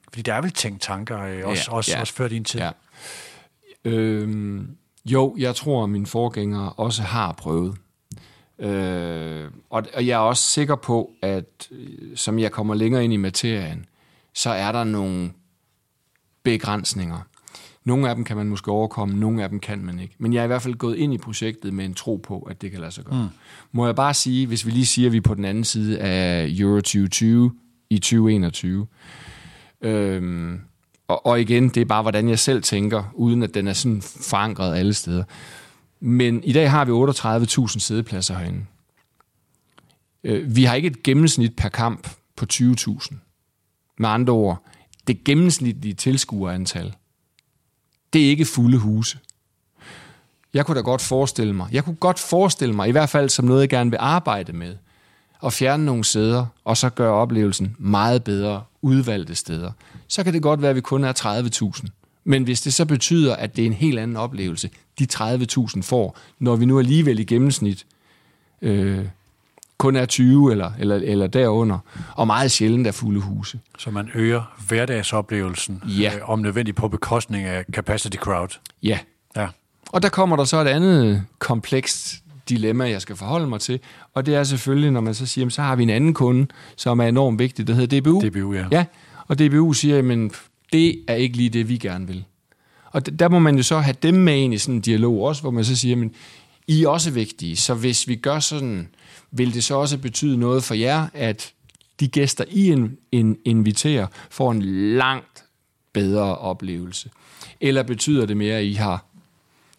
fordi 0.09 0.21
der 0.21 0.33
er 0.33 0.41
vel 0.41 0.51
tænkt 0.51 0.81
tanker, 0.81 1.21
øh, 1.21 1.41
også, 1.45 1.65
ja. 1.71 1.75
Også, 1.75 1.91
ja. 1.91 2.01
også 2.01 2.13
før 2.13 2.27
din 2.27 2.43
tid. 2.43 2.59
Ja. 2.59 2.71
Øhm, 3.85 4.77
jo, 5.11 5.35
jeg 5.37 5.55
tror, 5.55 5.83
at 5.83 5.89
mine 5.89 6.05
forgængere 6.05 6.73
også 6.73 7.01
har 7.01 7.31
prøvet. 7.31 7.75
Øh, 8.59 9.51
og, 9.69 9.83
og 9.93 10.07
jeg 10.07 10.13
er 10.13 10.17
også 10.17 10.43
sikker 10.43 10.75
på, 10.75 11.11
at 11.21 11.69
øh, 11.71 12.15
som 12.15 12.39
jeg 12.39 12.51
kommer 12.51 12.75
længere 12.75 13.03
ind 13.03 13.13
i 13.13 13.17
materien, 13.17 13.85
så 14.33 14.49
er 14.49 14.71
der 14.71 14.83
nogle 14.83 15.31
begrænsninger. 16.43 17.19
Nogle 17.85 18.09
af 18.09 18.15
dem 18.15 18.23
kan 18.23 18.37
man 18.37 18.47
måske 18.47 18.71
overkomme, 18.71 19.19
nogle 19.19 19.43
af 19.43 19.49
dem 19.49 19.59
kan 19.59 19.85
man 19.85 19.99
ikke. 19.99 20.15
Men 20.17 20.33
jeg 20.33 20.39
er 20.39 20.43
i 20.43 20.47
hvert 20.47 20.61
fald 20.61 20.75
gået 20.75 20.97
ind 20.97 21.13
i 21.13 21.17
projektet 21.17 21.73
med 21.73 21.85
en 21.85 21.93
tro 21.93 22.15
på, 22.15 22.39
at 22.39 22.61
det 22.61 22.71
kan 22.71 22.79
lade 22.79 22.91
sig 22.91 23.05
gøre. 23.05 23.23
Mm. 23.23 23.37
Må 23.71 23.85
jeg 23.85 23.95
bare 23.95 24.13
sige, 24.13 24.47
hvis 24.47 24.65
vi 24.65 24.71
lige 24.71 24.85
siger, 24.85 25.07
at 25.07 25.11
vi 25.11 25.17
er 25.17 25.21
på 25.21 25.33
den 25.33 25.45
anden 25.45 25.63
side 25.63 25.99
af 25.99 26.47
Euro 26.59 26.75
2020 26.75 27.51
i 27.89 27.99
2021, 27.99 28.87
øhm, 29.81 30.59
og, 31.07 31.25
og 31.25 31.41
igen, 31.41 31.69
det 31.69 31.81
er 31.81 31.85
bare, 31.85 32.01
hvordan 32.01 32.29
jeg 32.29 32.39
selv 32.39 32.63
tænker, 32.63 33.03
uden 33.13 33.43
at 33.43 33.53
den 33.53 33.67
er 33.67 33.73
sådan 33.73 34.01
forankret 34.01 34.77
alle 34.77 34.93
steder. 34.93 35.23
Men 35.99 36.43
i 36.43 36.53
dag 36.53 36.71
har 36.71 36.85
vi 36.85 36.91
38.000 36.91 37.79
sædepladser 37.79 38.37
herinde. 38.37 38.65
Øh, 40.23 40.55
vi 40.55 40.63
har 40.63 40.75
ikke 40.75 40.87
et 40.87 41.03
gennemsnit 41.03 41.55
per 41.55 41.69
kamp 41.69 42.09
på 42.35 42.45
20.000. 42.53 43.15
Med 43.97 44.09
andre 44.09 44.33
ord, 44.33 44.63
det 45.07 45.23
gennemsnitlige 45.23 45.93
tilskuerantal, 45.93 46.95
det 48.13 48.25
er 48.25 48.29
ikke 48.29 48.45
fulde 48.45 48.77
huse. 48.77 49.19
Jeg 50.53 50.65
kunne 50.65 50.75
da 50.75 50.81
godt 50.81 51.01
forestille 51.01 51.53
mig, 51.53 51.67
jeg 51.71 51.83
kunne 51.83 51.95
godt 51.95 52.19
forestille 52.19 52.75
mig, 52.75 52.87
i 52.87 52.91
hvert 52.91 53.09
fald 53.09 53.29
som 53.29 53.45
noget, 53.45 53.61
jeg 53.61 53.69
gerne 53.69 53.89
vil 53.89 53.97
arbejde 54.01 54.53
med, 54.53 54.75
at 55.45 55.53
fjerne 55.53 55.85
nogle 55.85 56.03
steder, 56.03 56.45
og 56.65 56.77
så 56.77 56.89
gøre 56.89 57.13
oplevelsen 57.13 57.75
meget 57.79 58.23
bedre 58.23 58.63
udvalgte 58.81 59.35
steder. 59.35 59.71
Så 60.07 60.23
kan 60.23 60.33
det 60.33 60.41
godt 60.41 60.61
være, 60.61 60.69
at 60.69 60.75
vi 60.75 60.81
kun 60.81 61.03
er 61.03 61.13
30.000. 61.83 61.87
Men 62.23 62.43
hvis 62.43 62.61
det 62.61 62.73
så 62.73 62.85
betyder, 62.85 63.35
at 63.35 63.55
det 63.55 63.61
er 63.61 63.65
en 63.65 63.73
helt 63.73 63.99
anden 63.99 64.17
oplevelse, 64.17 64.69
de 64.99 65.07
30.000 65.13 65.81
får, 65.81 66.17
når 66.39 66.55
vi 66.55 66.65
nu 66.65 66.79
alligevel 66.79 67.19
i 67.19 67.23
gennemsnit 67.23 67.85
øh, 68.61 69.05
kun 69.77 69.95
er 69.95 70.05
20 70.05 70.51
eller, 70.51 70.71
eller, 70.79 70.95
eller 70.95 71.27
derunder, 71.27 71.79
og 72.15 72.27
meget 72.27 72.51
sjældent 72.51 72.87
er 72.87 72.91
fulde 72.91 73.19
huse. 73.19 73.59
Så 73.77 73.91
man 73.91 74.09
øger 74.15 74.55
hverdagsoplevelsen, 74.67 75.83
Ja. 75.87 76.11
øh, 76.15 76.29
om 76.29 76.39
nødvendigt 76.39 76.77
på 76.77 76.87
bekostning 76.87 77.43
af 77.45 77.65
capacity 77.73 78.17
crowd. 78.17 78.49
Ja, 78.83 78.99
Ja. 79.35 79.47
Og 79.91 80.01
der 80.01 80.09
kommer 80.09 80.35
der 80.35 80.43
så 80.43 80.57
et 80.61 80.67
andet 80.67 81.23
komplekst 81.39 82.15
dilemma, 82.49 82.89
jeg 82.89 83.01
skal 83.01 83.15
forholde 83.15 83.47
mig 83.47 83.59
til, 83.59 83.79
og 84.13 84.25
det 84.25 84.35
er 84.35 84.43
selvfølgelig, 84.43 84.91
når 84.91 85.01
man 85.01 85.13
så 85.13 85.25
siger, 85.25 85.41
jamen, 85.41 85.51
så 85.51 85.61
har 85.61 85.75
vi 85.75 85.83
en 85.83 85.89
anden 85.89 86.13
kunde, 86.13 86.47
som 86.75 86.99
er 86.99 87.07
enormt 87.07 87.39
vigtig, 87.39 87.67
der 87.67 87.73
hedder 87.73 87.99
DBU. 87.99 88.21
DBU, 88.21 88.53
ja. 88.53 88.65
Ja, 88.71 88.85
og 89.27 89.39
DBU 89.39 89.73
siger, 89.73 90.01
men 90.01 90.31
det 90.73 91.03
er 91.07 91.15
ikke 91.15 91.37
lige 91.37 91.49
det, 91.49 91.69
vi 91.69 91.77
gerne 91.77 92.07
vil. 92.07 92.25
Og 92.91 93.19
der 93.19 93.29
må 93.29 93.39
man 93.39 93.57
jo 93.57 93.63
så 93.63 93.79
have 93.79 93.95
dem 94.03 94.13
med 94.13 94.37
ind 94.37 94.53
i 94.53 94.57
sådan 94.57 94.75
en 94.75 94.81
dialog 94.81 95.23
også, 95.23 95.41
hvor 95.41 95.51
man 95.51 95.65
så 95.65 95.75
siger, 95.75 95.95
men 95.95 96.11
I 96.67 96.83
er 96.83 96.87
også 96.87 97.11
vigtige, 97.11 97.55
så 97.55 97.73
hvis 97.73 98.07
vi 98.07 98.15
gør 98.15 98.39
sådan, 98.39 98.87
vil 99.31 99.53
det 99.53 99.63
så 99.63 99.75
også 99.75 99.97
betyde 99.97 100.37
noget 100.37 100.63
for 100.63 100.73
jer, 100.73 101.07
at 101.13 101.53
de 101.99 102.07
gæster, 102.07 102.43
I 102.47 102.71
in, 102.71 102.97
in, 103.11 103.37
inviterer, 103.45 104.07
får 104.29 104.51
en 104.51 104.61
langt 104.97 105.43
bedre 105.93 106.37
oplevelse? 106.37 107.09
Eller 107.61 107.83
betyder 107.83 108.25
det 108.25 108.37
mere, 108.37 108.57
at 108.57 108.63
I 108.63 108.73
har 108.73 109.05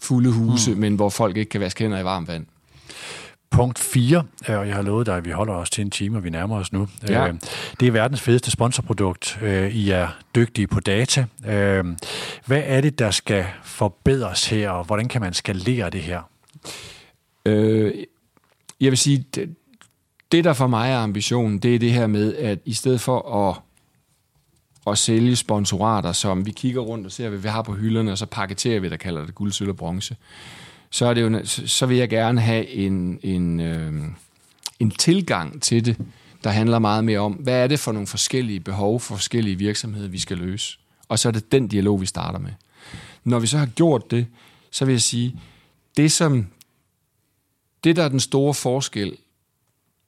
fulde 0.00 0.30
huse, 0.30 0.70
mm. 0.70 0.80
men 0.80 0.94
hvor 0.94 1.08
folk 1.08 1.36
ikke 1.36 1.48
kan 1.48 1.60
vaske 1.60 1.84
hænder 1.84 1.98
i 1.98 2.04
varmt 2.04 2.28
vand? 2.28 2.46
Punkt 3.58 3.78
4, 3.78 4.22
og 4.48 4.66
jeg 4.68 4.74
har 4.74 4.82
lovet 4.82 5.06
dig, 5.06 5.16
at 5.16 5.24
vi 5.24 5.30
holder 5.30 5.54
os 5.54 5.70
til 5.70 5.82
en 5.82 5.90
time, 5.90 6.16
og 6.16 6.24
vi 6.24 6.30
nærmer 6.30 6.56
os 6.56 6.72
nu. 6.72 6.88
Ja. 7.08 7.28
Øh, 7.28 7.34
Det 7.80 7.88
er 7.88 7.92
verdens 7.92 8.20
fedeste 8.20 8.50
sponsorprodukt. 8.50 9.38
Øh, 9.42 9.74
I 9.74 9.90
er 9.90 10.08
dygtige 10.34 10.66
på 10.66 10.80
data. 10.80 11.26
Øh, 11.46 11.84
Hvad 12.46 12.62
er 12.64 12.80
det, 12.80 12.98
der 12.98 13.10
skal 13.10 13.44
forbedres 13.62 14.46
her, 14.46 14.70
og 14.70 14.84
hvordan 14.84 15.08
kan 15.08 15.20
man 15.20 15.32
skalere 15.34 15.90
det 15.90 16.00
her? 16.00 16.20
Øh, 17.46 17.94
jeg 18.80 18.90
vil 18.90 18.98
sige, 18.98 19.24
det, 19.34 19.54
det 20.32 20.44
der 20.44 20.52
for 20.52 20.66
mig 20.66 20.90
er 20.90 20.98
ambitionen, 20.98 21.58
det 21.58 21.74
er 21.74 21.78
det 21.78 21.92
her 21.92 22.06
med, 22.06 22.34
at 22.34 22.58
i 22.64 22.72
stedet 22.72 23.00
for 23.00 23.48
at, 23.48 23.56
at 24.92 24.98
sælge 24.98 25.36
sponsorater, 25.36 26.12
som 26.12 26.46
vi 26.46 26.50
kigger 26.50 26.80
rundt 26.80 27.06
og 27.06 27.12
ser, 27.12 27.28
hvad 27.28 27.38
vi 27.38 27.48
har 27.48 27.62
på 27.62 27.72
hylderne, 27.72 28.12
og 28.12 28.18
så 28.18 28.26
paketerer 28.26 28.80
vi, 28.80 28.88
der 28.88 28.96
kalder 28.96 29.26
det 29.26 29.34
guld, 29.34 29.52
sølv 29.52 29.70
og 29.70 29.76
bronze, 29.76 30.16
så, 30.90 31.06
er 31.06 31.14
det 31.14 31.22
jo, 31.22 31.40
så 31.44 31.86
vil 31.86 31.96
jeg 31.96 32.08
gerne 32.08 32.40
have 32.40 32.68
en, 32.68 33.20
en, 33.22 33.60
øh, 33.60 33.92
en 34.78 34.90
tilgang 34.90 35.62
til 35.62 35.84
det, 35.84 35.96
der 36.44 36.50
handler 36.50 36.78
meget 36.78 37.04
mere 37.04 37.18
om, 37.18 37.32
hvad 37.32 37.62
er 37.62 37.66
det 37.66 37.80
for 37.80 37.92
nogle 37.92 38.06
forskellige 38.06 38.60
behov 38.60 39.00
for 39.00 39.16
forskellige 39.16 39.56
virksomheder, 39.56 40.08
vi 40.08 40.18
skal 40.18 40.38
løse. 40.38 40.78
Og 41.08 41.18
så 41.18 41.28
er 41.28 41.32
det 41.32 41.52
den 41.52 41.68
dialog, 41.68 42.00
vi 42.00 42.06
starter 42.06 42.38
med. 42.38 42.52
Når 43.24 43.38
vi 43.38 43.46
så 43.46 43.58
har 43.58 43.66
gjort 43.66 44.10
det, 44.10 44.26
så 44.70 44.84
vil 44.84 44.92
jeg 44.92 45.02
sige, 45.02 45.40
det 45.96 46.12
som 46.12 46.46
det, 47.84 47.96
der 47.96 48.04
er 48.04 48.08
den 48.08 48.20
store 48.20 48.54
forskel 48.54 49.16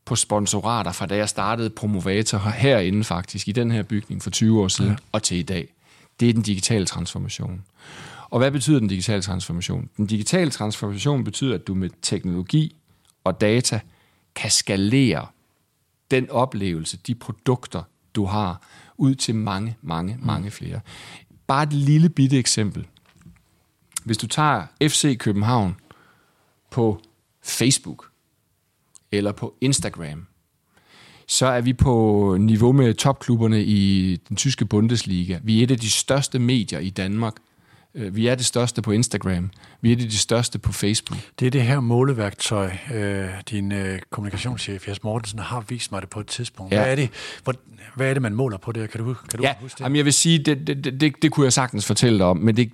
på 0.04 0.16
sponsorater, 0.16 0.92
fra 0.92 1.06
da 1.06 1.16
jeg 1.16 1.28
startede 1.28 1.70
Promovator 1.70 2.38
herinde 2.38 3.04
faktisk, 3.04 3.48
i 3.48 3.52
den 3.52 3.70
her 3.70 3.82
bygning 3.82 4.22
for 4.22 4.30
20 4.30 4.62
år 4.62 4.68
siden, 4.68 4.90
ja. 4.90 4.96
og 5.12 5.22
til 5.22 5.36
i 5.36 5.42
dag, 5.42 5.68
det 6.20 6.28
er 6.28 6.32
den 6.32 6.42
digitale 6.42 6.86
transformation. 6.86 7.64
Og 8.30 8.38
hvad 8.38 8.50
betyder 8.50 8.78
den 8.78 8.88
digitale 8.88 9.22
transformation? 9.22 9.88
Den 9.96 10.06
digitale 10.06 10.50
transformation 10.50 11.24
betyder, 11.24 11.54
at 11.54 11.66
du 11.66 11.74
med 11.74 11.90
teknologi 12.02 12.76
og 13.24 13.40
data 13.40 13.80
kan 14.34 14.50
skalere 14.50 15.26
den 16.10 16.30
oplevelse, 16.30 16.96
de 16.96 17.14
produkter, 17.14 17.82
du 18.14 18.24
har, 18.24 18.62
ud 18.96 19.14
til 19.14 19.34
mange, 19.34 19.76
mange, 19.82 20.18
mange 20.20 20.50
flere. 20.50 20.80
Bare 21.46 21.62
et 21.62 21.72
lille 21.72 22.08
bitte 22.08 22.38
eksempel. 22.38 22.86
Hvis 24.04 24.18
du 24.18 24.26
tager 24.26 24.66
FC 24.82 25.18
København 25.18 25.76
på 26.70 27.00
Facebook 27.42 28.10
eller 29.12 29.32
på 29.32 29.54
Instagram, 29.60 30.26
så 31.26 31.46
er 31.46 31.60
vi 31.60 31.72
på 31.72 32.36
niveau 32.40 32.72
med 32.72 32.94
topklubberne 32.94 33.64
i 33.64 34.16
den 34.28 34.36
tyske 34.36 34.64
Bundesliga. 34.64 35.38
Vi 35.42 35.58
er 35.58 35.62
et 35.62 35.70
af 35.70 35.78
de 35.78 35.90
største 35.90 36.38
medier 36.38 36.78
i 36.78 36.90
Danmark. 36.90 37.34
Øh, 37.94 38.16
Vi 38.16 38.26
er 38.26 38.34
det 38.34 38.46
største 38.46 38.82
på 38.82 38.90
Instagram. 38.92 39.50
Vi 39.80 39.92
er 39.92 39.96
det 39.96 40.10
de 40.10 40.18
største 40.18 40.58
på 40.58 40.72
Facebook. 40.72 41.20
Det 41.40 41.46
er 41.46 41.50
det 41.50 41.62
her 41.62 41.80
måleværktøj, 41.80 42.70
øh, 42.94 43.28
din 43.50 43.72
øh, 43.72 43.98
kommunikationschef 44.10 44.88
Jes 44.88 45.02
Mortensen 45.02 45.38
har 45.38 45.64
vist 45.68 45.92
mig 45.92 46.00
det 46.02 46.10
på 46.10 46.20
et 46.20 46.26
tidspunkt. 46.26 46.72
Ja. 46.72 46.78
Hvad, 46.82 46.90
er 46.92 46.96
det, 46.96 47.10
hvor, 47.44 47.54
hvad 47.94 48.10
er 48.10 48.12
det, 48.14 48.22
man 48.22 48.34
måler 48.34 48.58
på 48.58 48.72
det? 48.72 48.90
Kan 48.90 49.04
du, 49.04 49.14
kan 49.14 49.38
du 49.38 49.42
Ja, 49.44 49.54
huske 49.60 49.78
det? 49.78 49.84
jamen 49.84 49.96
jeg 49.96 50.04
vil 50.04 50.12
sige, 50.12 50.38
det, 50.38 50.66
det, 50.66 50.84
det, 50.84 51.00
det, 51.00 51.12
det 51.22 51.32
kunne 51.32 51.44
jeg 51.44 51.52
sagtens 51.52 51.86
fortælle 51.86 52.18
dig 52.18 52.26
om, 52.26 52.36
men 52.36 52.56
det, 52.56 52.70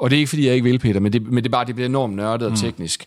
og 0.00 0.10
det 0.10 0.16
er 0.16 0.18
ikke, 0.18 0.28
fordi 0.28 0.46
jeg 0.46 0.54
ikke 0.54 0.64
vil, 0.64 0.78
Peter, 0.78 1.00
men 1.00 1.12
det, 1.12 1.22
men 1.26 1.36
det 1.36 1.46
er 1.46 1.50
bare, 1.52 1.64
det 1.64 1.74
bliver 1.74 1.88
enormt 1.88 2.14
nørdet 2.16 2.48
og 2.48 2.58
teknisk. 2.58 3.04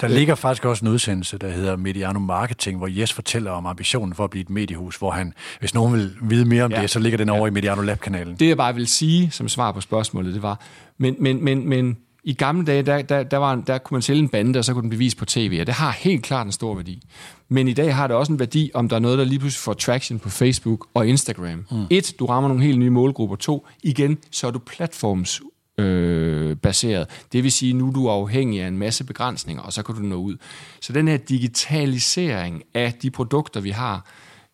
Der 0.00 0.08
ligger 0.08 0.34
faktisk 0.34 0.64
også 0.64 0.84
en 0.84 0.90
udsendelse, 0.92 1.38
der 1.38 1.50
hedder 1.50 1.76
Mediano 1.76 2.18
Marketing, 2.18 2.78
hvor 2.78 2.86
Jes 2.86 3.12
fortæller 3.12 3.50
om 3.50 3.66
ambitionen 3.66 4.14
for 4.14 4.24
at 4.24 4.30
blive 4.30 4.40
et 4.42 4.50
mediehus, 4.50 4.96
hvor 4.96 5.10
han, 5.10 5.32
hvis 5.60 5.74
nogen 5.74 5.92
vil 5.94 6.10
vide 6.22 6.44
mere 6.44 6.64
om 6.64 6.70
Ja. 6.70 6.76
ja. 6.76 6.82
det, 6.82 6.90
så 6.90 6.98
ligger 6.98 7.16
den 7.16 7.28
over 7.28 7.46
i 7.46 7.50
Mediano 7.50 7.82
Lab-kanalen. 7.82 8.36
Det 8.36 8.48
jeg 8.48 8.56
bare 8.56 8.74
vil 8.74 8.86
sige 8.86 9.30
som 9.30 9.48
svar 9.48 9.72
på 9.72 9.80
spørgsmålet, 9.80 10.34
det 10.34 10.42
var, 10.42 10.60
men, 10.98 11.16
men, 11.18 11.44
men, 11.44 11.68
men 11.68 11.96
i 12.26 12.32
gamle 12.34 12.66
dage, 12.66 12.82
der, 12.82 13.02
der, 13.02 13.22
der, 13.22 13.36
var, 13.36 13.52
en- 13.52 13.64
der 13.66 13.78
kunne 13.78 13.94
man 13.94 14.02
sælge 14.02 14.18
en 14.20 14.28
bande, 14.28 14.58
og 14.58 14.64
så 14.64 14.72
kunne 14.72 14.82
den 14.82 14.90
bevise 14.90 15.16
på 15.16 15.24
tv, 15.24 15.58
og 15.60 15.66
det 15.66 15.74
har 15.74 15.90
helt 15.90 16.22
klart 16.22 16.46
en 16.46 16.52
stor 16.52 16.74
værdi. 16.74 17.02
Men 17.48 17.68
i 17.68 17.72
dag 17.72 17.94
har 17.94 18.06
det 18.06 18.16
også 18.16 18.32
en 18.32 18.38
værdi, 18.38 18.70
om 18.74 18.88
der 18.88 18.96
er 18.96 19.00
noget, 19.00 19.18
der 19.18 19.24
lige 19.24 19.38
pludselig 19.38 19.60
får 19.62 19.72
traction 19.72 20.18
på 20.18 20.28
Facebook 20.30 20.86
og 20.94 21.06
Instagram. 21.06 21.64
Mm. 21.70 21.84
Et, 21.90 22.12
du 22.18 22.26
rammer 22.26 22.48
nogle 22.48 22.64
helt 22.64 22.78
nye 22.78 22.90
målgrupper. 22.90 23.36
To, 23.36 23.66
igen, 23.82 24.18
så 24.30 24.46
er 24.46 24.50
du 24.50 24.58
platforms 24.58 25.40
øh, 25.78 26.56
baseret. 26.56 27.24
Det 27.32 27.42
vil 27.42 27.52
sige, 27.52 27.72
nu 27.72 27.88
er 27.88 27.92
du 27.92 28.08
afhængig 28.08 28.62
af 28.62 28.68
en 28.68 28.78
masse 28.78 29.04
begrænsninger, 29.04 29.62
og 29.62 29.72
så 29.72 29.82
kan 29.82 29.94
du 29.94 30.00
nå 30.00 30.16
ud. 30.16 30.36
Så 30.80 30.92
den 30.92 31.08
her 31.08 31.16
digitalisering 31.16 32.62
af 32.74 32.92
de 32.92 33.10
produkter, 33.10 33.60
vi 33.60 33.70
har, 33.70 34.06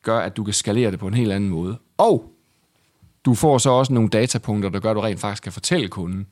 gør, 0.02 0.18
at 0.20 0.36
du 0.36 0.44
kan 0.44 0.54
skalere 0.54 0.90
det 0.90 0.98
på 0.98 1.06
en 1.06 1.14
helt 1.14 1.32
anden 1.32 1.50
måde. 1.50 1.78
Og 1.98 2.32
du 3.24 3.34
får 3.34 3.58
så 3.58 3.70
også 3.70 3.92
nogle 3.92 4.08
datapunkter, 4.08 4.68
der 4.68 4.80
gør, 4.80 4.90
at 4.90 4.96
du 4.96 5.00
rent 5.00 5.20
faktisk 5.20 5.42
kan 5.42 5.52
fortælle 5.52 5.88
kunden, 5.88 6.26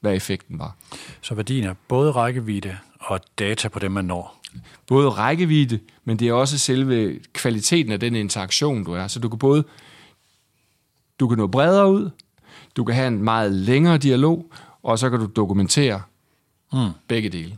hvad 0.00 0.14
effekten 0.14 0.58
var. 0.58 0.76
Så 1.20 1.34
værdien 1.34 1.64
er 1.64 1.74
både 1.88 2.10
rækkevidde 2.10 2.76
og 3.00 3.20
data 3.38 3.68
på 3.68 3.78
dem, 3.78 3.92
man 3.92 4.04
når. 4.04 4.40
Både 4.86 5.08
rækkevidde, 5.08 5.78
men 6.04 6.18
det 6.18 6.28
er 6.28 6.32
også 6.32 6.58
selve 6.58 7.20
kvaliteten 7.32 7.92
af 7.92 8.00
den 8.00 8.14
interaktion, 8.14 8.84
du 8.84 8.92
er. 8.92 9.06
Så 9.06 9.18
du 9.18 9.28
kan 9.28 9.38
både 9.38 9.64
du 11.20 11.28
kan 11.28 11.38
nå 11.38 11.46
bredere 11.46 11.90
ud, 11.90 12.10
du 12.76 12.84
kan 12.84 12.94
have 12.94 13.08
en 13.08 13.22
meget 13.22 13.52
længere 13.52 13.98
dialog, 13.98 14.52
og 14.82 14.98
så 14.98 15.10
kan 15.10 15.18
du 15.18 15.26
dokumentere 15.36 16.02
mm. 16.72 16.90
begge 17.08 17.28
dele. 17.28 17.56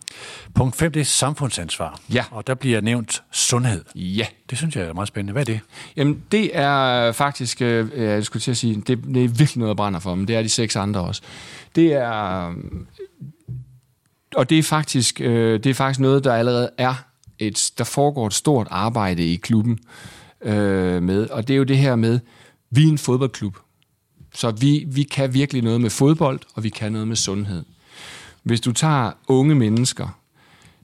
Punkt 0.54 0.76
5, 0.76 0.92
det 0.92 1.00
er 1.00 1.04
samfundsansvar. 1.04 2.00
Ja. 2.12 2.24
Og 2.30 2.46
der 2.46 2.54
bliver 2.54 2.80
nævnt 2.80 3.22
sundhed. 3.32 3.84
Ja. 3.94 4.26
Det 4.50 4.58
synes 4.58 4.76
jeg 4.76 4.84
er 4.84 4.92
meget 4.92 5.08
spændende. 5.08 5.32
Hvad 5.32 5.42
er 5.42 5.52
det? 5.52 5.60
Jamen, 5.96 6.22
det 6.32 6.56
er 6.56 7.12
faktisk, 7.12 7.62
øh, 7.62 8.02
jeg 8.02 8.24
skulle 8.24 8.40
til 8.40 8.50
at 8.50 8.56
sige, 8.56 8.74
det, 8.74 9.04
det 9.14 9.24
er 9.24 9.28
virkelig 9.28 9.58
noget, 9.58 9.68
jeg 9.68 9.76
brænder 9.76 10.00
for, 10.00 10.14
men 10.14 10.28
det 10.28 10.36
er 10.36 10.42
de 10.42 10.48
seks 10.48 10.76
andre 10.76 11.00
også. 11.00 11.22
Det 11.74 11.92
er, 11.92 12.48
øh, 12.48 12.56
og 14.36 14.50
det 14.50 14.58
er 14.58 14.62
faktisk, 14.62 15.20
øh, 15.20 15.64
det 15.64 15.70
er 15.70 15.74
faktisk 15.74 16.00
noget, 16.00 16.24
der 16.24 16.34
allerede 16.34 16.70
er, 16.78 16.94
et, 17.38 17.72
der 17.78 17.84
foregår 17.84 18.26
et 18.26 18.34
stort 18.34 18.66
arbejde 18.70 19.26
i 19.26 19.36
klubben 19.36 19.78
øh, 20.42 21.02
med, 21.02 21.30
og 21.30 21.48
det 21.48 21.54
er 21.54 21.58
jo 21.58 21.64
det 21.64 21.78
her 21.78 21.96
med, 21.96 22.20
vi 22.70 22.84
er 22.84 22.88
en 22.88 22.98
fodboldklub, 22.98 23.56
så 24.34 24.50
vi, 24.50 24.84
vi 24.88 25.02
kan 25.02 25.34
virkelig 25.34 25.62
noget 25.62 25.80
med 25.80 25.90
fodbold, 25.90 26.40
og 26.54 26.64
vi 26.64 26.68
kan 26.68 26.92
noget 26.92 27.08
med 27.08 27.16
sundhed. 27.16 27.64
Hvis 28.42 28.60
du 28.60 28.72
tager 28.72 29.12
unge 29.28 29.54
mennesker, 29.54 30.18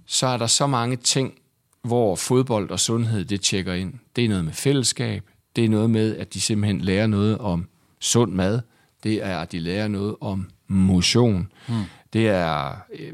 så 0.07 0.27
er 0.27 0.37
der 0.37 0.47
så 0.47 0.67
mange 0.67 0.97
ting, 0.97 1.35
hvor 1.83 2.17
fodbold 2.17 2.71
og 2.71 2.81
sundhed, 2.81 3.25
det 3.25 3.41
tjekker 3.41 3.75
ind. 3.75 3.95
Det 4.17 4.25
er 4.25 4.29
noget 4.29 4.45
med 4.45 4.53
fællesskab. 4.53 5.25
Det 5.57 5.65
er 5.65 5.69
noget 5.69 5.91
med, 5.91 6.17
at 6.17 6.35
de 6.35 6.41
simpelthen 6.41 6.81
lærer 6.81 7.07
noget 7.07 7.39
om 7.39 7.69
sund 8.01 8.33
mad. 8.33 8.61
Det 9.03 9.25
er, 9.25 9.39
at 9.39 9.53
de 9.53 9.59
lærer 9.59 9.89
noget 9.89 10.17
om 10.21 10.51
motion. 10.69 11.53
Hmm. 11.69 11.83
Det 12.13 12.29
er, 12.29 12.77
øh, 12.99 13.13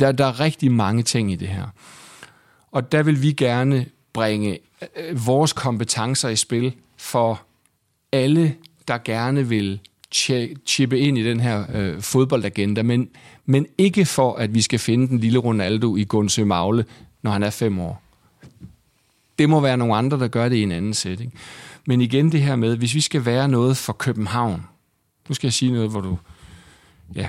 der, 0.00 0.12
der 0.12 0.26
er 0.26 0.40
rigtig 0.40 0.72
mange 0.72 1.02
ting 1.02 1.32
i 1.32 1.36
det 1.36 1.48
her. 1.48 1.66
Og 2.70 2.92
der 2.92 3.02
vil 3.02 3.22
vi 3.22 3.32
gerne 3.32 3.86
bringe 4.12 4.58
øh, 4.96 5.26
vores 5.26 5.52
kompetencer 5.52 6.28
i 6.28 6.36
spil 6.36 6.74
for 6.96 7.42
alle, 8.12 8.56
der 8.88 8.98
gerne 8.98 9.48
vil 9.48 9.80
chippe 10.66 10.98
ind 10.98 11.18
i 11.18 11.24
den 11.24 11.40
her 11.40 11.64
øh, 11.74 12.00
fodboldagenda, 12.00 12.82
men, 12.82 13.08
men 13.46 13.66
ikke 13.78 14.04
for, 14.04 14.34
at 14.34 14.54
vi 14.54 14.62
skal 14.62 14.78
finde 14.78 15.08
den 15.08 15.18
lille 15.18 15.38
Ronaldo 15.38 15.96
i 15.96 16.04
Gunsø 16.04 16.44
Magle, 16.44 16.84
når 17.22 17.30
han 17.30 17.42
er 17.42 17.50
fem 17.50 17.78
år. 17.78 18.02
Det 19.38 19.48
må 19.48 19.60
være 19.60 19.76
nogle 19.76 19.96
andre, 19.96 20.18
der 20.18 20.28
gør 20.28 20.48
det 20.48 20.56
i 20.56 20.62
en 20.62 20.72
anden 20.72 20.94
setting. 20.94 21.34
Men 21.86 22.00
igen 22.00 22.32
det 22.32 22.42
her 22.42 22.56
med, 22.56 22.76
hvis 22.76 22.94
vi 22.94 23.00
skal 23.00 23.24
være 23.24 23.48
noget 23.48 23.76
for 23.76 23.92
København, 23.92 24.62
nu 25.28 25.34
skal 25.34 25.46
jeg 25.46 25.52
sige 25.52 25.72
noget, 25.72 25.90
hvor 25.90 26.00
du, 26.00 26.18
ja, 27.14 27.28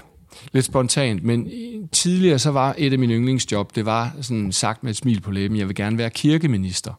lidt 0.53 0.65
spontant, 0.65 1.23
men 1.23 1.49
tidligere 1.91 2.39
så 2.39 2.51
var 2.51 2.75
et 2.77 2.93
af 2.93 2.99
mine 2.99 3.13
yndlingsjob, 3.13 3.75
det 3.75 3.85
var 3.85 4.15
sådan 4.21 4.51
sagt 4.51 4.83
med 4.83 4.91
et 4.91 4.97
smil 4.97 5.21
på 5.21 5.31
læben, 5.31 5.57
jeg 5.57 5.67
vil 5.67 5.75
gerne 5.75 5.97
være 5.97 6.09
kirkeminister. 6.09 6.93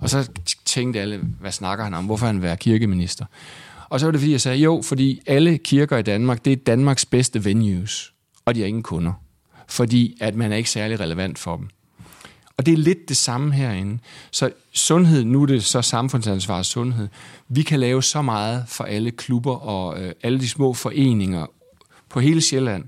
Og 0.00 0.10
så 0.10 0.30
tænkte 0.64 1.00
alle, 1.00 1.20
hvad 1.40 1.52
snakker 1.52 1.84
han 1.84 1.94
om? 1.94 2.04
Hvorfor 2.04 2.26
han 2.26 2.42
være 2.42 2.56
kirkeminister? 2.56 3.24
Og 3.88 4.00
så 4.00 4.06
var 4.06 4.10
det 4.10 4.20
fordi, 4.20 4.32
jeg 4.32 4.40
sagde, 4.40 4.58
jo, 4.58 4.82
fordi 4.84 5.20
alle 5.26 5.58
kirker 5.58 5.96
i 5.96 6.02
Danmark, 6.02 6.44
det 6.44 6.52
er 6.52 6.56
Danmarks 6.56 7.06
bedste 7.06 7.44
venues, 7.44 8.12
og 8.44 8.54
de 8.54 8.60
har 8.60 8.66
ingen 8.66 8.82
kunder. 8.82 9.12
Fordi 9.68 10.16
at 10.20 10.34
man 10.34 10.52
er 10.52 10.56
ikke 10.56 10.70
særlig 10.70 11.00
relevant 11.00 11.38
for 11.38 11.56
dem. 11.56 11.68
Og 12.56 12.66
det 12.66 12.72
er 12.72 12.78
lidt 12.78 13.08
det 13.08 13.16
samme 13.16 13.52
herinde. 13.52 13.98
Så 14.30 14.50
sundhed, 14.72 15.24
nu 15.24 15.42
er 15.42 15.46
det 15.46 15.64
så 15.64 15.82
samfundsansvar 15.82 16.62
sundhed. 16.62 17.08
Vi 17.48 17.62
kan 17.62 17.80
lave 17.80 18.02
så 18.02 18.22
meget 18.22 18.64
for 18.68 18.84
alle 18.84 19.10
klubber 19.10 19.56
og 19.56 20.00
øh, 20.02 20.12
alle 20.22 20.40
de 20.40 20.48
små 20.48 20.74
foreninger 20.74 21.46
på 22.08 22.20
hele 22.20 22.40
Sjælland, 22.40 22.84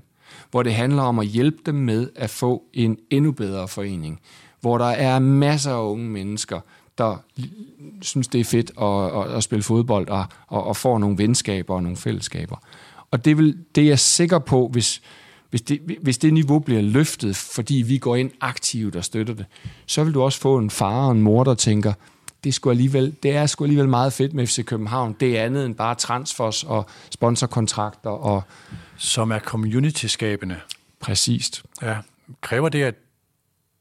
hvor 0.51 0.63
det 0.63 0.73
handler 0.73 1.03
om 1.03 1.19
at 1.19 1.27
hjælpe 1.27 1.57
dem 1.65 1.75
med 1.75 2.09
at 2.15 2.29
få 2.29 2.63
en 2.73 2.97
endnu 3.09 3.31
bedre 3.31 3.67
forening. 3.67 4.19
Hvor 4.61 4.77
der 4.77 4.85
er 4.85 5.19
masser 5.19 5.71
af 5.71 5.83
unge 5.83 6.09
mennesker, 6.09 6.59
der 6.97 7.23
synes, 8.01 8.27
det 8.27 8.41
er 8.41 8.45
fedt 8.45 8.71
at, 8.81 9.21
at, 9.21 9.37
at 9.37 9.43
spille 9.43 9.63
fodbold 9.63 10.09
og, 10.09 10.25
og, 10.47 10.63
og 10.63 10.77
får 10.77 10.99
nogle 10.99 11.17
venskaber 11.17 11.75
og 11.75 11.83
nogle 11.83 11.97
fællesskaber. 11.97 12.55
Og 13.11 13.25
det, 13.25 13.37
vil, 13.37 13.57
det 13.75 13.83
er 13.83 13.87
jeg 13.87 13.99
sikker 13.99 14.39
på, 14.39 14.67
hvis, 14.71 15.01
hvis, 15.49 15.61
det, 15.61 15.81
hvis 16.01 16.17
det 16.17 16.33
niveau 16.33 16.59
bliver 16.59 16.81
løftet, 16.81 17.35
fordi 17.35 17.75
vi 17.75 17.97
går 17.97 18.15
ind 18.15 18.31
aktivt 18.41 18.95
og 18.95 19.05
støtter 19.05 19.33
det, 19.33 19.45
så 19.85 20.03
vil 20.03 20.13
du 20.13 20.21
også 20.21 20.39
få 20.39 20.57
en 20.57 20.69
far 20.69 21.05
og 21.05 21.11
en 21.11 21.21
mor, 21.21 21.43
der 21.43 21.53
tænker, 21.53 21.93
det 22.43 22.53
sgu 22.53 22.69
alligevel, 22.69 23.15
det 23.23 23.31
er 23.35 23.45
sgu 23.45 23.63
alligevel 23.63 23.89
meget 23.89 24.13
fedt 24.13 24.33
med 24.33 24.47
FC 24.47 24.65
København. 24.65 25.15
Det 25.19 25.39
er 25.39 25.45
andet 25.45 25.65
end 25.65 25.75
bare 25.75 25.95
transfers 25.95 26.63
og 26.63 26.85
sponsorkontrakter. 27.09 28.09
Og 28.09 28.43
Som 28.97 29.31
er 29.31 29.39
community-skabende. 29.39 30.55
præcist. 30.99 31.63
Ja. 31.81 31.97
Kræver 32.41 32.69
det, 32.69 32.83
at 32.83 32.95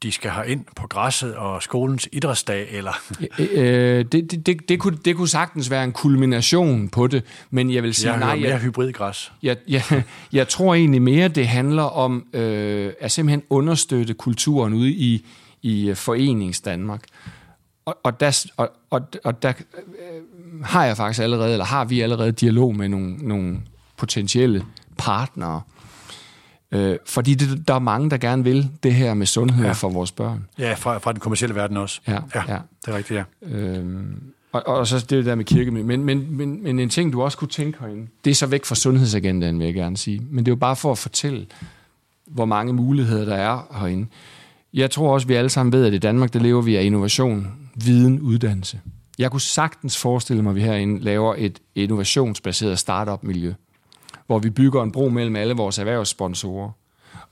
de 0.02 0.12
skal 0.12 0.30
have 0.30 0.48
ind 0.48 0.64
på 0.76 0.86
græsset 0.86 1.34
og 1.34 1.62
skolens 1.62 2.08
idrætsdag, 2.12 2.68
eller? 2.70 2.92
Øh, 3.38 4.04
det, 4.04 4.12
det, 4.12 4.46
det, 4.46 4.68
det, 4.68 4.80
kunne, 4.80 4.98
det 5.04 5.16
kunne 5.16 5.28
sagtens 5.28 5.70
være 5.70 5.84
en 5.84 5.92
kulmination 5.92 6.88
på 6.88 7.06
det, 7.06 7.24
men 7.50 7.72
jeg 7.72 7.82
vil 7.82 7.94
sige, 7.94 8.10
Jeg 8.10 8.20
nej, 8.20 8.36
mere 8.36 8.48
jeg, 8.48 8.58
hybridgræs. 8.58 9.32
jeg, 9.42 9.56
jeg, 9.68 9.82
jeg 10.32 10.48
tror 10.48 10.74
egentlig 10.74 11.02
mere, 11.02 11.28
det 11.28 11.48
handler 11.48 11.82
om 11.82 12.26
øh, 12.32 12.92
at 13.00 13.12
simpelthen 13.12 13.42
understøtte 13.50 14.14
kulturen 14.14 14.74
ude 14.74 14.90
i, 14.90 15.26
i 15.62 15.88
øh, 15.88 15.96
forenings 15.96 16.60
Danmark. 16.60 17.02
Og, 17.84 17.98
og, 18.02 18.20
der, 18.20 18.46
og, 18.56 18.70
og, 18.90 19.00
og 19.24 19.42
der 19.42 19.48
øh, 19.48 20.64
har 20.64 20.84
jeg 20.84 20.96
faktisk 20.96 21.22
allerede, 21.22 21.52
eller 21.52 21.64
har 21.64 21.84
vi 21.84 22.00
allerede 22.00 22.32
dialog 22.32 22.76
med 22.76 22.88
nogle, 22.88 23.16
nogle 23.16 23.60
potentielle 23.96 24.64
partnere. 24.98 25.62
Øh, 25.66 25.79
fordi 27.06 27.34
det, 27.34 27.68
der 27.68 27.74
er 27.74 27.78
mange, 27.78 28.10
der 28.10 28.16
gerne 28.16 28.44
vil 28.44 28.70
det 28.82 28.94
her 28.94 29.14
med 29.14 29.26
sundhed 29.26 29.64
ja. 29.64 29.72
for 29.72 29.88
vores 29.88 30.12
børn. 30.12 30.46
Ja, 30.58 30.74
fra, 30.74 30.98
fra 30.98 31.12
den 31.12 31.20
kommercielle 31.20 31.56
verden 31.56 31.76
også. 31.76 32.00
Ja, 32.08 32.18
ja, 32.34 32.42
ja. 32.48 32.58
det 32.86 32.92
er 32.92 32.96
rigtigt, 32.96 33.18
ja. 33.18 33.24
Øhm, 33.56 34.22
og, 34.52 34.66
og 34.66 34.86
så 34.86 35.06
det 35.10 35.24
der 35.24 35.34
med 35.34 35.44
kirke. 35.44 35.70
Men, 35.70 36.04
men, 36.04 36.36
men, 36.36 36.62
men 36.62 36.78
en 36.78 36.88
ting, 36.88 37.12
du 37.12 37.22
også 37.22 37.38
kunne 37.38 37.48
tænke 37.48 37.78
herinde, 37.80 38.06
det 38.24 38.30
er 38.30 38.34
så 38.34 38.46
væk 38.46 38.64
fra 38.64 38.74
sundhedsagendaen, 38.74 39.58
vil 39.58 39.64
jeg 39.64 39.74
gerne 39.74 39.96
sige. 39.96 40.22
Men 40.30 40.44
det 40.44 40.50
er 40.50 40.52
jo 40.52 40.56
bare 40.56 40.76
for 40.76 40.92
at 40.92 40.98
fortælle, 40.98 41.46
hvor 42.26 42.44
mange 42.44 42.72
muligheder 42.72 43.24
der 43.24 43.36
er 43.36 43.78
herinde. 43.80 44.06
Jeg 44.74 44.90
tror 44.90 45.14
også, 45.14 45.26
vi 45.26 45.34
alle 45.34 45.50
sammen 45.50 45.72
ved, 45.72 45.86
at 45.86 45.94
i 45.94 45.98
Danmark, 45.98 46.32
der 46.32 46.40
lever 46.40 46.62
vi 46.62 46.76
af 46.76 46.82
innovation, 46.82 47.46
viden, 47.74 48.20
uddannelse. 48.20 48.80
Jeg 49.18 49.30
kunne 49.30 49.40
sagtens 49.40 49.98
forestille 49.98 50.42
mig, 50.42 50.50
at 50.50 50.56
vi 50.56 50.60
herinde 50.60 51.00
laver 51.00 51.34
et 51.38 51.58
innovationsbaseret 51.74 52.78
startup-miljø, 52.78 53.52
hvor 54.30 54.38
vi 54.38 54.50
bygger 54.50 54.82
en 54.82 54.92
bro 54.92 55.08
mellem 55.08 55.36
alle 55.36 55.54
vores 55.54 55.78
erhvervssponsorer 55.78 56.70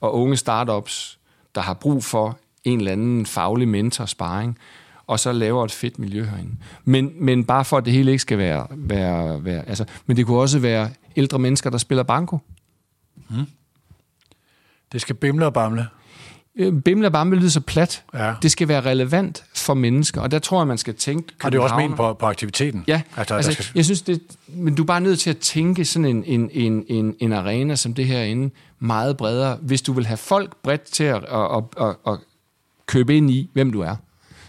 og 0.00 0.14
unge 0.14 0.36
startups, 0.36 1.18
der 1.54 1.60
har 1.60 1.74
brug 1.74 2.04
for 2.04 2.38
en 2.64 2.78
eller 2.78 2.92
anden 2.92 3.26
faglig 3.26 3.68
mentor, 3.68 4.04
sparring, 4.04 4.58
og 5.06 5.20
så 5.20 5.32
laver 5.32 5.64
et 5.64 5.72
fedt 5.72 5.98
miljø 5.98 6.24
herinde. 6.24 6.56
Men, 6.84 7.12
men 7.14 7.44
bare 7.44 7.64
for, 7.64 7.76
at 7.76 7.84
det 7.84 7.92
hele 7.92 8.10
ikke 8.10 8.22
skal 8.22 8.38
være... 8.38 8.66
være, 8.70 9.44
være 9.44 9.68
altså, 9.68 9.84
men 10.06 10.16
det 10.16 10.26
kunne 10.26 10.38
også 10.38 10.58
være 10.58 10.90
ældre 11.16 11.38
mennesker, 11.38 11.70
der 11.70 11.78
spiller 11.78 12.02
banko. 12.02 12.38
Hmm. 13.28 13.46
Det 14.92 15.00
skal 15.00 15.14
bimle 15.14 15.46
og 15.46 15.52
bamle. 15.52 15.86
Øh, 16.58 16.82
Bimle 16.82 17.06
og 17.06 17.12
bamle 17.12 17.38
lyder 17.38 17.50
så 17.50 17.60
plat. 17.60 18.02
Ja. 18.14 18.34
Det 18.42 18.50
skal 18.50 18.68
være 18.68 18.80
relevant 18.80 19.44
for 19.54 19.74
mennesker, 19.74 20.20
og 20.20 20.30
der 20.30 20.38
tror 20.38 20.60
jeg, 20.60 20.66
man 20.66 20.78
skal 20.78 20.94
tænke... 20.94 21.32
Og 21.42 21.52
det 21.52 21.58
er 21.58 21.62
også 21.62 21.76
ment 21.76 21.96
på, 21.96 22.14
på 22.14 22.26
aktiviteten. 22.26 22.84
Ja, 22.86 23.02
Altså, 23.16 23.34
altså, 23.34 23.52
skal, 23.52 23.64
jeg 23.74 23.84
synes, 23.84 24.02
det, 24.02 24.20
men 24.48 24.74
du 24.74 24.82
er 24.82 24.86
bare 24.86 25.00
nødt 25.00 25.18
til 25.18 25.30
at 25.30 25.38
tænke 25.38 25.84
sådan 25.84 26.04
en, 26.04 26.24
en, 26.24 26.50
en, 26.52 26.84
en, 26.88 27.14
en 27.18 27.32
arena 27.32 27.76
som 27.76 27.94
det 27.94 28.06
her 28.06 28.22
inde 28.22 28.50
meget 28.78 29.16
bredere, 29.16 29.58
hvis 29.60 29.82
du 29.82 29.92
vil 29.92 30.06
have 30.06 30.16
folk 30.16 30.56
bredt 30.62 30.82
til 30.82 31.04
at, 31.04 31.24
at, 31.24 31.64
at, 31.80 31.86
at, 31.86 31.96
at 32.06 32.18
købe 32.86 33.16
ind 33.16 33.30
i, 33.30 33.50
hvem 33.52 33.72
du 33.72 33.80
er. 33.80 33.96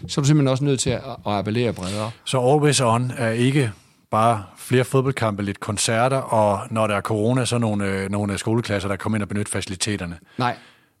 Så 0.08 0.20
er 0.20 0.22
du 0.22 0.26
simpelthen 0.26 0.48
også 0.48 0.64
nødt 0.64 0.80
til 0.80 0.90
at, 0.90 1.00
at 1.26 1.32
appellere 1.32 1.72
bredere. 1.72 2.10
så 2.24 2.40
Always 2.40 2.80
On 2.80 3.12
er 3.16 3.30
ikke 3.30 3.72
bare 4.10 4.42
flere 4.56 4.84
fodboldkampe, 4.84 5.42
lidt 5.42 5.60
koncerter, 5.60 6.16
og 6.16 6.60
når 6.70 6.86
der 6.86 6.96
er 6.96 7.00
corona, 7.00 7.44
så 7.44 7.58
nogle, 7.58 7.84
øh, 7.84 8.10
nogle 8.10 8.38
skoleklasser, 8.38 8.88
der 8.88 8.96
kommer 8.96 9.16
ind 9.16 9.22
og 9.22 9.28
benytter 9.28 9.52
faciliteterne. 9.52 10.18
Nej, 10.38 10.56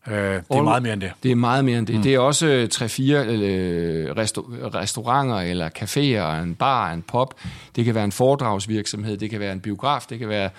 Øh, 0.08 0.14
det 0.14 0.42
er 0.50 0.62
meget 0.62 0.82
mere 0.82 0.92
end 0.92 1.00
det. 1.00 1.12
det 1.22 1.30
er 1.30 1.34
meget 1.34 1.64
mere 1.64 1.78
end 1.78 1.86
det. 1.86 1.96
Mm. 1.96 2.02
Det 2.02 2.14
er 2.14 2.18
også 2.18 2.46
øh, 2.46 2.68
tre-fire 2.68 3.24
øh, 3.26 4.10
resta- 4.10 4.74
restauranter, 4.74 5.36
eller 5.36 5.68
caféer, 5.78 6.42
en 6.42 6.54
bar, 6.54 6.92
en 6.92 7.02
pop. 7.02 7.34
Det 7.76 7.84
kan 7.84 7.94
være 7.94 8.04
en 8.04 8.12
foredragsvirksomhed, 8.12 9.16
det 9.16 9.30
kan 9.30 9.40
være 9.40 9.52
en 9.52 9.60
biograf, 9.60 10.04
det 10.10 10.18
kan 10.18 10.28
være 10.28 10.50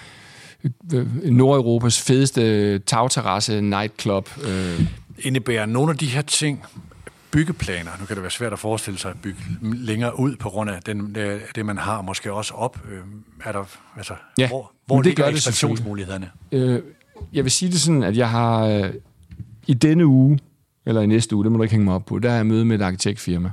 øh, 0.94 1.08
Nordeuropas 1.32 2.02
fedeste 2.02 2.80
tagterrasse 2.80 3.62
nightclub. 3.62 4.30
Øh, 4.48 4.82
Indebærer 5.20 5.66
nogle 5.66 5.92
af 5.92 5.98
de 5.98 6.06
her 6.06 6.22
ting 6.22 6.64
byggeplaner, 7.32 7.92
nu 8.00 8.06
kan 8.06 8.16
det 8.16 8.24
være 8.24 8.32
svært 8.32 8.54
at 8.54 8.60
forestille 8.60 9.00
sig 9.00 9.12
at 9.12 9.18
bygge 9.24 9.40
længere 9.62 10.20
ud 10.20 10.36
på 10.36 10.50
grund 10.50 10.70
af 10.70 10.82
den, 10.86 11.16
det, 11.56 11.66
man 11.66 11.78
har, 11.78 12.02
måske 12.02 12.34
også 12.34 12.54
op. 12.54 12.80
Øh, 12.92 12.98
er 13.46 13.52
der, 13.52 13.64
altså, 13.98 14.14
Ja, 14.38 14.48
hvor, 14.48 14.72
hvor 14.86 14.96
det 14.98 15.06
ligger 15.06 15.24
gør 15.24 15.30
det 15.30 15.38
ekspansionsmulighederne? 15.38 16.30
Øh, 16.52 16.82
jeg 17.34 17.44
vil 17.44 17.52
sige 17.52 17.72
det 17.72 17.82
sådan, 17.82 18.04
at 18.04 18.18
jeg 18.18 18.30
har 18.30 18.66
øh, 18.66 18.94
i 19.72 19.74
denne 19.74 20.06
uge, 20.06 20.40
eller 20.86 21.02
i 21.02 21.06
næste 21.06 21.36
uge, 21.36 21.44
det 21.44 21.52
må 21.52 21.58
du 21.58 21.64
ikke 21.64 21.74
hænge 21.74 21.86
mig 21.86 21.94
op 21.96 22.06
på, 22.06 22.20
der 22.20 22.30
har 22.30 22.36
jeg 22.36 22.46
møde 22.46 22.66
med 22.66 22.76
et 22.76 22.82
arkitektfirma. 22.82 23.52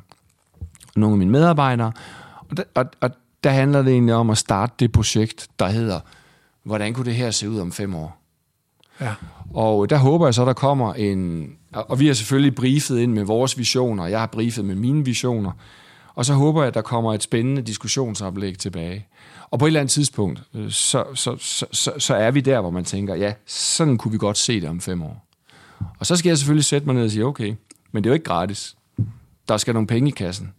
Og 0.95 1.01
nogle 1.01 1.15
af 1.15 1.19
mine 1.19 1.31
medarbejdere. 1.31 1.93
Og 2.51 2.57
der, 2.57 2.63
og, 2.75 2.85
og 3.01 3.11
der 3.45 3.51
handler 3.51 3.83
det 3.83 3.93
egentlig 3.93 4.15
om 4.15 4.31
at 4.31 4.39
starte 4.39 4.75
det 4.79 4.93
projekt, 4.93 5.49
der 5.59 5.69
hedder, 5.69 6.01
hvordan 6.63 6.95
kunne 6.95 7.05
det 7.05 7.15
her 7.15 7.31
se 7.31 7.51
ud 7.51 7.59
om 7.59 7.73
fem 7.73 7.95
år? 7.95 8.19
Ja. 9.01 9.15
Og 9.55 9.91
der 9.91 9.97
håber 9.97 10.27
jeg 10.27 10.35
så, 10.35 10.45
der 10.45 10.53
kommer 10.53 10.95
en... 10.95 11.51
Og 11.73 11.91
og 11.91 12.01
vi 12.01 12.07
har 12.07 12.15
selvfølgelig 12.15 12.55
briefet 12.55 12.99
ind 12.99 13.13
med 13.13 13.25
vores 13.25 13.59
visioner, 13.59 14.07
jeg 14.07 14.21
har 14.21 14.27
briefet 14.27 14.65
med 14.65 14.75
mine 14.75 15.05
visioner. 15.05 15.53
Og 16.15 16.25
så 16.25 16.35
håber 16.35 16.63
jeg, 16.63 16.69
at 16.69 16.75
der 16.75 16.83
kommer 16.83 17.15
et 17.15 17.23
spændende 17.23 17.63
diskussionsoplæg 17.63 18.59
tilbage. 18.59 19.07
Og 19.51 19.59
på 19.59 19.65
et 19.65 19.69
eller 19.69 19.81
andet 19.81 19.93
tidspunkt, 19.93 20.43
øh, 20.55 20.71
så, 20.71 21.05
så, 21.15 21.37
så, 21.39 21.67
så, 21.73 21.93
så 21.99 22.15
er 22.15 22.31
vi 22.31 22.41
der, 22.41 22.61
hvor 22.61 22.71
man 22.71 22.85
tænker, 22.85 23.15
ja, 23.15 23.33
sådan 23.47 23.99
kunne 23.99 24.13
vi 24.13 24.19
godt 24.19 24.39
se 24.39 24.61
det 24.61 24.69
om 24.69 24.81
fem 24.81 25.03
år. 25.03 25.28
Og 25.99 26.07
så 26.07 26.17
skal 26.17 26.31
jeg 26.31 26.39
selvfølgelig 26.39 26.65
sætte 26.65 26.87
mig 26.87 26.95
ned 26.95 27.05
og 27.05 27.11
sige, 27.11 27.25
okay, 27.25 27.55
men 27.93 28.05
det 28.05 28.09
er 28.09 28.11
jo 28.11 28.15
ikke 28.15 28.25
gratis. 28.25 28.77
Der 29.49 29.57
skal 29.57 29.75
nogle 29.75 29.87
penge 29.87 30.09
i 30.09 30.13
kassen. 30.13 30.55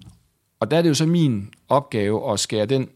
Og 0.60 0.72
der 0.72 0.78
er 0.78 0.82
det 0.82 0.90
jo 0.90 0.94
så 0.94 1.06
min 1.06 1.50
opgave 1.70 2.34
at 2.34 2.40
skære 2.40 2.66
den 2.66 2.90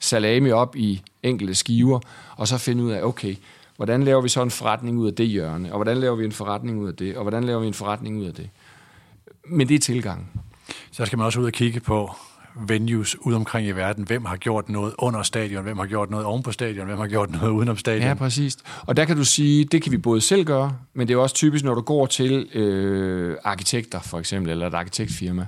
salami 0.00 0.50
op 0.50 0.76
i 0.76 1.02
enkelte 1.22 1.54
skiver, 1.54 2.00
og 2.36 2.48
så 2.48 2.58
finde 2.58 2.84
ud 2.84 2.90
af, 2.90 3.02
okay, 3.02 3.36
hvordan 3.76 4.02
laver 4.02 4.20
vi 4.20 4.28
så 4.28 4.42
en 4.42 4.50
forretning 4.50 4.98
ud 4.98 5.06
af 5.06 5.14
det 5.14 5.26
hjørne, 5.26 5.72
og 5.72 5.76
hvordan 5.76 5.96
laver 5.96 6.16
vi 6.16 6.24
en 6.24 6.32
forretning 6.32 6.78
ud 6.78 6.88
af 6.88 6.94
det, 6.94 7.16
og 7.16 7.22
hvordan 7.22 7.44
laver 7.44 7.60
vi 7.60 7.66
en 7.66 7.74
forretning 7.74 8.18
ud 8.18 8.24
af 8.24 8.34
det. 8.34 8.50
Men 9.48 9.68
det 9.68 9.74
er 9.74 9.78
tilgangen. 9.78 10.28
Så 10.90 11.06
skal 11.06 11.18
man 11.18 11.26
også 11.26 11.40
ud 11.40 11.44
og 11.44 11.52
kigge 11.52 11.80
på 11.80 12.10
venues 12.60 13.16
ude 13.20 13.36
omkring 13.36 13.68
i 13.68 13.70
verden. 13.70 14.04
Hvem 14.04 14.24
har 14.24 14.36
gjort 14.36 14.68
noget 14.68 14.94
under 14.98 15.22
stadion? 15.22 15.62
Hvem 15.62 15.78
har 15.78 15.86
gjort 15.86 16.10
noget 16.10 16.26
oven 16.26 16.42
på 16.42 16.52
stadion? 16.52 16.86
Hvem 16.86 16.98
har 16.98 17.06
gjort 17.06 17.30
noget 17.30 17.50
udenom 17.50 17.76
stadion? 17.76 18.02
Ja, 18.02 18.14
præcis. 18.14 18.56
Og 18.86 18.96
der 18.96 19.04
kan 19.04 19.16
du 19.16 19.24
sige, 19.24 19.64
det 19.64 19.82
kan 19.82 19.92
vi 19.92 19.98
både 19.98 20.20
selv 20.20 20.44
gøre, 20.44 20.76
men 20.94 21.08
det 21.08 21.14
er 21.14 21.18
også 21.18 21.34
typisk, 21.34 21.64
når 21.64 21.74
du 21.74 21.80
går 21.80 22.06
til 22.06 22.48
øh, 22.54 23.36
arkitekter 23.44 24.00
for 24.00 24.18
eksempel, 24.18 24.50
eller 24.50 24.66
et 24.66 24.74
arkitektfirma, 24.74 25.46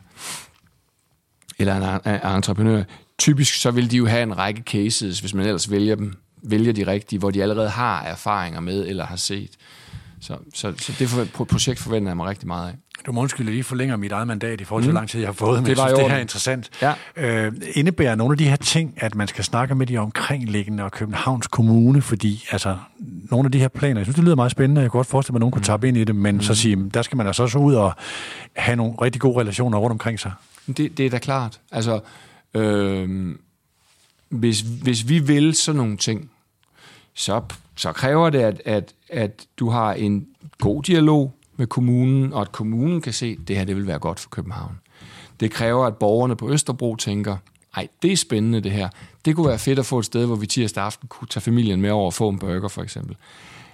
eller 1.58 1.98
en, 1.98 2.12
en 2.14 2.36
entreprenør. 2.36 2.82
Typisk 3.18 3.54
så 3.60 3.70
vil 3.70 3.90
de 3.90 3.96
jo 3.96 4.06
have 4.06 4.22
en 4.22 4.38
række 4.38 4.62
cases, 4.62 5.20
hvis 5.20 5.34
man 5.34 5.46
ellers 5.46 5.70
vælger 5.70 5.94
dem, 5.94 6.14
vælger 6.42 6.72
de 6.72 6.86
rigtige, 6.86 7.18
hvor 7.18 7.30
de 7.30 7.42
allerede 7.42 7.68
har 7.68 8.02
erfaringer 8.02 8.60
med 8.60 8.86
eller 8.86 9.06
har 9.06 9.16
set. 9.16 9.50
Så, 10.20 10.36
så, 10.54 10.74
så 10.78 10.92
det 10.98 11.08
for, 11.08 11.44
projekt 11.44 11.80
forventer 11.80 12.10
jeg 12.10 12.16
mig 12.16 12.26
rigtig 12.26 12.46
meget 12.46 12.68
af. 12.68 12.74
Du 13.06 13.12
må 13.12 13.20
undskylde, 13.20 13.50
lige 13.50 13.64
forlænger 13.64 13.96
mit 13.96 14.12
eget 14.12 14.26
mandat 14.26 14.60
i 14.60 14.64
forhold 14.64 14.82
til, 14.82 14.90
mm. 14.90 14.92
hvor 14.92 15.00
lang 15.00 15.08
tid 15.08 15.20
jeg 15.20 15.28
har 15.28 15.32
fået, 15.32 15.62
men 15.62 15.66
Det 15.66 15.76
var 15.76 15.82
jeg 15.82 15.90
synes, 15.90 16.00
det 16.00 16.10
her 16.10 16.16
er 16.16 16.20
interessant. 16.20 16.70
Ja. 16.82 16.94
Øh, 17.16 17.52
indebærer 17.74 18.14
nogle 18.14 18.32
af 18.32 18.38
de 18.38 18.48
her 18.48 18.56
ting, 18.56 18.94
at 18.96 19.14
man 19.14 19.28
skal 19.28 19.44
snakke 19.44 19.74
med 19.74 19.86
de 19.86 19.96
omkringliggende 19.96 20.84
og 20.84 20.92
Københavns 20.92 21.46
Kommune, 21.46 22.02
fordi 22.02 22.46
altså, 22.50 22.76
nogle 23.30 23.46
af 23.46 23.52
de 23.52 23.58
her 23.58 23.68
planer, 23.68 24.00
jeg 24.00 24.06
synes, 24.06 24.14
det 24.14 24.24
lyder 24.24 24.36
meget 24.36 24.52
spændende, 24.52 24.82
jeg 24.82 24.90
kunne 24.90 24.98
godt 24.98 25.06
forestille 25.06 25.32
mig, 25.32 25.38
at 25.38 25.40
nogen 25.40 25.52
kunne 25.52 25.64
tappe 25.64 25.88
ind 25.88 25.96
i 25.96 26.04
det, 26.04 26.16
men 26.16 26.34
mm. 26.34 26.40
så 26.40 26.54
sige, 26.54 26.90
der 26.94 27.02
skal 27.02 27.16
man 27.16 27.26
altså 27.26 27.42
også 27.42 27.58
ud 27.58 27.74
og 27.74 27.92
have 28.56 28.76
nogle 28.76 28.94
rigtig 29.02 29.20
gode 29.20 29.40
relationer 29.40 29.78
rundt 29.78 29.92
omkring 29.92 30.20
sig. 30.20 30.32
Det, 30.66 30.98
det 30.98 31.06
er 31.06 31.10
da 31.10 31.18
klart. 31.18 31.60
Altså, 31.72 32.00
øh, 32.54 33.34
hvis, 34.28 34.60
hvis 34.60 35.08
vi 35.08 35.18
vil 35.18 35.54
sådan 35.54 35.76
nogle 35.76 35.96
ting, 35.96 36.30
så, 37.14 37.40
så 37.76 37.92
kræver 37.92 38.30
det, 38.30 38.38
at, 38.38 38.62
at, 38.64 38.92
at 39.10 39.46
du 39.58 39.70
har 39.70 39.92
en 39.92 40.26
god 40.58 40.82
dialog 40.82 41.37
med 41.58 41.66
kommunen, 41.66 42.32
og 42.32 42.40
at 42.40 42.52
kommunen 42.52 43.00
kan 43.00 43.12
se, 43.12 43.36
at 43.40 43.48
det 43.48 43.56
her 43.56 43.64
det 43.64 43.76
vil 43.76 43.86
være 43.86 43.98
godt 43.98 44.20
for 44.20 44.30
København. 44.30 44.78
Det 45.40 45.50
kræver, 45.50 45.86
at 45.86 45.96
borgerne 45.96 46.36
på 46.36 46.50
Østerbro 46.50 46.96
tænker, 46.96 47.36
ej, 47.76 47.88
det 48.02 48.12
er 48.12 48.16
spændende 48.16 48.60
det 48.60 48.72
her. 48.72 48.88
Det 49.24 49.36
kunne 49.36 49.48
være 49.48 49.58
fedt 49.58 49.78
at 49.78 49.86
få 49.86 49.98
et 49.98 50.04
sted, 50.04 50.26
hvor 50.26 50.36
vi 50.36 50.46
tirsdag 50.46 50.84
aften 50.84 51.08
kunne 51.08 51.28
tage 51.28 51.40
familien 51.40 51.80
med 51.80 51.90
over 51.90 52.06
og 52.06 52.14
få 52.14 52.28
en 52.28 52.38
burger, 52.38 52.68
for 52.68 52.82
eksempel. 52.82 53.16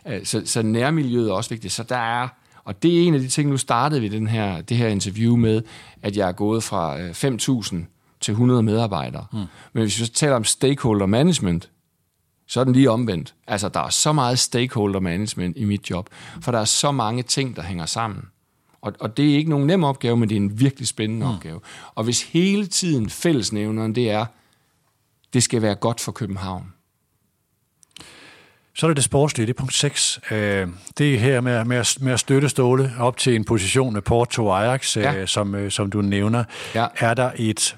Øh, 0.09 0.25
Så, 0.25 0.43
så 0.45 0.63
nærmiljøet 0.63 1.29
er 1.29 1.33
også 1.35 1.51
vigtigt. 1.51 1.73
Så 1.73 1.83
der 1.83 1.97
er, 1.97 2.29
og 2.65 2.83
det 2.83 2.99
er 2.99 3.03
en 3.07 3.15
af 3.15 3.21
de 3.21 3.29
ting, 3.29 3.51
nu 3.51 3.57
startede 3.57 4.01
vi 4.01 4.09
den 4.09 4.27
her, 4.27 4.61
det 4.61 4.77
her 4.77 4.89
interview 4.89 5.37
med, 5.37 5.63
at 6.03 6.17
jeg 6.17 6.29
er 6.29 6.33
gået 6.33 6.63
fra 6.63 7.01
øh, 7.01 7.11
5.000 7.11 7.77
til 8.21 8.33
100 8.33 8.63
medarbejdere. 8.63 9.27
Mm. 9.33 9.39
Men 9.73 9.83
hvis 9.83 10.01
vi 10.01 10.07
så 10.07 10.13
taler 10.13 10.37
om 10.37 10.45
stakeholder 10.45 11.07
management, 11.07 11.71
så 12.47 12.61
er 12.61 12.65
den 12.65 12.73
lige 12.73 12.91
omvendt. 12.91 13.35
Altså, 13.47 13.69
der 13.69 13.81
er 13.81 13.91
så 13.91 14.13
meget 14.13 14.39
stakeholder 14.39 15.01
management 15.01 15.57
i 15.57 15.65
mit 15.65 15.91
job, 15.91 16.09
for 16.41 16.53
der 16.53 16.59
er 16.59 16.65
så 16.65 16.93
mange 16.93 17.23
ting, 17.23 17.57
der 17.57 17.63
hænger 17.63 17.87
sammen. 17.87 18.25
Og, 18.85 18.93
og 19.01 19.17
det 19.17 19.31
er 19.31 19.37
ikke 19.37 19.51
nogen 19.51 19.67
nem 19.67 19.85
opgave, 19.85 20.17
men 20.17 20.29
det 20.29 20.35
er 20.35 20.41
en 20.41 20.61
virkelig 20.61 20.89
spændende 20.89 21.27
mm. 21.27 21.33
opgave. 21.33 21.61
Og 21.95 22.05
hvis 22.05 22.23
hele 22.23 22.67
tiden 22.67 23.11
fællesnævneren 23.11 23.95
det 23.95 24.11
er, 24.11 24.27
det 25.33 25.43
skal 25.43 25.63
være 25.63 25.75
godt 25.75 26.01
for 26.01 26.13
København, 26.13 26.73
Så 28.77 28.87
er 28.87 28.91
det 28.91 28.97
det 28.97 29.05
sportslige, 29.05 29.47
det 29.47 29.53
er 29.55 29.59
punkt 29.59 29.75
6. 29.75 30.21
Øh, 30.31 30.69
det 30.99 31.15
er 31.15 31.19
her 31.19 31.41
med, 31.41 31.65
med, 31.65 31.77
at, 31.77 31.97
med 32.01 32.13
at 32.13 32.21
støtte 32.21 32.49
Ståle 32.49 32.93
op 32.99 33.17
til 33.17 33.35
en 33.35 33.45
position 33.45 33.93
med 33.93 34.03
Porto 34.03 34.51
Ajax, 34.51 34.97
ja. 34.97 35.15
øh, 35.15 35.29
som, 35.29 35.55
øh, 35.55 35.71
som 35.71 35.91
du 35.91 36.03
nævner. 36.03 36.45
Ja. 36.75 36.87
Er 36.97 37.15
der 37.15 37.31
et 37.37 37.77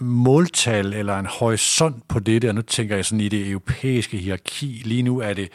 måltal 0.00 0.92
eller 0.92 1.18
en 1.18 1.26
horisont 1.26 2.08
på 2.08 2.18
det 2.18 2.42
der? 2.42 2.52
Nu 2.52 2.62
tænker 2.62 2.96
jeg 2.96 3.04
sådan 3.04 3.20
i 3.20 3.28
det 3.28 3.50
europæiske 3.50 4.16
hierarki. 4.16 4.82
Lige 4.84 5.02
nu 5.02 5.18
er 5.18 5.32
det 5.32 5.48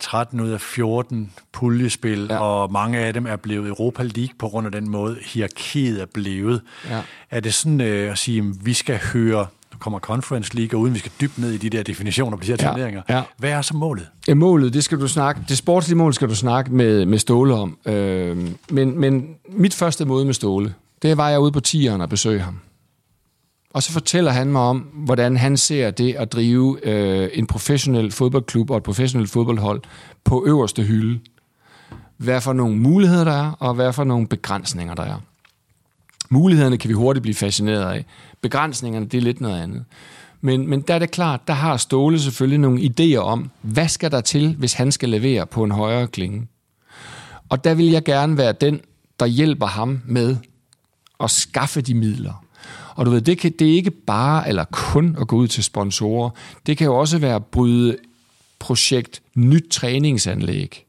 13 0.00 0.40
ud 0.40 0.50
af 0.50 0.60
14 0.60 1.32
puljespil, 1.52 2.26
ja. 2.30 2.38
og 2.38 2.72
mange 2.72 2.98
af 2.98 3.12
dem 3.14 3.26
er 3.26 3.36
blevet 3.36 3.68
Europa 3.68 4.02
League 4.02 4.34
på 4.38 4.48
grund 4.48 4.66
af 4.66 4.72
den 4.72 4.88
måde, 4.90 5.18
hierarkiet 5.22 6.02
er 6.02 6.06
blevet. 6.06 6.62
Ja. 6.90 7.00
Er 7.30 7.40
det 7.40 7.54
sådan 7.54 7.80
øh, 7.80 8.12
at 8.12 8.18
sige, 8.18 8.38
at 8.38 8.66
vi 8.66 8.72
skal 8.72 9.00
høre 9.12 9.46
nu 9.74 9.78
kommer 9.78 9.98
Conference 9.98 10.56
League, 10.56 10.78
og 10.78 10.82
uden 10.82 10.94
vi 10.94 10.98
skal 10.98 11.12
dybt 11.20 11.38
ned 11.38 11.50
i 11.50 11.56
de 11.56 11.70
der 11.70 11.82
definitioner 11.82 12.36
på 12.36 12.44
de 12.44 12.46
her 12.46 12.56
ja, 12.60 12.68
turneringer. 12.68 13.02
Ja. 13.08 13.22
Hvad 13.38 13.50
er 13.50 13.62
så 13.62 13.76
målet? 13.76 14.06
Ja, 14.28 14.34
målet, 14.34 14.74
det 14.74 14.84
skal 14.84 15.00
du 15.00 15.08
snakke, 15.08 15.40
det 15.48 15.58
sportslige 15.58 15.96
mål 15.96 16.14
skal 16.14 16.28
du 16.28 16.34
snakke 16.34 16.74
med, 16.74 17.06
med 17.06 17.18
Ståle 17.18 17.54
om. 17.54 17.78
Øh, 17.86 18.36
men, 18.70 19.00
men 19.00 19.26
mit 19.48 19.74
første 19.74 20.04
møde 20.04 20.24
med 20.24 20.34
Ståle, 20.34 20.74
det 21.02 21.16
var 21.16 21.30
jeg 21.30 21.40
ude 21.40 21.52
på 21.52 21.60
tieren 21.60 22.00
og 22.00 22.08
besøge 22.08 22.40
ham. 22.40 22.60
Og 23.74 23.82
så 23.82 23.92
fortæller 23.92 24.30
han 24.30 24.52
mig 24.52 24.62
om, 24.62 24.78
hvordan 24.78 25.36
han 25.36 25.56
ser 25.56 25.90
det 25.90 26.14
at 26.14 26.32
drive 26.32 26.86
øh, 26.86 27.30
en 27.32 27.46
professionel 27.46 28.12
fodboldklub 28.12 28.70
og 28.70 28.76
et 28.76 28.82
professionelt 28.82 29.30
fodboldhold 29.30 29.82
på 30.24 30.44
øverste 30.46 30.82
hylde. 30.82 31.20
Hvad 32.16 32.40
for 32.40 32.52
nogle 32.52 32.76
muligheder 32.76 33.24
der 33.24 33.32
er, 33.32 33.52
og 33.58 33.74
hvad 33.74 33.92
for 33.92 34.04
nogle 34.04 34.26
begrænsninger 34.26 34.94
der 34.94 35.02
er. 35.02 35.20
Mulighederne 36.30 36.78
kan 36.78 36.88
vi 36.88 36.94
hurtigt 36.94 37.22
blive 37.22 37.34
fascineret 37.34 37.92
af. 37.92 38.04
Begrænsningerne, 38.40 39.06
det 39.06 39.18
er 39.18 39.22
lidt 39.22 39.40
noget 39.40 39.62
andet. 39.62 39.84
Men, 40.40 40.68
men 40.68 40.80
der 40.80 40.94
er 40.94 40.98
det 40.98 41.10
klart, 41.10 41.48
der 41.48 41.54
har 41.54 41.76
Ståle 41.76 42.20
selvfølgelig 42.20 42.58
nogle 42.58 42.80
idéer 42.80 43.18
om, 43.18 43.50
hvad 43.62 43.88
skal 43.88 44.10
der 44.10 44.20
til, 44.20 44.54
hvis 44.58 44.72
han 44.72 44.92
skal 44.92 45.08
levere 45.08 45.46
på 45.46 45.64
en 45.64 45.70
højere 45.70 46.06
klinge. 46.06 46.48
Og 47.48 47.64
der 47.64 47.74
vil 47.74 47.86
jeg 47.86 48.04
gerne 48.04 48.36
være 48.36 48.52
den, 48.52 48.80
der 49.20 49.26
hjælper 49.26 49.66
ham 49.66 50.00
med 50.06 50.36
at 51.20 51.30
skaffe 51.30 51.80
de 51.80 51.94
midler. 51.94 52.43
Og 52.94 53.06
du 53.06 53.10
ved, 53.10 53.20
det, 53.20 53.38
kan, 53.38 53.52
det 53.58 53.68
er 53.68 53.72
ikke 53.72 53.90
bare 53.90 54.48
eller 54.48 54.64
kun 54.64 55.16
at 55.20 55.28
gå 55.28 55.36
ud 55.36 55.48
til 55.48 55.64
sponsorer. 55.64 56.30
Det 56.66 56.76
kan 56.76 56.84
jo 56.84 56.96
også 56.96 57.18
være 57.18 57.34
at 57.34 57.44
bryde 57.44 57.96
projekt 58.58 59.22
nyt 59.34 59.64
træningsanlæg. 59.70 60.86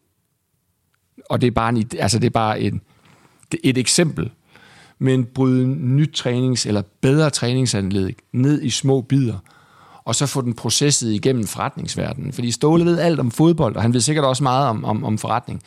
Og 1.30 1.42
det 1.42 1.48
er 1.48 1.52
bare, 1.52 1.70
en, 1.70 1.90
altså 2.00 2.20
det 2.20 2.26
er 2.26 2.32
bare 2.32 2.62
en, 2.62 2.82
et 3.64 3.78
eksempel 3.78 4.32
men 5.00 5.26
bryde 5.26 5.68
nyt 5.68 6.22
trænings- 6.26 6.68
eller 6.68 6.82
bedre 7.02 7.30
træningsanlæg 7.30 8.16
ned 8.32 8.62
i 8.62 8.70
små 8.70 9.02
bidder, 9.02 9.38
og 10.04 10.16
så 10.16 10.26
få 10.26 10.42
den 10.42 10.54
processet 10.54 11.12
igennem 11.12 11.44
forretningsverdenen. 11.44 12.34
Fordi 12.34 12.52
Ståle 12.52 12.86
ved 12.86 13.00
alt 13.00 13.20
om 13.20 13.32
fodbold, 13.32 13.76
og 13.76 13.82
han 13.82 13.94
ved 13.94 14.02
sikkert 14.02 14.26
også 14.26 14.44
meget 14.44 14.68
om, 14.68 14.86
om, 14.86 15.04
om 15.04 15.18
forretning. 15.18 15.62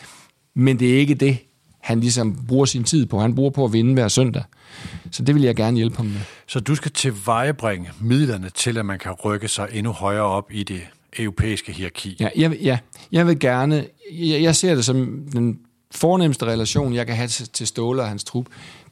Men 0.55 0.78
det 0.78 0.94
er 0.94 0.98
ikke 0.98 1.15
det, 1.15 1.39
han 1.81 2.01
ligesom 2.01 2.44
bruger 2.48 2.65
sin 2.65 2.85
tid 2.85 3.06
på. 3.06 3.20
Han 3.20 3.35
bruger 3.35 3.51
på 3.51 3.65
at 3.65 3.73
vinde 3.73 3.94
hver 3.94 4.09
søndag. 4.09 4.43
Så 5.11 5.23
det 5.23 5.35
vil 5.35 5.43
jeg 5.43 5.57
gerne 5.57 5.77
hjælpe 5.77 5.97
ham 5.97 6.07
med. 6.07 6.20
Så 6.47 6.61
du 6.61 6.74
skal 6.74 6.90
tilvejebringe 6.90 7.90
midlerne 8.01 8.51
til, 8.51 8.78
at 8.78 8.86
man 8.86 8.99
kan 8.99 9.12
rykke 9.12 9.49
sig 9.49 9.69
endnu 9.73 9.93
højere 9.93 10.23
op 10.23 10.53
i 10.53 10.62
det 10.62 10.81
europæiske 11.19 11.73
hierarki? 11.73 12.16
Ja, 12.20 12.28
jeg, 12.36 12.57
ja, 12.61 12.78
jeg 13.12 13.27
vil 13.27 13.39
gerne... 13.39 13.86
Jeg, 14.12 14.43
jeg 14.43 14.57
ser 14.57 14.74
det 14.74 14.85
som 14.85 15.27
den 15.32 15.59
fornemmeste 15.90 16.47
relation, 16.47 16.95
jeg 16.95 17.07
kan 17.07 17.16
have 17.16 17.28
til, 17.28 17.49
til 17.49 17.66
Ståle 17.66 18.03
og 18.03 18.09
hans 18.09 18.24
trup, 18.24 18.47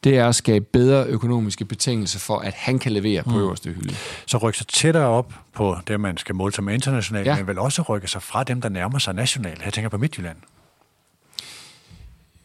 det 0.05 0.19
er 0.19 0.29
at 0.29 0.35
skabe 0.35 0.65
bedre 0.73 1.07
økonomiske 1.07 1.65
betingelser 1.65 2.19
for, 2.19 2.39
at 2.39 2.55
han 2.55 2.79
kan 2.79 2.93
levere 2.93 3.23
på 3.23 3.31
mm. 3.31 3.37
øverste 3.37 3.71
hylde. 3.71 3.95
Så 4.27 4.39
rykke 4.39 4.59
sig 4.59 4.67
tættere 4.67 5.07
op 5.07 5.33
på 5.53 5.77
det, 5.89 6.01
man 6.01 6.17
skal 6.17 6.35
måle 6.35 6.53
som 6.53 6.69
internationalt, 6.69 7.27
ja. 7.27 7.37
men 7.37 7.47
vel 7.47 7.59
også 7.59 7.83
rykke 7.83 8.09
sig 8.09 8.23
fra 8.23 8.45
dem, 8.45 8.61
der 8.61 8.69
nærmer 8.69 8.99
sig 8.99 9.15
nationalt. 9.15 9.65
Jeg 9.65 9.73
tænker 9.73 9.89
på 9.89 9.99
Midtjylland. 9.99 10.37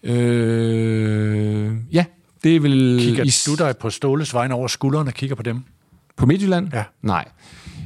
Øh, 0.03 1.75
ja, 1.91 2.05
det 2.43 2.63
vil... 2.63 2.99
Kigger 3.01 3.23
is- 3.23 3.43
du 3.43 3.55
dig 3.55 3.77
på 3.77 3.89
Ståles 3.89 4.34
vegne 4.34 4.53
over 4.53 4.68
skulderen 4.68 5.07
og 5.07 5.13
kigger 5.13 5.35
på 5.35 5.43
dem? 5.43 5.63
På 6.18 6.26
Midtjylland? 6.26 6.69
Ja. 6.73 6.84
Nej. 7.01 7.26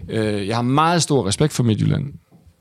Øh, 0.09 0.47
jeg 0.47 0.55
har 0.55 0.61
meget 0.61 1.01
stor 1.03 1.27
respekt 1.27 1.53
for 1.53 1.63
Midtjylland. 1.63 2.13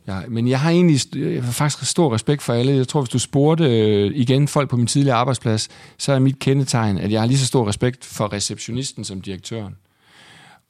Ja, 0.09 0.21
men 0.29 0.49
jeg 0.49 0.61
har 0.61 0.71
egentlig 0.71 1.01
jeg 1.15 1.45
har 1.45 1.53
faktisk 1.53 1.91
stor 1.91 2.15
respekt 2.15 2.43
for 2.43 2.53
alle. 2.53 2.73
Jeg 2.73 2.89
tror, 2.89 3.01
hvis 3.01 3.09
du 3.09 3.19
spurgte 3.19 3.65
øh, 3.65 4.11
igen 4.15 4.49
folk 4.49 4.71
på 4.71 4.77
min 4.77 4.87
tidligere 4.87 5.17
arbejdsplads, 5.17 5.69
så 5.99 6.13
er 6.13 6.19
mit 6.19 6.39
kendetegn, 6.39 6.99
at 6.99 7.13
jeg 7.13 7.21
har 7.21 7.27
lige 7.27 7.39
så 7.39 7.47
stor 7.47 7.69
respekt 7.69 8.05
for 8.05 8.33
receptionisten 8.33 9.05
som 9.05 9.21
direktøren. 9.21 9.75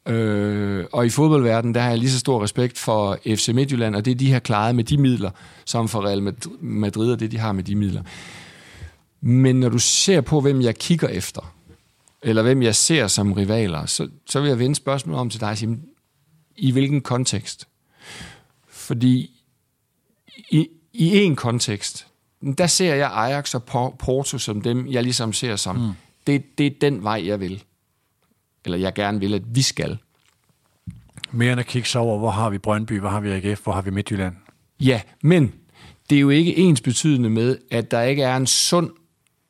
Øh, 0.08 0.84
og 0.92 1.06
i 1.06 1.10
fodboldverdenen, 1.10 1.74
der 1.74 1.80
har 1.80 1.88
jeg 1.88 1.98
lige 1.98 2.10
så 2.10 2.18
stor 2.18 2.42
respekt 2.42 2.78
for 2.78 3.18
FC 3.26 3.48
Midtjylland, 3.54 3.96
og 3.96 4.04
det 4.04 4.20
de 4.20 4.32
har 4.32 4.38
klaret 4.38 4.74
med 4.74 4.84
de 4.84 4.98
midler, 4.98 5.30
som 5.64 5.88
for 5.88 6.06
Real 6.06 6.34
Madrid 6.60 7.12
og 7.12 7.20
det, 7.20 7.30
de 7.32 7.38
har 7.38 7.52
med 7.52 7.62
de 7.64 7.76
midler. 7.76 8.02
Men 9.26 9.60
når 9.60 9.68
du 9.68 9.78
ser 9.78 10.20
på, 10.20 10.40
hvem 10.40 10.60
jeg 10.60 10.76
kigger 10.76 11.08
efter, 11.08 11.54
eller 12.22 12.42
hvem 12.42 12.62
jeg 12.62 12.74
ser 12.74 13.06
som 13.06 13.32
rivaler, 13.32 13.86
så, 13.86 14.08
så 14.26 14.40
vil 14.40 14.48
jeg 14.48 14.58
vende 14.58 14.74
spørgsmålet 14.74 15.20
om 15.20 15.30
til 15.30 15.40
dig, 15.40 15.58
Simon, 15.58 15.82
i 16.56 16.72
hvilken 16.72 17.00
kontekst? 17.00 17.68
Fordi 18.68 19.30
i, 20.50 20.68
i 20.92 21.16
en 21.16 21.36
kontekst, 21.36 22.06
der 22.58 22.66
ser 22.66 22.94
jeg 22.94 23.10
Ajax 23.12 23.54
og 23.54 23.64
Porto 23.98 24.38
som 24.38 24.62
dem, 24.62 24.86
jeg 24.86 25.02
ligesom 25.02 25.32
ser 25.32 25.56
som, 25.56 25.76
mm. 25.76 25.92
det, 26.26 26.58
det 26.58 26.66
er 26.66 26.70
den 26.80 27.02
vej, 27.04 27.22
jeg 27.26 27.40
vil. 27.40 27.62
Eller 28.64 28.78
jeg 28.78 28.94
gerne 28.94 29.20
vil, 29.20 29.34
at 29.34 29.42
vi 29.56 29.62
skal. 29.62 29.98
Mere 31.30 31.52
end 31.52 31.60
at 31.60 31.66
kigge 31.66 31.88
så 31.88 31.98
over, 31.98 32.18
hvor 32.18 32.30
har 32.30 32.50
vi 32.50 32.58
Brøndby, 32.58 33.00
hvor 33.00 33.08
har 33.08 33.20
vi 33.20 33.30
AGF, 33.30 33.62
hvor 33.62 33.72
har 33.72 33.82
vi 33.82 33.90
Midtjylland? 33.90 34.36
Ja, 34.80 35.00
men 35.22 35.54
det 36.10 36.16
er 36.16 36.20
jo 36.20 36.30
ikke 36.30 36.56
ens 36.56 36.80
betydende 36.80 37.30
med, 37.30 37.58
at 37.70 37.90
der 37.90 38.02
ikke 38.02 38.22
er 38.22 38.36
en 38.36 38.46
sund, 38.46 38.90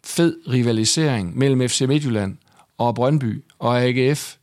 fed 0.04 0.36
rivalisering 0.48 1.38
mellem 1.38 1.68
FC 1.68 1.80
Midtjylland 1.88 2.36
og 2.78 2.94
Brøndby 2.94 3.44
og 3.58 3.82
AGF, 3.82 4.36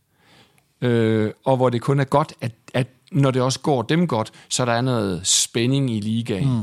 øh, 0.81 1.31
og 1.45 1.57
hvor 1.57 1.69
det 1.69 1.81
kun 1.81 1.99
er 1.99 2.03
godt, 2.03 2.33
at, 2.41 2.51
at 2.73 2.87
når 3.11 3.31
det 3.31 3.41
også 3.41 3.59
går 3.59 3.81
dem 3.81 4.07
godt, 4.07 4.31
så 4.49 4.65
der 4.65 4.71
er 4.71 4.81
noget 4.81 5.27
spænding 5.27 5.91
i 5.91 5.99
ligaen. 5.99 6.49
Mm. 6.49 6.61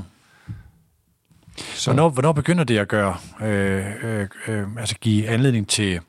Så. 1.75 1.91
Hvornår, 1.91 2.09
hvornår 2.09 2.33
begynder 2.33 2.65
det 2.65 2.79
at 2.79 2.89
gøre, 2.89 3.17
øh, 3.43 3.85
øh, 4.05 4.29
øh, 4.49 4.67
altså 4.79 4.97
give 5.01 5.29
anledning 5.29 5.69
til, 5.69 6.01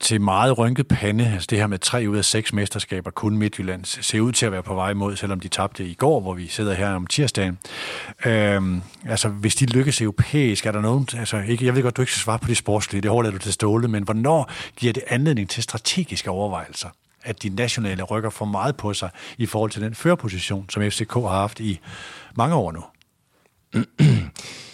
til 0.00 0.20
meget 0.20 0.58
rynket 0.58 0.88
pande, 0.88 1.26
altså 1.32 1.46
det 1.50 1.58
her 1.58 1.66
med 1.66 1.78
tre 1.78 2.06
ud 2.08 2.16
af 2.16 2.24
seks 2.24 2.52
mesterskaber, 2.52 3.10
kun 3.10 3.36
Midtjylland, 3.36 3.84
ser 3.84 4.20
ud 4.20 4.32
til 4.32 4.46
at 4.46 4.52
være 4.52 4.62
på 4.62 4.74
vej 4.74 4.94
mod, 4.94 5.16
selvom 5.16 5.40
de 5.40 5.48
tabte 5.48 5.84
i 5.84 5.94
går, 5.94 6.20
hvor 6.20 6.34
vi 6.34 6.46
sidder 6.46 6.74
her 6.74 6.90
om 6.90 7.06
tirsdagen. 7.06 7.58
Øhm, 8.26 8.82
altså, 9.08 9.28
hvis 9.28 9.54
de 9.54 9.66
lykkes 9.66 10.00
europæisk, 10.00 10.66
er 10.66 10.72
der 10.72 10.80
nogen, 10.80 11.08
altså 11.18 11.38
ikke, 11.38 11.66
jeg 11.66 11.74
ved 11.74 11.82
godt, 11.82 11.96
du 11.96 12.02
ikke 12.02 12.12
skal 12.12 12.22
svare 12.22 12.38
på 12.38 12.48
det 12.48 12.56
sportslige, 12.56 13.02
det 13.02 13.10
overlader 13.10 13.32
du 13.32 13.42
til 13.42 13.52
Ståle, 13.52 13.88
men 13.88 14.02
hvornår 14.02 14.50
giver 14.76 14.92
det 14.92 15.02
anledning 15.08 15.50
til 15.50 15.62
strategiske 15.62 16.30
overvejelser? 16.30 16.88
at 17.26 17.42
de 17.42 17.48
nationale 17.48 18.02
rykker 18.02 18.30
for 18.30 18.44
meget 18.44 18.76
på 18.76 18.94
sig 18.94 19.10
i 19.38 19.46
forhold 19.46 19.70
til 19.70 19.82
den 19.82 19.94
førerposition, 19.94 20.70
som 20.70 20.82
FCK 20.90 21.12
har 21.12 21.28
haft 21.28 21.60
i 21.60 21.80
mange 22.36 22.54
år 22.54 22.72
nu? 22.72 22.84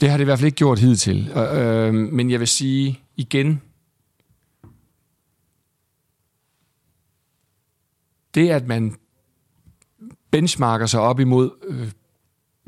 Det 0.00 0.10
har 0.10 0.16
det 0.16 0.24
i 0.24 0.24
hvert 0.24 0.38
fald 0.38 0.46
ikke 0.46 0.56
gjort 0.56 0.78
hidtil. 0.78 1.30
Øh, 1.30 1.94
men 1.94 2.30
jeg 2.30 2.40
vil 2.40 2.48
sige 2.48 3.00
igen, 3.16 3.62
det 8.34 8.48
at 8.48 8.66
man 8.66 8.94
benchmarker 10.30 10.86
sig 10.86 11.00
op 11.00 11.20
imod, 11.20 11.50
øh, 11.68 11.88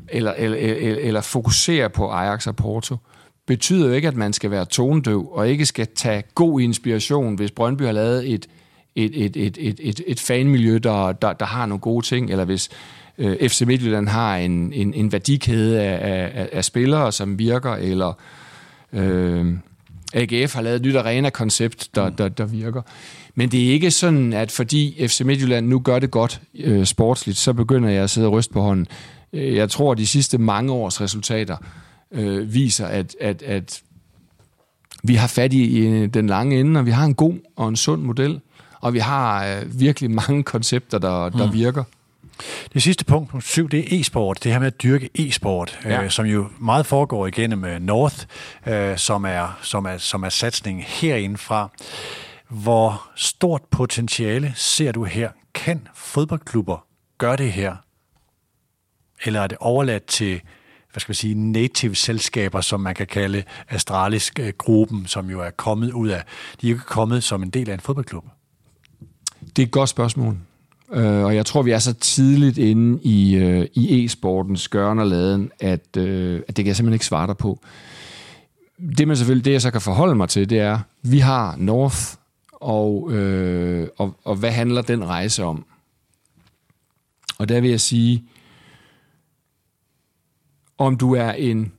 eller, 0.09 0.33
eller, 0.33 0.57
eller, 0.57 0.99
eller 0.99 1.21
fokuserer 1.21 1.87
på 1.87 2.11
Ajax 2.11 2.47
og 2.47 2.55
Porto, 2.55 2.97
betyder 3.45 3.87
jo 3.87 3.93
ikke, 3.93 4.07
at 4.07 4.15
man 4.15 4.33
skal 4.33 4.51
være 4.51 4.65
tonedøv 4.65 5.31
og 5.31 5.49
ikke 5.49 5.65
skal 5.65 5.87
tage 5.95 6.23
god 6.35 6.61
inspiration, 6.61 7.35
hvis 7.35 7.51
Brøndby 7.51 7.81
har 7.81 7.91
lavet 7.91 8.33
et, 8.33 8.47
et, 8.95 9.25
et, 9.25 9.35
et, 9.35 9.57
et, 9.59 9.79
et, 9.83 10.01
et 10.07 10.19
fanmiljø, 10.19 10.77
der, 10.77 11.11
der, 11.11 11.33
der 11.33 11.45
har 11.45 11.65
nogle 11.65 11.81
gode 11.81 12.05
ting, 12.05 12.31
eller 12.31 12.45
hvis 12.45 12.69
øh, 13.17 13.49
FC 13.49 13.61
Midtjylland 13.61 14.07
har 14.07 14.37
en, 14.37 14.73
en, 14.73 14.93
en 14.93 15.11
værdikæde 15.11 15.81
af, 15.81 16.31
af, 16.35 16.49
af 16.51 16.65
spillere, 16.65 17.11
som 17.11 17.39
virker, 17.39 17.71
eller 17.71 18.13
øh, 18.93 19.53
AGF 20.13 20.53
har 20.53 20.61
lavet 20.61 20.75
et 20.75 20.85
nyt 20.85 20.95
arena-koncept, 20.95 21.89
der, 21.95 22.09
der, 22.09 22.29
der 22.29 22.45
virker. 22.45 22.81
Men 23.35 23.51
det 23.51 23.67
er 23.67 23.71
ikke 23.71 23.91
sådan, 23.91 24.33
at 24.33 24.51
fordi 24.51 25.07
FC 25.07 25.21
Midtjylland 25.21 25.67
nu 25.67 25.79
gør 25.79 25.99
det 25.99 26.11
godt 26.11 26.41
øh, 26.55 26.85
sportsligt, 26.85 27.37
så 27.37 27.53
begynder 27.53 27.89
jeg 27.89 28.03
at 28.03 28.09
sidde 28.09 28.27
og 28.27 28.33
ryste 28.33 28.53
på 28.53 28.61
hånden. 28.61 28.87
Øh, 29.33 29.55
jeg 29.55 29.69
tror, 29.69 29.91
at 29.91 29.97
de 29.97 30.07
sidste 30.07 30.37
mange 30.37 30.71
års 30.71 31.01
resultater 31.01 31.57
øh, 32.11 32.53
viser, 32.53 32.87
at, 32.87 33.15
at, 33.21 33.41
at 33.41 33.81
vi 35.03 35.15
har 35.15 35.27
fat 35.27 35.53
i, 35.53 35.63
i 35.63 36.07
den 36.07 36.27
lange 36.27 36.59
ende, 36.59 36.79
og 36.79 36.85
vi 36.85 36.91
har 36.91 37.05
en 37.05 37.15
god 37.15 37.35
og 37.55 37.69
en 37.69 37.75
sund 37.75 38.01
model, 38.01 38.39
og 38.81 38.93
vi 38.93 38.99
har 38.99 39.45
øh, 39.45 39.79
virkelig 39.79 40.11
mange 40.11 40.43
koncepter, 40.43 40.97
der, 40.97 41.29
der 41.29 41.45
mm. 41.45 41.53
virker. 41.53 41.83
Det 42.73 42.83
sidste 42.83 43.05
punkt, 43.05 43.29
punkt 43.29 43.45
7, 43.45 43.69
det 43.69 43.79
er 43.79 43.99
e-sport. 43.99 44.43
Det 44.43 44.51
her 44.51 44.59
med 44.59 44.67
at 44.67 44.83
dyrke 44.83 45.09
e-sport, 45.15 45.79
øh, 45.85 45.91
ja. 45.91 46.03
øh, 46.03 46.09
som 46.09 46.25
jo 46.25 46.47
meget 46.59 46.85
foregår 46.85 47.27
igennem 47.27 47.63
uh, 47.63 47.69
North, 47.69 48.25
øh, 48.67 48.97
som, 48.97 49.25
er, 49.25 49.59
som, 49.61 49.85
er, 49.85 49.97
som 49.97 50.23
er 50.23 50.29
satsningen 50.29 50.83
herindefra. 50.83 51.69
Hvor 52.49 53.09
stort 53.15 53.61
potentiale 53.71 54.53
ser 54.55 54.91
du 54.91 55.03
her? 55.03 55.29
Kan 55.53 55.87
fodboldklubber 55.95 56.85
gøre 57.17 57.35
det 57.35 57.51
her 57.51 57.75
eller 59.25 59.41
er 59.41 59.47
det 59.47 59.57
overladt 59.61 60.05
til 60.05 60.41
hvad 60.91 61.01
skal 61.01 61.09
man 61.09 61.15
sige, 61.15 61.35
native 61.35 61.95
selskaber, 61.95 62.61
som 62.61 62.79
man 62.79 62.95
kan 62.95 63.07
kalde 63.07 63.43
Astralis-gruppen, 63.69 65.07
som 65.07 65.29
jo 65.29 65.41
er 65.41 65.49
kommet 65.49 65.91
ud 65.91 66.09
af, 66.09 66.23
de 66.61 66.67
er 66.67 66.71
jo 66.71 66.75
ikke 66.75 66.85
kommet 66.85 67.23
som 67.23 67.43
en 67.43 67.49
del 67.49 67.69
af 67.69 67.73
en 67.73 67.79
fodboldklub. 67.79 68.25
Det 69.55 69.61
er 69.61 69.65
et 69.65 69.71
godt 69.71 69.89
spørgsmål. 69.89 70.37
Øh, 70.93 71.23
og 71.23 71.35
jeg 71.35 71.45
tror, 71.45 71.61
vi 71.61 71.71
er 71.71 71.79
så 71.79 71.93
tidligt 71.93 72.57
inde 72.57 72.99
i, 73.03 73.35
øh, 73.35 73.67
i 73.73 74.05
e-sportens 74.05 74.67
gørn 74.67 74.99
og 74.99 75.07
laden, 75.07 75.51
at, 75.59 75.97
øh, 75.97 76.41
at 76.47 76.57
det 76.57 76.65
kan 76.65 76.67
jeg 76.67 76.75
simpelthen 76.75 76.93
ikke 76.93 77.05
svare 77.05 77.27
dig 77.27 77.37
på. 77.37 77.59
Det, 78.97 79.07
man 79.07 79.17
selvfølgelig, 79.17 79.45
det 79.45 79.51
jeg 79.51 79.61
så 79.61 79.71
kan 79.71 79.81
forholde 79.81 80.15
mig 80.15 80.29
til, 80.29 80.49
det 80.49 80.59
er, 80.59 80.79
vi 81.01 81.19
har 81.19 81.55
North, 81.57 82.15
og, 82.53 83.11
øh, 83.11 83.87
og, 83.97 84.15
og 84.23 84.35
hvad 84.35 84.51
handler 84.51 84.81
den 84.81 85.05
rejse 85.05 85.43
om? 85.43 85.65
Og 87.37 87.49
der 87.49 87.61
vil 87.61 87.69
jeg 87.69 87.81
sige, 87.81 88.23
om 90.77 90.97
du 90.97 91.15
er 91.15 91.31
en 91.31 91.71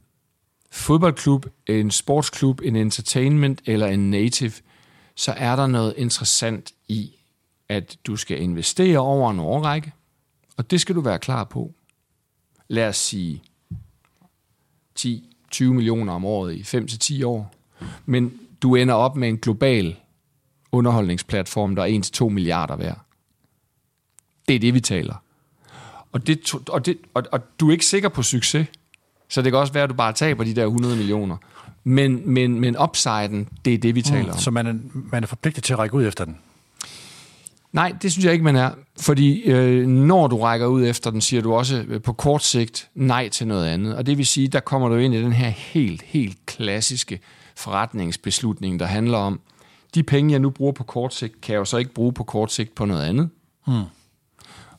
fodboldklub, 0.70 1.47
en 1.66 1.91
sportsklub, 1.91 2.61
en 2.65 2.77
entertainment 2.77 3.61
eller 3.66 3.86
en 3.86 4.11
native, 4.11 4.53
så 5.15 5.32
er 5.32 5.57
der 5.57 5.66
noget 5.66 5.95
interessant 5.97 6.73
i, 6.89 7.15
at 7.69 7.97
du 8.07 8.16
skal 8.16 8.43
investere 8.43 8.99
over 8.99 9.31
en 9.31 9.39
årrække, 9.39 9.93
og 10.57 10.70
det 10.70 10.81
skal 10.81 10.95
du 10.95 11.01
være 11.01 11.19
klar 11.19 11.45
på. 11.45 11.74
Lad 12.69 12.89
os 12.89 12.97
sige 12.97 13.43
10-20 15.01 15.65
millioner 15.65 16.12
om 16.12 16.24
året 16.24 16.55
i 16.55 16.77
5-10 17.20 17.27
år, 17.27 17.55
men 18.07 18.41
du 18.62 18.74
ender 18.74 18.95
op 18.95 19.16
med 19.16 19.28
en 19.28 19.39
global 19.39 19.97
underholdningsplatform, 20.73 21.77
der 21.77 21.82
er 21.82 22.24
1-2 22.27 22.28
milliarder 22.28 22.77
værd. 22.77 23.01
Det 24.49 24.57
er 24.57 24.61
det, 24.61 24.74
vi 24.74 24.81
taler. 24.81 25.15
Og, 26.12 26.27
det, 26.27 26.55
og, 26.69 26.86
det, 26.86 26.99
og, 27.15 27.23
og 27.32 27.41
du 27.61 27.69
er 27.69 27.73
ikke 27.73 27.86
sikker 27.86 28.09
på 28.09 28.23
succes, 28.23 28.66
så 29.28 29.43
det 29.43 29.53
kan 29.53 29.59
også 29.59 29.73
være, 29.73 29.85
at 29.85 29.91
du 29.91 29.95
bare 29.95 30.12
taber 30.12 30.45
de 30.45 30.55
der 30.55 30.65
100 30.65 30.97
millioner. 30.97 31.36
Men, 31.85 32.31
men, 32.31 32.61
men 32.61 32.77
upsiden, 32.78 33.49
det 33.65 33.74
er 33.74 33.78
det, 33.78 33.95
vi 33.95 34.03
taler 34.03 34.24
mm, 34.24 34.31
om. 34.31 34.39
Så 34.39 34.51
man 34.51 34.66
er, 34.66 34.74
man 34.93 35.23
er 35.23 35.27
forpligtet 35.27 35.65
til 35.65 35.73
at 35.73 35.78
række 35.78 35.95
ud 35.95 36.07
efter 36.07 36.24
den? 36.24 36.39
Nej, 37.74 37.94
det 38.02 38.12
synes 38.12 38.24
jeg 38.24 38.32
ikke, 38.32 38.44
man 38.44 38.56
er. 38.56 38.70
Fordi 39.01 39.42
øh, 39.42 39.86
når 39.86 40.26
du 40.26 40.38
rækker 40.38 40.66
ud 40.66 40.86
efter 40.86 41.10
den, 41.10 41.20
siger 41.20 41.42
du 41.42 41.55
også 41.55 41.84
øh, 41.88 42.02
på 42.02 42.12
kort 42.12 42.42
sigt 42.42 42.88
nej 42.94 43.28
til 43.28 43.46
noget 43.46 43.66
andet. 43.66 43.96
Og 43.96 44.06
det 44.06 44.18
vil 44.18 44.26
sige, 44.26 44.48
der 44.48 44.60
kommer 44.60 44.88
du 44.88 44.96
ind 44.96 45.14
i 45.14 45.22
den 45.22 45.32
her 45.32 45.48
helt, 45.48 46.02
helt 46.02 46.46
klassiske 46.46 47.20
forretningsbeslutning, 47.56 48.80
der 48.80 48.86
handler 48.86 49.18
om, 49.18 49.40
de 49.94 50.02
penge, 50.02 50.32
jeg 50.32 50.40
nu 50.40 50.51
bruger 50.51 50.72
på 50.72 50.84
kort 50.84 51.14
sigt, 51.14 51.40
kan 51.40 51.52
jeg 51.52 51.59
jo 51.59 51.64
så 51.64 51.76
ikke 51.76 51.94
bruge 51.94 52.12
på 52.12 52.24
kort 52.24 52.52
sigt 52.52 52.74
på 52.74 52.84
noget 52.84 53.02
andet. 53.02 53.28
Hmm. 53.66 53.82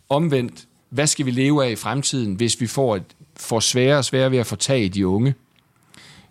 Omvendt, 0.09 0.65
hvad 0.89 1.07
skal 1.07 1.25
vi 1.25 1.31
leve 1.31 1.65
af 1.65 1.71
i 1.71 1.75
fremtiden, 1.75 2.33
hvis 2.33 2.61
vi 2.61 2.67
får, 2.67 2.95
et, 2.95 3.15
får 3.35 3.59
sværere 3.59 3.97
og 3.97 4.05
sværere 4.05 4.31
ved 4.31 4.37
at 4.37 4.47
få 4.47 4.55
tag 4.55 4.83
i 4.83 4.87
de 4.87 5.07
unge? 5.07 5.33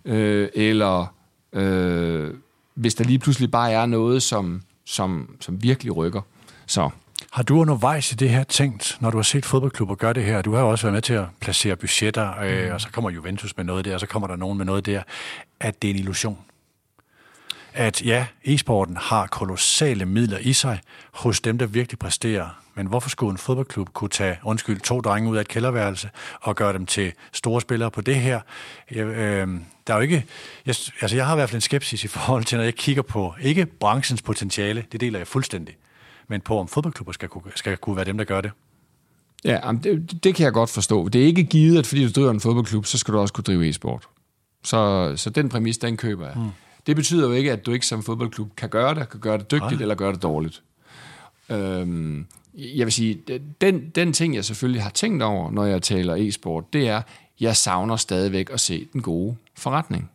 Øh, 0.04 0.48
eller 0.54 1.06
øh, 1.52 2.34
hvis 2.74 2.94
der 2.94 3.04
lige 3.04 3.18
pludselig 3.18 3.50
bare 3.50 3.72
er 3.72 3.86
noget, 3.86 4.22
som, 4.22 4.62
som, 4.84 5.36
som 5.40 5.62
virkelig 5.62 5.96
rykker. 5.96 6.20
Så 6.66 6.90
har 7.34 7.42
du 7.42 7.60
undervejs 7.60 8.12
i 8.12 8.14
det 8.14 8.30
her 8.30 8.44
tænkt, 8.44 8.96
når 9.00 9.10
du 9.10 9.18
har 9.18 9.22
set 9.22 9.44
fodboldklubber 9.44 9.94
gøre 9.94 10.12
det 10.12 10.24
her, 10.24 10.42
du 10.42 10.54
har 10.54 10.60
jo 10.60 10.68
også 10.68 10.86
været 10.86 10.94
med 10.94 11.02
til 11.02 11.14
at 11.14 11.24
placere 11.40 11.76
budgetter, 11.76 12.40
øh, 12.40 12.66
mm. 12.66 12.74
og 12.74 12.80
så 12.80 12.88
kommer 12.92 13.10
Juventus 13.10 13.56
med 13.56 13.64
noget 13.64 13.84
der, 13.84 13.94
og 13.94 14.00
så 14.00 14.06
kommer 14.06 14.28
der 14.28 14.36
nogen 14.36 14.58
med 14.58 14.66
noget 14.66 14.86
der, 14.86 15.02
at 15.60 15.82
det 15.82 15.90
er 15.90 15.94
en 15.94 16.00
illusion? 16.00 16.38
At 17.72 18.02
ja, 18.02 18.26
e-sporten 18.44 18.96
har 18.96 19.26
kolossale 19.26 20.04
midler 20.04 20.38
i 20.38 20.52
sig 20.52 20.80
hos 21.12 21.40
dem, 21.40 21.58
der 21.58 21.66
virkelig 21.66 21.98
præsterer, 21.98 22.60
men 22.74 22.86
hvorfor 22.86 23.08
skulle 23.08 23.30
en 23.30 23.38
fodboldklub 23.38 23.88
kunne 23.92 24.10
tage, 24.10 24.38
undskyld, 24.44 24.80
to 24.80 25.00
drenge 25.00 25.30
ud 25.30 25.36
af 25.36 25.40
et 25.40 25.48
kælderværelse 25.48 26.10
og 26.40 26.56
gøre 26.56 26.72
dem 26.72 26.86
til 26.86 27.12
store 27.32 27.60
spillere 27.60 27.90
på 27.90 28.00
det 28.00 28.16
her? 28.16 28.40
Jeg, 28.90 29.04
øh, 29.04 29.48
der 29.86 29.92
er 29.92 29.96
jo 29.96 30.02
ikke, 30.02 30.24
jeg, 30.66 30.74
altså 31.00 31.16
jeg 31.16 31.26
har 31.26 31.34
i 31.34 31.36
hvert 31.36 31.50
fald 31.50 31.56
en 31.56 31.60
skepsis 31.60 32.04
i 32.04 32.08
forhold 32.08 32.44
til, 32.44 32.58
når 32.58 32.64
jeg 32.64 32.74
kigger 32.74 33.02
på, 33.02 33.34
ikke 33.40 33.66
branchens 33.66 34.22
potentiale, 34.22 34.84
det 34.92 35.00
deler 35.00 35.18
jeg 35.18 35.26
fuldstændig, 35.26 35.76
men 36.28 36.40
på 36.40 36.58
om 36.58 36.68
fodboldklubber 36.68 37.12
skal 37.12 37.28
kunne, 37.28 37.42
skal 37.54 37.76
kunne 37.76 37.96
være 37.96 38.04
dem, 38.04 38.18
der 38.18 38.24
gør 38.24 38.40
det. 38.40 38.50
Ja, 39.44 39.60
det, 39.82 40.24
det 40.24 40.34
kan 40.34 40.44
jeg 40.44 40.52
godt 40.52 40.70
forstå. 40.70 41.08
Det 41.08 41.22
er 41.22 41.26
ikke 41.26 41.44
givet, 41.44 41.78
at 41.78 41.86
fordi 41.86 42.06
du 42.06 42.10
driver 42.20 42.30
en 42.30 42.40
fodboldklub, 42.40 42.86
så 42.86 42.98
skal 42.98 43.14
du 43.14 43.18
også 43.18 43.34
kunne 43.34 43.44
drive 43.44 43.68
e-sport. 43.68 44.08
Så, 44.64 45.12
så 45.16 45.30
den 45.30 45.48
præmis, 45.48 45.78
den 45.78 45.96
køber 45.96 46.26
jeg. 46.26 46.36
Mm. 46.36 46.48
Det 46.86 46.96
betyder 46.96 47.26
jo 47.26 47.32
ikke, 47.32 47.52
at 47.52 47.66
du 47.66 47.72
ikke 47.72 47.86
som 47.86 48.02
fodboldklub 48.02 48.56
kan 48.56 48.68
gøre 48.68 48.94
det, 48.94 49.08
kan 49.08 49.20
gøre 49.20 49.38
det 49.38 49.50
dygtigt 49.50 49.72
Nej. 49.72 49.80
eller 49.80 49.94
gøre 49.94 50.12
det 50.12 50.22
dårligt. 50.22 50.62
Øhm, 51.48 52.26
jeg 52.54 52.86
vil 52.86 52.92
sige, 52.92 53.20
den, 53.60 53.90
den 53.90 54.12
ting, 54.12 54.34
jeg 54.34 54.44
selvfølgelig 54.44 54.82
har 54.82 54.90
tænkt 54.90 55.22
over, 55.22 55.50
når 55.50 55.64
jeg 55.64 55.82
taler 55.82 56.14
e-sport, 56.14 56.72
det 56.72 56.88
er, 56.88 57.02
jeg 57.40 57.56
savner 57.56 57.96
stadigvæk 57.96 58.50
at 58.52 58.60
se 58.60 58.88
den 58.92 59.02
gode 59.02 59.36
forretning. 59.56 60.10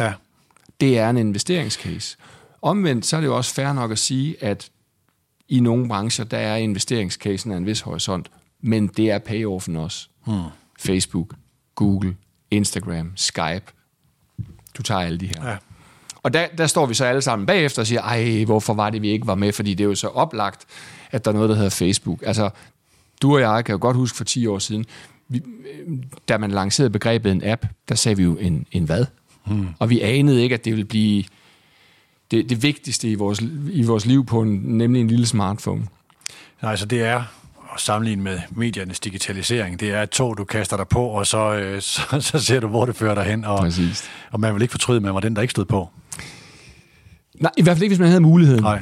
Ja. 0.00 0.12
Det 0.80 0.98
er 0.98 1.10
en 1.10 1.16
investeringscase. 1.16 2.16
Omvendt, 2.62 3.06
så 3.06 3.16
er 3.16 3.20
det 3.20 3.26
jo 3.26 3.36
også 3.36 3.54
fair 3.54 3.72
nok 3.72 3.90
at 3.90 3.98
sige, 3.98 4.36
at 4.44 4.70
i 5.48 5.60
nogle 5.60 5.88
brancher, 5.88 6.24
der 6.24 6.38
er 6.38 6.56
investeringscasen 6.56 7.52
af 7.52 7.56
en 7.56 7.66
vis 7.66 7.80
horisont, 7.80 8.30
men 8.60 8.86
det 8.86 9.10
er 9.10 9.18
payoffen 9.18 9.76
også. 9.76 10.08
Hmm. 10.26 10.42
Facebook, 10.78 11.34
Google, 11.74 12.16
Instagram, 12.50 13.12
Skype. 13.16 13.64
Du 14.78 14.82
tager 14.82 15.00
alle 15.00 15.18
de 15.18 15.26
her. 15.26 15.50
Ja. 15.50 15.56
Og 16.22 16.32
der, 16.32 16.46
der 16.58 16.66
står 16.66 16.86
vi 16.86 16.94
så 16.94 17.04
alle 17.04 17.22
sammen 17.22 17.46
bagefter 17.46 17.82
og 17.82 17.86
siger, 17.86 18.02
ej, 18.02 18.44
hvorfor 18.44 18.74
var 18.74 18.90
det, 18.90 19.02
vi 19.02 19.08
ikke 19.08 19.26
var 19.26 19.34
med? 19.34 19.52
Fordi 19.52 19.74
det 19.74 19.84
er 19.84 19.88
jo 19.88 19.94
så 19.94 20.08
oplagt, 20.08 20.66
at 21.10 21.24
der 21.24 21.30
er 21.30 21.34
noget, 21.34 21.48
der 21.48 21.54
hedder 21.54 21.70
Facebook. 21.70 22.22
Altså, 22.26 22.50
du 23.22 23.34
og 23.34 23.40
jeg 23.40 23.64
kan 23.64 23.72
jo 23.72 23.78
godt 23.80 23.96
huske 23.96 24.16
for 24.16 24.24
10 24.24 24.46
år 24.46 24.58
siden, 24.58 24.86
vi, 25.28 25.42
da 26.28 26.38
man 26.38 26.50
lancerede 26.50 26.90
begrebet 26.90 27.32
en 27.32 27.44
app, 27.44 27.66
der 27.88 27.94
sagde 27.94 28.16
vi 28.16 28.22
jo 28.22 28.36
en, 28.36 28.66
en 28.72 28.84
hvad? 28.84 29.04
Hmm. 29.46 29.68
Og 29.78 29.90
vi 29.90 30.00
anede 30.00 30.42
ikke, 30.42 30.54
at 30.54 30.64
det 30.64 30.72
ville 30.72 30.84
blive 30.84 31.24
det, 32.30 32.50
det 32.50 32.62
vigtigste 32.62 33.10
i 33.10 33.14
vores, 33.14 33.40
i 33.70 33.82
vores 33.82 34.06
liv 34.06 34.26
på 34.26 34.42
en, 34.42 34.48
nemlig 34.64 35.00
en 35.00 35.08
lille 35.08 35.26
smartphone. 35.26 35.86
Nej, 36.62 36.76
så 36.76 36.86
det 36.86 37.02
er 37.02 37.22
at 37.74 37.80
sammenligne 37.80 38.22
med 38.22 38.38
mediernes 38.50 39.00
digitalisering. 39.00 39.80
Det 39.80 39.90
er 39.90 40.02
et 40.02 40.10
tog, 40.10 40.38
du 40.38 40.44
kaster 40.44 40.76
dig 40.76 40.88
på, 40.88 41.04
og 41.06 41.26
så, 41.26 41.54
øh, 41.54 41.82
så, 41.92 42.02
så 42.20 42.38
ser 42.38 42.60
du, 42.60 42.66
hvor 42.68 42.86
det 42.86 42.96
fører 42.96 43.14
dig 43.14 43.24
hen. 43.24 43.44
Og, 43.44 43.58
Præcis. 43.58 44.10
og 44.30 44.40
man 44.40 44.54
vil 44.54 44.62
ikke 44.62 44.72
fortryde, 44.72 44.96
at 44.96 45.02
man 45.02 45.14
var 45.14 45.20
den, 45.20 45.36
der 45.36 45.42
ikke 45.42 45.52
stod 45.52 45.64
på. 45.64 45.88
Nej, 47.34 47.52
i 47.56 47.62
hvert 47.62 47.76
fald 47.76 47.82
ikke, 47.82 47.90
hvis 47.90 48.00
man 48.00 48.08
havde 48.08 48.20
muligheden. 48.20 48.62
Nej. 48.62 48.80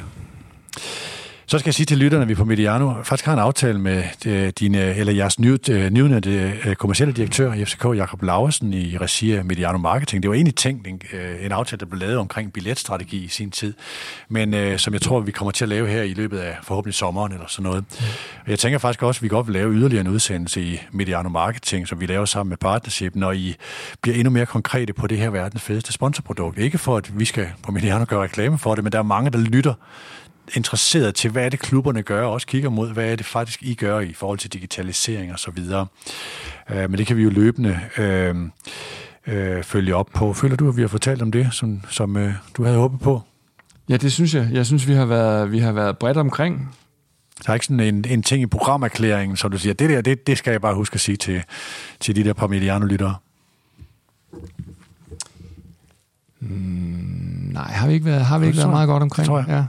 Så 1.49 1.59
skal 1.59 1.69
jeg 1.69 1.73
sige 1.73 1.85
til 1.85 1.97
lytterne, 1.97 2.21
at 2.21 2.29
vi 2.29 2.35
på 2.35 2.45
Mediano 2.45 2.93
faktisk 3.03 3.25
har 3.25 3.33
en 3.33 3.39
aftale 3.39 3.79
med 3.79 4.03
øh, 4.25 4.51
dine, 4.59 4.95
eller 4.95 5.13
jeres 5.13 5.37
øh, 5.69 5.89
nyudnævnte 5.89 6.53
øh, 6.65 6.75
kommercielle 6.75 7.13
direktør 7.13 7.53
i 7.53 7.65
FCK, 7.65 7.85
Jakob 7.95 8.23
Lauesen, 8.23 8.73
i 8.73 8.97
regi 8.97 9.31
af 9.31 9.45
Mediano 9.45 9.77
Marketing. 9.77 10.23
Det 10.23 10.29
var 10.29 10.35
egentlig 10.35 10.55
tænkt 10.55 10.87
en, 10.87 11.01
øh, 11.13 11.45
en 11.45 11.51
aftale, 11.51 11.79
der 11.79 11.85
blev 11.85 11.99
lavet 11.99 12.17
omkring 12.17 12.53
billetstrategi 12.53 13.23
i 13.23 13.27
sin 13.27 13.51
tid, 13.51 13.73
men 14.29 14.53
øh, 14.53 14.79
som 14.79 14.93
jeg 14.93 15.01
tror, 15.01 15.19
vi 15.19 15.31
kommer 15.31 15.51
til 15.51 15.65
at 15.65 15.69
lave 15.69 15.87
her 15.87 16.01
i 16.01 16.13
løbet 16.13 16.37
af 16.37 16.57
forhåbentlig 16.63 16.95
sommeren 16.95 17.31
eller 17.31 17.47
sådan 17.47 17.63
noget. 17.63 17.83
Jeg 18.47 18.59
tænker 18.59 18.79
faktisk 18.79 19.03
også, 19.03 19.19
at 19.19 19.23
vi 19.23 19.27
godt 19.27 19.47
vil 19.47 19.53
lave 19.53 19.73
yderligere 19.73 20.01
en 20.01 20.07
udsendelse 20.07 20.61
i 20.61 20.79
Mediano 20.91 21.29
Marketing, 21.29 21.87
som 21.87 21.99
vi 21.99 22.05
laver 22.05 22.25
sammen 22.25 22.49
med 22.49 22.57
Partnership, 22.57 23.15
når 23.15 23.31
I 23.31 23.55
bliver 24.01 24.15
endnu 24.15 24.31
mere 24.31 24.45
konkrete 24.45 24.93
på 24.93 25.07
det 25.07 25.17
her 25.17 25.29
verdens 25.29 25.61
fedeste 25.61 25.93
sponsorprodukt. 25.93 26.59
Ikke 26.59 26.77
for, 26.77 26.97
at 26.97 27.19
vi 27.19 27.25
skal 27.25 27.47
på 27.63 27.71
Mediano 27.71 28.05
gøre 28.07 28.23
reklame 28.23 28.57
for 28.57 28.75
det, 28.75 28.83
men 28.83 28.91
der 28.91 28.99
er 28.99 29.03
mange, 29.03 29.29
der 29.31 29.39
lytter 29.39 29.73
interesseret 30.55 31.15
til, 31.15 31.31
hvad 31.31 31.45
er 31.45 31.49
det 31.49 31.59
klubberne 31.59 32.01
gør, 32.01 32.25
og 32.25 32.31
også 32.31 32.47
kigger 32.47 32.69
mod, 32.69 32.93
hvad 32.93 33.11
er 33.11 33.15
det 33.15 33.25
faktisk 33.25 33.63
I 33.63 33.73
gør 33.73 33.99
i 33.99 34.13
forhold 34.13 34.39
til 34.39 34.53
digitalisering 34.53 35.33
og 35.33 35.39
så 35.39 35.51
videre. 35.51 35.87
Øh, 36.69 36.89
men 36.89 36.97
det 36.97 37.07
kan 37.07 37.17
vi 37.17 37.23
jo 37.23 37.29
løbende 37.29 37.79
øh, 37.97 38.35
øh, 39.27 39.63
følge 39.63 39.95
op 39.95 40.09
på. 40.13 40.33
Føler 40.33 40.55
du, 40.55 40.69
at 40.69 40.77
vi 40.77 40.81
har 40.81 40.87
fortalt 40.87 41.21
om 41.21 41.31
det, 41.31 41.47
som, 41.51 41.81
som 41.89 42.17
øh, 42.17 42.33
du 42.57 42.63
havde 42.63 42.77
håbet 42.77 42.99
på? 42.99 43.21
Ja, 43.89 43.97
det 43.97 44.11
synes 44.11 44.33
jeg. 44.33 44.49
Jeg 44.51 44.65
synes, 44.65 44.87
vi 44.87 44.93
har 44.93 45.05
været, 45.05 45.51
vi 45.51 45.59
har 45.59 45.71
været 45.71 45.97
bredt 45.97 46.17
omkring. 46.17 46.75
Der 47.45 47.49
er 47.49 47.53
ikke 47.53 47.65
sådan 47.65 47.79
en, 47.79 48.05
en 48.07 48.23
ting 48.23 48.41
i 48.41 48.45
programerklæringen, 48.45 49.37
som 49.37 49.51
du 49.51 49.57
siger, 49.57 49.73
det 49.73 49.89
der, 49.89 50.01
det, 50.01 50.27
det 50.27 50.37
skal 50.37 50.51
jeg 50.51 50.61
bare 50.61 50.75
huske 50.75 50.93
at 50.93 50.99
sige 50.99 51.15
til, 51.15 51.43
til 51.99 52.15
de 52.15 52.23
der 52.23 52.33
Parmigiano-lyttere. 52.33 53.15
Mm, 56.39 57.49
nej, 57.53 57.71
har 57.71 57.87
vi 57.87 57.93
ikke 57.93 58.05
været, 58.05 58.25
har 58.25 58.39
vi 58.39 58.45
ikke 58.45 58.57
været 58.57 58.69
meget 58.69 58.87
godt 58.87 59.03
omkring? 59.03 59.27
tror 59.27 59.37
jeg. 59.37 59.47
Ja. 59.47 59.63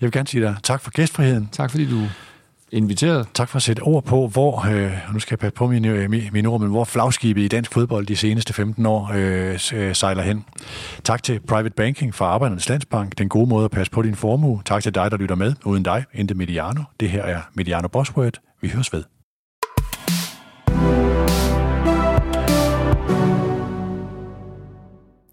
Jeg 0.00 0.06
vil 0.06 0.12
gerne 0.12 0.28
sige 0.28 0.44
dig 0.44 0.56
tak 0.62 0.80
for 0.80 0.90
gæstfriheden. 0.90 1.48
Tak 1.52 1.70
fordi 1.70 1.90
du 1.90 2.06
inviteret. 2.72 3.26
Tak 3.34 3.48
for 3.48 3.56
at 3.56 3.62
sætte 3.62 3.80
ord 3.80 4.04
på, 4.04 4.26
hvor, 4.26 4.66
øh, 4.70 4.92
nu 5.12 5.18
skal 5.18 5.32
jeg 5.32 5.38
passe 5.38 5.54
på 5.54 5.66
mine, 5.66 5.88
øh, 5.88 6.10
mine 6.10 6.48
ord, 6.48 6.60
men 6.60 6.70
hvor 6.70 6.84
flagskibet 6.84 7.42
i 7.42 7.48
dansk 7.48 7.72
fodbold 7.72 8.06
de 8.06 8.16
seneste 8.16 8.52
15 8.52 8.86
år 8.86 9.10
øh, 9.14 9.58
øh, 9.74 9.94
sejler 9.94 10.22
hen. 10.22 10.44
Tak 11.04 11.22
til 11.22 11.40
Private 11.40 11.74
Banking 11.74 12.14
fra 12.14 12.24
Arbejdernes 12.26 12.68
Landsbank, 12.68 13.18
den 13.18 13.28
gode 13.28 13.48
måde 13.48 13.64
at 13.64 13.70
passe 13.70 13.90
på 13.90 14.02
din 14.02 14.14
formue. 14.14 14.62
Tak 14.64 14.82
til 14.82 14.94
dig, 14.94 15.10
der 15.10 15.16
lytter 15.16 15.34
med. 15.34 15.54
Uden 15.64 15.82
dig, 15.82 16.04
Inde 16.14 16.34
Mediano. 16.34 16.82
Det 17.00 17.10
her 17.10 17.22
er 17.22 17.40
Mediano 17.54 17.88
Bossword. 17.88 18.38
Vi 18.62 18.68
høres 18.68 18.92
ved. 18.92 19.04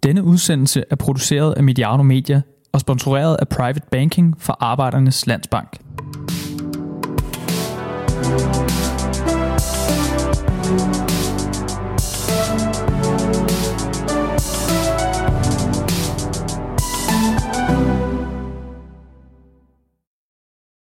Denne 0.03 0.23
udsendelse 0.23 0.83
er 0.89 0.95
produceret 0.95 1.53
af 1.53 1.63
Mediano 1.63 2.03
Media 2.03 2.41
og 2.71 2.79
sponsoreret 2.79 3.37
af 3.39 3.47
Private 3.47 3.87
Banking 3.91 4.35
fra 4.39 4.57
Arbejdernes 4.59 5.27
Landsbank. 5.27 5.79
thank 8.27 8.81
you 8.81 8.86